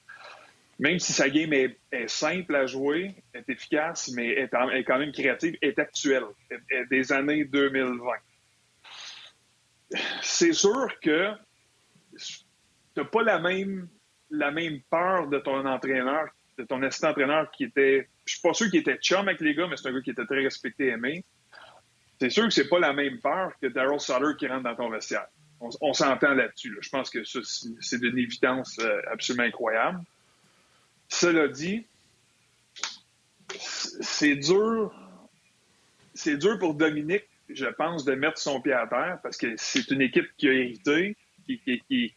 même 0.81 0.99
si 0.99 1.13
sa 1.13 1.31
game 1.31 1.53
est, 1.53 1.77
simple 2.09 2.57
à 2.57 2.67
jouer, 2.67 3.15
est 3.33 3.49
efficace, 3.49 4.11
mais 4.15 4.31
est, 4.31 4.49
quand 4.49 4.99
même 4.99 5.13
créative, 5.13 5.57
est 5.63 5.79
actuelle, 5.79 6.25
des 6.91 7.13
années 7.13 7.45
2020 7.45 8.01
c'est 10.23 10.53
sûr 10.53 10.89
que 11.01 11.33
t'as 12.95 13.05
pas 13.05 13.23
la 13.23 13.39
même, 13.39 13.89
la 14.31 14.51
même 14.51 14.81
peur 14.91 15.29
de 15.29 15.39
ton 15.39 15.65
entraîneur, 15.67 16.29
de 16.59 16.65
ton 16.65 16.83
assistant 16.83 17.11
entraîneur 17.11 17.51
qui 17.51 17.65
était. 17.65 18.09
Je 18.25 18.35
suis 18.35 18.43
pas 18.43 18.55
sûr 18.55 18.71
qu'il 18.71 18.81
était 18.81 18.99
chum 18.99 19.29
avec 19.29 19.41
les 19.41 19.55
gars, 19.55 19.67
mais 19.69 19.77
c'est 19.77 19.89
un 19.89 19.93
gars 19.93 20.01
qui 20.01 20.11
était 20.11 20.27
très 20.27 20.43
respecté 20.43 20.87
et 20.87 20.91
aimé. 20.91 21.25
C'est 22.21 22.31
sûr 22.31 22.45
que 22.45 22.51
c'est 22.51 22.69
pas 22.69 22.79
la 22.79 22.93
même 22.93 23.19
peur 23.19 23.53
que 23.61 23.67
Daryl 23.67 23.99
Sutter 23.99 24.37
qui 24.39 24.47
rentre 24.47 24.65
dans 24.65 24.77
ton 24.77 24.91
vestiaire. 24.91 25.27
On, 25.61 25.93
s'entend 25.93 26.33
là-dessus. 26.33 26.71
là. 26.71 26.79
Je 26.81 26.89
pense 26.89 27.11
que 27.11 27.23
ça, 27.25 27.41
c'est 27.43 27.69
c'est 27.81 28.01
d'une 28.01 28.17
évidence 28.17 28.79
euh, 28.79 29.01
absolument 29.13 29.45
incroyable. 29.45 30.01
Cela 31.21 31.49
dit, 31.49 31.85
c'est 33.51 34.37
dur. 34.37 34.91
C'est 36.15 36.39
dur 36.39 36.59
pour 36.59 36.73
Dominique, 36.73 37.29
je 37.51 37.67
pense, 37.67 38.07
de 38.07 38.15
mettre 38.15 38.39
son 38.39 38.63
pied 38.63 38.73
à 38.73 38.87
terre 38.87 39.19
parce 39.23 39.37
que 39.37 39.53
c'est 39.59 39.91
une 39.91 40.01
équipe 40.01 40.29
qui 40.39 40.49
a 40.49 40.53
hérité, 40.55 41.19
qui, 41.45 41.59
qui- 41.59 41.83
qui- 41.91 42.15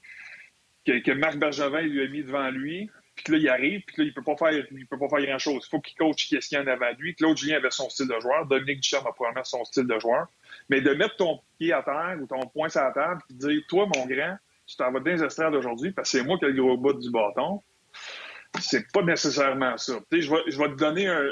que, 0.85 1.11
Marc 1.11 1.35
Bergevin 1.35 1.81
lui 1.81 2.01
a 2.01 2.07
mis 2.07 2.23
devant 2.23 2.49
lui, 2.49 2.89
puis 3.15 3.25
que 3.25 3.31
là, 3.33 3.37
il 3.39 3.49
arrive, 3.49 3.81
puis 3.81 3.95
que 3.97 4.01
là, 4.03 4.07
il 4.07 4.13
peut 4.13 4.23
pas 4.23 4.37
faire, 4.37 4.65
peut 4.89 4.97
pas 4.97 5.09
faire 5.09 5.25
grand-chose. 5.27 5.65
Il 5.67 5.69
faut 5.69 5.81
qu'il 5.81 5.97
coach 5.97 6.29
qu'est-ce 6.29 6.47
qu'il 6.47 6.57
y 6.57 6.61
en 6.61 6.67
avait 6.67 6.85
à 6.85 6.93
lui. 6.93 7.13
Claude 7.13 7.35
Julien 7.35 7.57
avait 7.57 7.71
son 7.71 7.89
style 7.89 8.07
de 8.07 8.17
joueur. 8.21 8.45
Dominique 8.45 8.79
Ducharme 8.79 9.07
a 9.07 9.11
probablement 9.11 9.43
son 9.43 9.65
style 9.65 9.85
de 9.85 9.99
joueur. 9.99 10.27
Mais 10.69 10.79
de 10.79 10.93
mettre 10.93 11.17
ton 11.17 11.41
pied 11.59 11.73
à 11.73 11.83
terre 11.83 12.17
ou 12.21 12.25
ton 12.25 12.39
poing 12.47 12.69
sur 12.69 12.81
la 12.81 12.91
table, 12.91 13.21
puis 13.27 13.35
de 13.37 13.49
dire, 13.49 13.61
toi, 13.67 13.85
mon 13.93 14.05
grand, 14.05 14.37
tu 14.65 14.77
t'en 14.77 14.93
vas 14.93 15.01
dans 15.01 15.11
les 15.51 15.57
aujourd'hui 15.57 15.91
parce 15.91 16.09
que 16.09 16.19
c'est 16.19 16.23
moi 16.23 16.37
qui 16.37 16.45
ai 16.45 16.51
le 16.53 16.61
gros 16.63 16.77
bout 16.77 16.93
du 16.93 17.11
bâton. 17.11 17.61
C'est 18.59 18.91
pas 18.91 19.01
nécessairement 19.01 19.77
ça. 19.77 19.99
Je 20.11 20.29
vais, 20.29 20.43
je 20.47 20.57
vais 20.57 20.69
te 20.69 20.75
donner 20.75 21.07
un, 21.07 21.27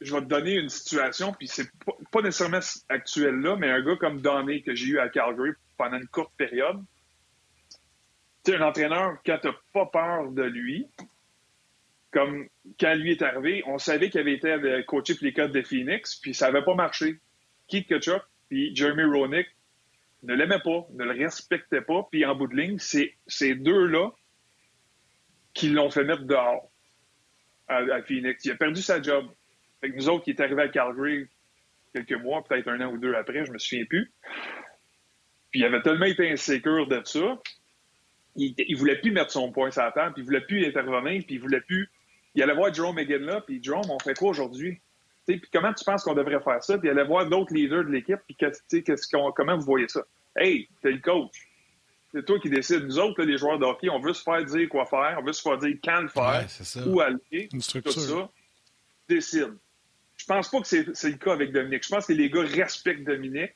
je 0.00 0.14
vais 0.14 0.20
te 0.20 0.26
donner 0.26 0.54
une 0.54 0.68
situation, 0.68 1.32
puis 1.32 1.46
c'est 1.46 1.70
pas, 1.84 1.92
pas 2.10 2.22
nécessairement 2.22 2.60
actuel 2.88 3.36
là, 3.36 3.56
mais 3.56 3.68
un 3.70 3.82
gars 3.82 3.96
comme 3.96 4.20
Donné 4.20 4.62
que 4.62 4.74
j'ai 4.74 4.86
eu 4.86 4.98
à 4.98 5.08
Calgary 5.08 5.50
pendant 5.76 5.98
une 5.98 6.08
courte 6.08 6.32
période. 6.36 6.82
Tu 8.44 8.54
un 8.54 8.62
entraîneur, 8.62 9.18
quand 9.24 9.38
t'as 9.42 9.54
pas 9.74 9.86
peur 9.86 10.30
de 10.30 10.42
lui, 10.42 10.86
comme 12.10 12.48
quand 12.78 12.94
lui 12.94 13.12
est 13.12 13.22
arrivé, 13.22 13.62
on 13.66 13.78
savait 13.78 14.08
qu'il 14.08 14.20
avait 14.20 14.34
été 14.34 14.82
coaché 14.86 15.14
pour 15.14 15.24
les 15.24 15.32
codes 15.32 15.52
de 15.52 15.62
Phoenix, 15.62 16.16
puis 16.16 16.34
ça 16.34 16.46
avait 16.46 16.64
pas 16.64 16.74
marché. 16.74 17.20
Keith 17.68 17.86
Kachuk 17.86 18.22
puis 18.48 18.74
Jeremy 18.74 19.04
Roenick 19.04 19.46
ne 20.22 20.34
l'aimaient 20.34 20.60
pas, 20.60 20.86
ne 20.92 21.04
le 21.04 21.12
respectaient 21.12 21.82
pas, 21.82 22.08
puis 22.10 22.24
en 22.24 22.34
bout 22.34 22.48
de 22.48 22.56
ligne, 22.56 22.78
ces 22.78 23.54
deux-là 23.54 24.10
qui 25.54 25.70
l'ont 25.70 25.90
fait 25.90 26.04
mettre 26.04 26.22
dehors 26.22 26.70
à, 27.68 28.02
Phoenix. 28.02 28.44
Il 28.44 28.52
a 28.52 28.56
perdu 28.56 28.82
sa 28.82 29.00
job. 29.00 29.26
Fait 29.80 29.90
que 29.90 29.96
nous 29.96 30.08
autres 30.08 30.24
qui 30.24 30.30
est 30.30 30.40
arrivés 30.40 30.62
à 30.62 30.68
Calgary 30.68 31.28
quelques 31.94 32.22
mois, 32.22 32.44
peut-être 32.44 32.68
un 32.68 32.80
an 32.80 32.92
ou 32.92 32.98
deux 32.98 33.14
après, 33.14 33.44
je 33.44 33.52
me 33.52 33.58
souviens 33.58 33.84
plus. 33.84 34.12
Puis 35.50 35.60
il 35.60 35.64
avait 35.64 35.82
tellement 35.82 36.06
été 36.06 36.30
insécure 36.30 36.86
de 36.86 37.00
ça, 37.04 37.40
il, 38.36 38.54
il 38.58 38.76
voulait 38.76 39.00
plus 39.00 39.10
mettre 39.10 39.32
son 39.32 39.50
point 39.50 39.70
sur 39.70 39.82
la 39.82 39.90
table, 39.90 40.14
puis 40.14 40.22
il 40.22 40.26
voulait 40.26 40.40
plus 40.42 40.64
intervenir, 40.64 41.22
puis 41.26 41.36
il 41.36 41.40
voulait 41.40 41.60
plus. 41.62 41.90
Il 42.34 42.42
allait 42.42 42.54
voir 42.54 42.72
Jerome 42.72 42.94
McGinn 42.94 43.22
là, 43.22 43.40
puis 43.40 43.60
Jerome, 43.62 43.90
on 43.90 43.98
fait 43.98 44.14
quoi 44.16 44.30
aujourd'hui? 44.30 44.80
Puis 45.26 45.40
comment 45.52 45.72
tu 45.72 45.84
penses 45.84 46.04
qu'on 46.04 46.14
devrait 46.14 46.40
faire 46.40 46.62
ça? 46.62 46.78
Puis 46.78 46.88
il 46.88 46.90
allait 46.92 47.04
voir 47.04 47.28
d'autres 47.28 47.52
leaders 47.52 47.84
de 47.84 47.90
l'équipe, 47.90 48.20
puis 48.26 48.36
qu'est-ce 48.36 49.08
qu'on- 49.10 49.32
comment 49.32 49.56
vous 49.56 49.64
voyez 49.64 49.88
ça? 49.88 50.04
Hey, 50.36 50.68
t'es 50.82 50.92
le 50.92 50.98
coach. 50.98 51.49
C'est 52.12 52.24
toi 52.24 52.40
qui 52.40 52.50
décides. 52.50 52.84
Nous 52.84 52.98
autres, 52.98 53.20
là, 53.20 53.26
les 53.26 53.38
joueurs 53.38 53.58
de 53.58 53.64
hockey, 53.64 53.88
on 53.88 54.00
veut 54.00 54.12
se 54.12 54.22
faire 54.22 54.44
dire 54.44 54.68
quoi 54.68 54.84
faire, 54.84 55.16
on 55.20 55.24
veut 55.24 55.32
se 55.32 55.42
faire 55.42 55.58
dire 55.58 55.76
quand 55.82 56.00
le 56.00 56.08
faire, 56.08 56.44
Ouais, 56.44 56.82
où 56.86 57.00
aller, 57.00 57.48
Une 57.52 57.60
tout 57.60 57.90
ça. 57.90 58.28
Décide. 59.08 59.56
Je 60.16 60.26
pense 60.26 60.50
pas 60.50 60.60
que 60.60 60.66
c'est 60.66 60.86
le 60.86 61.16
cas 61.16 61.32
avec 61.32 61.52
Dominique. 61.52 61.84
Je 61.84 61.88
pense 61.88 62.06
que 62.06 62.12
les 62.12 62.28
gars 62.28 62.42
respectent 62.42 63.04
Dominique, 63.04 63.52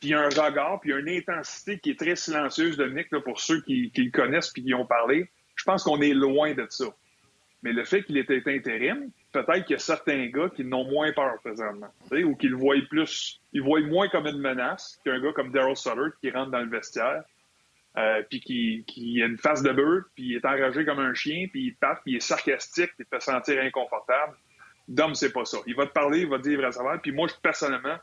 puis 0.00 0.08
il 0.08 0.10
y 0.10 0.14
a 0.14 0.20
un 0.20 0.28
regard, 0.28 0.80
puis 0.80 0.90
il 0.90 0.92
y 0.94 0.96
a 0.96 1.00
une 1.00 1.08
intensité 1.08 1.78
qui 1.78 1.90
est 1.90 1.98
très 1.98 2.16
silencieuse, 2.16 2.76
Dominique, 2.76 3.08
là, 3.10 3.20
pour 3.20 3.40
ceux 3.40 3.60
qui, 3.62 3.90
qui 3.90 4.04
le 4.04 4.10
connaissent 4.10 4.50
puis 4.50 4.62
qui 4.62 4.68
y 4.70 4.74
ont 4.74 4.86
parlé. 4.86 5.28
Je 5.56 5.64
pense 5.64 5.82
qu'on 5.82 6.00
est 6.00 6.14
loin 6.14 6.54
de 6.54 6.66
ça. 6.70 6.86
Mais 7.62 7.72
le 7.72 7.84
fait 7.84 8.04
qu'il 8.04 8.16
était 8.16 8.40
intérim, 8.46 9.10
peut-être 9.32 9.64
qu'il 9.64 9.72
y 9.72 9.76
a 9.76 9.80
certains 9.80 10.26
gars 10.26 10.48
qui 10.54 10.64
n'ont 10.64 10.84
moins 10.84 11.12
peur 11.12 11.34
présentement, 11.42 11.92
ou 12.12 12.36
qui 12.36 12.48
le 12.48 12.56
voient 12.56 12.76
plus, 12.88 13.40
ils 13.52 13.58
le 13.58 13.64
voient 13.64 13.80
moins 13.80 14.08
comme 14.08 14.26
une 14.26 14.38
menace 14.38 15.00
qu'un 15.04 15.20
gars 15.20 15.32
comme 15.32 15.50
Daryl 15.50 15.76
Sutter 15.76 16.10
qui 16.20 16.30
rentre 16.30 16.52
dans 16.52 16.60
le 16.60 16.70
vestiaire, 16.70 17.24
euh, 17.96 18.22
puis 18.28 18.40
qui, 18.40 18.84
qui 18.86 19.22
a 19.22 19.26
une 19.26 19.38
face 19.38 19.62
de 19.62 19.72
beurre, 19.72 20.04
puis 20.14 20.24
il 20.24 20.36
est 20.36 20.44
enragé 20.44 20.84
comme 20.84 21.00
un 21.00 21.14
chien, 21.14 21.46
puis 21.50 21.68
il 21.68 21.76
tape, 21.76 22.02
puis 22.04 22.12
il 22.12 22.16
est 22.16 22.20
sarcastique, 22.20 22.90
puis 22.96 23.00
il 23.00 23.04
te 23.06 23.16
fait 23.16 23.22
sentir 23.22 23.60
inconfortable. 23.62 24.36
Dom, 24.86 25.14
c'est 25.14 25.32
pas 25.32 25.44
ça. 25.44 25.58
Il 25.66 25.74
va 25.74 25.86
te 25.86 25.92
parler, 25.92 26.20
il 26.20 26.28
va 26.28 26.38
te 26.38 26.42
dire 26.42 26.58
vrai 26.58 26.72
savoir. 26.72 27.00
Puis 27.00 27.12
moi, 27.12 27.28
personnellement, 27.42 27.96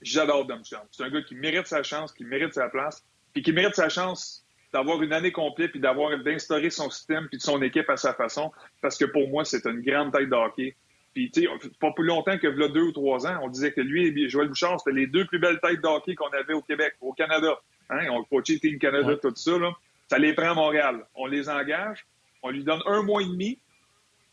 j'adore 0.00 0.46
Dom. 0.46 0.62
C'est 0.64 1.02
un 1.02 1.10
gars 1.10 1.22
qui 1.22 1.34
mérite 1.34 1.66
sa 1.66 1.82
chance, 1.82 2.12
qui 2.12 2.24
mérite 2.24 2.54
sa 2.54 2.68
place, 2.68 3.04
puis 3.32 3.42
qui 3.42 3.52
mérite 3.52 3.74
sa 3.74 3.88
chance 3.88 4.44
d'avoir 4.72 5.02
une 5.02 5.12
année 5.12 5.32
complète, 5.32 5.70
puis 5.70 5.80
d'avoir 5.80 6.16
d'instaurer 6.22 6.70
son 6.70 6.90
système, 6.90 7.26
puis 7.28 7.38
de 7.38 7.42
son 7.42 7.60
équipe 7.62 7.88
à 7.88 7.96
sa 7.96 8.14
façon, 8.14 8.52
parce 8.82 8.98
que 8.98 9.06
pour 9.06 9.28
moi, 9.28 9.44
c'est 9.44 9.64
une 9.66 9.80
grande 9.80 10.12
tête 10.12 10.28
de 10.28 10.34
hockey. 10.34 10.76
Puis, 11.14 11.30
tu 11.30 11.42
sais, 11.42 11.48
pas 11.80 11.92
plus 11.92 12.04
longtemps 12.04 12.38
que 12.38 12.46
là, 12.46 12.68
deux 12.68 12.82
ou 12.82 12.92
trois 12.92 13.26
ans, 13.26 13.40
on 13.42 13.48
disait 13.48 13.72
que 13.72 13.80
lui 13.80 14.06
et 14.06 14.28
Joël 14.28 14.48
Bouchard, 14.48 14.78
c'était 14.78 14.94
les 14.94 15.06
deux 15.06 15.24
plus 15.26 15.38
belles 15.38 15.58
têtes 15.60 15.80
de 15.80 15.86
hockey 15.86 16.14
qu'on 16.14 16.28
avait 16.28 16.52
au 16.52 16.62
Québec, 16.62 16.94
au 17.00 17.12
Canada. 17.12 17.58
Hein? 17.90 18.08
On 18.10 18.24
coachait 18.24 18.58
Team 18.58 18.78
Canada, 18.78 19.16
tout 19.16 19.34
ça, 19.34 19.58
là. 19.58 19.72
Ça 20.08 20.18
les 20.18 20.32
prend 20.32 20.50
à 20.50 20.54
Montréal. 20.54 21.04
On 21.14 21.26
les 21.26 21.48
engage, 21.48 22.06
on 22.42 22.50
lui 22.50 22.64
donne 22.64 22.80
un 22.86 23.02
mois 23.02 23.22
et 23.22 23.26
demi 23.26 23.58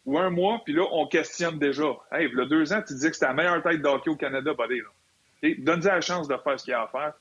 ou 0.05 0.17
un 0.17 0.29
mois, 0.29 0.61
puis 0.63 0.73
là, 0.73 0.83
on 0.91 1.07
questionne 1.07 1.57
déjà. 1.57 1.83
Hey, 2.11 2.29
il 2.31 2.37
y 2.37 2.41
a 2.41 2.45
deux 2.45 2.71
ans, 2.71 2.81
tu 2.85 2.93
disais 2.93 3.09
que 3.09 3.15
c'était 3.15 3.27
la 3.27 3.33
meilleure 3.33 3.63
tête 3.63 3.81
de 3.81 3.87
hockey 3.87 4.09
au 4.09 4.15
Canada, 4.15 4.53
buddy, 4.53 4.79
là. 4.79 5.55
Donne-lui 5.59 5.87
la 5.87 6.01
chance 6.01 6.27
de 6.27 6.37
faire 6.37 6.59
ce 6.59 6.65
qu'il 6.65 6.73
a 6.73 6.83
à 6.83 6.87
faire. 6.87 7.13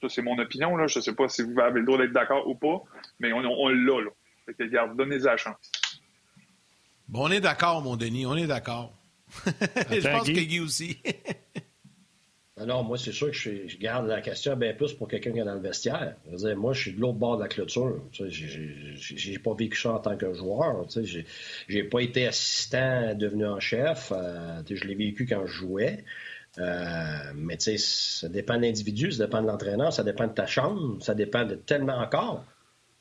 Ça, 0.00 0.08
c'est 0.08 0.22
mon 0.22 0.38
opinion, 0.38 0.76
là. 0.76 0.86
Je 0.86 1.00
sais 1.00 1.14
pas 1.14 1.28
si 1.28 1.42
vous 1.42 1.58
avez 1.60 1.80
le 1.80 1.86
droit 1.86 1.98
d'être 1.98 2.12
d'accord 2.12 2.46
ou 2.48 2.54
pas, 2.54 2.82
mais 3.18 3.32
on, 3.32 3.38
on, 3.38 3.68
l'a, 3.68 4.00
là. 4.02 4.10
Fait 4.46 4.54
que, 4.54 4.62
regarde, 4.62 4.96
donnez 4.96 5.18
la 5.18 5.36
chance. 5.36 5.72
Bon, 7.08 7.26
on 7.26 7.30
est 7.30 7.40
d'accord, 7.40 7.82
mon 7.82 7.96
Denis, 7.96 8.26
on 8.26 8.36
est 8.36 8.46
d'accord. 8.46 8.92
je 9.46 10.10
pense 10.10 10.26
que 10.26 10.32
Guy 10.32 10.60
aussi. 10.60 10.98
Alors, 12.56 12.84
moi, 12.84 12.96
c'est 12.96 13.10
sûr 13.10 13.32
que 13.32 13.36
je, 13.36 13.76
garde 13.78 14.06
la 14.06 14.20
question 14.20 14.54
bien 14.54 14.74
plus 14.74 14.92
pour 14.92 15.08
quelqu'un 15.08 15.32
qui 15.32 15.40
est 15.40 15.44
dans 15.44 15.54
le 15.54 15.60
vestiaire. 15.60 16.14
moi, 16.56 16.72
je 16.72 16.80
suis 16.82 16.92
de 16.92 17.00
l'autre 17.00 17.18
bord 17.18 17.36
de 17.36 17.42
la 17.42 17.48
clôture. 17.48 18.00
J'ai 18.12 19.38
pas 19.40 19.54
vécu 19.54 19.80
ça 19.80 19.94
en 19.94 19.98
tant 19.98 20.16
que 20.16 20.32
joueur. 20.32 20.86
J'ai 21.68 21.84
pas 21.84 22.00
été 22.00 22.28
assistant 22.28 23.14
devenu 23.16 23.46
en 23.46 23.58
chef. 23.58 24.12
Euh, 24.14 24.62
je 24.70 24.84
l'ai 24.84 24.94
vécu 24.94 25.26
quand 25.26 25.44
je 25.46 25.52
jouais. 25.52 26.04
Euh, 26.58 27.32
mais 27.34 27.56
tu 27.56 27.76
sais, 27.76 27.78
ça 27.78 28.28
dépend 28.28 28.56
de 28.56 28.62
l'individu, 28.62 29.10
ça 29.10 29.24
dépend 29.24 29.42
de 29.42 29.48
l'entraîneur, 29.48 29.92
ça 29.92 30.04
dépend 30.04 30.28
de 30.28 30.32
ta 30.34 30.46
chambre, 30.46 31.02
ça 31.02 31.16
dépend 31.16 31.44
de 31.44 31.56
tellement 31.56 31.98
encore. 31.98 32.44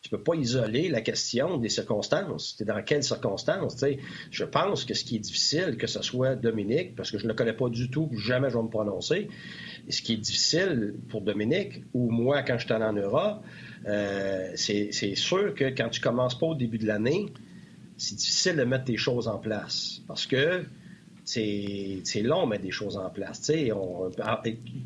Tu 0.03 0.09
peux 0.09 0.21
pas 0.21 0.35
isoler 0.35 0.89
la 0.89 0.99
question 0.99 1.57
des 1.57 1.69
circonstances. 1.69 2.57
Es 2.59 2.65
dans 2.65 2.84
quelles 2.84 3.05
circonstances? 3.05 3.84
Je 4.31 4.43
pense 4.43 4.84
que 4.84 4.93
ce 4.93 5.05
qui 5.05 5.15
est 5.15 5.19
difficile, 5.19 5.77
que 5.77 5.88
ce 5.88 6.01
soit 6.01 6.35
Dominique, 6.35 6.93
parce 6.97 7.09
que 7.09 7.17
je 7.17 7.23
ne 7.23 7.30
le 7.30 7.34
connais 7.35 7.53
pas 7.53 7.69
du 7.69 7.89
tout, 7.89 8.09
jamais 8.17 8.49
je 8.49 8.57
vais 8.57 8.63
me 8.63 8.67
prononcer, 8.69 9.30
ce 9.88 10.01
qui 10.01 10.13
est 10.13 10.17
difficile 10.17 10.95
pour 11.07 11.21
Dominique, 11.21 11.84
ou 11.93 12.11
moi 12.11 12.43
quand 12.43 12.57
je 12.57 12.65
suis 12.65 12.73
en 12.73 12.91
Europe, 12.91 13.43
euh, 13.88 14.51
c'est 14.55 15.15
sûr 15.15 15.55
que 15.55 15.65
quand 15.69 15.88
tu 15.88 16.01
commences 16.01 16.38
pas 16.38 16.47
au 16.47 16.55
début 16.55 16.80
de 16.80 16.85
l'année, 16.85 17.27
c'est 17.95 18.15
difficile 18.15 18.57
de 18.57 18.65
mettre 18.65 18.85
tes 18.85 18.97
choses 18.97 19.30
en 19.30 19.38
place. 19.38 20.01
Parce 20.05 20.25
que 20.25 20.65
c'est 21.23 22.21
long 22.21 22.45
mettre 22.45 22.63
des 22.63 22.71
choses 22.71 22.97
en 22.97 23.09
place. 23.09 23.49
On, 23.73 24.11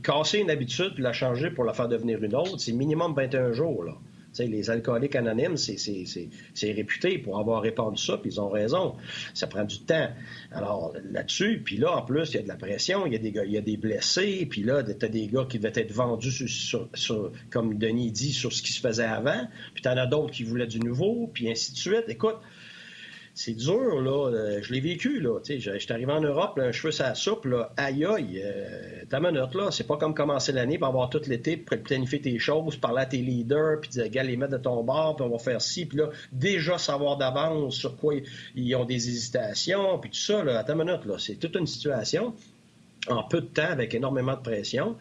casser 0.03 0.37
une 0.37 0.51
habitude 0.51 0.93
puis 0.93 1.01
la 1.01 1.13
changer 1.13 1.49
pour 1.49 1.63
la 1.63 1.73
faire 1.73 1.87
devenir 1.87 2.23
une 2.23 2.35
autre, 2.35 2.59
c'est 2.59 2.71
minimum 2.71 3.15
21 3.15 3.53
jours. 3.53 3.83
Là. 3.83 3.97
Les 4.39 4.69
alcooliques 4.69 5.15
anonymes, 5.15 5.57
c'est 5.57 6.71
réputé 6.71 7.17
pour 7.17 7.39
avoir 7.39 7.61
répandu 7.61 8.01
ça, 8.01 8.17
puis 8.17 8.31
ils 8.31 8.41
ont 8.41 8.49
raison. 8.49 8.95
Ça 9.33 9.47
prend 9.47 9.63
du 9.63 9.79
temps. 9.79 10.09
Alors 10.51 10.93
là-dessus, 11.11 11.61
puis 11.63 11.77
là, 11.77 11.97
en 11.97 12.01
plus, 12.01 12.31
il 12.31 12.35
y 12.35 12.39
a 12.39 12.43
de 12.43 12.47
la 12.47 12.55
pression, 12.55 13.05
il 13.05 13.13
y 13.13 13.15
a 13.15 13.19
des, 13.19 13.31
y 13.51 13.57
a 13.57 13.61
des 13.61 13.77
blessés, 13.77 14.47
puis 14.49 14.63
là, 14.63 14.83
tu 14.83 15.05
as 15.05 15.09
des 15.09 15.27
gars 15.27 15.45
qui 15.49 15.59
devaient 15.59 15.79
être 15.79 15.91
vendus, 15.91 16.31
comme 17.49 17.77
Denis 17.77 18.11
dit, 18.11 18.33
sur 18.33 18.53
ce 18.53 18.61
qui 18.61 18.73
se 18.73 18.79
faisait 18.79 19.03
avant, 19.03 19.47
puis 19.73 19.81
tu 19.83 19.89
en 19.89 19.97
as 19.97 20.07
d'autres 20.07 20.31
qui 20.31 20.43
voulaient 20.43 20.67
du 20.67 20.79
nouveau, 20.79 21.29
puis 21.33 21.49
ainsi 21.49 21.71
de 21.73 21.77
suite. 21.77 22.05
Écoute, 22.07 22.37
c'est 23.37 23.53
dur, 23.53 24.01
là. 24.01 24.31
Euh, 24.31 24.59
je 24.63 24.73
l'ai 24.73 24.79
vécu, 24.79 25.19
là. 25.19 25.39
Sais, 25.43 25.59
j'étais 25.59 25.91
arrivé 25.91 26.11
en 26.11 26.21
Europe, 26.21 26.57
là, 26.57 26.65
un 26.65 26.71
cheveu 26.71 26.91
sa 26.91 27.13
soupe, 27.13 27.45
là. 27.45 27.71
Aïe, 27.77 28.03
aïe. 28.03 28.41
Euh, 28.43 29.05
ta 29.07 29.19
minute, 29.19 29.53
là. 29.53 29.69
C'est 29.69 29.85
pas 29.85 29.97
comme 29.97 30.15
commencer 30.15 30.51
l'année 30.51 30.79
pour 30.79 30.87
avoir 30.87 31.11
tout 31.11 31.21
l'été, 31.27 31.55
pour 31.55 31.77
planifier 31.77 32.19
tes 32.19 32.39
choses, 32.39 32.77
parler 32.77 33.03
à 33.03 33.05
tes 33.05 33.17
leaders, 33.17 33.79
puis 33.79 33.91
dire, 33.91 34.09
gars, 34.09 34.23
les 34.23 34.37
mettre 34.37 34.53
de 34.53 34.57
ton 34.57 34.83
bord, 34.83 35.15
puis 35.15 35.23
on 35.23 35.29
va 35.29 35.37
faire 35.37 35.61
ci, 35.61 35.85
puis 35.85 35.99
là, 35.99 36.09
déjà 36.31 36.79
savoir 36.79 37.17
d'avance 37.17 37.75
sur 37.75 37.95
quoi 37.95 38.15
ils 38.55 38.75
ont 38.75 38.85
des 38.85 39.07
hésitations, 39.07 39.99
puis 39.99 40.09
tout 40.09 40.17
ça, 40.17 40.43
là. 40.43 40.63
Ta 40.63 40.73
minute, 40.73 41.05
là. 41.05 41.17
C'est 41.19 41.35
toute 41.35 41.55
une 41.55 41.67
situation 41.67 42.33
en 43.07 43.23
peu 43.23 43.41
de 43.41 43.47
temps, 43.47 43.69
avec 43.69 43.93
énormément 43.93 44.33
de 44.33 44.41
pression 44.41 44.95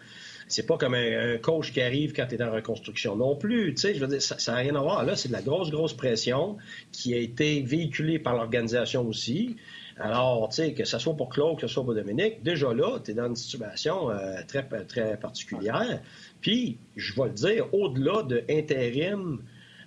c'est 0.49 0.67
pas 0.67 0.77
comme 0.77 0.95
un, 0.95 1.39
coach 1.39 1.73
qui 1.73 1.81
arrive 1.81 2.13
quand 2.13 2.27
tu 2.27 2.37
es 2.37 2.43
en 2.43 2.53
reconstruction 2.53 3.17
non 3.17 3.37
plus. 3.37 3.75
Tu 3.75 3.83
sais, 3.83 3.95
je 3.95 4.01
veux 4.01 4.07
dire, 4.07 4.23
ça 4.23 4.53
n'a 4.53 4.59
rien 4.59 4.75
à 4.77 4.81
voir. 4.81 5.05
Là, 5.05 5.17
c'est 5.17 5.29
de 5.29 5.33
la 5.33 5.43
grosse, 5.43 5.71
grosse 5.71 5.95
pression 5.95 6.57
qui 6.93 7.15
a 7.15 7.19
été 7.19 7.63
véhiculée 7.63 8.19
par 8.19 8.35
l'organisation 8.35 9.07
aussi. 9.07 9.57
Alors, 9.99 10.49
tu 10.51 10.57
sais, 10.57 10.73
que 10.75 10.85
ce 10.85 10.99
soit 10.99 11.17
pour 11.17 11.31
Claude, 11.31 11.57
que 11.57 11.67
ce 11.67 11.73
soit 11.73 11.85
pour 11.85 11.95
Dominique, 11.95 12.43
déjà 12.43 12.73
là, 12.73 12.99
tu 13.03 13.11
es 13.11 13.15
dans 13.15 13.27
une 13.27 13.37
situation 13.37 14.11
euh, 14.11 14.37
très, 14.47 14.63
très 14.63 15.17
particulière. 15.17 16.01
Puis, 16.41 16.77
je 16.97 17.15
vais 17.15 17.29
le 17.29 17.35
dire, 17.35 17.75
au-delà 17.75 18.23
de 18.23 18.45
intérim, 18.51 19.43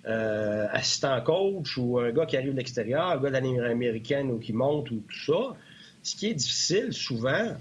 euh, 0.06 0.66
assistant 0.72 1.20
coach 1.20 1.76
ou 1.76 1.98
un 1.98 2.10
gars 2.10 2.26
qui 2.26 2.36
arrive 2.36 2.52
de 2.52 2.56
l'extérieur, 2.56 3.06
un 3.10 3.18
gars 3.18 3.30
de 3.30 3.36
américaine 3.36 4.30
ou 4.30 4.38
qui 4.38 4.52
monte 4.52 4.90
ou 4.90 5.02
tout 5.08 5.24
ça, 5.26 5.56
ce 6.02 6.16
qui 6.16 6.28
est 6.28 6.34
difficile 6.34 6.92
souvent, 6.92 7.54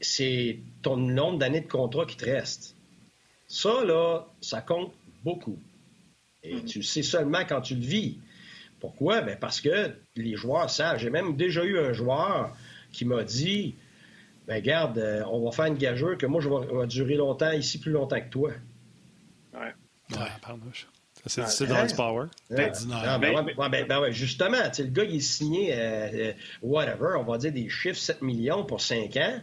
c'est 0.00 0.60
ton 0.82 0.96
nombre 0.96 1.38
d'années 1.38 1.60
de 1.60 1.68
contrat 1.68 2.06
qui 2.06 2.16
te 2.16 2.24
reste. 2.24 2.76
Ça, 3.46 3.84
là, 3.84 4.26
ça 4.40 4.60
compte 4.60 4.92
beaucoup. 5.24 5.58
Et 6.42 6.56
mm-hmm. 6.56 6.64
tu 6.64 6.78
le 6.78 6.84
sais 6.84 7.02
seulement 7.02 7.44
quand 7.46 7.60
tu 7.60 7.74
le 7.74 7.84
vis. 7.84 8.18
Pourquoi? 8.80 9.20
Ben 9.20 9.36
parce 9.38 9.60
que 9.60 9.94
les 10.16 10.36
joueurs 10.36 10.70
savent. 10.70 10.98
J'ai 10.98 11.10
même 11.10 11.36
déjà 11.36 11.64
eu 11.64 11.78
un 11.78 11.92
joueur 11.92 12.56
qui 12.92 13.04
m'a 13.04 13.24
dit 13.24 13.74
ben 14.50 14.60
garde, 14.60 14.98
euh, 14.98 15.22
on 15.30 15.44
va 15.44 15.52
faire 15.52 15.66
une 15.66 15.76
gageure 15.76 16.18
que 16.18 16.26
moi, 16.26 16.40
je 16.40 16.48
vais, 16.48 16.86
durer 16.88 17.14
longtemps 17.14 17.52
ici, 17.52 17.78
plus 17.78 17.92
longtemps 17.92 18.20
que 18.20 18.30
toi. 18.30 18.50
Ouais. 19.54 19.74
Ouais, 20.10 20.26
pardon. 20.42 20.66
C'est 21.26 21.66
dans 21.66 21.82
le 21.82 21.94
power. 21.94 22.26
Ben, 22.50 22.72
ben, 23.70 23.86
ben, 23.86 24.00
ouais, 24.00 24.12
justement, 24.12 24.56
le 24.56 24.84
gars, 24.86 25.04
il 25.04 25.16
est 25.16 25.20
signé, 25.20 25.72
euh, 25.72 26.08
euh, 26.12 26.32
whatever, 26.62 27.16
on 27.18 27.22
va 27.22 27.38
dire 27.38 27.52
des 27.52 27.68
chiffres 27.68 27.98
7 27.98 28.22
millions 28.22 28.64
pour 28.64 28.80
5 28.80 29.16
ans. 29.18 29.40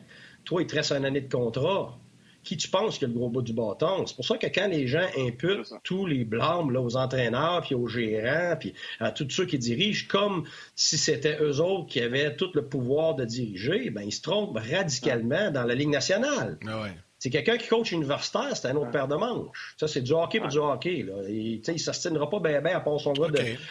Toi, 0.48 0.62
il 0.62 0.68
te 0.68 0.76
reste 0.76 0.94
une 0.94 1.04
année 1.04 1.20
de 1.20 1.32
contrat. 1.32 2.00
Qui 2.42 2.56
tu 2.56 2.70
penses 2.70 2.98
qui 2.98 3.04
a 3.04 3.10
le 3.10 3.14
gros 3.14 3.28
bout 3.28 3.42
du 3.42 3.52
bâton? 3.52 4.06
C'est 4.06 4.16
pour 4.16 4.24
ça 4.24 4.38
que 4.38 4.48
quand 4.48 4.70
les 4.70 4.88
gens 4.88 5.06
imputent 5.18 5.74
tous 5.84 6.06
les 6.06 6.24
blâmes 6.24 6.72
là, 6.72 6.80
aux 6.80 6.96
entraîneurs, 6.96 7.62
puis 7.62 7.76
aux 7.76 7.88
gérants, 7.88 8.56
puis 8.58 8.74
à 9.02 9.12
tous 9.12 9.30
ceux 9.30 9.46
qui 9.46 9.60
dirigent, 9.60 10.08
comme 10.08 10.46
si 10.74 10.98
c'était 10.98 11.38
eux 11.42 11.60
autres 11.60 11.88
qui 11.88 12.00
avaient 12.00 12.34
tout 12.38 12.50
le 12.54 12.66
pouvoir 12.66 13.16
de 13.16 13.26
diriger, 13.26 13.90
ben 13.90 14.04
ils 14.04 14.14
se 14.14 14.22
trompent 14.22 14.58
radicalement 14.58 15.52
dans 15.52 15.66
la 15.66 15.76
Ligue 15.76 15.90
nationale. 15.90 16.58
Ah 16.66 16.84
ouais. 16.84 16.96
C'est 17.20 17.32
quelqu'un 17.32 17.58
qui 17.58 17.68
coach 17.68 17.92
universitaire, 17.92 18.56
c'est 18.56 18.68
un 18.68 18.76
autre 18.76 18.92
paire 18.92 19.08
de 19.08 19.16
manches. 19.16 19.76
Ça, 19.78 19.88
c'est 19.88 20.02
du 20.02 20.12
hockey 20.12 20.40
pour 20.40 20.50
du 20.50 20.60
hockey. 20.60 21.04
Là. 21.04 21.28
Il 21.28 21.62
ne 21.68 21.78
s'astinera 21.78 22.30
pas 22.30 22.40
bien, 22.40 22.62
bien 22.62 22.78
à 22.78 22.80
part 22.80 23.00
son 23.00 23.14
gars 23.14 23.30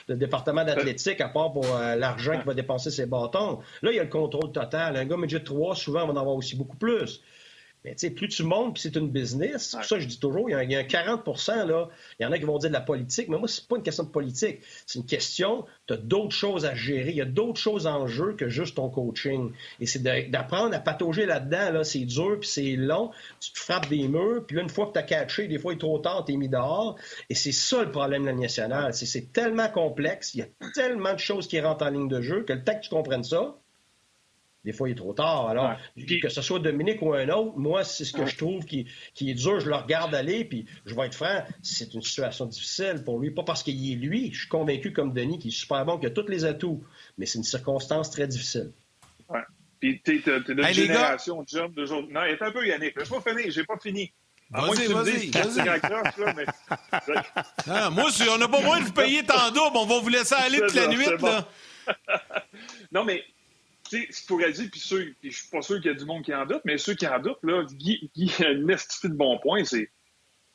de, 0.09 0.15
département 0.15 0.65
d'athlétique, 0.65 1.21
à 1.21 1.29
part 1.29 1.53
pour 1.53 1.65
euh, 1.65 1.95
l'argent 1.95 2.33
qu'il 2.33 2.45
va 2.45 2.55
dépenser 2.55 2.91
ses 2.91 3.07
bâtons. 3.07 3.61
Là, 3.83 3.93
il 3.93 3.97
y 3.97 4.01
a 4.01 4.05
le 4.05 4.09
contrôle 4.09 4.51
total. 4.51 4.97
Un 4.97 5.05
gars 5.05 5.17
midget 5.17 5.45
3, 5.45 5.77
souvent, 5.77 6.07
va 6.07 6.13
en 6.13 6.17
avoir 6.17 6.35
aussi 6.35 6.57
beaucoup 6.57 6.77
plus. 6.77 7.21
Mais 7.87 7.95
tu 7.95 8.09
sais, 8.09 8.11
plus 8.11 8.27
tu 8.27 8.43
montes, 8.43 8.75
puis 8.75 8.83
c'est 8.83 8.97
une 8.97 9.11
business, 9.11 9.69
c'est 9.71 9.77
pour 9.77 9.87
ça 9.87 9.95
que 9.95 10.03
je 10.03 10.09
dis 10.09 10.19
toujours, 10.19 10.51
il 10.51 10.53
y, 10.53 10.75
a, 10.75 10.79
un 10.81 10.83
40% 10.83 11.67
là, 11.69 11.89
il 12.19 12.25
y 12.25 12.27
en 12.27 12.33
a 12.33 12.39
qui 12.39 12.45
vont 12.45 12.59
dire 12.59 12.71
de 12.71 12.75
la 12.75 12.81
politique, 12.81 13.29
mais 13.29 13.39
moi, 13.39 13.47
c'est 13.47 13.69
pas 13.69 13.77
une 13.77 13.85
question 13.85 14.03
de 14.03 14.09
politique. 14.09 14.59
C'est 14.87 14.99
une 14.99 15.07
question, 15.07 15.65
tu 15.87 15.95
as 15.95 15.97
d'autres 15.97 16.35
choses 16.35 16.67
à 16.67 16.75
gérer. 16.75 17.11
Il 17.11 17.17
y 17.17 17.21
a 17.21 17.27
d'autres 17.27 17.61
choses 17.61 17.87
en 17.87 18.09
jeu 18.09 18.35
que 18.35 18.49
juste 18.49 18.75
ton 18.75 18.91
coaching. 18.91 19.53
Et 19.79 19.87
c'est 19.87 20.03
d'apprendre 20.03 20.75
à 20.75 20.81
patauger 20.81 21.27
là-dedans, 21.27 21.71
là, 21.71 21.85
c'est 21.85 22.05
dur, 22.05 22.39
puis 22.41 22.49
c'est 22.49 22.75
long, 22.75 23.13
tu 23.39 23.53
te 23.53 23.59
frappes 23.61 23.89
des 23.89 24.09
murs, 24.09 24.45
puis 24.45 24.57
là, 24.57 24.63
une 24.63 24.69
fois 24.69 24.89
que 24.89 24.95
tu 24.95 24.99
as 24.99 25.05
catché, 25.05 25.47
des 25.47 25.61
fois, 25.61 25.73
il 25.73 25.77
est 25.77 25.79
trop 25.79 26.01
tard, 26.01 26.25
tu 26.25 26.33
es 26.33 26.37
mis 26.37 26.49
dehors. 26.49 26.97
Et 27.31 27.37
c'est 27.37 27.53
ça 27.53 27.85
le 27.85 27.93
problème 27.93 28.23
de 28.23 28.27
la 28.27 28.35
nationale. 28.35 28.95
C'est 28.95 29.33
tellement 29.33 29.69
complexe, 29.69 30.35
il 30.35 30.39
y 30.39 30.43
a 30.43 30.49
tellement 30.75 31.13
de 31.13 31.21
choses 31.21 31.47
qui 31.47 31.61
rentrent 31.61 31.87
en 31.87 31.91
ligne 31.91 32.09
de 32.09 32.21
jeu 32.21 32.43
que 32.43 32.53
le 32.53 32.65
temps 32.65 32.75
que 32.75 32.83
tu 32.83 32.91
comprennes 32.91 33.23
ça, 33.23 33.57
des 34.67 34.73
fois, 34.73 34.89
il 34.89 34.93
est 34.93 34.97
trop 34.97 35.15
tard. 35.15 35.49
Alors, 35.49 35.77
que 36.21 36.29
ce 36.29 36.43
soit 36.43 36.59
Dominique 36.59 37.01
ou 37.01 37.15
un 37.15 37.29
autre, 37.29 37.57
moi, 37.57 37.85
c'est 37.85 38.05
ce 38.05 38.13
que 38.13 38.27
je 38.27 38.37
trouve 38.37 38.65
qui, 38.65 38.89
est 39.21 39.35
dur. 39.35 39.61
Je 39.61 39.69
le 39.69 39.77
regarde 39.77 40.13
aller, 40.13 40.45
puis 40.45 40.67
je 40.85 40.95
vais 40.95 41.07
être 41.07 41.15
franc, 41.15 41.45
c'est 41.63 41.95
une 41.95 42.03
situation 42.03 42.47
difficile 42.47 43.03
pour 43.05 43.21
lui. 43.21 43.31
Pas 43.31 43.45
parce 43.45 43.63
qu'il 43.63 43.93
est 43.93 43.95
lui. 43.95 44.33
Je 44.33 44.41
suis 44.41 44.49
convaincu, 44.49 44.93
comme 44.93 45.13
Denis, 45.13 45.39
qu'il 45.39 45.53
est 45.53 45.57
super 45.57 45.85
bon, 45.87 45.99
qu'il 45.99 46.09
a 46.09 46.11
tous 46.11 46.27
les 46.27 46.45
atouts. 46.45 46.83
Mais 47.17 47.27
c'est 47.27 47.39
une 47.39 47.45
circonstance 47.45 48.11
très 48.11 48.27
difficile. 48.27 48.73
Ouais. 49.29 49.41
Puis, 49.79 50.03
tu 50.05 50.17
es 50.17 50.19
de 50.19 50.65
hey, 50.65 50.75
génération 50.75 51.45
de 51.45 51.69
de 51.73 51.87
jour. 51.87 52.03
Non, 52.11 52.25
il 52.25 52.33
est 52.33 52.43
un 52.43 52.51
peu 52.51 52.67
Yannick. 52.67 52.95
Je 52.97 53.05
n'ai 53.05 53.21
pas 53.23 53.31
fini. 53.31 53.51
J'ai 53.53 53.65
pas 53.65 53.79
fini. 53.81 54.13
Vas-y, 54.51 54.87
vas-y. 54.89 55.31
mais... 56.35 56.47
ah, 57.69 57.91
moi, 57.93 58.11
on 58.31 58.39
n'a 58.39 58.49
pas 58.49 58.59
besoin 58.59 58.81
de 58.81 58.85
vous 58.85 58.93
payer 58.93 59.23
tant 59.23 59.51
double. 59.51 59.77
On 59.77 59.87
va 59.87 60.01
vous 60.01 60.09
laisser 60.09 60.35
aller 60.35 60.59
toute 60.59 60.75
la 60.75 60.89
nuit. 60.89 61.07
Là. 61.21 61.49
non, 62.93 63.05
mais 63.05 63.23
tu 63.89 64.03
sais, 64.03 64.09
ce 64.11 64.27
pourrait 64.27 64.53
dire, 64.53 64.69
puis 64.71 64.81
ceux, 64.81 65.15
je 65.23 65.31
suis 65.31 65.49
pas 65.51 65.63
sûr 65.63 65.77
qu'il 65.77 65.91
y 65.91 65.95
a 65.95 65.97
du 65.97 66.05
monde 66.05 66.25
qui 66.25 66.35
en 66.35 66.47
doute, 66.47 66.63
mais 66.65 66.79
ceux 66.79 66.95
qui 66.95 67.07
en 67.07 67.19
doutent, 67.19 67.43
là, 67.43 67.65
Guy, 67.65 68.11
Guy 68.15 68.33
a 68.45 68.51
une 68.51 68.67
de 68.67 69.09
bon 69.09 69.39
point, 69.39 69.65
c'est, 69.65 69.91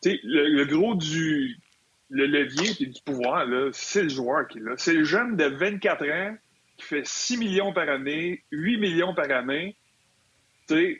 tu 0.01 0.11
sais, 0.11 0.19
le, 0.23 0.65
gros 0.65 0.95
du, 0.95 1.57
le 2.09 2.25
levier 2.25 2.71
et 2.79 2.85
du 2.87 3.01
pouvoir, 3.03 3.45
là, 3.45 3.69
c'est 3.73 4.03
le 4.03 4.09
joueur 4.09 4.47
qui 4.47 4.59
est 4.59 4.61
là. 4.61 4.73
C'est 4.77 4.93
le 4.93 5.03
jeune 5.03 5.35
de 5.35 5.45
24 5.45 6.09
ans 6.09 6.37
qui 6.77 6.85
fait 6.85 7.05
6 7.05 7.37
millions 7.37 7.73
par 7.73 7.89
année, 7.89 8.43
8 8.51 8.77
millions 8.77 9.13
par 9.13 9.29
année. 9.31 9.75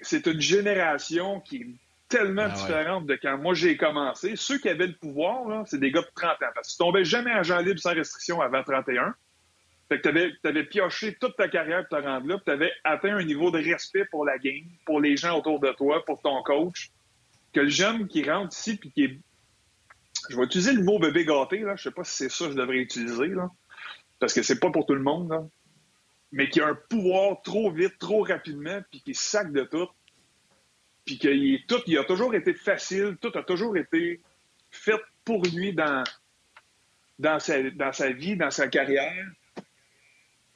C'est 0.02 0.28
une 0.28 0.42
génération 0.42 1.40
qui 1.40 1.58
est 1.58 1.68
tellement 2.10 2.44
Ah 2.46 2.50
ouais. 2.50 2.54
différente 2.56 3.06
de 3.08 3.16
quand 3.16 3.38
moi 3.38 3.54
j'ai 3.54 3.78
commencé. 3.78 4.36
Ceux 4.36 4.58
qui 4.58 4.68
avaient 4.68 4.88
le 4.88 4.96
pouvoir, 4.96 5.48
là, 5.48 5.64
c'est 5.66 5.80
des 5.80 5.92
gars 5.92 6.02
de 6.02 6.10
30 6.14 6.32
ans. 6.32 6.52
Parce 6.54 6.68
que 6.68 6.74
tu 6.74 6.78
tombais 6.78 7.06
jamais 7.06 7.32
agent 7.32 7.58
libre 7.60 7.80
sans 7.80 7.94
restriction 7.94 8.42
avant 8.42 8.64
31. 8.64 9.16
Fait 9.92 9.98
que 9.98 10.04
t'avais, 10.04 10.32
t'avais 10.42 10.64
pioché 10.64 11.18
toute 11.20 11.36
ta 11.36 11.50
carrière 11.50 11.86
pour 11.86 12.00
te 12.00 12.04
rendre 12.06 12.26
là, 12.26 12.38
puis 12.38 12.46
t'avais 12.46 12.72
atteint 12.86 13.18
un 13.18 13.26
niveau 13.26 13.52
de 13.52 13.58
respect 13.58 14.06
pour 14.06 14.24
la 14.24 14.38
game, 14.38 14.64
pour 14.86 15.02
les 15.02 15.18
gens 15.18 15.38
autour 15.38 15.60
de 15.60 15.70
toi, 15.74 16.06
pour 16.06 16.22
ton 16.22 16.42
coach. 16.44 16.92
Que 17.52 17.60
le 17.60 17.68
jeune 17.68 18.08
qui 18.08 18.24
rentre 18.24 18.58
ici 18.58 18.78
puis 18.78 18.90
qui 18.90 19.04
est 19.04 19.20
je 20.30 20.38
vais 20.38 20.44
utiliser 20.44 20.72
le 20.72 20.82
mot 20.82 20.98
bébé 20.98 21.26
gâté, 21.26 21.60
là. 21.60 21.76
Je 21.76 21.84
sais 21.84 21.92
pas 21.92 22.06
si 22.06 22.16
c'est 22.16 22.30
ça 22.30 22.46
que 22.46 22.52
je 22.52 22.56
devrais 22.56 22.78
utiliser, 22.78 23.28
là. 23.28 23.50
Parce 24.18 24.34
que 24.34 24.42
c'est 24.44 24.62
pas 24.62 24.72
pour 24.72 24.86
tout 24.86 24.94
le 24.94 25.04
monde, 25.04 25.30
là. 25.30 25.44
Mais 26.32 26.50
qui 26.50 26.62
a 26.62 26.68
un 26.68 26.76
pouvoir 26.88 27.42
trop 27.42 27.70
vite, 27.70 28.00
trop 28.00 28.24
rapidement, 28.24 28.80
puis 28.92 29.02
qui 29.02 29.14
sac 29.14 29.52
de 29.52 29.64
tout. 29.64 29.90
Puis 31.04 31.18
qu'il 31.18 31.54
est 31.54 31.68
tout, 31.68 31.82
il 31.86 31.98
a 31.98 32.06
toujours 32.06 32.34
été 32.34 32.54
facile, 32.54 33.18
tout 33.20 33.38
a 33.38 33.44
toujours 33.44 33.76
été 33.76 34.22
fait 34.70 35.02
pour 35.26 35.44
lui 35.44 35.74
dans, 35.74 36.06
dans, 37.20 37.42
sa, 37.42 37.62
dans 37.72 37.92
sa 37.92 38.12
vie, 38.12 38.38
dans 38.38 38.52
sa 38.52 38.70
carrière. 38.70 39.28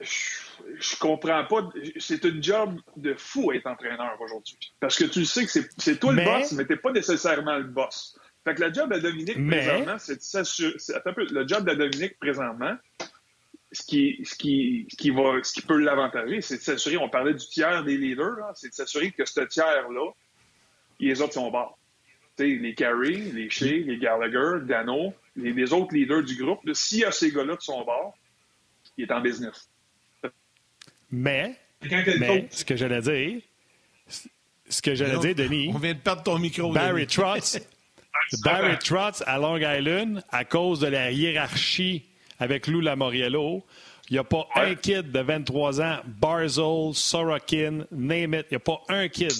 Je, 0.00 0.96
comprends 0.98 1.44
pas. 1.44 1.70
C'est 1.98 2.24
une 2.24 2.42
job 2.42 2.78
de 2.96 3.14
fou 3.14 3.52
être 3.52 3.66
entraîneur 3.66 4.20
aujourd'hui. 4.20 4.56
Parce 4.78 4.96
que 4.96 5.04
tu 5.04 5.24
sais 5.24 5.46
que 5.46 5.66
c'est 5.78 5.98
toi 5.98 6.12
Mais- 6.12 6.24
le 6.24 6.30
boss, 6.40 6.52
mais 6.52 6.66
t'es 6.66 6.76
pas 6.76 6.92
nécessairement 6.92 7.56
le 7.56 7.64
boss. 7.64 8.18
Fait 8.44 8.54
que 8.54 8.62
le 8.62 8.72
job 8.72 8.92
de 8.92 8.98
Dominique 8.98 9.38
Mais- 9.38 9.56
présentement, 9.58 9.98
c'est 9.98 10.16
de 10.16 10.20
s'assurer. 10.20 10.76
Le 11.30 11.48
job 11.48 11.68
de 11.68 11.74
Dominique 11.74 12.18
présentement, 12.18 12.76
ce 13.72 13.82
qui, 13.82 14.20
ce 14.24 14.34
qui, 14.34 14.86
ce 14.90 14.96
qui, 14.96 15.10
va, 15.10 15.42
ce 15.42 15.52
qui 15.52 15.62
peut 15.62 15.78
l'avantager, 15.78 16.40
c'est 16.40 16.58
de 16.58 16.62
s'assurer, 16.62 16.96
on 16.98 17.08
parlait 17.08 17.34
du 17.34 17.46
tiers 17.46 17.82
des 17.82 17.96
leaders, 17.96 18.52
c'est 18.54 18.68
de 18.68 18.74
s'assurer 18.74 19.10
que 19.12 19.24
ce 19.24 19.40
tiers-là, 19.40 20.12
les 21.00 21.20
autres 21.20 21.34
sont 21.34 21.50
bas. 21.50 21.74
Les 22.38 22.74
Carey, 22.74 23.12
les 23.32 23.48
Shea, 23.48 23.78
les 23.78 23.96
Gallagher, 23.96 24.60
Dano, 24.66 25.14
les, 25.36 25.52
les 25.52 25.72
autres 25.72 25.94
leaders 25.94 26.22
du 26.22 26.36
groupe, 26.36 26.60
s'il 26.74 26.98
y 26.98 27.04
a 27.04 27.10
ces 27.10 27.32
gars-là 27.32 27.56
de 27.56 27.62
son 27.62 27.82
bord, 27.82 28.14
il 28.98 29.04
est 29.04 29.12
en 29.12 29.20
business. 29.20 29.70
Mais, 31.10 31.54
mais, 32.18 32.46
ce 32.50 32.64
que 32.64 32.76
j'allais 32.76 33.00
dire, 33.00 33.40
ce 34.68 34.82
que 34.82 34.94
j'allais 34.94 35.18
dire, 35.18 35.34
Denis, 35.34 35.70
On 35.74 35.78
vient 35.78 35.94
de 35.94 35.98
perdre 35.98 36.22
ton 36.22 36.38
micro. 36.38 36.72
Barry. 36.72 37.06
Trotz, 37.06 37.58
Barry 38.44 38.76
Trotz 38.78 39.22
à 39.26 39.38
Long 39.38 39.56
Island, 39.58 40.22
à 40.30 40.44
cause 40.44 40.80
de 40.80 40.88
la 40.88 41.10
hiérarchie 41.12 42.04
avec 42.38 42.66
Lou 42.66 42.80
Lamoriello, 42.80 43.64
il 44.08 44.14
n'y 44.14 44.18
a 44.18 44.24
pas 44.24 44.46
Ouais. 44.56 44.70
un 44.70 44.74
kid 44.74 45.10
de 45.10 45.20
23 45.20 45.80
ans, 45.80 45.98
Barzell, 46.04 46.94
Sorokin, 46.94 47.86
name 47.90 48.34
it, 48.34 48.46
il 48.50 48.52
n'y 48.52 48.56
a 48.56 48.60
pas 48.60 48.80
un 48.88 49.08
kid 49.08 49.32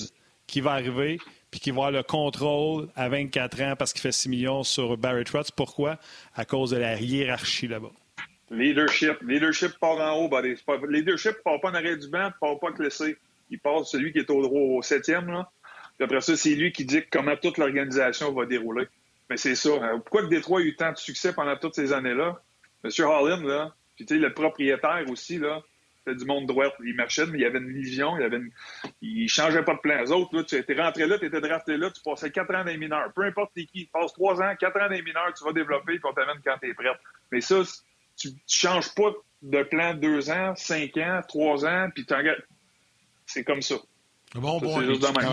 qui 0.46 0.60
va 0.60 0.72
arriver 0.72 1.18
puis 1.50 1.60
qui 1.60 1.70
va 1.70 1.76
avoir 1.86 1.90
le 1.92 2.02
contrôle 2.02 2.88
à 2.96 3.08
24 3.08 3.62
ans 3.62 3.74
parce 3.78 3.92
qu'il 3.92 4.02
fait 4.02 4.12
6 4.12 4.28
millions 4.28 4.62
sur 4.64 4.96
Barry 4.96 5.24
Trotz. 5.24 5.50
Pourquoi? 5.50 5.98
À 6.34 6.44
cause 6.44 6.70
de 6.70 6.76
la 6.78 7.00
hiérarchie 7.00 7.68
là-bas. 7.68 7.92
Leadership. 8.50 9.18
Leadership 9.22 9.78
part 9.78 9.98
en 9.98 10.12
haut, 10.18 10.28
buddy. 10.28 10.54
Pas, 10.66 10.78
leadership 10.88 11.36
part 11.44 11.60
pas 11.60 11.70
en 11.70 11.74
arrière 11.74 11.96
du 11.96 12.08
banc, 12.08 12.30
part 12.40 12.58
pas 12.58 12.70
laisser. 12.78 13.16
Il 13.50 13.58
part 13.60 13.84
celui 13.86 14.12
qui 14.12 14.18
est 14.18 14.30
au, 14.30 14.40
au 14.42 14.82
septième, 14.82 15.30
là. 15.30 15.50
Puis 15.96 16.04
après 16.04 16.20
ça, 16.20 16.36
c'est 16.36 16.54
lui 16.54 16.72
qui 16.72 16.84
dit 16.84 17.02
comment 17.10 17.36
toute 17.36 17.58
l'organisation 17.58 18.32
va 18.32 18.44
dérouler. 18.44 18.86
Mais 19.30 19.36
c'est 19.36 19.54
ça. 19.54 19.70
hein. 19.82 19.98
Pourquoi 20.00 20.22
que 20.22 20.28
Détroit 20.28 20.60
a 20.60 20.62
eu 20.62 20.76
tant 20.76 20.92
de 20.92 20.98
succès 20.98 21.32
pendant 21.32 21.56
toutes 21.56 21.74
ces 21.74 21.92
années-là? 21.92 22.40
Monsieur 22.84 23.06
Holland, 23.06 23.42
là, 23.44 23.74
puis 23.96 24.04
tu 24.04 24.14
sais, 24.14 24.20
le 24.20 24.32
propriétaire 24.32 25.04
aussi, 25.08 25.38
là, 25.38 25.62
c'était 25.98 26.16
du 26.18 26.24
monde 26.24 26.46
droit. 26.46 26.66
Il 26.84 26.94
marchait, 26.94 27.26
mais 27.26 27.38
il 27.38 27.44
avait 27.44 27.58
une 27.58 27.72
vision, 27.72 28.16
il 28.18 28.22
avait 28.22 28.36
une... 28.36 28.50
il 29.00 29.28
changeait 29.28 29.64
pas 29.64 29.74
de 29.74 29.80
plan. 29.80 30.00
Les 30.00 30.12
autres, 30.12 30.36
là, 30.36 30.44
tu 30.44 30.54
étais 30.54 30.80
rentré 30.80 31.06
là, 31.06 31.18
tu 31.18 31.26
étais 31.26 31.40
drafté 31.40 31.76
là, 31.76 31.90
tu 31.90 32.00
passais 32.02 32.30
quatre 32.30 32.54
ans 32.54 32.62
les 32.62 32.76
mineurs. 32.76 33.12
Peu 33.14 33.22
importe 33.24 33.52
qui, 33.54 33.88
passe 33.92 34.12
trois 34.12 34.40
ans, 34.40 34.54
quatre 34.60 34.80
ans 34.80 34.88
les 34.88 35.02
mineurs, 35.02 35.32
tu 35.36 35.42
vas 35.44 35.52
développer, 35.52 35.98
puis 35.98 36.04
on 36.04 36.12
t'amène 36.12 36.40
quand 36.44 36.58
t'es 36.60 36.74
prêt. 36.74 36.92
Mais 37.32 37.40
ça, 37.40 37.62
tu, 38.16 38.32
tu 38.32 38.40
changes 38.46 38.94
pas 38.94 39.12
de 39.42 39.62
plan 39.62 39.94
deux 39.94 40.30
ans, 40.30 40.54
cinq 40.56 40.96
ans, 40.96 41.20
trois 41.26 41.64
ans, 41.64 41.88
puis 41.94 42.04
tu 42.04 42.14
C'est 43.26 43.44
comme 43.44 43.62
ça. 43.62 43.76
Bon, 44.34 44.58
Ça, 44.58 44.64
bon. 44.66 44.80
c'est 44.80 44.86
juste 44.86 45.02
de 45.02 45.06
Tu 45.06 45.12
la 45.12 45.20
pas, 45.20 45.30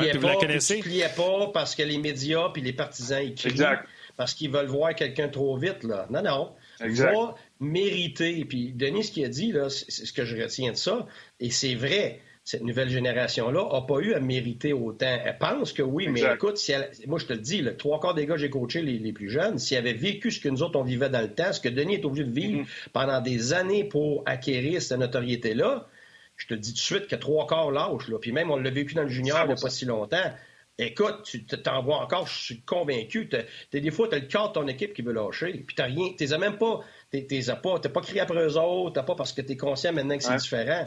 pliais 0.81 1.10
pas 1.15 1.51
parce 1.53 1.76
que 1.76 1.84
les 1.84 1.97
médias 1.97 2.49
puis 2.49 2.61
les 2.61 2.73
partisans 2.73 3.22
ils 3.23 3.35
crient. 3.35 3.49
Exact. 3.49 3.88
Parce 4.15 4.34
qu'ils 4.34 4.51
veulent 4.51 4.68
voir 4.68 4.93
quelqu'un 4.93 5.27
trop 5.27 5.57
vite, 5.57 5.84
là. 5.84 6.05
Non, 6.10 6.22
non. 6.22 6.55
Exact. 6.81 7.14
Va 7.14 7.35
mériter. 7.60 8.45
Puis 8.45 8.72
Denis, 8.73 9.05
ce 9.05 9.11
qu'il 9.11 9.26
a 9.26 9.30
dit, 9.30 9.51
là, 9.51 9.69
c'est 9.69 10.05
ce 10.05 10.14
que 10.14 10.23
je 10.23 10.38
retiens 10.39 10.72
de 10.72 10.77
ça. 10.77 11.07
Et 11.39 11.49
c'est 11.49 11.76
vrai. 11.76 12.22
Cette 12.45 12.64
nouvelle 12.64 12.90
génération-là 12.90 13.70
n'a 13.72 13.82
pas 13.82 13.99
eu 13.99 14.14
à 14.14 14.20
mériter 14.20 14.74
autant. 14.74 15.18
Elle 15.24 15.38
pense 15.38 15.72
que 15.72 15.82
oui, 15.82 16.10
mais 16.10 16.22
écoute, 16.36 16.57
si 16.57 16.74
elle- 16.74 16.91
moi 17.07 17.18
je 17.18 17.26
te 17.26 17.32
le 17.34 17.40
dis, 17.40 17.61
le 17.61 17.78
trois 17.78 18.02
quarts 18.02 18.14
des 18.15 18.26
gars 18.26 18.34
que 18.34 18.40
j'ai 18.41 18.49
coachés, 18.49 18.82
les, 18.82 18.99
les 18.99 19.14
plus 19.14 19.30
jeunes, 19.30 19.57
s'ils 19.60 19.78
avaient 19.78 19.94
vécu 19.94 20.30
ce 20.30 20.41
que 20.41 20.49
nous 20.49 20.61
autres 20.61 20.78
on 20.78 20.84
vivait 20.84 21.10
dans 21.10 21.22
le 21.22 21.34
temps, 21.34 21.53
ce 21.53 21.61
que 21.61 21.70
Denis 21.70 21.95
est 21.95 22.06
obligé 22.06 22.26
de 22.26 22.34
vivre 22.34 22.61
Mm-hmm. 22.64 22.90
pendant 22.91 23.22
des 23.22 23.53
années 23.53 23.86
pour 23.86 24.24
acquérir 24.26 24.82
cette 24.82 24.99
notoriété-là, 24.99 25.88
je 26.36 26.48
te 26.48 26.53
dis 26.53 26.72
tout 26.72 26.76
de 26.80 26.82
suite 26.82 27.07
que 27.07 27.15
trois 27.15 27.48
quarts 27.48 27.72
lâchent. 27.72 28.10
Là. 28.10 28.18
Puis 28.20 28.32
même, 28.34 28.52
on 28.52 28.57
l'a 28.57 28.70
vécu 28.72 28.94
dans 28.95 29.03
le 29.03 29.07
junior 29.10 29.40
il 29.44 29.48
n'y 29.48 29.53
a 29.53 29.56
pas 29.56 29.70
si 29.70 29.86
longtemps. 29.86 30.34
Écoute, 30.80 31.22
tu 31.24 31.45
t'en 31.45 31.84
vois 31.84 31.98
encore, 32.02 32.26
je 32.28 32.38
suis 32.44 32.61
convaincu. 32.61 33.30
Des 33.72 33.91
fois, 33.91 34.07
tu 34.10 34.15
as 34.15 34.20
le 34.20 34.26
quart 34.26 34.49
de 34.49 34.53
ton 34.53 34.68
équipe 34.68 34.94
qui 34.94 35.03
veut 35.03 35.14
lâcher. 35.14 35.53
Puis 35.65 35.76
tu 35.76 35.82
rien. 35.84 36.10
Tu 36.18 36.24
les 36.24 36.34
as 36.34 36.38
même 36.40 36.57
pas. 36.57 36.82
Tu 37.11 37.24
pas, 37.61 37.80
pas 37.80 38.02
crié 38.02 38.22
après 38.22 38.44
eux 38.44 38.57
autres. 38.57 38.94
T'as 38.94 39.03
pas 39.03 39.14
parce 39.15 39.32
que 39.32 39.41
tu 39.41 39.52
es 39.53 39.56
conscient 39.57 39.94
maintenant 39.94 40.18
que 40.18 40.24
c'est 40.24 40.32
Ouais. 40.32 40.38
différent. 40.38 40.84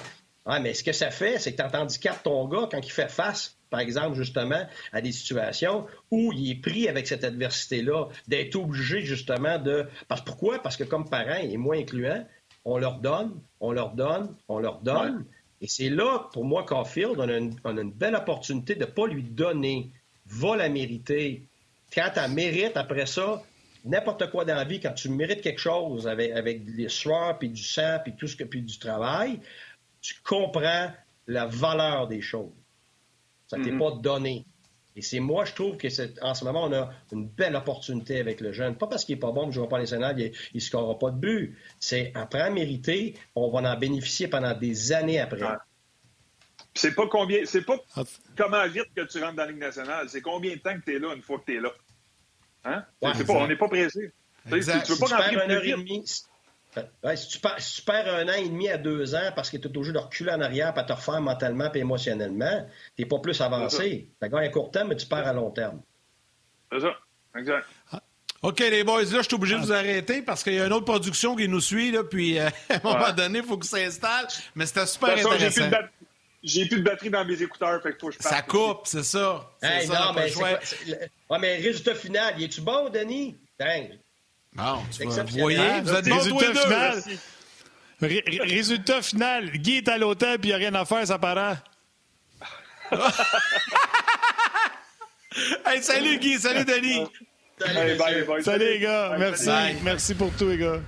Ah, 0.46 0.60
mais 0.60 0.74
ce 0.74 0.84
que 0.84 0.92
ça 0.92 1.10
fait, 1.10 1.38
c'est 1.38 1.54
que 1.54 1.62
tu 1.62 1.76
handicapes 1.76 2.22
ton 2.22 2.46
gars 2.46 2.68
quand 2.70 2.78
il 2.78 2.92
fait 2.92 3.10
face, 3.10 3.56
par 3.68 3.80
exemple, 3.80 4.16
justement, 4.16 4.64
à 4.92 5.00
des 5.00 5.10
situations 5.10 5.86
où 6.12 6.32
il 6.32 6.52
est 6.52 6.60
pris 6.60 6.88
avec 6.88 7.08
cette 7.08 7.24
adversité-là, 7.24 8.06
d'être 8.28 8.54
obligé, 8.54 9.00
justement, 9.02 9.58
de. 9.58 9.86
Parce 10.06 10.22
pourquoi? 10.22 10.60
Parce 10.60 10.76
que 10.76 10.84
comme 10.84 11.08
parent, 11.08 11.40
et 11.42 11.56
moi 11.56 11.76
incluant, 11.76 12.24
on 12.64 12.78
leur 12.78 13.00
donne, 13.00 13.40
on 13.60 13.72
leur 13.72 13.90
donne, 13.90 14.34
on 14.48 14.60
leur 14.60 14.80
donne. 14.80 15.24
Et 15.60 15.66
c'est 15.66 15.88
là, 15.88 16.28
pour 16.32 16.44
moi, 16.44 16.64
Caulfield, 16.64 17.14
on 17.18 17.28
a 17.28 17.36
une, 17.36 17.56
on 17.64 17.76
a 17.76 17.80
une 17.80 17.92
belle 17.92 18.14
opportunité 18.14 18.74
de 18.74 18.80
ne 18.80 18.90
pas 18.90 19.06
lui 19.08 19.24
donner. 19.24 19.90
Va 20.26 20.56
la 20.56 20.68
mériter. 20.68 21.42
Quand 21.92 22.10
tu 22.14 22.30
mérites, 22.32 22.76
après 22.76 23.06
ça, 23.06 23.42
n'importe 23.84 24.30
quoi 24.30 24.44
dans 24.44 24.54
la 24.54 24.64
vie, 24.64 24.80
quand 24.80 24.92
tu 24.92 25.08
mérites 25.08 25.40
quelque 25.40 25.60
chose 25.60 26.06
avec, 26.06 26.32
avec 26.32 26.62
les 26.66 26.88
sueurs, 26.88 27.38
puis 27.38 27.48
du 27.48 27.62
sang, 27.62 27.98
puis 28.02 28.14
tout 28.16 28.26
ce 28.26 28.36
que, 28.36 28.44
puis 28.44 28.62
du 28.62 28.78
travail, 28.78 29.40
tu 30.06 30.14
comprends 30.22 30.90
la 31.26 31.46
valeur 31.46 32.06
des 32.06 32.20
choses. 32.20 32.52
Ça 33.48 33.56
t'est 33.56 33.72
Mhm. 33.72 33.78
pas 33.78 33.90
donné. 33.92 34.44
Et 34.94 35.02
c'est 35.02 35.20
moi, 35.20 35.44
je 35.44 35.52
trouve 35.52 35.76
que 35.76 35.88
c'est, 35.90 36.22
en 36.22 36.34
ce 36.34 36.44
moment, 36.44 36.64
on 36.64 36.72
a 36.72 36.90
une 37.12 37.28
belle 37.28 37.54
opportunité 37.56 38.18
avec 38.20 38.40
le 38.40 38.52
jeune. 38.52 38.76
Pas 38.76 38.86
parce 38.86 39.04
qu'il 39.04 39.16
est 39.16 39.20
pas 39.20 39.30
bon, 39.32 39.46
que 39.48 39.52
je 39.52 39.58
ne 39.60 39.64
joue 39.64 39.68
pas 39.68 39.76
en 39.76 39.80
national, 39.80 40.18
il 40.18 40.32
ne 40.54 40.60
scorera 40.60 40.98
pas 40.98 41.10
de 41.10 41.16
but. 41.18 41.58
C'est 41.80 42.12
après 42.14 42.40
à 42.40 42.50
mériter, 42.50 43.14
on 43.34 43.50
va 43.50 43.70
en 43.70 43.76
bénéficier 43.76 44.28
pendant 44.28 44.54
des 44.54 44.92
années 44.92 45.20
après. 45.20 45.40
C'est 46.74 46.94
pas 46.94 47.06
combien, 47.08 47.44
c'est 47.44 47.62
pas 47.62 47.76
Ah, 47.96 48.02
comment 48.36 48.66
vite 48.68 48.86
que 48.94 49.02
tu 49.02 49.22
rentres 49.22 49.36
dans 49.36 49.44
la 49.44 49.50
Ligue 49.50 49.60
nationale, 49.60 50.08
c'est 50.08 50.20
combien 50.20 50.54
de 50.54 50.60
temps 50.60 50.74
que 50.78 50.84
tu 50.84 50.94
es 50.96 50.98
là 50.98 51.14
une 51.14 51.22
fois 51.22 51.38
que 51.40 51.46
tu 51.46 51.56
es 51.56 51.60
là. 51.60 51.70
Hein? 52.64 52.84
Ouais, 53.02 53.12
C'est 53.16 53.26
pas, 53.26 53.32
on 53.34 53.46
n'est 53.48 53.56
pas 53.56 53.68
pressé. 53.68 54.12
Tu. 54.44 54.50
Tu 54.50 54.54
veux 54.54 54.62
Si 54.62 54.70
pas 54.70 54.80
tu 54.82 54.92
rentrer 54.92 55.36
un 55.36 55.50
heure 55.50 55.64
et 55.64 55.70
demie, 55.72 56.04
ouais, 57.04 57.16
si, 57.16 57.28
tu 57.28 57.38
perds, 57.38 57.60
si 57.60 57.76
tu 57.76 57.82
perds 57.82 58.14
un 58.14 58.28
an 58.28 58.32
et 58.34 58.48
demi 58.48 58.68
à 58.68 58.76
deux 58.78 59.14
ans 59.14 59.30
parce 59.34 59.50
que 59.50 59.56
tu 59.56 59.68
es 59.68 59.76
obligé 59.76 59.92
de 59.92 59.98
reculer 59.98 60.32
en 60.32 60.40
arrière 60.40 60.72
pour 60.74 60.84
te 60.86 60.92
refaire 60.92 61.20
mentalement 61.20 61.70
et 61.72 61.78
émotionnellement, 61.78 62.66
tu 62.96 63.02
n'es 63.02 63.08
pas 63.08 63.18
plus 63.18 63.40
avancé. 63.40 64.08
Tu 64.22 64.28
gagnes 64.28 64.44
à 64.44 64.48
court 64.48 64.70
terme, 64.70 64.88
mais 64.88 64.96
tu 64.96 65.06
perds 65.06 65.26
à 65.26 65.32
long 65.32 65.50
terme. 65.50 65.80
C'est 66.72 66.80
ça. 66.80 66.94
Exact. 67.38 67.64
OK, 68.42 68.58
les 68.60 68.84
boys, 68.84 69.02
là, 69.02 69.08
je 69.18 69.22
suis 69.22 69.34
obligé 69.34 69.54
de 69.56 69.60
vous 69.60 69.72
arrêter 69.72 70.22
parce 70.22 70.42
qu'il 70.44 70.54
y 70.54 70.60
a 70.60 70.66
une 70.66 70.72
autre 70.72 70.84
production 70.84 71.34
qui 71.34 71.48
nous 71.48 71.60
suit, 71.60 71.90
là, 71.90 72.04
puis 72.04 72.38
euh, 72.38 72.48
à 72.68 72.74
un 72.74 72.80
moment 72.82 73.04
Ouais. 73.06 73.12
donné, 73.12 73.38
il 73.40 73.44
faut 73.44 73.56
que 73.56 73.66
ça 73.66 73.78
s'installe. 73.78 74.26
Mais 74.54 74.66
c'était 74.66 74.86
super 74.86 75.16
façon, 75.16 75.32
intéressant. 75.32 75.70
j'ai 76.42 76.66
plus 76.66 76.78
de 76.78 76.82
batterie 76.84 77.10
dans 77.10 77.24
mes 77.24 77.40
écouteurs, 77.42 77.82
fait 77.82 77.92
que 77.94 77.98
faut 77.98 78.08
que 78.08 78.14
je 78.14 78.18
Ça 78.20 78.42
coupe, 78.42 78.80
c'est 78.84 79.02
ça. 79.02 79.50
C'est 79.60 79.66
Hey, 79.66 79.86
ça, 79.86 80.00
non, 80.00 80.12
mais 80.14 80.30
quoi- 80.30 80.60
ouais, 81.38 81.56
résultat 81.56 81.94
final, 81.94 82.34
il 82.38 82.44
est-tu 82.44 82.60
bon, 82.60 82.88
Denis? 82.90 83.36
Dingue. 83.58 83.98
Bon, 84.56 84.82
tu 84.90 85.04
vous 85.04 85.38
voyez, 85.40 85.80
vous 85.82 85.92
êtes 85.94 86.08
bons 86.08 86.16
tous 86.18 86.38
Résultat 86.38 86.48
les 86.48 86.52
deux. 86.54 86.60
final. 86.60 87.02
Merci. 87.06 87.18
Ré- 88.00 88.24
ré- 88.26 88.54
résultat 88.54 89.02
final, 89.02 89.50
Guy 89.52 89.76
est 89.78 89.88
à 89.88 89.96
l'hôtel 89.98 90.38
puis 90.38 90.50
il 90.50 90.56
n'y 90.56 90.64
a 90.64 90.68
rien 90.70 90.74
à 90.74 90.84
faire, 90.84 91.06
ça 91.06 91.18
paraît. 91.18 91.56
Hey, 95.66 95.82
salut 95.82 96.18
Guy, 96.18 96.38
salut 96.38 96.64
Denis. 96.64 97.04
Salut, 97.60 97.78
Hey, 97.78 97.96
bye, 97.98 98.14
messieurs. 98.14 98.24
bye. 98.26 98.42
Salut 98.42 98.64
les 98.64 98.78
gars, 98.78 99.10
Bye, 99.10 99.18
merci. 99.18 99.50
Merci 99.82 100.14
pour 100.14 100.30
tout 100.32 100.48
les 100.48 100.56
gars. 100.58 100.80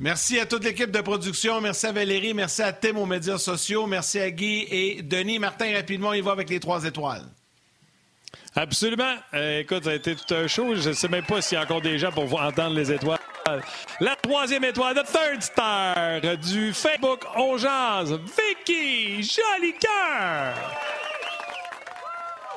Merci 0.00 0.38
à 0.40 0.46
toute 0.46 0.64
l'équipe 0.64 0.90
de 0.90 1.00
production. 1.00 1.60
Merci 1.60 1.86
à 1.86 1.92
Valérie. 1.92 2.34
Merci 2.34 2.62
à 2.62 2.72
Tim 2.72 2.96
aux 2.96 3.06
médias 3.06 3.38
sociaux. 3.38 3.86
Merci 3.86 4.18
à 4.20 4.30
Guy 4.30 4.66
et 4.70 5.02
Denis. 5.02 5.38
Martin, 5.38 5.72
rapidement, 5.74 6.12
il 6.12 6.22
va 6.22 6.32
avec 6.32 6.48
les 6.50 6.58
trois 6.60 6.84
étoiles. 6.84 7.24
Absolument. 8.54 9.14
Euh, 9.34 9.60
écoute, 9.60 9.84
ça 9.84 9.90
a 9.90 9.94
été 9.94 10.16
tout 10.16 10.34
un 10.34 10.46
show. 10.46 10.74
Je 10.74 10.88
ne 10.88 10.94
sais 10.94 11.08
même 11.08 11.24
pas 11.24 11.40
s'il 11.40 11.56
y 11.56 11.60
a 11.60 11.64
encore 11.64 11.80
des 11.80 11.98
gens 11.98 12.10
pour 12.10 12.26
vous 12.26 12.36
entendre 12.36 12.74
les 12.74 12.90
étoiles. 12.92 13.18
La 14.00 14.14
troisième 14.16 14.64
étoile, 14.64 14.94
the 14.94 15.06
third 15.06 15.42
star 15.42 16.20
du 16.36 16.72
Facebook 16.74 17.24
On 17.36 17.56
Jazz, 17.56 18.12
Vicky 18.12 19.22
Jolicoeur. 19.22 20.54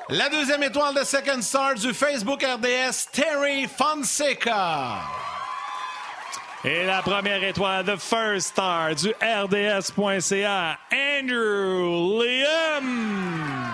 La 0.09 0.27
deuxième 0.27 0.63
étoile 0.63 0.93
de 0.93 1.05
Second 1.05 1.41
Star 1.41 1.75
du 1.75 1.93
Facebook 1.93 2.43
RDS, 2.43 3.07
Terry 3.13 3.65
Fonseca. 3.65 4.97
Et 6.65 6.83
la 6.83 7.01
première 7.01 7.41
étoile, 7.41 7.85
the 7.85 7.97
first 7.97 8.47
star 8.47 8.93
du 8.93 9.13
RDS.ca, 9.21 10.77
Andrew 10.91 12.21
Liam. 12.21 13.71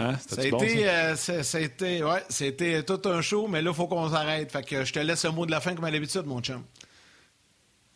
Hein? 0.00 0.16
Ça 0.26 0.40
a, 0.40 0.44
été, 0.46 0.88
euh, 0.88 1.14
ça 1.16 1.58
a 1.58 1.60
été, 1.60 2.02
ouais, 2.02 2.24
c'était 2.30 2.82
tout 2.82 3.00
un 3.04 3.20
show, 3.20 3.46
mais 3.48 3.60
là, 3.60 3.70
il 3.70 3.76
faut 3.76 3.86
qu'on 3.86 4.08
s'arrête. 4.08 4.50
Fait 4.50 4.62
que 4.62 4.84
je 4.84 4.92
te 4.92 4.98
laisse 4.98 5.24
le 5.26 5.32
mot 5.32 5.44
de 5.44 5.50
la 5.50 5.60
fin 5.60 5.74
comme 5.74 5.84
à 5.84 5.90
l'habitude, 5.90 6.24
mon 6.24 6.40
chum. 6.40 6.62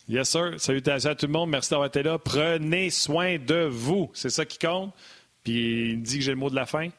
Yes, 0.07 0.29
sir. 0.29 0.53
Salutations 0.59 1.11
à 1.11 1.15
tout 1.15 1.27
le 1.27 1.33
monde. 1.33 1.49
Merci 1.49 1.71
d'avoir 1.71 1.87
été 1.87 2.03
là. 2.03 2.19
Prenez 2.19 2.91
soin 2.91 3.39
de 3.39 3.65
vous. 3.71 4.11
C'est 4.13 4.29
ça 4.29 4.45
qui 4.45 4.59
compte. 4.59 4.93
Puis 5.43 5.93
il 5.93 6.03
dit 6.03 6.19
que 6.19 6.25
j'ai 6.25 6.33
le 6.33 6.37
mot 6.37 6.51
de 6.51 6.55
la 6.55 6.67
fin. 6.67 6.91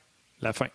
La 0.42 0.54
fin. 0.54 0.68